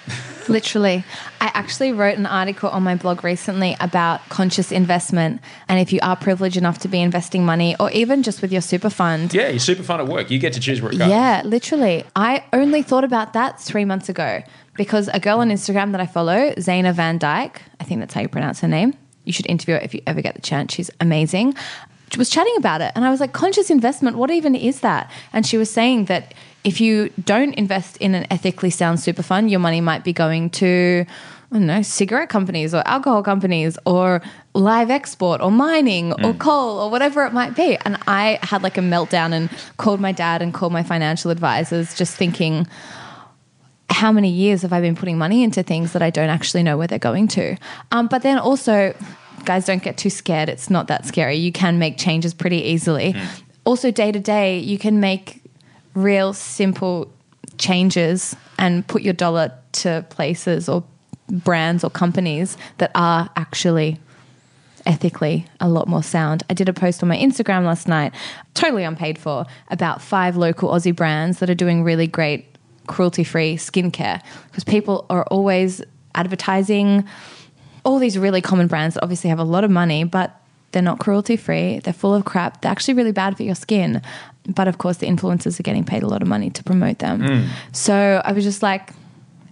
Literally. 0.50 1.04
I 1.40 1.50
actually 1.54 1.92
wrote 1.92 2.18
an 2.18 2.26
article 2.26 2.68
on 2.70 2.82
my 2.82 2.94
blog 2.96 3.24
recently 3.24 3.76
about 3.80 4.26
conscious 4.28 4.70
investment. 4.72 5.40
And 5.68 5.78
if 5.80 5.92
you 5.92 6.00
are 6.02 6.16
privileged 6.16 6.56
enough 6.56 6.78
to 6.80 6.88
be 6.88 7.00
investing 7.00 7.44
money, 7.44 7.76
or 7.80 7.90
even 7.92 8.22
just 8.22 8.42
with 8.42 8.52
your 8.52 8.60
super 8.60 8.90
fund, 8.90 9.32
Yeah, 9.32 9.48
you're 9.48 9.58
super 9.58 9.82
fun 9.82 10.00
at 10.00 10.06
work. 10.08 10.30
You 10.30 10.38
get 10.38 10.52
to 10.54 10.60
choose 10.60 10.82
where 10.82 10.92
it 10.92 10.98
goes. 10.98 11.08
yeah, 11.08 11.42
literally. 11.44 12.04
I 12.16 12.44
only 12.52 12.82
thought 12.82 13.04
about 13.04 13.32
that 13.34 13.60
three 13.60 13.84
months 13.84 14.08
ago 14.08 14.42
because 14.76 15.08
a 15.08 15.20
girl 15.20 15.40
on 15.40 15.50
Instagram 15.50 15.92
that 15.92 16.00
I 16.00 16.06
follow, 16.06 16.52
Zaina 16.54 16.92
Van 16.94 17.18
Dyke, 17.18 17.62
I 17.80 17.84
think 17.84 18.00
that's 18.00 18.14
how 18.14 18.20
you 18.22 18.28
pronounce 18.28 18.60
her 18.60 18.68
name. 18.68 18.94
You 19.24 19.32
should 19.32 19.46
interview 19.46 19.74
her 19.74 19.80
if 19.80 19.94
you 19.94 20.00
ever 20.06 20.22
get 20.22 20.34
the 20.34 20.40
chance. 20.42 20.72
She's 20.74 20.90
amazing. 21.00 21.54
She 22.10 22.18
was 22.18 22.28
chatting 22.28 22.54
about 22.56 22.80
it, 22.80 22.90
and 22.96 23.04
I 23.04 23.10
was 23.10 23.20
like, 23.20 23.32
conscious 23.32 23.70
investment, 23.70 24.16
what 24.16 24.32
even 24.32 24.56
is 24.56 24.80
that? 24.80 25.08
And 25.32 25.46
she 25.46 25.56
was 25.56 25.70
saying 25.70 26.06
that 26.06 26.34
if 26.64 26.80
you 26.80 27.10
don't 27.24 27.54
invest 27.54 27.96
in 27.98 28.14
an 28.14 28.26
ethically 28.30 28.70
sound 28.70 29.00
super 29.00 29.22
fund, 29.22 29.50
your 29.50 29.60
money 29.60 29.80
might 29.80 30.04
be 30.04 30.12
going 30.12 30.50
to, 30.50 31.06
I 31.50 31.54
don't 31.54 31.66
know, 31.66 31.82
cigarette 31.82 32.28
companies 32.28 32.74
or 32.74 32.86
alcohol 32.86 33.22
companies 33.22 33.78
or 33.86 34.20
live 34.54 34.90
export 34.90 35.40
or 35.40 35.50
mining 35.50 36.12
or 36.24 36.34
coal 36.34 36.78
or 36.78 36.90
whatever 36.90 37.24
it 37.24 37.32
might 37.32 37.56
be. 37.56 37.76
And 37.84 37.96
I 38.06 38.38
had 38.42 38.62
like 38.62 38.76
a 38.76 38.82
meltdown 38.82 39.32
and 39.32 39.48
called 39.78 40.00
my 40.00 40.12
dad 40.12 40.42
and 40.42 40.52
called 40.52 40.72
my 40.72 40.82
financial 40.82 41.30
advisors, 41.30 41.94
just 41.94 42.16
thinking, 42.16 42.66
how 43.88 44.12
many 44.12 44.30
years 44.30 44.62
have 44.62 44.72
I 44.72 44.80
been 44.80 44.96
putting 44.96 45.18
money 45.18 45.42
into 45.42 45.62
things 45.62 45.92
that 45.94 46.02
I 46.02 46.10
don't 46.10 46.30
actually 46.30 46.62
know 46.62 46.76
where 46.76 46.86
they're 46.86 46.98
going 46.98 47.28
to? 47.28 47.56
Um, 47.90 48.06
but 48.06 48.22
then 48.22 48.38
also, 48.38 48.94
guys, 49.44 49.64
don't 49.64 49.82
get 49.82 49.96
too 49.96 50.10
scared. 50.10 50.48
It's 50.48 50.68
not 50.70 50.88
that 50.88 51.06
scary. 51.06 51.36
You 51.36 51.52
can 51.52 51.78
make 51.78 51.96
changes 51.96 52.34
pretty 52.34 52.62
easily. 52.62 53.14
Also, 53.64 53.90
day 53.90 54.12
to 54.12 54.20
day, 54.20 54.58
you 54.58 54.78
can 54.78 55.00
make 55.00 55.39
real 55.94 56.32
simple 56.32 57.12
changes 57.58 58.36
and 58.58 58.86
put 58.86 59.02
your 59.02 59.14
dollar 59.14 59.52
to 59.72 60.04
places 60.10 60.68
or 60.68 60.84
brands 61.30 61.84
or 61.84 61.90
companies 61.90 62.56
that 62.78 62.90
are 62.94 63.30
actually 63.36 63.98
ethically 64.86 65.46
a 65.60 65.68
lot 65.68 65.88
more 65.88 66.02
sound. 66.02 66.42
I 66.48 66.54
did 66.54 66.68
a 66.68 66.72
post 66.72 67.02
on 67.02 67.08
my 67.08 67.16
Instagram 67.16 67.64
last 67.64 67.86
night, 67.86 68.14
totally 68.54 68.82
unpaid 68.82 69.18
for, 69.18 69.46
about 69.68 70.00
five 70.00 70.36
local 70.36 70.70
Aussie 70.70 70.94
brands 70.94 71.38
that 71.38 71.50
are 71.50 71.54
doing 71.54 71.82
really 71.82 72.06
great 72.06 72.46
cruelty 72.86 73.24
free 73.24 73.56
skincare 73.56 74.20
because 74.48 74.64
people 74.64 75.06
are 75.10 75.24
always 75.24 75.82
advertising 76.14 77.04
all 77.84 77.98
these 77.98 78.18
really 78.18 78.40
common 78.40 78.66
brands 78.66 78.94
that 78.94 79.02
obviously 79.02 79.30
have 79.30 79.38
a 79.38 79.44
lot 79.44 79.64
of 79.64 79.70
money, 79.70 80.04
but 80.04 80.40
they're 80.72 80.82
not 80.82 80.98
cruelty 80.98 81.36
free. 81.36 81.78
They're 81.80 81.92
full 81.92 82.14
of 82.14 82.24
crap. 82.24 82.60
They're 82.60 82.70
actually 82.70 82.94
really 82.94 83.12
bad 83.12 83.36
for 83.36 83.42
your 83.42 83.54
skin. 83.54 84.02
But 84.54 84.68
of 84.68 84.78
course, 84.78 84.98
the 84.98 85.06
influencers 85.06 85.58
are 85.58 85.62
getting 85.62 85.84
paid 85.84 86.02
a 86.02 86.08
lot 86.08 86.22
of 86.22 86.28
money 86.28 86.50
to 86.50 86.62
promote 86.64 86.98
them. 86.98 87.20
So 87.72 88.20
I 88.24 88.32
was 88.32 88.44
just 88.44 88.62
like, 88.62 88.92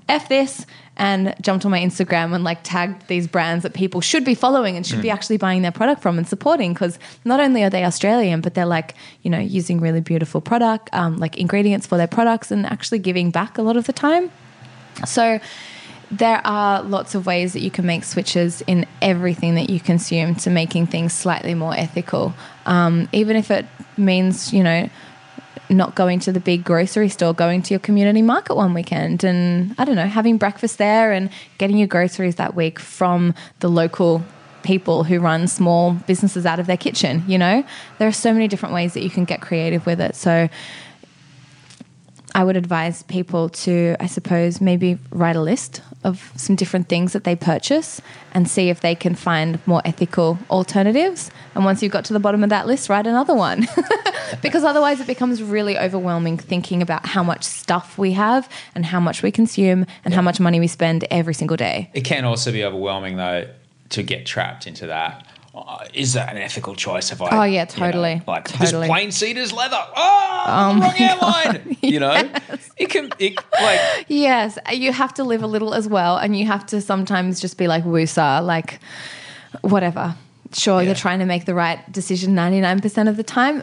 F 0.09 0.29
this 0.29 0.65
and 0.97 1.35
jumped 1.41 1.65
on 1.65 1.70
my 1.70 1.79
Instagram 1.79 2.35
and 2.35 2.43
like 2.43 2.61
tagged 2.62 3.07
these 3.09 3.29
brands 3.29 3.62
that 3.62 3.75
people 3.75 4.01
should 4.01 4.25
be 4.25 4.35
following 4.35 4.75
and 4.77 4.87
should 4.87 5.03
be 5.03 5.11
actually 5.11 5.37
buying 5.37 5.62
their 5.62 5.70
product 5.70 6.03
from 6.03 6.19
and 6.19 6.27
supporting 6.27 6.73
because 6.73 6.99
not 7.25 7.41
only 7.41 7.62
are 7.62 7.70
they 7.70 7.85
Australian, 7.85 8.41
but 8.41 8.55
they're 8.55 8.66
like, 8.66 8.95
you 9.23 9.31
know, 9.31 9.39
using 9.39 9.81
really 9.81 10.01
beautiful 10.01 10.41
product, 10.41 10.89
um, 10.93 11.19
like 11.19 11.37
ingredients 11.37 11.87
for 11.87 11.97
their 11.99 12.09
products 12.09 12.51
and 12.51 12.66
actually 12.66 12.99
giving 12.99 13.31
back 13.31 13.59
a 13.59 13.62
lot 13.62 13.77
of 13.77 13.87
the 13.87 13.93
time. 13.93 14.31
So 15.07 15.39
there 16.11 16.41
are 16.45 16.83
lots 16.83 17.15
of 17.15 17.27
ways 17.27 17.53
that 17.53 17.61
you 17.61 17.70
can 17.70 17.85
make 17.85 18.03
switches 18.03 18.62
in 18.62 18.87
everything 19.03 19.55
that 19.57 19.69
you 19.69 19.79
consume 19.79 20.35
to 20.37 20.51
making 20.51 20.87
things 20.87 21.12
slightly 21.12 21.55
more 21.55 21.75
ethical. 21.75 22.35
Um, 22.69 23.09
even 23.12 23.35
if 23.35 23.51
it 23.51 23.66
means, 23.97 24.53
you 24.53 24.62
know, 24.62 24.89
not 25.70 25.95
going 25.95 26.20
to 26.20 26.32
the 26.32 26.40
big 26.40 26.65
grocery 26.65 27.09
store, 27.09 27.35
going 27.35 27.62
to 27.62 27.74
your 27.74 27.81
community 27.81 28.23
market 28.23 28.55
one 28.55 28.74
weekend 28.74 29.24
and 29.24 29.74
I 29.78 29.85
don't 29.85 29.97
know, 29.97 30.07
having 30.07 30.39
breakfast 30.39 30.78
there 30.78 31.12
and 31.12 31.31
getting 31.57 31.78
your 31.78 31.89
groceries 31.89 32.36
that 32.36 32.55
week 32.55 32.78
from 32.78 33.35
the 33.61 33.69
local 33.69 34.23
people 34.62 35.05
who 35.05 35.19
run 35.19 35.49
small 35.49 35.93
businesses 35.93 36.45
out 36.45 36.61
of 36.61 36.66
their 36.66 36.77
kitchen, 36.77 37.24
you 37.27 37.39
know? 37.39 37.65
There 37.99 38.07
are 38.07 38.12
so 38.12 38.32
many 38.32 38.49
different 38.49 38.74
ways 38.74 38.95
that 38.95 39.03
you 39.03 39.11
can 39.11 39.24
get 39.24 39.40
creative 39.40 39.86
with 39.86 40.01
it. 40.01 40.15
So 40.15 40.49
I 42.35 42.45
would 42.45 42.57
advise 42.57 43.03
people 43.05 43.49
to, 43.49 43.97
I 43.99 44.07
suppose, 44.07 44.61
maybe 44.61 44.99
write 45.11 45.36
a 45.36 45.40
list 45.40 45.81
of 46.05 46.33
some 46.37 46.57
different 46.57 46.89
things 46.89 47.12
that 47.12 47.25
they 47.25 47.35
purchase 47.35 48.01
and 48.33 48.49
see 48.49 48.69
if 48.69 48.81
they 48.81 48.95
can 48.95 49.15
find 49.15 49.59
more 49.66 49.83
ethical 49.85 50.39
alternatives. 50.51 51.31
And 51.55 51.65
once 51.65 51.83
you've 51.83 51.93
got 51.93 52.05
to 52.07 52.12
the 52.12 52.20
bottom 52.20 52.45
of 52.45 52.51
that 52.51 52.66
list, 52.66 52.89
write 52.89 53.07
another 53.07 53.35
one. 53.35 53.66
because 54.43 54.65
otherwise, 54.65 55.01
it 55.01 55.07
becomes 55.07 55.43
really 55.43 55.79
overwhelming 55.79 56.39
thinking 56.39 56.83
about 56.83 57.07
how 57.07 57.23
much 57.23 57.45
stuff 57.45 57.99
we 57.99 58.12
have 58.12 58.49
and 58.75 58.87
how 58.87 59.01
much 59.01 59.23
we 59.23 59.33
consume 59.33 59.87
and 60.05 60.15
how 60.15 60.23
much 60.23 60.39
money 60.41 60.61
we 60.61 60.69
spend 60.69 61.05
every 61.11 61.35
single 61.35 61.57
day. 61.57 61.91
It 61.95 62.03
can 62.03 62.25
also 62.25 62.53
be 62.53 62.65
overwhelming 62.65 63.16
though 63.16 63.49
to 63.91 64.03
get 64.03 64.27
trapped 64.27 64.66
into 64.66 64.87
that. 64.87 65.27
Uh, 65.55 65.85
is 65.95 66.12
that 66.12 66.31
an 66.31 66.39
ethical 66.41 66.75
choice? 66.75 67.11
If 67.11 67.20
I, 67.23 67.29
Oh, 67.31 67.43
yeah, 67.43 67.49
you 67.51 67.59
know, 67.59 67.65
totally. 67.87 68.23
like 68.27 68.45
Totally. 68.49 68.81
this 68.83 68.89
plane 68.89 69.11
seat 69.12 69.37
is 69.37 69.53
leather. 69.53 69.83
Oh, 69.97 70.75
the 70.75 70.81
wrong 70.81 70.95
airline. 71.01 71.77
You 71.83 72.01
know, 72.01 72.31
it 72.77 72.91
can. 72.91 73.11
It 73.19 73.37
like 73.61 74.07
Yes, 74.09 74.59
you 74.73 74.93
have 74.93 75.15
to 75.15 75.25
live 75.25 75.43
a 75.43 75.47
little 75.47 75.75
as 75.75 75.89
well, 75.89 76.16
and 76.16 76.37
you 76.39 76.47
have 76.47 76.66
to 76.66 76.81
sometimes 76.81 77.41
just 77.41 77.57
be 77.59 77.66
like 77.66 77.85
woosah, 77.85 78.45
like 78.45 78.79
whatever. 79.62 80.15
Sure, 80.53 80.81
Yeah. 80.81 80.87
you're 80.87 80.95
trying 80.95 81.19
to 81.19 81.27
make 81.27 81.45
the 81.45 81.55
right 81.55 81.81
decision 81.93 82.35
99% 82.35 83.09
of 83.09 83.16
the 83.16 83.23
time. 83.23 83.62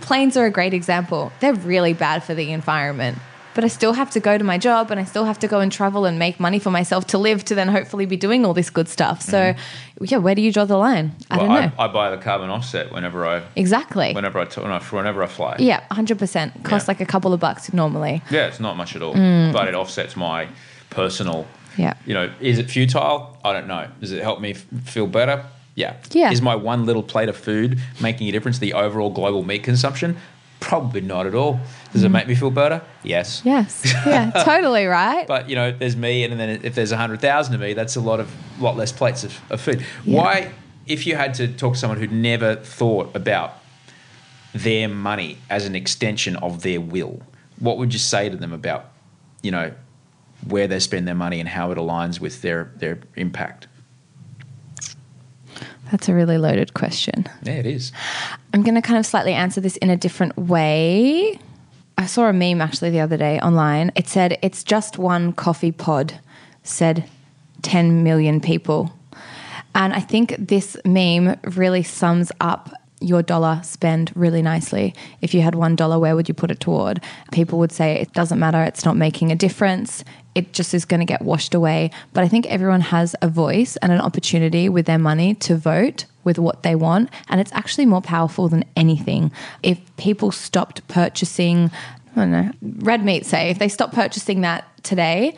Planes 0.00 0.36
are 0.36 0.46
a 0.46 0.50
great 0.50 0.74
example. 0.74 1.30
They're 1.40 1.54
really 1.54 1.92
bad 1.92 2.24
for 2.24 2.34
the 2.34 2.50
environment, 2.52 3.18
but 3.54 3.64
I 3.64 3.68
still 3.68 3.92
have 3.92 4.10
to 4.10 4.20
go 4.20 4.36
to 4.36 4.44
my 4.44 4.58
job 4.58 4.90
and 4.90 4.98
I 5.00 5.04
still 5.04 5.24
have 5.24 5.38
to 5.40 5.48
go 5.48 5.60
and 5.60 5.70
travel 5.70 6.04
and 6.04 6.18
make 6.18 6.40
money 6.40 6.58
for 6.58 6.70
myself 6.70 7.06
to 7.08 7.18
live 7.18 7.44
to 7.46 7.54
then 7.54 7.68
hopefully 7.68 8.06
be 8.06 8.16
doing 8.16 8.44
all 8.44 8.54
this 8.54 8.70
good 8.70 8.88
stuff. 8.88 9.22
So, 9.22 9.54
yeah, 10.00 10.18
where 10.18 10.34
do 10.34 10.42
you 10.42 10.52
draw 10.52 10.64
the 10.64 10.76
line? 10.76 11.12
I 11.30 11.36
well, 11.36 11.46
don't 11.46 11.54
know. 11.54 11.72
I, 11.78 11.84
I 11.84 11.88
buy 11.88 12.10
the 12.10 12.18
carbon 12.18 12.50
offset 12.50 12.92
whenever 12.92 13.26
I 13.26 13.42
exactly. 13.56 14.12
whenever 14.12 14.38
I 14.40 14.44
whenever 14.46 15.22
I 15.22 15.26
fly. 15.26 15.56
yeah, 15.58 15.84
100%. 15.90 16.62
Costs 16.64 16.86
Yeah. 16.86 16.90
like 16.90 17.00
a 17.00 17.06
couple 17.06 17.32
of 17.32 17.40
bucks 17.40 17.72
normally. 17.72 18.22
Yeah, 18.30 18.46
it's 18.46 18.60
not 18.60 18.76
much 18.76 18.96
at 18.96 19.02
all, 19.02 19.12
but 19.14 19.68
it 19.68 19.74
offsets 19.74 20.16
my 20.16 20.48
personal. 20.90 21.44
Mm. 21.44 21.78
Yeah. 21.78 21.94
You 22.06 22.14
know, 22.14 22.30
is 22.40 22.58
it 22.58 22.70
futile? 22.70 23.36
I 23.44 23.52
don't 23.52 23.66
know. 23.66 23.88
Does 24.00 24.12
it 24.12 24.22
help 24.22 24.40
me 24.40 24.52
f- 24.52 24.64
feel 24.84 25.06
better? 25.06 25.44
Yeah. 25.74 25.96
Yeah. 26.12 26.30
Is 26.30 26.40
my 26.40 26.54
one 26.54 26.86
little 26.86 27.02
plate 27.02 27.28
of 27.28 27.36
food 27.36 27.80
making 28.00 28.28
a 28.28 28.32
difference 28.32 28.58
to 28.58 28.60
the 28.60 28.74
overall 28.74 29.10
global 29.10 29.42
meat 29.42 29.64
consumption? 29.64 30.16
Probably 30.64 31.02
not 31.02 31.26
at 31.26 31.34
all. 31.34 31.60
Does 31.92 32.04
it 32.04 32.08
make 32.08 32.26
me 32.26 32.34
feel 32.34 32.50
better? 32.50 32.80
Yes. 33.02 33.42
Mm. 33.42 33.44
Yes. 33.44 33.94
Yeah, 34.06 34.30
totally 34.44 34.86
right. 34.86 35.26
But 35.28 35.50
you 35.50 35.56
know, 35.56 35.70
there's 35.70 35.94
me, 35.94 36.24
and 36.24 36.40
then 36.40 36.60
if 36.64 36.74
there's 36.74 36.90
a 36.90 36.96
hundred 36.96 37.20
thousand 37.20 37.54
of 37.54 37.60
me, 37.60 37.74
that's 37.74 37.96
a 37.96 38.00
lot 38.00 38.18
of 38.18 38.34
lot 38.58 38.74
less 38.74 38.90
plates 38.90 39.24
of, 39.24 39.38
of 39.50 39.60
food. 39.60 39.82
Why, 40.06 40.52
if 40.86 41.06
you 41.06 41.16
had 41.16 41.34
to 41.34 41.48
talk 41.48 41.74
to 41.74 41.78
someone 41.78 41.98
who'd 41.98 42.12
never 42.12 42.56
thought 42.56 43.14
about 43.14 43.58
their 44.54 44.88
money 44.88 45.36
as 45.50 45.66
an 45.66 45.76
extension 45.76 46.34
of 46.36 46.62
their 46.62 46.80
will, 46.80 47.20
what 47.58 47.76
would 47.76 47.92
you 47.92 47.98
say 47.98 48.30
to 48.30 48.36
them 48.36 48.54
about, 48.54 48.90
you 49.42 49.50
know, 49.50 49.72
where 50.48 50.66
they 50.66 50.80
spend 50.80 51.06
their 51.06 51.14
money 51.14 51.40
and 51.40 51.48
how 51.50 51.70
it 51.72 51.76
aligns 51.76 52.20
with 52.20 52.40
their 52.40 52.72
their 52.76 53.00
impact? 53.16 53.66
That's 55.90 56.08
a 56.08 56.14
really 56.14 56.38
loaded 56.38 56.74
question. 56.74 57.26
Yeah, 57.42 57.54
it 57.54 57.66
is. 57.66 57.92
I'm 58.52 58.62
going 58.62 58.74
to 58.74 58.82
kind 58.82 58.98
of 58.98 59.06
slightly 59.06 59.32
answer 59.32 59.60
this 59.60 59.76
in 59.78 59.90
a 59.90 59.96
different 59.96 60.36
way. 60.36 61.38
I 61.96 62.06
saw 62.06 62.28
a 62.28 62.32
meme 62.32 62.60
actually 62.60 62.90
the 62.90 63.00
other 63.00 63.16
day 63.16 63.38
online. 63.40 63.92
It 63.94 64.08
said, 64.08 64.38
It's 64.42 64.64
just 64.64 64.98
one 64.98 65.32
coffee 65.32 65.72
pod, 65.72 66.14
said 66.62 67.08
10 67.62 68.02
million 68.02 68.40
people. 68.40 68.92
And 69.74 69.92
I 69.92 70.00
think 70.00 70.36
this 70.38 70.76
meme 70.84 71.36
really 71.44 71.82
sums 71.82 72.30
up 72.40 72.70
your 73.04 73.22
dollar 73.22 73.60
spend 73.62 74.10
really 74.14 74.42
nicely. 74.42 74.94
If 75.20 75.34
you 75.34 75.42
had 75.42 75.54
one 75.54 75.76
dollar, 75.76 75.98
where 75.98 76.16
would 76.16 76.28
you 76.28 76.34
put 76.34 76.50
it 76.50 76.60
toward? 76.60 77.00
People 77.32 77.58
would 77.58 77.72
say 77.72 78.00
it 78.00 78.12
doesn't 78.12 78.38
matter, 78.38 78.62
it's 78.62 78.84
not 78.84 78.96
making 78.96 79.30
a 79.30 79.36
difference. 79.36 80.04
It 80.34 80.52
just 80.52 80.74
is 80.74 80.84
going 80.84 81.00
to 81.00 81.06
get 81.06 81.22
washed 81.22 81.54
away. 81.54 81.90
But 82.12 82.24
I 82.24 82.28
think 82.28 82.46
everyone 82.46 82.80
has 82.80 83.14
a 83.22 83.28
voice 83.28 83.76
and 83.76 83.92
an 83.92 84.00
opportunity 84.00 84.68
with 84.68 84.86
their 84.86 84.98
money 84.98 85.34
to 85.36 85.56
vote 85.56 86.06
with 86.24 86.38
what 86.38 86.62
they 86.64 86.74
want. 86.74 87.10
And 87.28 87.40
it's 87.40 87.52
actually 87.52 87.86
more 87.86 88.02
powerful 88.02 88.48
than 88.48 88.64
anything. 88.74 89.30
If 89.62 89.78
people 89.96 90.32
stopped 90.32 90.86
purchasing, 90.88 91.70
I 92.16 92.20
don't 92.20 92.32
know, 92.32 92.50
red 92.78 93.04
meat, 93.04 93.26
say, 93.26 93.50
if 93.50 93.58
they 93.58 93.68
stopped 93.68 93.94
purchasing 93.94 94.40
that 94.40 94.64
today, 94.82 95.36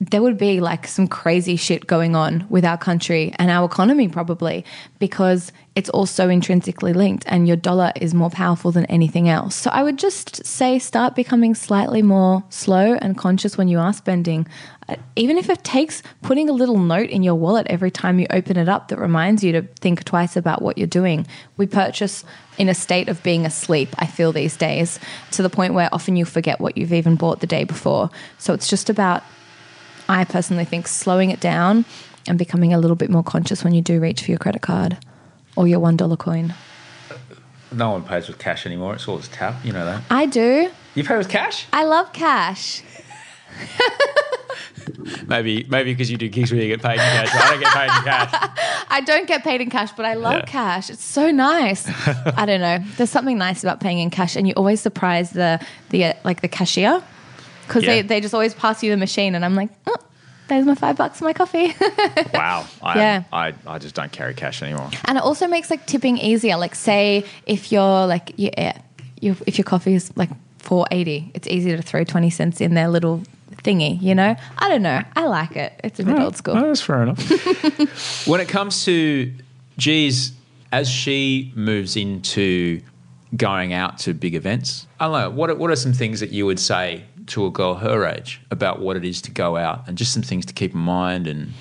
there 0.00 0.22
would 0.22 0.38
be 0.38 0.60
like 0.60 0.86
some 0.86 1.08
crazy 1.08 1.56
shit 1.56 1.86
going 1.86 2.14
on 2.14 2.46
with 2.48 2.64
our 2.64 2.78
country 2.78 3.32
and 3.36 3.50
our 3.50 3.66
economy 3.66 4.06
probably 4.06 4.64
because 5.00 5.50
it's 5.74 5.88
all 5.90 6.06
so 6.06 6.28
intrinsically 6.28 6.92
linked 6.92 7.24
and 7.26 7.48
your 7.48 7.56
dollar 7.56 7.92
is 7.96 8.14
more 8.14 8.30
powerful 8.30 8.70
than 8.70 8.84
anything 8.86 9.28
else. 9.28 9.56
So 9.56 9.70
I 9.70 9.82
would 9.82 9.98
just 9.98 10.46
say 10.46 10.78
start 10.78 11.16
becoming 11.16 11.54
slightly 11.54 12.02
more 12.02 12.44
slow 12.48 12.94
and 12.94 13.18
conscious 13.18 13.58
when 13.58 13.66
you 13.66 13.78
are 13.78 13.92
spending. 13.92 14.46
Uh, 14.88 14.96
Even 15.16 15.36
if 15.36 15.50
it 15.50 15.64
takes 15.64 16.02
putting 16.22 16.48
a 16.48 16.52
little 16.52 16.78
note 16.78 17.10
in 17.10 17.24
your 17.24 17.34
wallet 17.34 17.66
every 17.68 17.90
time 17.90 18.20
you 18.20 18.28
open 18.30 18.56
it 18.56 18.68
up 18.68 18.88
that 18.88 18.98
reminds 18.98 19.42
you 19.42 19.50
to 19.52 19.62
think 19.80 20.04
twice 20.04 20.36
about 20.36 20.62
what 20.62 20.78
you're 20.78 20.86
doing. 20.86 21.26
We 21.56 21.66
purchase 21.66 22.24
in 22.56 22.68
a 22.68 22.74
state 22.74 23.08
of 23.08 23.22
being 23.24 23.44
asleep, 23.44 23.88
I 23.98 24.06
feel 24.06 24.32
these 24.32 24.56
days, 24.56 25.00
to 25.32 25.42
the 25.42 25.50
point 25.50 25.74
where 25.74 25.88
often 25.92 26.16
you 26.16 26.24
forget 26.24 26.60
what 26.60 26.76
you've 26.76 26.92
even 26.92 27.16
bought 27.16 27.40
the 27.40 27.46
day 27.48 27.64
before. 27.64 28.10
So 28.38 28.52
it's 28.52 28.68
just 28.68 28.90
about 28.90 29.22
I 30.08 30.24
personally 30.24 30.64
think 30.64 30.88
slowing 30.88 31.30
it 31.30 31.40
down 31.40 31.84
and 32.26 32.38
becoming 32.38 32.72
a 32.72 32.78
little 32.78 32.96
bit 32.96 33.10
more 33.10 33.22
conscious 33.22 33.62
when 33.64 33.74
you 33.74 33.82
do 33.82 34.00
reach 34.00 34.22
for 34.22 34.30
your 34.30 34.38
credit 34.38 34.62
card 34.62 34.96
or 35.56 35.66
your 35.68 35.80
$1 35.80 36.18
coin. 36.18 36.54
No 37.72 37.90
one 37.90 38.02
pays 38.04 38.28
with 38.28 38.38
cash 38.38 38.64
anymore. 38.64 38.94
It's 38.94 39.06
all 39.06 39.18
just 39.18 39.32
tap. 39.32 39.62
You 39.64 39.72
know 39.72 39.84
that. 39.84 40.02
I 40.10 40.24
do. 40.26 40.70
You 40.94 41.04
pay 41.04 41.18
with 41.18 41.28
cash? 41.28 41.66
I 41.72 41.84
love 41.84 42.12
cash. 42.12 42.82
Maybe, 45.26 45.66
maybe 45.68 45.92
because 45.92 46.10
you 46.10 46.16
do 46.16 46.28
gigs 46.28 46.50
where 46.50 46.60
you 46.62 46.68
get 46.68 46.80
paid 46.82 46.92
in 46.94 46.98
cash. 46.98 47.28
I 47.34 47.50
don't 47.50 47.60
get 47.60 47.72
paid 47.74 47.84
in 47.84 48.04
cash. 48.04 48.86
I 48.90 49.00
don't 49.02 49.28
get 49.28 49.44
paid 49.44 49.60
in 49.60 49.68
cash, 49.68 49.92
but 49.92 50.06
I 50.06 50.14
love 50.14 50.32
Yeah. 50.40 50.44
cash. 50.46 50.88
It's 50.90 51.04
so 51.04 51.30
nice. 51.30 51.86
I 52.08 52.46
don't 52.46 52.60
know. 52.60 52.78
There's 52.96 53.10
something 53.10 53.36
nice 53.36 53.62
about 53.62 53.80
paying 53.80 53.98
in 53.98 54.08
cash, 54.10 54.34
and 54.36 54.48
you 54.48 54.54
always 54.54 54.80
surprise 54.80 55.30
the 55.30 55.60
the 55.90 56.06
uh, 56.06 56.12
like 56.24 56.40
the 56.40 56.48
cashier 56.48 57.02
because 57.68 57.84
Yeah. 57.84 57.96
they 57.96 58.02
they 58.02 58.20
just 58.20 58.34
always 58.34 58.54
pass 58.54 58.82
you 58.82 58.90
the 58.90 58.96
machine, 58.96 59.34
and 59.36 59.44
I'm 59.44 59.54
like, 59.54 59.70
oh, 59.86 59.94
there's 60.48 60.64
my 60.66 60.74
five 60.74 60.96
bucks 60.96 61.18
for 61.18 61.24
my 61.26 61.32
coffee. 61.34 61.74
Wow. 62.34 62.66
I, 62.82 62.98
Yeah. 62.98 63.22
I, 63.32 63.54
I 63.66 63.78
just 63.78 63.94
don't 63.94 64.10
carry 64.10 64.34
cash 64.34 64.62
anymore. 64.62 64.90
and 65.04 65.18
it 65.18 65.24
also 65.24 65.46
makes 65.46 65.70
like 65.70 65.86
tipping 65.86 66.16
easier. 66.18 66.56
Like, 66.56 66.74
say 66.74 67.24
if 67.46 67.70
you're 67.70 68.06
like 68.06 68.32
you, 68.38 68.50
yeah, 68.56 68.78
you 69.20 69.36
if 69.46 69.58
your 69.58 69.64
coffee 69.64 69.94
is 69.94 70.10
like 70.16 70.30
four 70.58 70.86
eighty, 70.90 71.30
it's 71.34 71.46
easier 71.48 71.76
to 71.76 71.82
throw 71.82 72.04
twenty 72.04 72.30
cents 72.30 72.60
in 72.60 72.74
their 72.74 72.88
little 72.88 73.22
thingy. 73.62 74.00
You 74.00 74.14
know, 74.14 74.36
I 74.58 74.68
don't 74.68 74.82
know. 74.82 75.02
I 75.16 75.26
like 75.26 75.56
it. 75.56 75.78
It's 75.84 76.00
a 76.00 76.04
bit 76.04 76.18
old 76.18 76.36
school. 76.36 76.56
Oh, 76.56 76.66
that's 76.66 76.80
fair 76.80 77.02
enough. 77.02 77.20
when 78.26 78.40
it 78.40 78.48
comes 78.48 78.84
to, 78.84 79.32
geez, 79.76 80.32
as 80.72 80.88
she 80.88 81.52
moves 81.56 81.96
into 81.96 82.80
going 83.36 83.72
out 83.74 83.98
to 83.98 84.14
big 84.14 84.34
events, 84.34 84.86
I 85.00 85.06
don't 85.06 85.12
know, 85.20 85.30
what 85.30 85.50
are, 85.50 85.54
what 85.56 85.70
are 85.70 85.76
some 85.76 85.92
things 85.92 86.20
that 86.20 86.30
you 86.30 86.46
would 86.46 86.58
say 86.60 87.04
to 87.28 87.46
a 87.46 87.50
girl 87.50 87.74
her 87.74 88.06
age 88.06 88.40
about 88.50 88.80
what 88.80 88.96
it 88.96 89.04
is 89.04 89.20
to 89.22 89.30
go 89.30 89.56
out 89.56 89.86
and 89.88 89.96
just 89.96 90.12
some 90.12 90.22
things 90.22 90.46
to 90.46 90.52
keep 90.52 90.72
in 90.72 90.80
mind 90.80 91.26
and 91.26 91.52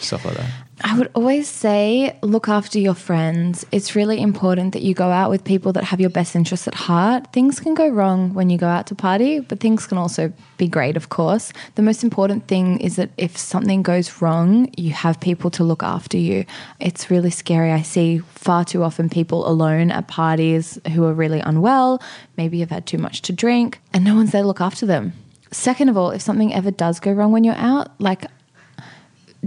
stuff 0.00 0.24
like 0.24 0.36
that? 0.36 0.50
I 0.82 0.98
would 0.98 1.10
always 1.14 1.48
say 1.48 2.18
look 2.22 2.48
after 2.48 2.80
your 2.80 2.94
friends. 2.94 3.64
It's 3.70 3.94
really 3.94 4.20
important 4.20 4.72
that 4.72 4.82
you 4.82 4.92
go 4.92 5.10
out 5.10 5.30
with 5.30 5.44
people 5.44 5.72
that 5.74 5.84
have 5.84 6.00
your 6.00 6.10
best 6.10 6.34
interests 6.34 6.66
at 6.66 6.74
heart. 6.74 7.32
Things 7.32 7.60
can 7.60 7.74
go 7.74 7.88
wrong 7.88 8.34
when 8.34 8.50
you 8.50 8.58
go 8.58 8.66
out 8.66 8.88
to 8.88 8.94
party, 8.96 9.38
but 9.38 9.60
things 9.60 9.86
can 9.86 9.98
also 9.98 10.32
be 10.58 10.66
great, 10.66 10.96
of 10.96 11.10
course. 11.10 11.52
The 11.76 11.82
most 11.82 12.02
important 12.02 12.48
thing 12.48 12.80
is 12.80 12.96
that 12.96 13.10
if 13.16 13.38
something 13.38 13.82
goes 13.82 14.20
wrong, 14.20 14.68
you 14.76 14.92
have 14.92 15.20
people 15.20 15.48
to 15.52 15.62
look 15.62 15.84
after 15.84 16.18
you. 16.18 16.44
It's 16.80 17.08
really 17.08 17.30
scary. 17.30 17.70
I 17.70 17.82
see 17.82 18.18
far 18.18 18.64
too 18.64 18.82
often 18.82 19.08
people 19.08 19.46
alone 19.48 19.92
at 19.92 20.08
parties 20.08 20.78
who 20.92 21.04
are 21.04 21.14
really 21.14 21.40
unwell, 21.40 22.02
maybe 22.36 22.60
have 22.60 22.70
had 22.70 22.86
too 22.86 22.98
much 22.98 23.22
to 23.22 23.32
drink, 23.32 23.80
and 23.92 24.04
no 24.04 24.16
one's 24.16 24.32
there 24.32 24.42
to 24.42 24.48
look 24.48 24.60
after 24.60 24.86
them. 24.86 25.12
Second 25.52 25.88
of 25.88 25.96
all, 25.96 26.10
if 26.10 26.20
something 26.20 26.52
ever 26.52 26.72
does 26.72 26.98
go 26.98 27.12
wrong 27.12 27.30
when 27.30 27.44
you're 27.44 27.54
out, 27.54 27.88
like 28.00 28.26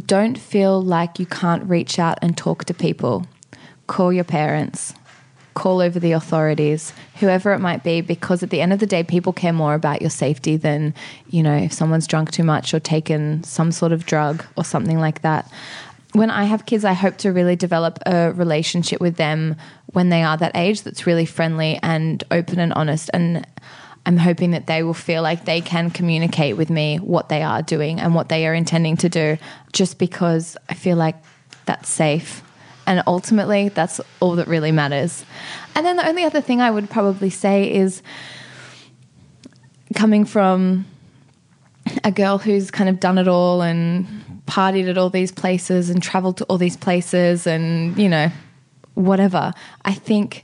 don't 0.06 0.38
feel 0.38 0.82
like 0.82 1.20
you 1.20 1.26
can't 1.26 1.68
reach 1.70 1.98
out 2.00 2.20
and 2.22 2.38
talk 2.38 2.66
to 2.66 2.74
people. 2.74 3.26
Call 3.88 4.12
your 4.12 4.24
parents, 4.24 4.94
call 5.54 5.82
over 5.82 6.00
the 6.00 6.12
authorities, 6.12 6.94
whoever 7.16 7.52
it 7.54 7.60
might 7.60 7.84
be, 7.84 8.02
because 8.02 8.44
at 8.44 8.50
the 8.50 8.62
end 8.62 8.74
of 8.74 8.80
the 8.80 8.86
day, 8.86 9.04
people 9.04 9.34
care 9.34 9.54
more 9.54 9.74
about 9.74 10.02
your 10.02 10.10
safety 10.10 10.56
than, 10.58 10.94
you 11.30 11.42
know, 11.42 11.56
if 11.56 11.74
someone's 11.74 12.06
drunk 12.06 12.32
too 12.32 12.44
much 12.44 12.74
or 12.74 12.80
taken 12.80 13.44
some 13.44 13.72
sort 13.72 13.92
of 13.92 14.06
drug 14.06 14.46
or 14.56 14.64
something 14.64 15.00
like 15.00 15.22
that. 15.22 15.52
When 16.14 16.30
I 16.30 16.44
have 16.46 16.66
kids, 16.66 16.86
I 16.86 16.94
hope 16.94 17.18
to 17.18 17.32
really 17.32 17.56
develop 17.56 18.00
a 18.06 18.32
relationship 18.34 19.02
with 19.02 19.18
them 19.18 19.56
when 19.94 20.10
they 20.10 20.24
are 20.24 20.38
that 20.38 20.56
age 20.56 20.84
that's 20.84 21.08
really 21.08 21.26
friendly 21.26 21.80
and 21.82 22.24
open 22.30 22.60
and 22.60 22.74
honest. 22.74 23.10
And 23.14 23.46
I'm 24.06 24.18
hoping 24.18 24.52
that 24.52 24.68
they 24.68 24.84
will 24.84 24.94
feel 24.94 25.22
like 25.22 25.46
they 25.46 25.62
can 25.62 25.90
communicate 25.90 26.56
with 26.56 26.70
me 26.70 26.98
what 26.98 27.30
they 27.30 27.44
are 27.44 27.62
doing 27.62 28.00
and 28.00 28.16
what 28.16 28.30
they 28.30 28.48
are 28.48 28.54
intending 28.54 28.96
to 28.98 29.10
do, 29.10 29.38
just 29.74 29.98
because 29.98 30.56
I 30.70 30.74
feel 30.74 30.98
like 30.98 31.16
that's 31.66 31.90
safe. 31.90 32.42
And 32.86 33.04
ultimately, 33.06 33.68
that's 33.70 34.00
all 34.22 34.36
that 34.38 34.48
really 34.48 34.72
matters. 34.72 35.26
And 35.76 35.86
then 35.86 35.98
the 35.98 36.08
only 36.08 36.24
other 36.24 36.40
thing 36.40 36.62
I 36.62 36.72
would 36.72 36.90
probably 36.90 37.30
say 37.30 37.70
is 37.70 38.02
coming 39.94 40.24
from 40.24 40.86
a 42.04 42.12
girl 42.12 42.38
who's 42.38 42.72
kind 42.72 42.90
of 42.90 43.00
done 43.00 43.18
it 43.18 43.28
all 43.28 43.62
and 43.62 44.42
partied 44.46 44.90
at 44.90 44.98
all 44.98 45.10
these 45.10 45.32
places 45.32 45.90
and 45.90 46.02
traveled 46.02 46.38
to 46.38 46.46
all 46.46 46.58
these 46.58 46.78
places 46.78 47.46
and, 47.46 47.98
you 47.98 48.08
know, 48.08 48.32
whatever. 48.94 49.54
I 49.84 49.94
think 49.94 50.44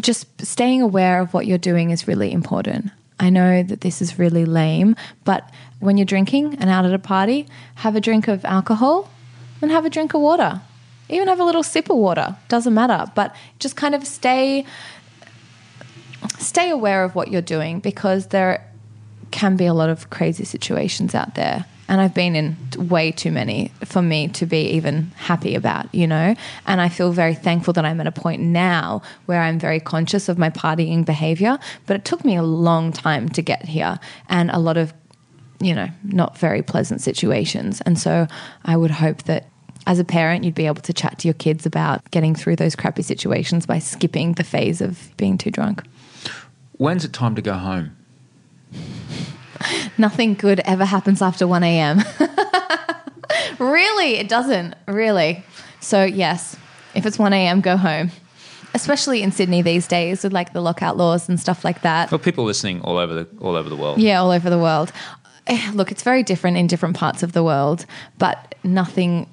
just 0.00 0.26
staying 0.44 0.82
aware 0.82 1.20
of 1.20 1.32
what 1.34 1.46
you're 1.46 1.58
doing 1.58 1.90
is 1.90 2.08
really 2.08 2.32
important. 2.32 2.90
I 3.18 3.30
know 3.30 3.62
that 3.62 3.82
this 3.82 4.00
is 4.00 4.18
really 4.18 4.44
lame, 4.44 4.96
but 5.24 5.48
when 5.78 5.98
you're 5.98 6.06
drinking 6.06 6.56
and 6.58 6.70
out 6.70 6.86
at 6.86 6.94
a 6.94 6.98
party, 6.98 7.46
have 7.76 7.94
a 7.94 8.00
drink 8.00 8.28
of 8.28 8.44
alcohol 8.44 9.10
and 9.60 9.70
have 9.70 9.84
a 9.84 9.90
drink 9.90 10.14
of 10.14 10.20
water. 10.20 10.62
Even 11.08 11.28
have 11.28 11.40
a 11.40 11.44
little 11.44 11.62
sip 11.62 11.90
of 11.90 11.96
water, 11.96 12.36
doesn't 12.48 12.72
matter, 12.72 13.10
but 13.14 13.34
just 13.58 13.76
kind 13.76 13.94
of 13.94 14.06
stay 14.06 14.64
stay 16.38 16.70
aware 16.70 17.02
of 17.04 17.14
what 17.14 17.28
you're 17.28 17.42
doing 17.42 17.80
because 17.80 18.28
there 18.28 18.66
can 19.30 19.56
be 19.56 19.66
a 19.66 19.74
lot 19.74 19.88
of 19.88 20.10
crazy 20.10 20.44
situations 20.44 21.14
out 21.14 21.34
there. 21.34 21.64
And 21.90 22.00
I've 22.00 22.14
been 22.14 22.36
in 22.36 22.56
way 22.88 23.10
too 23.10 23.32
many 23.32 23.72
for 23.84 24.00
me 24.00 24.28
to 24.28 24.46
be 24.46 24.62
even 24.70 25.10
happy 25.16 25.56
about, 25.56 25.92
you 25.92 26.06
know? 26.06 26.36
And 26.64 26.80
I 26.80 26.88
feel 26.88 27.10
very 27.10 27.34
thankful 27.34 27.74
that 27.74 27.84
I'm 27.84 28.00
at 28.00 28.06
a 28.06 28.12
point 28.12 28.40
now 28.40 29.02
where 29.26 29.42
I'm 29.42 29.58
very 29.58 29.80
conscious 29.80 30.28
of 30.28 30.38
my 30.38 30.50
partying 30.50 31.04
behavior. 31.04 31.58
But 31.86 31.96
it 31.96 32.04
took 32.04 32.24
me 32.24 32.36
a 32.36 32.44
long 32.44 32.92
time 32.92 33.28
to 33.30 33.42
get 33.42 33.64
here 33.64 33.98
and 34.28 34.52
a 34.52 34.60
lot 34.60 34.76
of, 34.76 34.94
you 35.60 35.74
know, 35.74 35.88
not 36.04 36.38
very 36.38 36.62
pleasant 36.62 37.00
situations. 37.00 37.80
And 37.80 37.98
so 37.98 38.28
I 38.64 38.76
would 38.76 38.92
hope 38.92 39.24
that 39.24 39.48
as 39.88 39.98
a 39.98 40.04
parent, 40.04 40.44
you'd 40.44 40.54
be 40.54 40.66
able 40.66 40.82
to 40.82 40.92
chat 40.92 41.18
to 41.18 41.26
your 41.26 41.34
kids 41.34 41.66
about 41.66 42.08
getting 42.12 42.36
through 42.36 42.54
those 42.54 42.76
crappy 42.76 43.02
situations 43.02 43.66
by 43.66 43.80
skipping 43.80 44.34
the 44.34 44.44
phase 44.44 44.80
of 44.80 45.10
being 45.16 45.36
too 45.36 45.50
drunk. 45.50 45.82
When's 46.78 47.04
it 47.04 47.12
time 47.12 47.34
to 47.34 47.42
go 47.42 47.54
home? 47.54 47.96
Nothing 49.98 50.34
good 50.34 50.60
ever 50.60 50.84
happens 50.84 51.22
after 51.22 51.46
1 51.46 51.62
a.m. 51.62 52.00
really, 53.58 54.16
it 54.16 54.28
doesn't. 54.28 54.74
Really. 54.86 55.44
So, 55.80 56.04
yes, 56.04 56.56
if 56.94 57.06
it's 57.06 57.18
1 57.18 57.32
a.m., 57.32 57.60
go 57.60 57.76
home. 57.76 58.10
Especially 58.72 59.22
in 59.22 59.32
Sydney 59.32 59.62
these 59.62 59.88
days 59.88 60.22
with 60.22 60.32
like 60.32 60.52
the 60.52 60.60
lockout 60.60 60.96
laws 60.96 61.28
and 61.28 61.40
stuff 61.40 61.64
like 61.64 61.82
that. 61.82 62.08
For 62.08 62.18
people 62.18 62.44
listening 62.44 62.80
all 62.82 62.98
over 62.98 63.12
the 63.12 63.26
all 63.40 63.56
over 63.56 63.68
the 63.68 63.74
world. 63.74 63.98
Yeah, 63.98 64.20
all 64.20 64.30
over 64.30 64.48
the 64.48 64.58
world. 64.58 64.92
Eh, 65.48 65.72
Look, 65.74 65.90
it's 65.90 66.04
very 66.04 66.22
different 66.22 66.56
in 66.56 66.68
different 66.68 66.96
parts 66.96 67.24
of 67.24 67.32
the 67.32 67.42
world, 67.42 67.84
but 68.18 68.54
nothing 68.62 69.28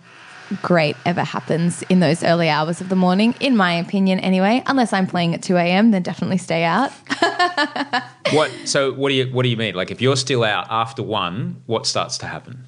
great 0.61 0.95
ever 1.05 1.23
happens 1.23 1.83
in 1.83 1.99
those 1.99 2.23
early 2.23 2.49
hours 2.49 2.81
of 2.81 2.89
the 2.89 2.95
morning, 2.95 3.35
in 3.39 3.55
my 3.55 3.73
opinion, 3.73 4.19
anyway. 4.19 4.63
Unless 4.65 4.93
I'm 4.93 5.07
playing 5.07 5.33
at 5.33 5.43
2 5.43 5.57
a.m., 5.57 5.91
then 5.91 6.03
definitely 6.03 6.37
stay 6.37 6.63
out. 6.63 6.91
What? 8.33 8.51
So 8.65 8.91
what 8.91 9.07
do 9.07 9.15
you 9.15 9.27
what 9.27 9.43
do 9.43 9.49
you 9.49 9.55
mean? 9.55 9.73
Like 9.73 9.89
if 9.89 10.01
you're 10.01 10.17
still 10.17 10.43
out 10.43 10.67
after 10.69 11.01
one, 11.01 11.63
what 11.65 11.85
starts 11.85 12.17
to 12.17 12.25
happen? 12.25 12.65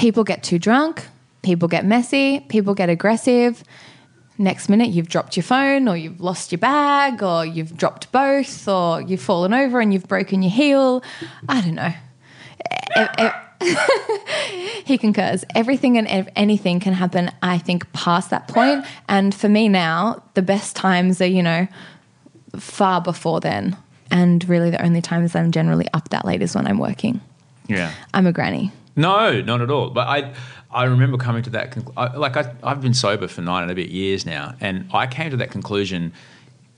people 0.00 0.24
get 0.24 0.42
too 0.42 0.58
drunk, 0.58 1.06
people 1.42 1.68
get 1.68 1.84
messy, 1.84 2.40
people 2.48 2.74
get 2.74 2.88
aggressive. 2.88 3.62
Next 4.38 4.70
minute, 4.70 4.88
you've 4.88 5.08
dropped 5.08 5.36
your 5.36 5.44
phone, 5.44 5.86
or 5.86 5.96
you've 5.96 6.20
lost 6.20 6.50
your 6.50 6.58
bag, 6.58 7.22
or 7.22 7.44
you've 7.44 7.76
dropped 7.76 8.10
both, 8.10 8.66
or 8.66 9.02
you've 9.02 9.20
fallen 9.20 9.52
over 9.52 9.80
and 9.80 9.92
you've 9.92 10.08
broken 10.08 10.42
your 10.42 10.50
heel. 10.50 11.02
I 11.48 11.60
don't 11.60 11.74
know. 11.74 11.92
He 14.84 14.98
concurs. 14.98 15.44
Everything 15.54 15.96
and 15.98 16.08
ev- 16.08 16.28
anything 16.34 16.80
can 16.80 16.94
happen, 16.94 17.30
I 17.42 17.58
think, 17.58 17.92
past 17.92 18.30
that 18.30 18.48
point. 18.48 18.84
And 19.08 19.32
for 19.32 19.48
me 19.48 19.68
now, 19.68 20.22
the 20.34 20.42
best 20.42 20.74
times 20.74 21.20
are, 21.20 21.26
you 21.26 21.44
know, 21.44 21.68
far 22.58 23.00
before 23.00 23.38
then. 23.40 23.76
And 24.10 24.46
really, 24.48 24.70
the 24.70 24.82
only 24.84 25.00
times 25.00 25.36
I'm 25.36 25.52
generally 25.52 25.86
up 25.94 26.08
that 26.08 26.24
late 26.24 26.42
is 26.42 26.56
when 26.56 26.66
I'm 26.66 26.78
working. 26.78 27.20
Yeah. 27.68 27.92
I'm 28.14 28.26
a 28.26 28.32
granny. 28.32 28.72
No, 28.96 29.40
not 29.40 29.60
at 29.60 29.70
all. 29.70 29.90
But 29.90 30.08
I, 30.08 30.32
I 30.72 30.84
remember 30.84 31.16
coming 31.18 31.44
to 31.44 31.50
that. 31.50 31.70
Conclu- 31.70 31.92
I, 31.96 32.16
like 32.16 32.36
I, 32.36 32.52
I've 32.64 32.80
been 32.80 32.94
sober 32.94 33.28
for 33.28 33.42
nine 33.42 33.62
and 33.62 33.70
a 33.70 33.74
bit 33.76 33.90
years 33.90 34.26
now, 34.26 34.56
and 34.60 34.88
I 34.92 35.06
came 35.06 35.30
to 35.30 35.36
that 35.36 35.52
conclusion. 35.52 36.12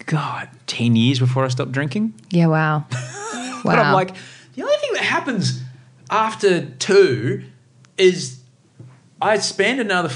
God, 0.04 0.50
ten 0.66 0.96
years 0.96 1.18
before 1.18 1.44
I 1.44 1.48
stopped 1.48 1.72
drinking. 1.72 2.12
Yeah, 2.30 2.48
wow. 2.48 2.84
wow. 2.90 3.60
But 3.64 3.78
I'm 3.78 3.94
like, 3.94 4.14
the 4.54 4.62
only 4.62 4.76
thing 4.76 4.92
that 4.94 5.04
happens 5.04 5.62
after 6.12 6.66
two 6.66 7.43
is 7.97 8.40
I 9.20 9.39
spend 9.39 9.80
another 9.80 10.10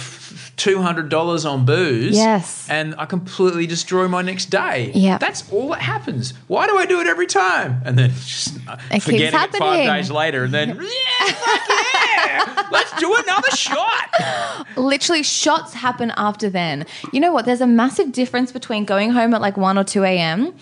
two 0.56 0.80
hundred 0.82 1.08
dollars 1.08 1.44
on 1.44 1.64
booze. 1.64 2.16
Yes. 2.16 2.68
and 2.68 2.94
I 2.98 3.06
completely 3.06 3.66
destroy 3.66 4.08
my 4.08 4.22
next 4.22 4.46
day. 4.46 4.90
Yep. 4.94 5.20
that's 5.20 5.50
all 5.52 5.70
that 5.70 5.80
happens. 5.80 6.34
Why 6.48 6.66
do 6.66 6.76
I 6.76 6.86
do 6.86 7.00
it 7.00 7.06
every 7.06 7.26
time? 7.26 7.80
And 7.84 7.98
then 7.98 8.10
just 8.14 8.56
uh, 8.68 8.76
keeps 8.90 9.04
forgetting 9.04 9.40
it 9.40 9.56
five 9.56 9.86
days 9.86 10.10
later, 10.10 10.44
and 10.44 10.52
then 10.52 10.68
yeah, 10.80 11.32
fuck 11.32 11.60
yeah, 12.26 12.68
let's 12.72 12.98
do 12.98 13.14
another 13.14 13.50
shot. 13.52 14.66
literally 14.76 15.22
shots 15.22 15.72
happen 15.74 16.12
after 16.16 16.50
then. 16.50 16.86
You 17.12 17.20
know 17.20 17.32
what? 17.32 17.44
There's 17.44 17.60
a 17.60 17.66
massive 17.66 18.12
difference 18.12 18.52
between 18.52 18.84
going 18.84 19.10
home 19.10 19.34
at 19.34 19.40
like 19.40 19.56
1 19.56 19.78
or 19.78 19.84
2 19.84 20.04
a.m. 20.04 20.54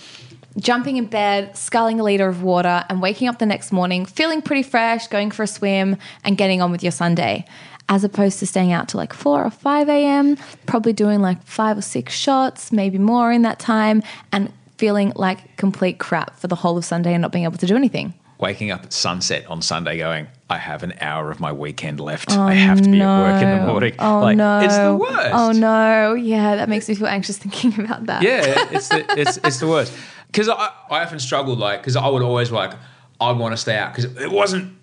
jumping 0.59 0.97
in 0.97 1.07
bed, 1.07 1.57
sculling 1.57 2.01
a 2.01 2.03
liter 2.03 2.29
of 2.29 2.43
water, 2.43 2.85
and 2.89 3.01
waking 3.03 3.29
up 3.29 3.39
the 3.39 3.47
next 3.47 3.73
morning 3.73 4.07
feeling 4.07 4.43
pretty 4.43 4.63
fresh, 4.63 5.09
going 5.09 5.31
for 5.31 5.43
a 5.43 5.47
swim, 5.47 5.97
and 6.25 6.37
getting 6.37 6.61
on 6.63 6.71
with 6.71 6.83
your 6.83 6.93
Sunday. 6.93 7.45
As 7.89 8.03
opposed 8.03 8.39
to 8.39 8.47
staying 8.47 8.73
out 8.73 8.89
till 8.89 8.99
like 8.99 9.13
4 9.13 9.45
or 9.45 9.51
5 9.51 9.89
a.m., 9.89 10.39
probably 10.65 10.95
doing 10.95 11.21
like 11.21 11.43
five 11.45 11.77
or 11.77 11.83
six 11.83 12.15
shots, 12.15 12.73
maybe 12.73 12.97
more 12.97 13.31
in 13.31 13.43
that 13.43 13.59
time, 13.59 14.03
and 14.33 14.51
feeling 14.79 15.13
like 15.17 15.57
complete 15.57 15.99
crap 15.99 16.39
for 16.39 16.49
the 16.49 16.57
whole 16.57 16.79
of 16.79 16.85
Sunday 16.85 17.13
and 17.13 17.23
not 17.23 17.33
being 17.33 17.45
able 17.45 17.59
to 17.59 17.67
do 17.67 17.77
anything. 17.77 18.15
Waking 18.39 18.71
up 18.71 18.85
at 18.85 18.93
sunset 18.93 19.47
on 19.47 19.63
Sunday 19.63 19.99
going, 19.99 20.27
I 20.51 20.59
have 20.59 20.83
an 20.83 20.95
hour 21.01 21.31
of 21.31 21.41
my 21.41 21.53
weekend 21.53 22.01
left. 22.01 22.33
Oh, 22.33 22.43
I 22.43 22.55
have 22.55 22.81
to 22.83 22.91
be 22.91 23.01
at 23.01 23.21
work 23.21 23.43
in 23.43 23.59
the 23.59 23.67
morning. 23.67 23.95
Oh 23.99 24.21
like, 24.21 24.37
no! 24.37 24.61
It's 24.61 24.77
the 24.77 24.95
worst. 24.95 25.35
Oh 25.35 25.53
no! 25.53 26.15
Yeah, 26.15 26.57
that 26.57 26.69
makes 26.69 26.89
me 26.89 26.95
feel 26.97 27.07
anxious 27.07 27.39
thinking 27.39 27.79
about 27.85 28.07
that. 28.07 28.23
Yeah, 28.23 28.69
it's 28.71 28.89
the, 28.89 29.05
it's, 29.19 29.37
it's 29.39 29.61
the 29.61 29.69
worst. 29.69 29.93
Because 30.35 30.49
I, 30.49 30.73
I 30.91 31.05
often 31.05 31.21
struggled, 31.21 31.61
like, 31.61 31.79
because 31.81 31.95
I 31.95 32.09
would 32.09 32.23
always 32.23 32.51
like, 32.51 32.73
I 33.21 33.31
want 33.31 33.53
to 33.53 33.57
stay 33.57 33.77
out 33.77 33.95
because 33.95 34.17
it 34.17 34.33
wasn't 34.33 34.77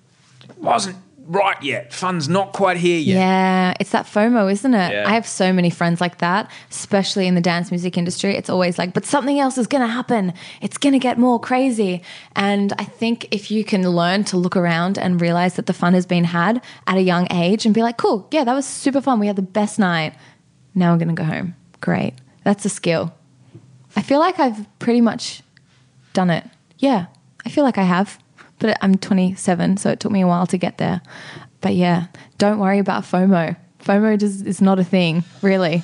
wasn't 0.55 0.95
right 1.25 1.61
yet. 1.61 1.91
Fun's 1.93 2.29
not 2.29 2.53
quite 2.53 2.77
here 2.77 2.97
yet. 2.97 3.15
Yeah, 3.15 3.73
it's 3.81 3.91
that 3.91 4.05
FOMO, 4.05 4.49
isn't 4.49 4.73
it? 4.73 4.93
Yeah. 4.93 5.03
I 5.05 5.13
have 5.13 5.27
so 5.27 5.51
many 5.51 5.69
friends 5.69 5.99
like 5.99 6.19
that, 6.19 6.49
especially 6.69 7.27
in 7.27 7.35
the 7.35 7.41
dance 7.41 7.69
music 7.69 7.97
industry. 7.97 8.37
It's 8.37 8.49
always 8.49 8.77
like, 8.77 8.93
but 8.93 9.05
something 9.05 9.41
else 9.41 9.57
is 9.57 9.67
going 9.67 9.81
to 9.81 9.91
happen. 9.91 10.33
It's 10.61 10.77
going 10.77 10.93
to 10.93 10.99
get 10.99 11.17
more 11.17 11.37
crazy. 11.37 12.01
And 12.37 12.71
I 12.79 12.85
think 12.85 13.27
if 13.31 13.51
you 13.51 13.65
can 13.65 13.83
learn 13.89 14.23
to 14.25 14.37
look 14.37 14.55
around 14.55 14.97
and 14.97 15.19
realize 15.19 15.55
that 15.55 15.65
the 15.65 15.73
fun 15.73 15.93
has 15.95 16.05
been 16.05 16.23
had 16.23 16.61
at 16.87 16.95
a 16.95 17.01
young 17.01 17.27
age 17.29 17.65
and 17.65 17.75
be 17.75 17.81
like, 17.81 17.97
cool, 17.97 18.29
yeah, 18.31 18.45
that 18.45 18.53
was 18.53 18.65
super 18.65 19.01
fun. 19.01 19.19
We 19.19 19.27
had 19.27 19.35
the 19.35 19.41
best 19.41 19.77
night. 19.77 20.13
Now 20.75 20.93
we're 20.93 20.99
going 20.99 21.13
to 21.13 21.21
go 21.21 21.25
home. 21.25 21.55
Great. 21.81 22.13
That's 22.45 22.63
a 22.63 22.69
skill. 22.69 23.13
I 23.95 24.01
feel 24.01 24.19
like 24.19 24.39
I've 24.39 24.65
pretty 24.79 25.01
much 25.01 25.41
done 26.13 26.29
it. 26.29 26.45
Yeah, 26.79 27.07
I 27.45 27.49
feel 27.49 27.63
like 27.63 27.77
I 27.77 27.83
have. 27.83 28.19
But 28.59 28.77
I'm 28.81 28.95
27, 28.95 29.77
so 29.77 29.89
it 29.89 29.99
took 29.99 30.11
me 30.11 30.21
a 30.21 30.27
while 30.27 30.45
to 30.47 30.57
get 30.57 30.77
there. 30.77 31.01
But 31.61 31.73
yeah, 31.73 32.07
don't 32.37 32.59
worry 32.59 32.77
about 32.77 33.03
FOMO. 33.03 33.55
FOMO 33.83 34.21
is 34.21 34.61
not 34.61 34.79
a 34.79 34.83
thing, 34.83 35.23
really. 35.41 35.83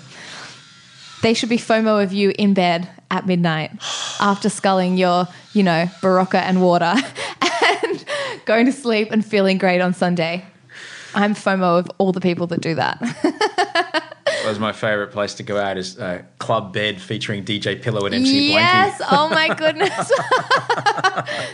They 1.23 1.33
should 1.33 1.49
be 1.49 1.57
FOMO 1.57 2.03
of 2.03 2.13
you 2.13 2.33
in 2.37 2.53
bed 2.53 2.87
at 3.09 3.25
midnight 3.25 3.71
after 4.19 4.49
sculling 4.49 4.97
your, 4.97 5.27
you 5.53 5.63
know, 5.63 5.89
Berocca 6.01 6.35
and 6.35 6.61
water 6.61 6.93
and 7.83 8.05
going 8.45 8.67
to 8.67 8.71
sleep 8.71 9.11
and 9.11 9.25
feeling 9.25 9.57
great 9.57 9.81
on 9.81 9.93
Sunday. 9.93 10.45
I'm 11.15 11.33
FOMO 11.33 11.79
of 11.79 11.89
all 11.97 12.11
the 12.11 12.21
people 12.21 12.45
that 12.47 12.61
do 12.61 12.75
that. 12.75 14.03
Was 14.47 14.59
my 14.59 14.71
favorite 14.71 15.11
place 15.11 15.33
to 15.35 15.43
go 15.43 15.57
out 15.57 15.77
is 15.77 15.99
uh, 15.99 16.21
Club 16.39 16.71
Bed 16.71 17.01
featuring 17.01 17.43
DJ 17.43 17.81
Pillow 17.81 18.05
and 18.05 18.15
MC 18.15 18.53
yes. 18.53 19.01
Blanky. 19.01 19.07
Oh 19.11 19.27
my 19.27 19.53
goodness. 19.55 20.11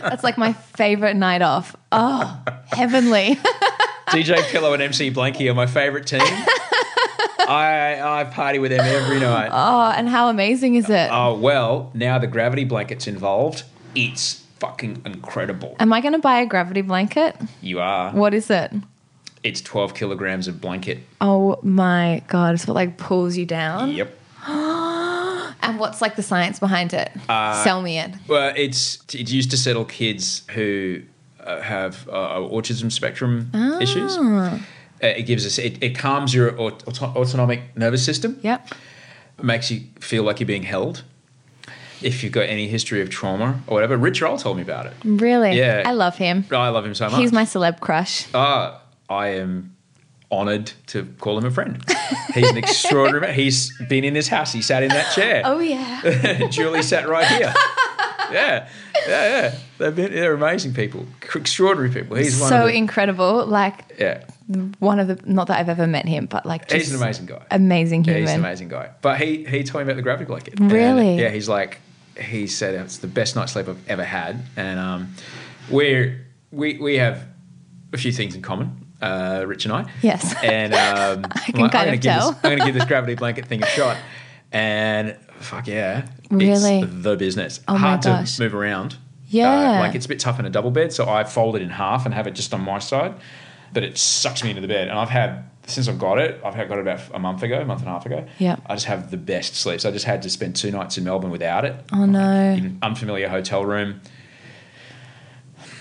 That's 0.00 0.22
like 0.22 0.38
my 0.38 0.52
favorite 0.52 1.16
night 1.16 1.42
off. 1.42 1.74
Oh, 1.90 2.40
heavenly. 2.66 3.34
DJ 4.10 4.40
Pillow 4.44 4.74
and 4.74 4.80
MC 4.80 5.10
Blanky 5.10 5.50
are 5.50 5.54
my 5.54 5.66
favorite 5.66 6.06
team. 6.06 6.20
I 6.20 8.00
I 8.00 8.24
party 8.32 8.60
with 8.60 8.70
them 8.70 8.86
every 8.86 9.18
night. 9.18 9.50
Oh, 9.52 9.92
and 9.96 10.08
how 10.08 10.28
amazing 10.28 10.76
is 10.76 10.88
it? 10.88 11.08
Oh 11.10 11.36
well, 11.36 11.90
now 11.94 12.20
the 12.20 12.28
gravity 12.28 12.64
blanket's 12.64 13.08
involved. 13.08 13.64
It's 13.96 14.44
fucking 14.60 15.02
incredible. 15.04 15.74
Am 15.80 15.92
I 15.92 16.00
going 16.00 16.12
to 16.12 16.20
buy 16.20 16.40
a 16.40 16.46
gravity 16.46 16.82
blanket? 16.82 17.34
You 17.60 17.80
are. 17.80 18.12
What 18.12 18.34
is 18.34 18.50
it? 18.50 18.72
It's 19.44 19.60
twelve 19.60 19.94
kilograms 19.94 20.48
of 20.48 20.60
blanket. 20.60 20.98
Oh 21.20 21.58
my 21.62 22.22
god! 22.28 22.54
It's 22.54 22.66
what 22.66 22.74
like 22.74 22.96
pulls 22.96 23.36
you 23.36 23.46
down. 23.46 23.92
Yep. 23.92 24.18
And 25.66 25.78
what's 25.78 26.02
like 26.02 26.14
the 26.14 26.22
science 26.22 26.58
behind 26.60 26.92
it? 26.92 27.10
Uh, 27.26 27.64
Sell 27.64 27.80
me 27.80 27.98
it. 27.98 28.10
Well, 28.28 28.52
it's 28.54 28.98
it's 29.14 29.32
used 29.32 29.50
to 29.52 29.56
settle 29.56 29.86
kids 29.86 30.42
who 30.50 31.00
uh, 31.40 31.60
have 31.62 32.06
uh, 32.08 32.36
autism 32.40 32.92
spectrum 32.92 33.50
issues. 33.80 34.18
Uh, 34.18 34.58
it 35.00 35.22
gives 35.22 35.46
us 35.46 35.58
it, 35.58 35.82
it 35.82 35.96
calms 35.96 36.34
your 36.34 36.58
aut- 36.60 36.86
auto- 36.86 37.14
autonomic 37.18 37.60
nervous 37.76 38.04
system. 38.04 38.38
Yep. 38.42 38.68
makes 39.42 39.70
you 39.70 39.84
feel 40.00 40.22
like 40.22 40.38
you're 40.38 40.46
being 40.46 40.64
held. 40.64 41.02
If 42.02 42.22
you've 42.22 42.32
got 42.32 42.42
any 42.50 42.68
history 42.68 43.00
of 43.00 43.08
trauma 43.08 43.62
or 43.66 43.74
whatever, 43.74 43.96
Rich 43.96 44.20
Roll 44.20 44.36
told 44.36 44.56
me 44.58 44.62
about 44.62 44.84
it. 44.84 44.92
Really? 45.02 45.52
Yeah. 45.56 45.82
I 45.86 45.92
love 45.92 46.16
him. 46.18 46.44
I 46.52 46.68
love 46.68 46.84
him 46.84 46.94
so 46.94 47.08
much. 47.08 47.18
He's 47.18 47.32
my 47.32 47.44
celeb 47.44 47.80
crush. 47.80 48.26
Ah, 48.34 48.82
I 49.08 49.28
am 49.28 49.76
honoured 50.32 50.72
to 50.88 51.04
call 51.20 51.38
him 51.38 51.44
a 51.44 51.50
friend. 51.50 51.84
He's 52.34 52.50
an 52.50 52.56
extraordinary 52.56 53.20
man. 53.26 53.34
He's 53.34 53.72
been 53.88 54.04
in 54.04 54.14
this 54.14 54.28
house. 54.28 54.52
He 54.52 54.62
sat 54.62 54.82
in 54.82 54.88
that 54.90 55.12
chair. 55.14 55.42
Oh 55.44 55.60
yeah. 55.60 56.46
Julie 56.50 56.82
sat 56.82 57.08
right 57.08 57.26
here. 57.26 57.52
Yeah, 58.32 58.68
yeah, 59.06 59.28
yeah. 59.42 59.58
They've 59.78 59.94
been, 59.94 60.12
they're 60.12 60.32
amazing 60.34 60.72
people, 60.74 61.06
extraordinary 61.34 61.92
people. 61.92 62.16
He's 62.16 62.40
one 62.40 62.48
so 62.48 62.62
of 62.62 62.68
the, 62.68 62.76
incredible. 62.76 63.46
Like 63.46 63.94
yeah. 63.98 64.24
one 64.78 64.98
of 64.98 65.08
the 65.08 65.20
not 65.30 65.46
that 65.48 65.58
I've 65.60 65.68
ever 65.68 65.86
met 65.86 66.06
him, 66.08 66.26
but 66.26 66.46
like 66.46 66.70
He's 66.70 66.90
an 66.90 66.96
amazing 66.96 67.26
guy. 67.26 67.44
Amazing 67.50 68.04
Yeah, 68.04 68.14
human. 68.14 68.22
he's 68.22 68.34
an 68.34 68.40
amazing 68.40 68.68
guy. 68.68 68.90
But 69.02 69.20
he 69.20 69.44
he 69.44 69.62
told 69.62 69.84
me 69.84 69.90
about 69.92 69.96
the 69.96 70.02
gravity 70.02 70.24
blanket. 70.24 70.58
And, 70.58 70.72
Really? 70.72 71.20
yeah, 71.20 71.28
he's 71.28 71.48
like 71.48 71.80
he 72.18 72.46
said 72.46 72.74
it's 72.74 72.98
the 72.98 73.08
best 73.08 73.36
night's 73.36 73.52
sleep 73.52 73.68
I've 73.68 73.88
ever 73.88 74.04
had, 74.04 74.42
and 74.56 74.80
um, 74.80 75.14
we're 75.70 76.24
we 76.50 76.78
we 76.78 76.96
have 76.96 77.26
a 77.92 77.98
few 77.98 78.10
things 78.10 78.34
in 78.34 78.42
common. 78.42 78.83
Uh, 79.04 79.44
Rich 79.46 79.66
and 79.66 79.74
I. 79.74 79.90
Yes. 80.02 80.34
And 80.42 80.72
um, 81.24 81.30
I 81.30 81.50
can 81.52 81.68
kind 81.68 81.90
of 81.90 82.00
give 82.00 82.12
tell. 82.12 82.32
This, 82.32 82.40
I'm 82.44 82.50
going 82.50 82.58
to 82.60 82.64
give 82.64 82.74
this 82.74 82.84
gravity 82.86 83.14
blanket 83.14 83.46
thing 83.46 83.62
a 83.62 83.66
shot. 83.76 83.96
And 84.52 85.16
fuck 85.40 85.66
yeah, 85.66 86.06
Really? 86.30 86.80
it's 86.80 86.92
the 87.02 87.16
business. 87.16 87.60
Oh 87.68 87.74
my 87.74 87.78
Hard 87.78 88.02
to 88.02 88.26
move 88.38 88.54
around. 88.54 88.96
Yeah. 89.28 89.50
Uh, 89.50 89.80
like 89.80 89.94
it's 89.94 90.06
a 90.06 90.08
bit 90.08 90.20
tough 90.20 90.38
in 90.38 90.46
a 90.46 90.50
double 90.50 90.70
bed, 90.70 90.92
so 90.92 91.08
I 91.08 91.24
fold 91.24 91.56
it 91.56 91.62
in 91.62 91.70
half 91.70 92.04
and 92.06 92.14
have 92.14 92.26
it 92.26 92.34
just 92.34 92.54
on 92.54 92.60
my 92.60 92.78
side. 92.78 93.14
But 93.72 93.82
it 93.82 93.98
sucks 93.98 94.44
me 94.44 94.50
into 94.50 94.62
the 94.62 94.68
bed, 94.68 94.88
and 94.88 94.96
I've 94.98 95.08
had 95.08 95.44
since 95.66 95.88
I've 95.88 95.98
got 95.98 96.18
it. 96.18 96.40
I've 96.44 96.54
had 96.54 96.68
got 96.68 96.78
it 96.78 96.82
about 96.82 97.00
a 97.12 97.18
month 97.18 97.42
ago, 97.42 97.60
a 97.60 97.64
month 97.64 97.80
and 97.80 97.88
a 97.88 97.92
half 97.92 98.06
ago. 98.06 98.26
Yeah. 98.38 98.56
I 98.66 98.74
just 98.74 98.86
have 98.86 99.10
the 99.10 99.16
best 99.16 99.56
sleeps. 99.56 99.84
I 99.84 99.90
just 99.90 100.04
had 100.04 100.22
to 100.22 100.30
spend 100.30 100.54
two 100.56 100.70
nights 100.70 100.96
in 100.98 101.04
Melbourne 101.04 101.30
without 101.30 101.64
it. 101.64 101.74
Oh 101.92 102.04
no. 102.06 102.52
In 102.52 102.78
unfamiliar 102.82 103.28
hotel 103.28 103.64
room. 103.64 104.00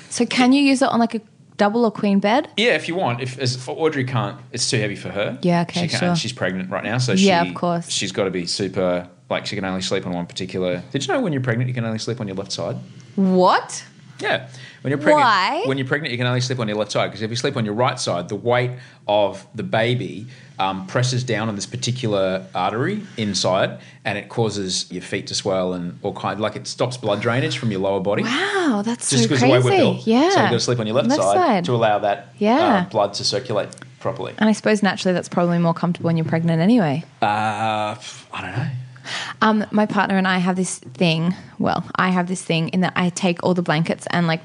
So 0.10 0.26
can 0.26 0.54
you 0.54 0.62
use 0.64 0.82
it 0.82 0.90
on 0.90 1.00
like 1.00 1.16
a 1.16 1.22
double 1.58 1.86
or 1.86 1.92
queen 1.92 2.20
bed? 2.20 2.50
Yeah, 2.58 2.76
if 2.76 2.88
you 2.88 2.96
want. 2.96 3.22
If 3.22 3.40
as 3.40 3.68
Audrey 3.68 4.04
can't, 4.04 4.40
it's 4.52 4.70
too 4.70 4.78
heavy 4.78 4.96
for 4.96 5.10
her. 5.10 5.38
Yeah, 5.42 5.62
okay, 5.62 5.82
she 5.82 5.88
can't, 5.88 6.00
sure. 6.00 6.16
She's 6.16 6.34
pregnant 6.34 6.70
right 6.70 6.84
now, 6.84 6.98
so 6.98 7.14
Yeah, 7.14 7.44
she, 7.44 7.50
of 7.50 7.56
course. 7.56 7.90
She's 7.90 8.12
got 8.12 8.26
to 8.26 8.32
be 8.32 8.46
super. 8.46 9.10
Like 9.30 9.46
she 9.46 9.56
can 9.56 9.66
only 9.66 9.82
sleep 9.82 10.06
on 10.06 10.14
one 10.14 10.26
particular. 10.28 10.84
Did 10.92 11.08
you 11.08 11.14
know 11.14 11.22
when 11.22 11.34
you're 11.34 11.42
pregnant 11.42 11.68
you 11.68 11.74
can 11.74 11.86
only 11.86 11.98
sleep 12.00 12.20
on 12.20 12.28
your 12.28 12.36
left 12.36 12.52
side? 12.52 12.78
What? 13.16 13.84
Yeah. 14.20 14.50
When 14.82 14.92
you're 14.92 14.98
pregnant, 14.98 15.24
Why? 15.26 15.64
when 15.66 15.78
you're 15.78 15.88
pregnant, 15.88 16.12
you 16.12 16.18
can 16.18 16.28
only 16.28 16.42
sleep 16.42 16.60
on 16.60 16.68
your 16.68 16.78
left 16.78 16.92
side 16.92 17.08
because 17.08 17.22
if 17.22 17.30
you 17.30 17.36
sleep 17.36 17.56
on 17.58 17.66
your 17.66 17.74
right 17.74 18.00
side, 18.00 18.30
the 18.30 18.36
weight 18.36 18.72
of 19.08 19.48
the 19.56 19.64
baby 19.64 20.28
um, 20.60 20.86
presses 20.88 21.24
down 21.24 21.50
on 21.50 21.56
this 21.56 21.66
particular 21.66 22.46
artery 22.54 23.04
inside, 23.18 23.80
and 24.06 24.18
it 24.18 24.30
causes 24.30 24.92
your 24.92 25.02
feet 25.02 25.28
to 25.28 25.36
swell 25.36 25.74
and 25.74 25.98
all 26.04 26.14
kind. 26.14 26.40
Like 26.40 26.56
it 26.56 26.68
stops 26.68 26.98
blood 26.98 27.22
drainage 27.22 27.58
from 27.58 27.72
your 27.72 27.80
lower 27.82 28.00
body. 28.00 28.24
Wow, 28.24 28.82
that's 28.86 29.10
Just 29.10 29.24
so 29.24 29.30
because 29.30 29.42
the 29.42 29.48
way 29.50 29.62
crazy. 29.62 29.70
we're 29.70 29.78
built. 29.78 30.08
Yeah. 30.08 30.22
So 30.30 30.40
you've 30.42 30.50
got 30.50 30.52
to 30.52 30.60
sleep 30.60 30.80
on 30.80 30.88
your 30.88 30.96
left, 30.96 31.10
Left 31.10 31.22
side, 31.22 31.36
side. 31.36 31.66
to 31.66 31.74
allow 31.74 32.00
that 32.00 32.30
Yeah. 32.38 32.86
uh, 32.86 32.90
blood 32.90 33.14
to 33.16 33.24
circulate 33.24 33.70
properly. 34.00 34.34
And 34.38 34.50
I 34.50 34.52
suppose 34.54 34.84
naturally 34.84 35.14
that's 35.14 35.30
probably 35.30 35.60
more 35.60 35.74
comfortable 35.74 36.08
when 36.08 36.18
you're 36.18 36.26
pregnant 36.26 36.62
anyway. 36.62 37.04
Uh, 37.22 37.96
I 37.96 38.42
don't 38.42 38.52
know. 38.52 38.68
Um, 39.42 39.66
my 39.72 39.86
partner 39.86 40.18
and 40.18 40.28
I 40.28 40.38
have 40.38 40.56
this 40.56 40.80
thing. 40.80 41.36
Well, 41.60 41.84
I 41.96 42.10
have 42.10 42.28
this 42.28 42.42
thing 42.42 42.70
in 42.70 42.82
that 42.82 42.94
I 42.96 43.10
take 43.10 43.44
all 43.44 43.54
the 43.54 43.62
blankets 43.62 44.08
and 44.12 44.28
like 44.28 44.42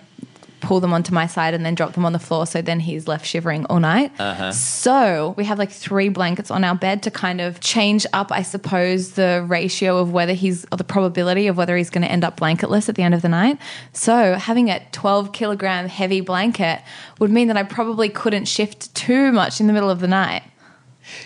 pull 0.68 0.80
them 0.80 0.92
onto 0.92 1.14
my 1.14 1.26
side 1.26 1.54
and 1.54 1.64
then 1.64 1.74
drop 1.74 1.94
them 1.94 2.04
on 2.04 2.12
the 2.12 2.18
floor. 2.18 2.44
So 2.44 2.60
then 2.60 2.78
he's 2.78 3.08
left 3.08 3.24
shivering 3.24 3.64
all 3.70 3.80
night. 3.80 4.12
Uh-huh. 4.18 4.52
So 4.52 5.32
we 5.38 5.44
have 5.46 5.58
like 5.58 5.72
three 5.72 6.10
blankets 6.10 6.50
on 6.50 6.62
our 6.62 6.74
bed 6.74 7.02
to 7.04 7.10
kind 7.10 7.40
of 7.40 7.60
change 7.60 8.04
up, 8.12 8.30
I 8.30 8.42
suppose, 8.42 9.12
the 9.12 9.46
ratio 9.48 9.96
of 9.96 10.12
whether 10.12 10.34
he's 10.34 10.66
or 10.70 10.76
the 10.76 10.84
probability 10.84 11.46
of 11.46 11.56
whether 11.56 11.74
he's 11.74 11.88
going 11.88 12.02
to 12.02 12.12
end 12.12 12.22
up 12.22 12.38
blanketless 12.38 12.90
at 12.90 12.96
the 12.96 13.02
end 13.02 13.14
of 13.14 13.22
the 13.22 13.30
night. 13.30 13.58
So 13.94 14.34
having 14.34 14.68
a 14.68 14.86
12 14.92 15.32
kilogram 15.32 15.88
heavy 15.88 16.20
blanket 16.20 16.82
would 17.18 17.30
mean 17.30 17.48
that 17.48 17.56
I 17.56 17.62
probably 17.62 18.10
couldn't 18.10 18.44
shift 18.44 18.94
too 18.94 19.32
much 19.32 19.62
in 19.62 19.68
the 19.68 19.72
middle 19.72 19.88
of 19.88 20.00
the 20.00 20.08
night. 20.08 20.42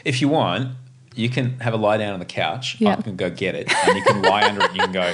If 0.05 0.21
you 0.21 0.29
want, 0.29 0.77
you 1.17 1.29
can 1.29 1.59
have 1.59 1.75
a 1.75 1.79
lie 1.79 1.97
down 1.97 2.13
on 2.13 2.21
the 2.21 2.27
couch. 2.27 2.77
Yeah. 2.79 2.95
I 2.97 3.03
can 3.03 3.17
go 3.17 3.29
get 3.29 3.57
it, 3.57 3.75
and 3.89 3.99
you 3.99 4.05
can 4.05 4.23
lie 4.23 4.49
under 4.49 4.61
it. 4.61 4.69
and 4.69 4.77
You 4.77 4.83
can 4.85 4.93
go. 4.93 5.13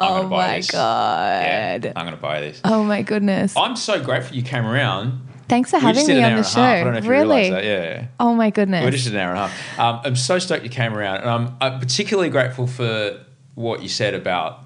I'm 0.00 0.26
Oh 0.26 0.28
my 0.28 0.56
this. 0.56 0.70
God. 0.70 1.42
Yeah, 1.42 1.92
I'm 1.96 2.04
going 2.06 2.16
to 2.16 2.20
buy 2.22 2.40
this. 2.40 2.60
Oh 2.64 2.84
my 2.84 3.02
goodness. 3.02 3.54
I'm 3.56 3.76
so 3.76 4.02
grateful 4.02 4.36
you 4.36 4.42
came 4.42 4.64
around. 4.66 5.26
Thanks 5.48 5.70
for 5.70 5.78
We 5.78 5.82
having 5.84 6.06
me 6.06 6.22
on 6.22 6.36
the 6.36 6.42
half. 6.42 6.56
I 6.58 6.78
show. 6.78 6.84
don't 6.84 6.92
know 6.92 6.98
if 6.98 7.04
you 7.04 7.10
really? 7.10 7.36
realised 7.50 7.52
that. 7.54 7.64
Yeah. 7.64 8.06
Oh 8.20 8.34
my 8.34 8.50
goodness. 8.50 8.84
We 8.84 8.90
just 8.90 9.04
did 9.04 9.14
an 9.14 9.20
hour 9.20 9.30
and 9.30 9.38
a 9.38 9.46
half. 9.48 9.78
Um, 9.78 10.00
I'm 10.04 10.16
so 10.16 10.38
stoked 10.38 10.62
you 10.62 10.70
came 10.70 10.94
around, 10.94 11.22
and 11.22 11.30
I'm, 11.30 11.56
I'm 11.60 11.80
particularly 11.80 12.28
grateful 12.28 12.66
for 12.66 13.24
what 13.54 13.82
you 13.82 13.88
said 13.88 14.12
about, 14.14 14.60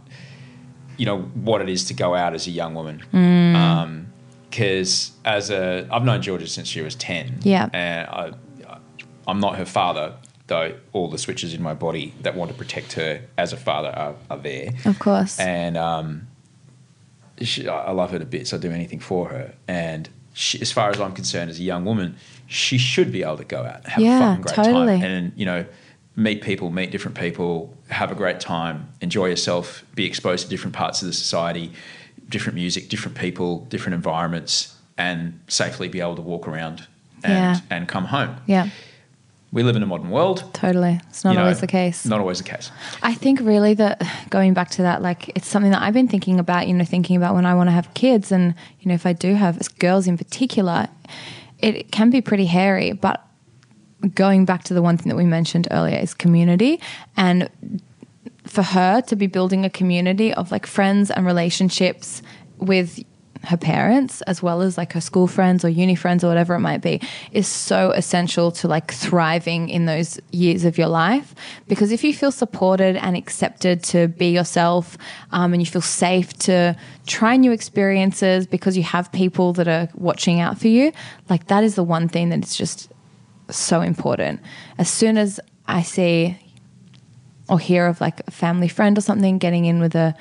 you 0.96 1.06
know, 1.06 1.20
what 1.20 1.60
it 1.62 1.68
is 1.68 1.84
to 1.84 1.94
go 1.94 2.14
out 2.14 2.34
as 2.34 2.46
a 2.46 2.50
young 2.50 2.74
woman. 2.74 3.02
Mm. 3.12 3.54
Um, 3.54 4.06
because 4.50 5.12
as 5.24 5.48
a, 5.50 5.88
I've 5.90 6.04
known 6.04 6.20
Georgia 6.20 6.46
since 6.46 6.68
she 6.68 6.82
was 6.82 6.94
ten. 6.94 7.38
Yeah. 7.42 7.70
and 7.72 8.06
I, 8.08 8.32
I'm 9.26 9.40
not 9.40 9.56
her 9.56 9.64
father, 9.64 10.14
though. 10.46 10.74
All 10.92 11.08
the 11.08 11.18
switches 11.18 11.54
in 11.54 11.62
my 11.62 11.74
body 11.74 12.14
that 12.22 12.34
want 12.34 12.50
to 12.50 12.56
protect 12.56 12.92
her 12.94 13.22
as 13.38 13.52
a 13.52 13.56
father 13.56 13.88
are, 13.90 14.14
are 14.30 14.38
there. 14.38 14.70
Of 14.84 14.98
course. 14.98 15.38
And 15.38 15.76
um, 15.76 16.28
she, 17.40 17.68
I 17.68 17.90
love 17.92 18.10
her 18.10 18.18
to 18.18 18.24
bits. 18.26 18.50
So 18.50 18.56
I'd 18.56 18.62
do 18.62 18.70
anything 18.70 19.00
for 19.00 19.28
her. 19.28 19.54
And 19.68 20.08
she, 20.34 20.60
as 20.60 20.72
far 20.72 20.90
as 20.90 21.00
I'm 21.00 21.12
concerned, 21.12 21.50
as 21.50 21.58
a 21.58 21.62
young 21.62 21.84
woman, 21.84 22.16
she 22.46 22.78
should 22.78 23.12
be 23.12 23.22
able 23.22 23.36
to 23.38 23.44
go 23.44 23.62
out 23.64 23.76
and 23.84 23.86
have 23.86 24.02
Yeah, 24.02 24.16
a 24.16 24.20
fucking 24.36 24.42
great 24.42 24.54
totally. 24.54 25.00
time. 25.00 25.04
And, 25.10 25.32
you 25.36 25.46
know, 25.46 25.64
meet 26.16 26.42
people, 26.42 26.70
meet 26.70 26.90
different 26.90 27.16
people, 27.18 27.74
have 27.88 28.10
a 28.12 28.14
great 28.14 28.40
time, 28.40 28.88
enjoy 29.00 29.26
yourself, 29.26 29.84
be 29.94 30.04
exposed 30.04 30.44
to 30.44 30.50
different 30.50 30.74
parts 30.74 31.00
of 31.02 31.06
the 31.08 31.12
society, 31.14 31.72
different 32.28 32.54
music, 32.54 32.88
different 32.88 33.16
people, 33.16 33.60
different 33.70 33.94
environments, 33.94 34.76
and 34.98 35.40
safely 35.48 35.88
be 35.88 36.00
able 36.00 36.16
to 36.16 36.22
walk 36.22 36.46
around 36.46 36.86
and, 37.24 37.32
Yeah. 37.32 37.60
and 37.70 37.88
come 37.88 38.04
home. 38.06 38.36
Yeah, 38.46 38.68
We 39.52 39.62
live 39.62 39.76
in 39.76 39.82
a 39.82 39.86
modern 39.86 40.08
world. 40.10 40.44
totally. 40.54 40.98
It's 41.10 41.24
not 41.24 41.32
you 41.32 41.36
know, 41.36 41.42
always 41.42 41.60
the 41.60 41.66
case. 41.66 42.06
Not 42.06 42.20
always 42.20 42.38
the 42.38 42.44
case. 42.44 42.70
I 43.02 43.12
think 43.12 43.38
really 43.40 43.74
that 43.74 44.02
going 44.30 44.54
back 44.54 44.70
to 44.70 44.82
that, 44.82 45.02
like 45.02 45.28
it's 45.36 45.46
something 45.46 45.70
that 45.72 45.82
I've 45.82 45.92
been 45.92 46.08
thinking 46.08 46.40
about, 46.40 46.68
you 46.68 46.74
know, 46.74 46.84
thinking 46.84 47.16
about 47.16 47.34
when 47.34 47.44
I 47.44 47.54
want 47.54 47.68
to 47.68 47.72
have 47.72 47.92
kids 47.92 48.32
and, 48.32 48.54
you 48.80 48.88
know, 48.88 48.94
if 48.94 49.04
I 49.04 49.12
do 49.12 49.34
have 49.34 49.58
girls 49.78 50.06
in 50.08 50.16
particular, 50.16 50.88
it 51.58 51.92
can 51.92 52.08
be 52.08 52.22
pretty 52.22 52.46
hairy. 52.46 52.92
But 52.92 53.22
going 54.14 54.46
back 54.46 54.64
to 54.64 54.74
the 54.74 54.80
one 54.80 54.96
thing 54.96 55.10
that 55.10 55.16
we 55.16 55.26
mentioned 55.26 55.68
earlier 55.70 55.98
is 55.98 56.14
community. 56.14 56.80
And 57.16 57.50
for 58.44 58.62
her 58.62 59.02
to 59.02 59.16
be 59.16 59.26
building 59.26 59.66
a 59.66 59.70
community 59.70 60.32
of 60.32 60.50
like 60.50 60.66
friends 60.66 61.10
and 61.10 61.26
relationships 61.26 62.22
with 62.56 63.00
her 63.44 63.56
parents 63.56 64.22
as 64.22 64.42
well 64.42 64.62
as 64.62 64.78
like 64.78 64.92
her 64.92 65.00
school 65.00 65.26
friends 65.26 65.64
or 65.64 65.68
uni 65.68 65.94
friends 65.94 66.22
or 66.22 66.28
whatever 66.28 66.54
it 66.54 66.60
might 66.60 66.80
be 66.80 67.00
is 67.32 67.46
so 67.46 67.90
essential 67.90 68.50
to 68.52 68.68
like 68.68 68.92
thriving 68.92 69.68
in 69.68 69.86
those 69.86 70.20
years 70.30 70.64
of 70.64 70.78
your 70.78 70.88
life. 70.88 71.34
Because 71.66 71.90
if 71.92 72.04
you 72.04 72.14
feel 72.14 72.30
supported 72.30 72.96
and 72.96 73.16
accepted 73.16 73.82
to 73.84 74.08
be 74.08 74.30
yourself 74.30 74.96
um, 75.32 75.52
and 75.52 75.62
you 75.62 75.66
feel 75.66 75.82
safe 75.82 76.32
to 76.38 76.76
try 77.06 77.36
new 77.36 77.52
experiences 77.52 78.46
because 78.46 78.76
you 78.76 78.82
have 78.84 79.10
people 79.12 79.52
that 79.54 79.66
are 79.66 79.88
watching 79.94 80.40
out 80.40 80.58
for 80.58 80.68
you 80.68 80.92
like 81.28 81.48
that 81.48 81.64
is 81.64 81.74
the 81.74 81.82
one 81.82 82.08
thing 82.08 82.28
that 82.28 82.44
is 82.44 82.56
just 82.56 82.92
so 83.50 83.80
important. 83.80 84.40
As 84.78 84.88
soon 84.88 85.18
as 85.18 85.40
i 85.68 85.80
see 85.80 86.36
or 87.48 87.58
hear 87.58 87.86
of 87.86 88.00
like 88.00 88.20
a 88.26 88.30
family 88.30 88.68
friend 88.68 88.96
or 88.96 89.00
something 89.00 89.38
getting 89.38 89.64
in 89.64 89.80
with 89.80 89.94
a, 89.94 90.14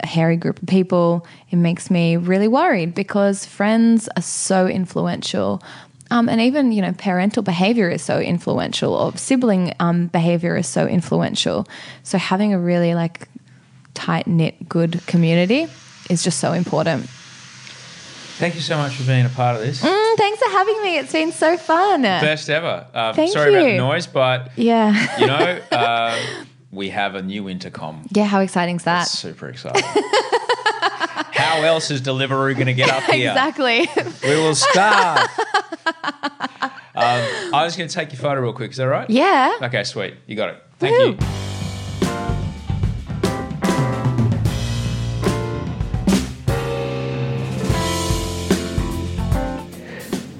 a 0.00 0.06
hairy 0.06 0.36
group 0.36 0.60
of 0.60 0.68
people, 0.68 1.26
it 1.50 1.56
makes 1.56 1.90
me 1.90 2.16
really 2.16 2.48
worried 2.48 2.94
because 2.94 3.44
friends 3.46 4.08
are 4.16 4.22
so 4.22 4.66
influential. 4.66 5.62
Um, 6.10 6.28
and 6.28 6.40
even, 6.40 6.72
you 6.72 6.82
know, 6.82 6.92
parental 6.92 7.42
behavior 7.42 7.88
is 7.88 8.02
so 8.02 8.20
influential, 8.20 8.94
or 8.94 9.16
sibling 9.16 9.72
um, 9.80 10.08
behavior 10.08 10.56
is 10.56 10.66
so 10.68 10.86
influential. 10.86 11.66
So 12.02 12.18
having 12.18 12.52
a 12.52 12.58
really 12.58 12.94
like 12.94 13.28
tight 13.94 14.26
knit, 14.26 14.68
good 14.68 15.00
community 15.06 15.66
is 16.10 16.22
just 16.22 16.38
so 16.40 16.52
important. 16.52 17.08
Thank 18.36 18.56
you 18.56 18.60
so 18.60 18.76
much 18.76 18.94
for 18.96 19.04
being 19.04 19.24
a 19.24 19.28
part 19.28 19.56
of 19.56 19.62
this. 19.62 19.80
Mm, 19.80 20.16
thanks 20.16 20.42
for 20.42 20.50
having 20.50 20.82
me. 20.82 20.98
It's 20.98 21.12
been 21.12 21.30
so 21.30 21.56
fun. 21.56 22.02
Best 22.02 22.50
ever. 22.50 22.84
Um, 22.92 23.14
Thank 23.14 23.32
sorry 23.32 23.54
about 23.54 23.64
the 23.64 23.76
noise, 23.76 24.06
but 24.08 24.50
Yeah. 24.56 25.18
you 25.18 25.26
know, 25.28 25.60
uh, 25.70 26.18
we 26.74 26.90
have 26.90 27.14
a 27.14 27.22
new 27.22 27.48
intercom. 27.48 28.06
yeah, 28.10 28.24
how 28.24 28.40
exciting 28.40 28.76
is 28.76 28.84
that? 28.84 29.04
Super 29.08 29.48
exciting. 29.48 29.82
How 31.34 31.62
else 31.62 31.90
is 31.90 32.00
Deliveroo 32.00 32.54
going 32.54 32.66
to 32.66 32.74
get 32.74 32.90
up 32.90 33.02
here? 33.04 33.30
Exactly. 33.30 33.88
We 34.22 34.36
will 34.36 34.54
start. 34.54 35.18
um, 36.94 37.52
I 37.54 37.62
was 37.64 37.76
going 37.76 37.88
to 37.88 37.94
take 37.94 38.12
your 38.12 38.20
photo 38.20 38.40
real 38.40 38.52
quick. 38.52 38.70
Is 38.70 38.76
that 38.76 38.84
right? 38.84 39.08
yeah. 39.10 39.56
Okay, 39.62 39.84
sweet. 39.84 40.14
You 40.26 40.36
got 40.36 40.50
it. 40.50 40.62
Thank 40.78 40.96
Woo. 40.98 41.26
you. 41.26 41.53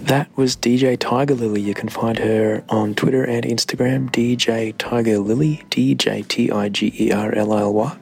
That 0.05 0.29
was 0.37 0.55
DJ 0.55 0.99
Tiger 0.99 1.35
Lily. 1.35 1.63
You 1.63 1.73
can 1.73 1.89
find 1.89 2.19
her 2.19 2.63
on 2.69 2.95
Twitter 2.95 3.25
and 3.25 3.43
Instagram, 3.43 4.11
DJ 4.11 4.75
Tiger 4.77 5.19
Lily, 5.19 5.63
D 5.71 5.95
J 5.95 6.21
T 6.21 6.51
I 6.51 6.69
G 6.69 6.93
E 7.01 7.11
R 7.11 7.35
L 7.35 7.51
I 7.55 7.61
L 7.63 7.73
Y. 7.73 7.97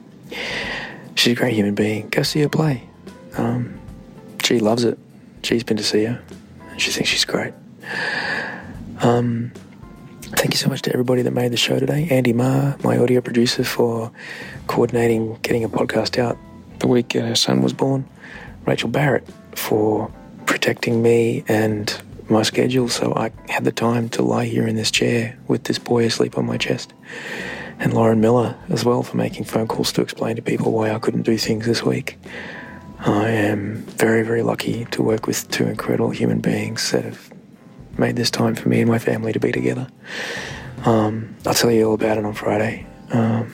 She's 1.15 1.31
a 1.31 1.35
great 1.35 1.53
human 1.53 1.75
being. 1.75 2.09
Go 2.09 2.23
see 2.23 2.41
her 2.41 2.49
play. 2.49 2.83
Um, 3.37 3.79
she 4.43 4.59
loves 4.59 4.83
it. 4.83 4.99
She's 5.43 5.63
been 5.63 5.77
to 5.77 5.83
see 5.83 6.03
her, 6.03 6.21
and 6.71 6.81
she 6.81 6.91
thinks 6.91 7.09
she's 7.09 7.23
great. 7.23 7.53
Um, 8.99 9.53
thank 10.23 10.51
you 10.51 10.57
so 10.57 10.67
much 10.67 10.81
to 10.81 10.91
everybody 10.91 11.21
that 11.21 11.31
made 11.31 11.53
the 11.53 11.57
show 11.57 11.79
today. 11.79 12.09
Andy 12.11 12.33
Marr, 12.33 12.75
my 12.83 12.97
audio 12.97 13.21
producer, 13.21 13.63
for 13.63 14.11
coordinating 14.67 15.37
getting 15.41 15.63
a 15.63 15.69
podcast 15.69 16.19
out 16.19 16.37
the 16.79 16.87
week 16.87 17.13
her 17.13 17.33
son 17.33 17.61
was 17.61 17.71
born. 17.71 18.05
Rachel 18.65 18.89
Barrett 18.89 19.25
for 19.55 20.11
protecting 20.53 21.01
me 21.01 21.43
and 21.47 21.99
my 22.29 22.43
schedule 22.43 22.87
so 22.87 23.11
I 23.15 23.31
had 23.49 23.63
the 23.63 23.71
time 23.71 24.07
to 24.09 24.21
lie 24.21 24.45
here 24.45 24.67
in 24.67 24.75
this 24.75 24.91
chair 24.91 25.35
with 25.47 25.63
this 25.63 25.79
boy 25.79 26.05
asleep 26.05 26.37
on 26.37 26.45
my 26.45 26.57
chest. 26.57 26.93
And 27.79 27.95
Lauren 27.95 28.21
Miller 28.21 28.55
as 28.69 28.85
well 28.85 29.01
for 29.01 29.17
making 29.17 29.45
phone 29.45 29.67
calls 29.67 29.91
to 29.93 30.01
explain 30.03 30.35
to 30.35 30.43
people 30.43 30.71
why 30.71 30.91
I 30.91 30.99
couldn't 30.99 31.23
do 31.23 31.39
things 31.39 31.65
this 31.65 31.81
week. 31.81 32.19
I 32.99 33.29
am 33.29 33.77
very, 33.97 34.21
very 34.21 34.43
lucky 34.43 34.85
to 34.91 35.01
work 35.01 35.25
with 35.25 35.49
two 35.49 35.65
incredible 35.65 36.11
human 36.11 36.39
beings 36.39 36.91
that 36.91 37.03
have 37.03 37.33
made 37.97 38.15
this 38.15 38.29
time 38.29 38.53
for 38.53 38.69
me 38.69 38.81
and 38.81 38.91
my 38.91 38.99
family 38.99 39.33
to 39.33 39.39
be 39.39 39.51
together. 39.51 39.87
Um, 40.85 41.35
I'll 41.47 41.55
tell 41.55 41.71
you 41.71 41.87
all 41.87 41.95
about 41.95 42.19
it 42.19 42.25
on 42.25 42.33
Friday. 42.35 42.85
Um, 43.09 43.51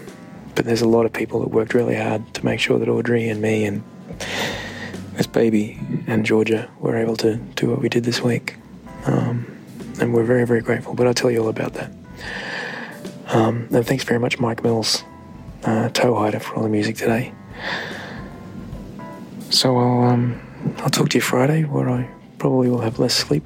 but 0.54 0.66
there's 0.66 0.82
a 0.82 0.88
lot 0.88 1.06
of 1.06 1.14
people 1.14 1.40
that 1.40 1.50
worked 1.50 1.74
really 1.74 1.96
hard 1.96 2.34
to 2.34 2.44
make 2.44 2.60
sure 2.60 2.78
that 2.78 2.90
Audrey 2.90 3.30
and 3.30 3.42
me 3.42 3.64
and 3.64 3.84
this 5.20 5.28
baby 5.28 5.78
and 6.08 6.26
Georgia 6.26 6.72
were 6.80 6.96
able 6.96 7.18
to 7.18 7.36
do 7.56 7.70
what 7.70 7.80
we 7.80 7.90
did 7.90 8.06
this 8.06 8.22
week. 8.22 8.56
Um, 9.06 9.46
and 10.00 10.14
we're 10.14 10.24
very, 10.24 10.46
very 10.48 10.62
grateful. 10.62 10.94
But 10.94 11.08
I'll 11.08 11.14
tell 11.14 11.30
you 11.30 11.42
all 11.42 11.50
about 11.50 11.74
that. 11.74 11.92
Um, 13.28 13.68
and 13.70 13.86
thanks 13.86 14.06
very 14.06 14.18
much, 14.18 14.40
Mike 14.40 14.64
Mills, 14.64 15.04
uh, 15.66 15.90
Toehider, 15.90 16.42
for 16.42 16.56
all 16.56 16.64
the 16.64 16.70
music 16.70 16.96
today. 16.96 17.34
So 19.50 19.78
I'll 19.78 20.04
um, 20.04 20.40
I'll 20.78 20.90
talk 20.90 21.10
to 21.10 21.18
you 21.18 21.22
Friday, 21.22 21.66
where 21.66 21.90
I 21.90 22.10
probably 22.38 22.70
will 22.70 22.80
have 22.80 22.98
less 22.98 23.14
sleep, 23.14 23.46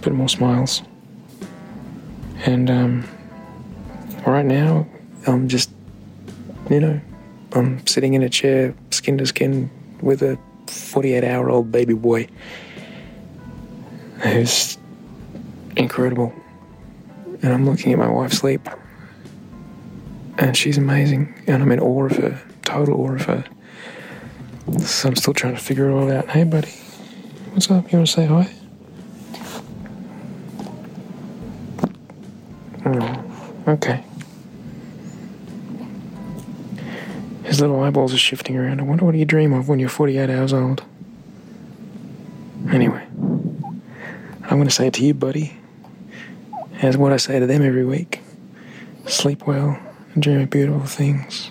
but 0.00 0.12
more 0.12 0.28
smiles, 0.28 0.82
and 2.46 2.68
um, 2.68 3.04
right 4.26 4.44
now 4.44 4.88
I'm 5.26 5.46
just, 5.46 5.70
you 6.68 6.80
know, 6.80 7.00
I'm 7.52 7.86
sitting 7.86 8.14
in 8.14 8.22
a 8.22 8.28
chair, 8.28 8.74
skin 8.90 9.18
to 9.18 9.26
skin, 9.26 9.70
with 10.00 10.22
a 10.22 10.38
48 10.68 11.24
hour 11.24 11.50
old 11.50 11.72
baby 11.72 11.94
boy 11.94 12.28
who's 14.20 14.78
incredible. 15.76 16.32
And 17.42 17.52
I'm 17.52 17.66
looking 17.66 17.92
at 17.92 17.98
my 17.98 18.08
wife 18.08 18.32
sleep, 18.32 18.68
and 20.38 20.56
she's 20.56 20.76
amazing, 20.76 21.40
and 21.46 21.62
I'm 21.62 21.70
in 21.70 21.78
awe 21.78 22.06
of 22.06 22.16
her, 22.16 22.42
total 22.64 23.00
awe 23.00 23.14
of 23.14 23.26
her. 23.26 23.44
So 24.80 25.08
I'm 25.08 25.16
still 25.16 25.34
trying 25.34 25.54
to 25.54 25.60
figure 25.60 25.88
it 25.88 25.92
all 25.92 26.10
out. 26.10 26.28
Hey, 26.28 26.44
buddy, 26.44 26.72
what's 27.52 27.70
up? 27.70 27.90
You 27.92 27.98
want 27.98 28.08
to 28.08 28.12
say 28.12 28.26
hi? 28.26 28.42
Hmm, 32.82 33.70
okay. 33.70 34.04
His 37.58 37.62
little 37.62 37.82
eyeballs 37.82 38.14
are 38.14 38.18
shifting 38.18 38.56
around. 38.56 38.78
I 38.78 38.84
wonder 38.84 39.04
what 39.04 39.16
you 39.16 39.24
dream 39.24 39.52
of 39.52 39.68
when 39.68 39.80
you're 39.80 39.88
48 39.88 40.30
hours 40.30 40.52
old. 40.52 40.84
Anyway, 42.70 43.04
I'm 44.44 44.58
going 44.58 44.68
to 44.68 44.70
say 44.70 44.86
it 44.86 44.94
to 44.94 45.04
you, 45.04 45.12
buddy, 45.12 45.58
as 46.80 46.96
what 46.96 47.12
I 47.12 47.16
say 47.16 47.40
to 47.40 47.48
them 47.48 47.62
every 47.62 47.84
week. 47.84 48.20
Sleep 49.08 49.44
well 49.44 49.76
and 50.14 50.22
dream 50.22 50.42
of 50.42 50.50
beautiful 50.50 50.86
things. 50.86 51.50